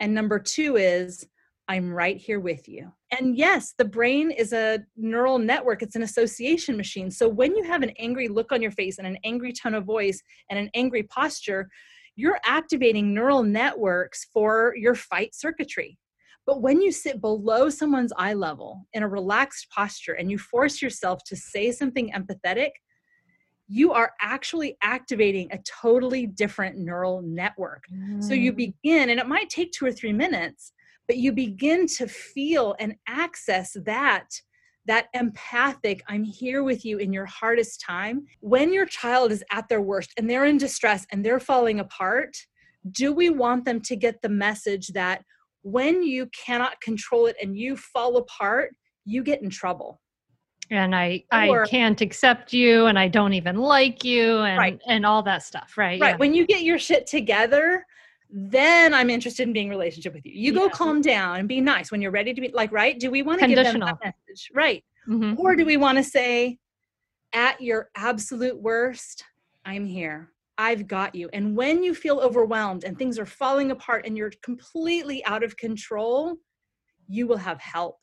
And 0.00 0.14
number 0.14 0.38
two 0.40 0.76
is, 0.76 1.26
I'm 1.68 1.92
right 1.92 2.16
here 2.16 2.40
with 2.40 2.68
you. 2.68 2.92
And 3.18 3.36
yes, 3.36 3.74
the 3.78 3.84
brain 3.84 4.30
is 4.30 4.52
a 4.52 4.80
neural 4.96 5.38
network, 5.38 5.82
it's 5.82 5.96
an 5.96 6.02
association 6.02 6.76
machine. 6.76 7.10
So 7.10 7.28
when 7.28 7.54
you 7.56 7.64
have 7.64 7.82
an 7.82 7.92
angry 7.98 8.28
look 8.28 8.52
on 8.52 8.60
your 8.60 8.72
face 8.72 8.98
and 8.98 9.06
an 9.06 9.18
angry 9.24 9.52
tone 9.52 9.74
of 9.74 9.84
voice 9.84 10.20
and 10.50 10.58
an 10.58 10.70
angry 10.74 11.04
posture, 11.04 11.68
you're 12.16 12.40
activating 12.44 13.14
neural 13.14 13.42
networks 13.42 14.26
for 14.32 14.74
your 14.76 14.94
fight 14.94 15.34
circuitry. 15.34 15.98
But 16.46 16.60
when 16.60 16.82
you 16.82 16.90
sit 16.90 17.20
below 17.20 17.70
someone's 17.70 18.12
eye 18.16 18.34
level 18.34 18.86
in 18.92 19.02
a 19.02 19.08
relaxed 19.08 19.68
posture 19.70 20.14
and 20.14 20.30
you 20.30 20.38
force 20.38 20.82
yourself 20.82 21.20
to 21.26 21.36
say 21.36 21.70
something 21.70 22.12
empathetic, 22.12 22.70
you 23.68 23.92
are 23.92 24.12
actually 24.20 24.76
activating 24.82 25.48
a 25.50 25.58
totally 25.58 26.26
different 26.26 26.76
neural 26.76 27.22
network. 27.22 27.84
Mm. 27.94 28.22
So 28.22 28.34
you 28.34 28.52
mm. 28.52 28.56
begin, 28.56 29.10
and 29.10 29.20
it 29.20 29.28
might 29.28 29.48
take 29.48 29.72
two 29.72 29.86
or 29.86 29.92
three 29.92 30.12
minutes, 30.12 30.72
but 31.08 31.16
you 31.16 31.32
begin 31.32 31.86
to 31.86 32.06
feel 32.06 32.74
and 32.78 32.94
access 33.08 33.76
that 33.84 34.28
that 34.86 35.06
empathic 35.14 36.02
i'm 36.08 36.24
here 36.24 36.62
with 36.62 36.84
you 36.84 36.98
in 36.98 37.12
your 37.12 37.26
hardest 37.26 37.80
time 37.80 38.24
when 38.40 38.72
your 38.72 38.86
child 38.86 39.30
is 39.30 39.44
at 39.50 39.68
their 39.68 39.82
worst 39.82 40.12
and 40.16 40.28
they're 40.28 40.46
in 40.46 40.58
distress 40.58 41.06
and 41.12 41.24
they're 41.24 41.40
falling 41.40 41.80
apart 41.80 42.36
do 42.90 43.12
we 43.12 43.30
want 43.30 43.64
them 43.64 43.80
to 43.80 43.94
get 43.94 44.20
the 44.22 44.28
message 44.28 44.88
that 44.88 45.22
when 45.62 46.02
you 46.02 46.28
cannot 46.44 46.80
control 46.80 47.26
it 47.26 47.36
and 47.40 47.56
you 47.56 47.76
fall 47.76 48.16
apart 48.16 48.74
you 49.04 49.22
get 49.22 49.42
in 49.42 49.50
trouble 49.50 50.00
and 50.72 50.94
I 50.94 51.24
or, 51.32 51.64
I 51.64 51.68
can't 51.68 52.00
accept 52.00 52.52
you 52.52 52.86
and 52.86 52.98
I 52.98 53.08
don't 53.08 53.34
even 53.34 53.56
like 53.56 54.04
you 54.04 54.38
and 54.38 54.58
right. 54.58 54.80
and 54.86 55.04
all 55.04 55.22
that 55.24 55.42
stuff, 55.42 55.74
right? 55.76 56.00
Right. 56.00 56.10
Yeah. 56.10 56.16
When 56.16 56.34
you 56.34 56.46
get 56.46 56.62
your 56.62 56.78
shit 56.78 57.06
together, 57.06 57.84
then 58.32 58.94
I'm 58.94 59.10
interested 59.10 59.46
in 59.46 59.52
being 59.52 59.68
relationship 59.68 60.14
with 60.14 60.24
you. 60.24 60.32
You 60.32 60.52
yeah. 60.52 60.58
go 60.60 60.68
calm 60.70 61.02
down 61.02 61.38
and 61.40 61.48
be 61.48 61.60
nice 61.60 61.92
when 61.92 62.00
you're 62.00 62.10
ready 62.10 62.32
to 62.32 62.40
be 62.40 62.50
like, 62.52 62.72
right? 62.72 62.98
Do 62.98 63.10
we 63.10 63.22
want 63.22 63.40
to 63.40 63.46
give 63.46 63.56
them 63.56 63.80
that 63.80 63.98
message? 64.02 64.50
Right. 64.54 64.82
Mm-hmm. 65.06 65.38
Or 65.38 65.54
do 65.54 65.66
we 65.66 65.76
want 65.76 65.98
to 65.98 66.04
say, 66.04 66.58
at 67.34 67.60
your 67.60 67.90
absolute 67.94 68.60
worst, 68.60 69.24
I'm 69.64 69.84
here. 69.86 70.30
I've 70.58 70.86
got 70.86 71.14
you. 71.14 71.28
And 71.32 71.56
when 71.56 71.82
you 71.82 71.94
feel 71.94 72.20
overwhelmed 72.20 72.84
and 72.84 72.98
things 72.98 73.18
are 73.18 73.26
falling 73.26 73.70
apart 73.70 74.06
and 74.06 74.16
you're 74.16 74.32
completely 74.42 75.24
out 75.24 75.42
of 75.42 75.56
control, 75.56 76.36
you 77.08 77.26
will 77.26 77.38
have 77.38 77.60
help. 77.60 77.96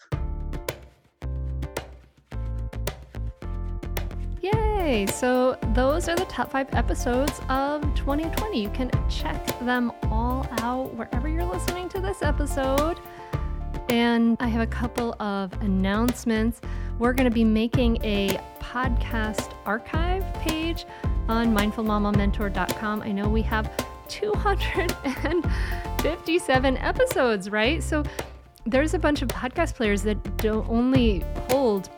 Yay! 4.42 5.06
So, 5.08 5.58
those 5.74 6.08
are 6.08 6.16
the 6.16 6.24
top 6.26 6.52
five 6.52 6.74
episodes 6.74 7.42
of 7.50 7.82
2020. 7.96 8.62
You 8.62 8.70
can 8.70 8.92
check 9.10 9.46
them 9.60 9.92
all 10.04 10.48
out 10.62 10.94
wherever 10.96 11.28
you're 11.28 11.44
listening 11.44 11.90
to 11.90 12.00
this 12.00 12.22
episode. 12.22 13.02
And 13.90 14.38
I 14.40 14.48
have 14.48 14.62
a 14.62 14.68
couple 14.68 15.22
of 15.22 15.52
announcements. 15.62 16.62
We're 17.00 17.12
going 17.14 17.30
to 17.30 17.34
be 17.34 17.44
making 17.44 18.02
a 18.06 18.40
podcast 18.60 19.52
archive 19.66 20.24
page 20.36 20.86
on 21.28 21.54
mindfulmamamentor.com. 21.56 23.02
I 23.02 23.12
know 23.12 23.28
we 23.28 23.42
have 23.42 23.70
257 24.08 26.78
episodes, 26.78 27.50
right? 27.50 27.84
So 27.84 28.04
there's 28.66 28.94
a 28.94 29.00
bunch 29.00 29.22
of 29.22 29.28
podcast 29.30 29.76
players 29.76 30.02
that 30.04 30.38
don't 30.38 30.70
only 30.70 31.26
hold 31.50 31.90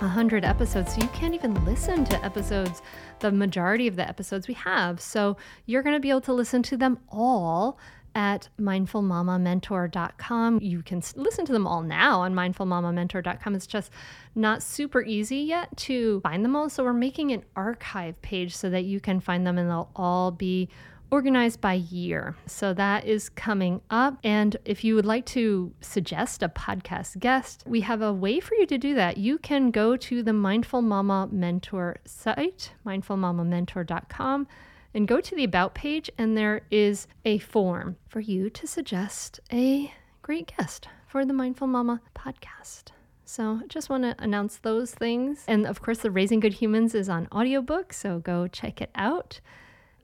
100 0.00 0.44
episodes, 0.44 0.94
so 0.94 1.00
you 1.00 1.08
can't 1.08 1.34
even 1.34 1.64
listen 1.64 2.04
to 2.06 2.24
episodes, 2.24 2.82
the 3.20 3.30
majority 3.30 3.86
of 3.86 3.96
the 3.96 4.08
episodes 4.08 4.48
we 4.48 4.54
have. 4.54 5.00
So 5.00 5.36
you're 5.66 5.82
going 5.82 5.96
to 5.96 6.00
be 6.00 6.10
able 6.10 6.20
to 6.22 6.32
listen 6.32 6.62
to 6.64 6.76
them 6.76 6.98
all 7.08 7.78
at 8.14 8.48
mindfulmamamentor.com. 8.60 10.58
You 10.60 10.82
can 10.82 11.02
listen 11.16 11.44
to 11.46 11.52
them 11.52 11.66
all 11.66 11.82
now 11.82 12.20
on 12.20 12.34
mindfulmamamentor.com. 12.34 13.54
It's 13.54 13.66
just 13.66 13.90
not 14.34 14.62
super 14.62 15.02
easy 15.02 15.38
yet 15.38 15.76
to 15.78 16.20
find 16.20 16.44
them 16.44 16.56
all. 16.56 16.68
So 16.68 16.84
we're 16.84 16.92
making 16.92 17.32
an 17.32 17.44
archive 17.54 18.20
page 18.22 18.56
so 18.56 18.70
that 18.70 18.84
you 18.84 19.00
can 19.00 19.20
find 19.20 19.46
them 19.46 19.58
and 19.58 19.68
they'll 19.68 19.90
all 19.94 20.30
be 20.30 20.68
organized 21.10 21.60
by 21.60 21.74
year. 21.74 22.36
So 22.46 22.72
that 22.74 23.04
is 23.04 23.28
coming 23.28 23.80
up. 23.90 24.18
And 24.22 24.56
if 24.64 24.84
you 24.84 24.94
would 24.94 25.06
like 25.06 25.26
to 25.26 25.72
suggest 25.80 26.42
a 26.42 26.48
podcast 26.48 27.18
guest, 27.18 27.64
we 27.66 27.80
have 27.82 28.02
a 28.02 28.12
way 28.12 28.40
for 28.40 28.54
you 28.54 28.66
to 28.66 28.78
do 28.78 28.94
that. 28.94 29.16
You 29.16 29.38
can 29.38 29.70
go 29.70 29.96
to 29.96 30.22
the 30.22 30.32
Mindful 30.32 30.82
Mama 30.82 31.28
Mentor 31.30 31.96
site, 32.04 32.72
mindfulmamamentor.com, 32.86 34.46
and 34.94 35.06
go 35.06 35.20
to 35.20 35.34
the 35.36 35.44
About 35.44 35.74
page, 35.74 36.10
and 36.18 36.36
there 36.36 36.62
is 36.70 37.06
a 37.24 37.38
form 37.38 37.96
for 38.08 38.20
you 38.20 38.50
to 38.50 38.66
suggest 38.66 39.40
a 39.52 39.92
great 40.22 40.52
guest 40.56 40.88
for 41.06 41.24
the 41.24 41.32
Mindful 41.32 41.66
Mama 41.66 42.00
podcast. 42.14 42.84
So, 43.24 43.60
just 43.68 43.88
want 43.88 44.02
to 44.02 44.16
announce 44.18 44.58
those 44.58 44.92
things. 44.92 45.44
And 45.46 45.64
of 45.64 45.80
course, 45.80 45.98
the 45.98 46.10
Raising 46.10 46.40
Good 46.40 46.54
Humans 46.54 46.96
is 46.96 47.08
on 47.08 47.28
audiobook, 47.32 47.92
so 47.92 48.18
go 48.18 48.48
check 48.48 48.80
it 48.80 48.90
out. 48.96 49.40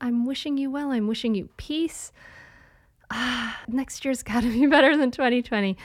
I'm 0.00 0.26
wishing 0.26 0.58
you 0.58 0.70
well. 0.70 0.90
I'm 0.90 1.06
wishing 1.06 1.34
you 1.34 1.48
peace. 1.56 2.12
Ah, 3.10 3.60
next 3.68 4.04
year's 4.04 4.22
got 4.24 4.42
to 4.42 4.50
be 4.50 4.66
better 4.66 4.96
than 4.96 5.10
2020. 5.10 5.76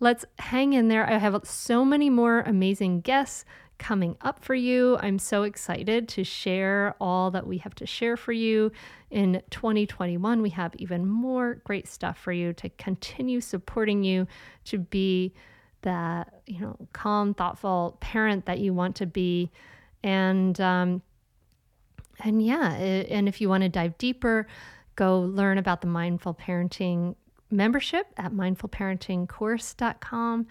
Let's 0.00 0.24
hang 0.38 0.74
in 0.74 0.88
there. 0.88 1.08
I 1.08 1.18
have 1.18 1.40
so 1.44 1.84
many 1.84 2.08
more 2.08 2.40
amazing 2.40 3.00
guests 3.00 3.44
coming 3.78 4.16
up 4.20 4.44
for 4.44 4.54
you. 4.54 4.98
I'm 5.00 5.18
so 5.18 5.44
excited 5.44 6.08
to 6.08 6.24
share 6.24 6.94
all 7.00 7.30
that 7.30 7.46
we 7.46 7.58
have 7.58 7.74
to 7.76 7.86
share 7.86 8.16
for 8.16 8.32
you. 8.32 8.72
In 9.10 9.42
2021, 9.50 10.42
we 10.42 10.50
have 10.50 10.74
even 10.76 11.06
more 11.06 11.54
great 11.64 11.88
stuff 11.88 12.18
for 12.18 12.32
you 12.32 12.52
to 12.54 12.68
continue 12.70 13.40
supporting 13.40 14.04
you 14.04 14.26
to 14.64 14.78
be 14.78 15.32
that, 15.82 16.42
you 16.46 16.60
know, 16.60 16.76
calm, 16.92 17.34
thoughtful 17.34 17.96
parent 18.00 18.46
that 18.46 18.58
you 18.58 18.74
want 18.74 18.96
to 18.96 19.06
be. 19.06 19.50
And 20.02 20.60
um, 20.60 21.02
and 22.20 22.44
yeah, 22.44 22.72
and 22.72 23.28
if 23.28 23.40
you 23.40 23.48
want 23.48 23.62
to 23.62 23.68
dive 23.68 23.96
deeper, 23.98 24.48
go 24.96 25.20
learn 25.20 25.58
about 25.58 25.80
the 25.80 25.86
mindful 25.86 26.34
parenting 26.34 27.14
membership 27.50 28.06
at 28.16 28.32
mindfulparentingcourse.com. 28.32 30.46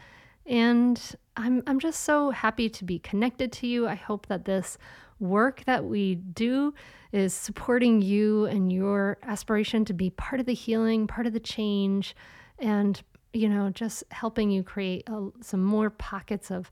And 0.45 1.15
I'm, 1.35 1.64
I'm 1.68 1.80
just 1.80 2.02
so 2.02 2.30
happy 2.31 2.69
to 2.69 2.85
be 2.85 2.99
connected 2.99 3.52
to 3.53 3.68
you. 3.68 3.88
I 3.88 3.95
hope 3.95 4.27
that 4.27 4.45
this 4.45 4.77
work 5.19 5.64
that 5.65 5.84
we 5.84 6.15
do 6.15 6.73
is 7.11 7.34
supporting 7.34 8.02
you 8.02 8.45
and 8.45 8.72
your 8.72 9.18
aspiration 9.23 9.84
to 9.85 9.94
be 9.94 10.10
part 10.11 10.39
of 10.39 10.45
the 10.45 10.53
healing, 10.53 11.07
part 11.07 11.27
of 11.27 11.34
the 11.34 11.39
change, 11.39 12.15
and, 12.60 13.02
you 13.34 13.49
know, 13.49 13.69
just 13.69 14.03
helping 14.11 14.49
you 14.49 14.64
create 14.64 15.03
a, 15.07 15.30
some 15.41 15.64
more 15.64 15.89
pockets 15.89 16.49
of 16.49 16.72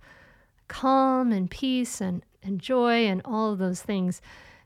calm 0.67 1.31
and 1.31 1.51
peace 1.51 2.01
and, 2.01 2.23
and 2.41 2.59
joy 2.59 3.05
and 3.05 3.21
all 3.25 3.51
of 3.51 3.59
those 3.59 3.81
things 3.81 4.21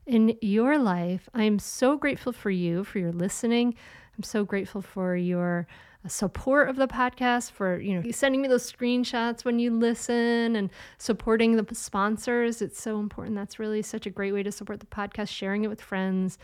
in 0.09 0.35
your 0.41 0.79
life. 0.79 1.29
I 1.35 1.43
am 1.43 1.59
so 1.59 1.95
grateful 1.95 2.33
for 2.33 2.49
you, 2.49 2.83
for 2.83 2.97
your 2.97 3.11
listening. 3.11 3.75
I'm 4.17 4.23
so 4.23 4.43
grateful 4.43 4.81
for 4.81 5.15
your 5.15 5.67
uh, 6.03 6.09
support 6.09 6.67
of 6.67 6.77
the 6.77 6.87
podcast, 6.87 7.51
for 7.51 7.79
you 7.79 7.93
know 8.01 8.11
sending 8.11 8.41
me 8.41 8.47
those 8.47 8.69
screenshots 8.69 9.45
when 9.45 9.59
you 9.59 9.71
listen 9.71 10.55
and 10.55 10.71
supporting 10.97 11.55
the 11.55 11.75
sponsors. 11.75 12.61
It's 12.61 12.81
so 12.81 12.99
important. 12.99 13.35
That's 13.35 13.59
really 13.59 13.83
such 13.83 14.07
a 14.07 14.09
great 14.09 14.33
way 14.33 14.41
to 14.41 14.51
support 14.51 14.79
the 14.79 14.87
podcast, 14.87 15.29
sharing 15.29 15.63
it 15.63 15.67
with 15.67 15.79
friends. 15.79 16.39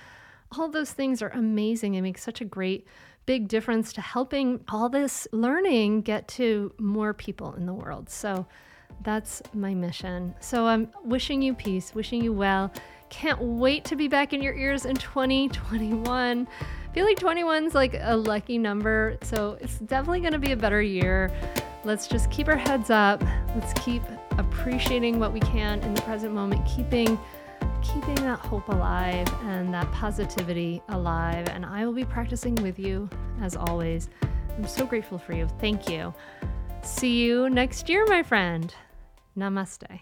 All 0.57 0.69
those 0.69 0.91
things 0.91 1.23
are 1.23 1.29
amazing 1.29 1.95
and 1.95 2.03
make 2.03 2.19
such 2.19 2.41
a 2.41 2.45
great 2.45 2.85
big 3.25 3.47
difference 3.47 3.91
to 3.93 4.01
helping 4.01 4.63
all 4.69 4.89
this 4.89 5.27
learning 5.31 6.03
get 6.03 6.27
to 6.27 6.71
more 6.77 7.15
people 7.15 7.55
in 7.55 7.65
the 7.65 7.73
world. 7.73 8.11
So 8.11 8.45
that's 9.01 9.41
my 9.53 9.73
mission. 9.73 10.35
So 10.39 10.67
I'm 10.67 10.89
wishing 11.03 11.41
you 11.41 11.55
peace, 11.55 11.95
wishing 11.95 12.23
you 12.23 12.31
well. 12.31 12.71
Can't 13.15 13.39
wait 13.41 13.85
to 13.85 13.95
be 13.95 14.09
back 14.09 14.33
in 14.33 14.41
your 14.43 14.53
ears 14.53 14.83
in 14.85 14.97
2021. 14.97 16.47
I 16.47 16.93
feel 16.93 17.05
like 17.05 17.17
21's 17.17 17.73
like 17.73 17.95
a 17.97 18.15
lucky 18.15 18.57
number, 18.57 19.17
so 19.21 19.57
it's 19.61 19.79
definitely 19.79 20.19
going 20.19 20.33
to 20.33 20.39
be 20.39 20.51
a 20.51 20.57
better 20.57 20.81
year. 20.81 21.31
Let's 21.85 22.07
just 22.07 22.29
keep 22.29 22.49
our 22.49 22.57
heads 22.57 22.89
up. 22.89 23.23
Let's 23.55 23.71
keep 23.81 24.03
appreciating 24.31 25.17
what 25.17 25.31
we 25.31 25.39
can 25.39 25.79
in 25.83 25.93
the 25.93 26.01
present 26.01 26.33
moment, 26.33 26.67
keeping 26.67 27.17
keeping 27.81 28.15
that 28.15 28.39
hope 28.39 28.67
alive 28.67 29.27
and 29.43 29.73
that 29.73 29.89
positivity 29.93 30.81
alive. 30.89 31.47
And 31.47 31.65
I 31.65 31.85
will 31.85 31.93
be 31.93 32.03
practicing 32.03 32.55
with 32.55 32.77
you 32.77 33.09
as 33.41 33.55
always. 33.55 34.09
I'm 34.57 34.67
so 34.67 34.85
grateful 34.85 35.17
for 35.17 35.31
you. 35.31 35.47
Thank 35.61 35.87
you. 35.87 36.13
See 36.81 37.23
you 37.23 37.49
next 37.49 37.87
year, 37.87 38.05
my 38.07 38.23
friend. 38.23 38.75
Namaste. 39.37 40.01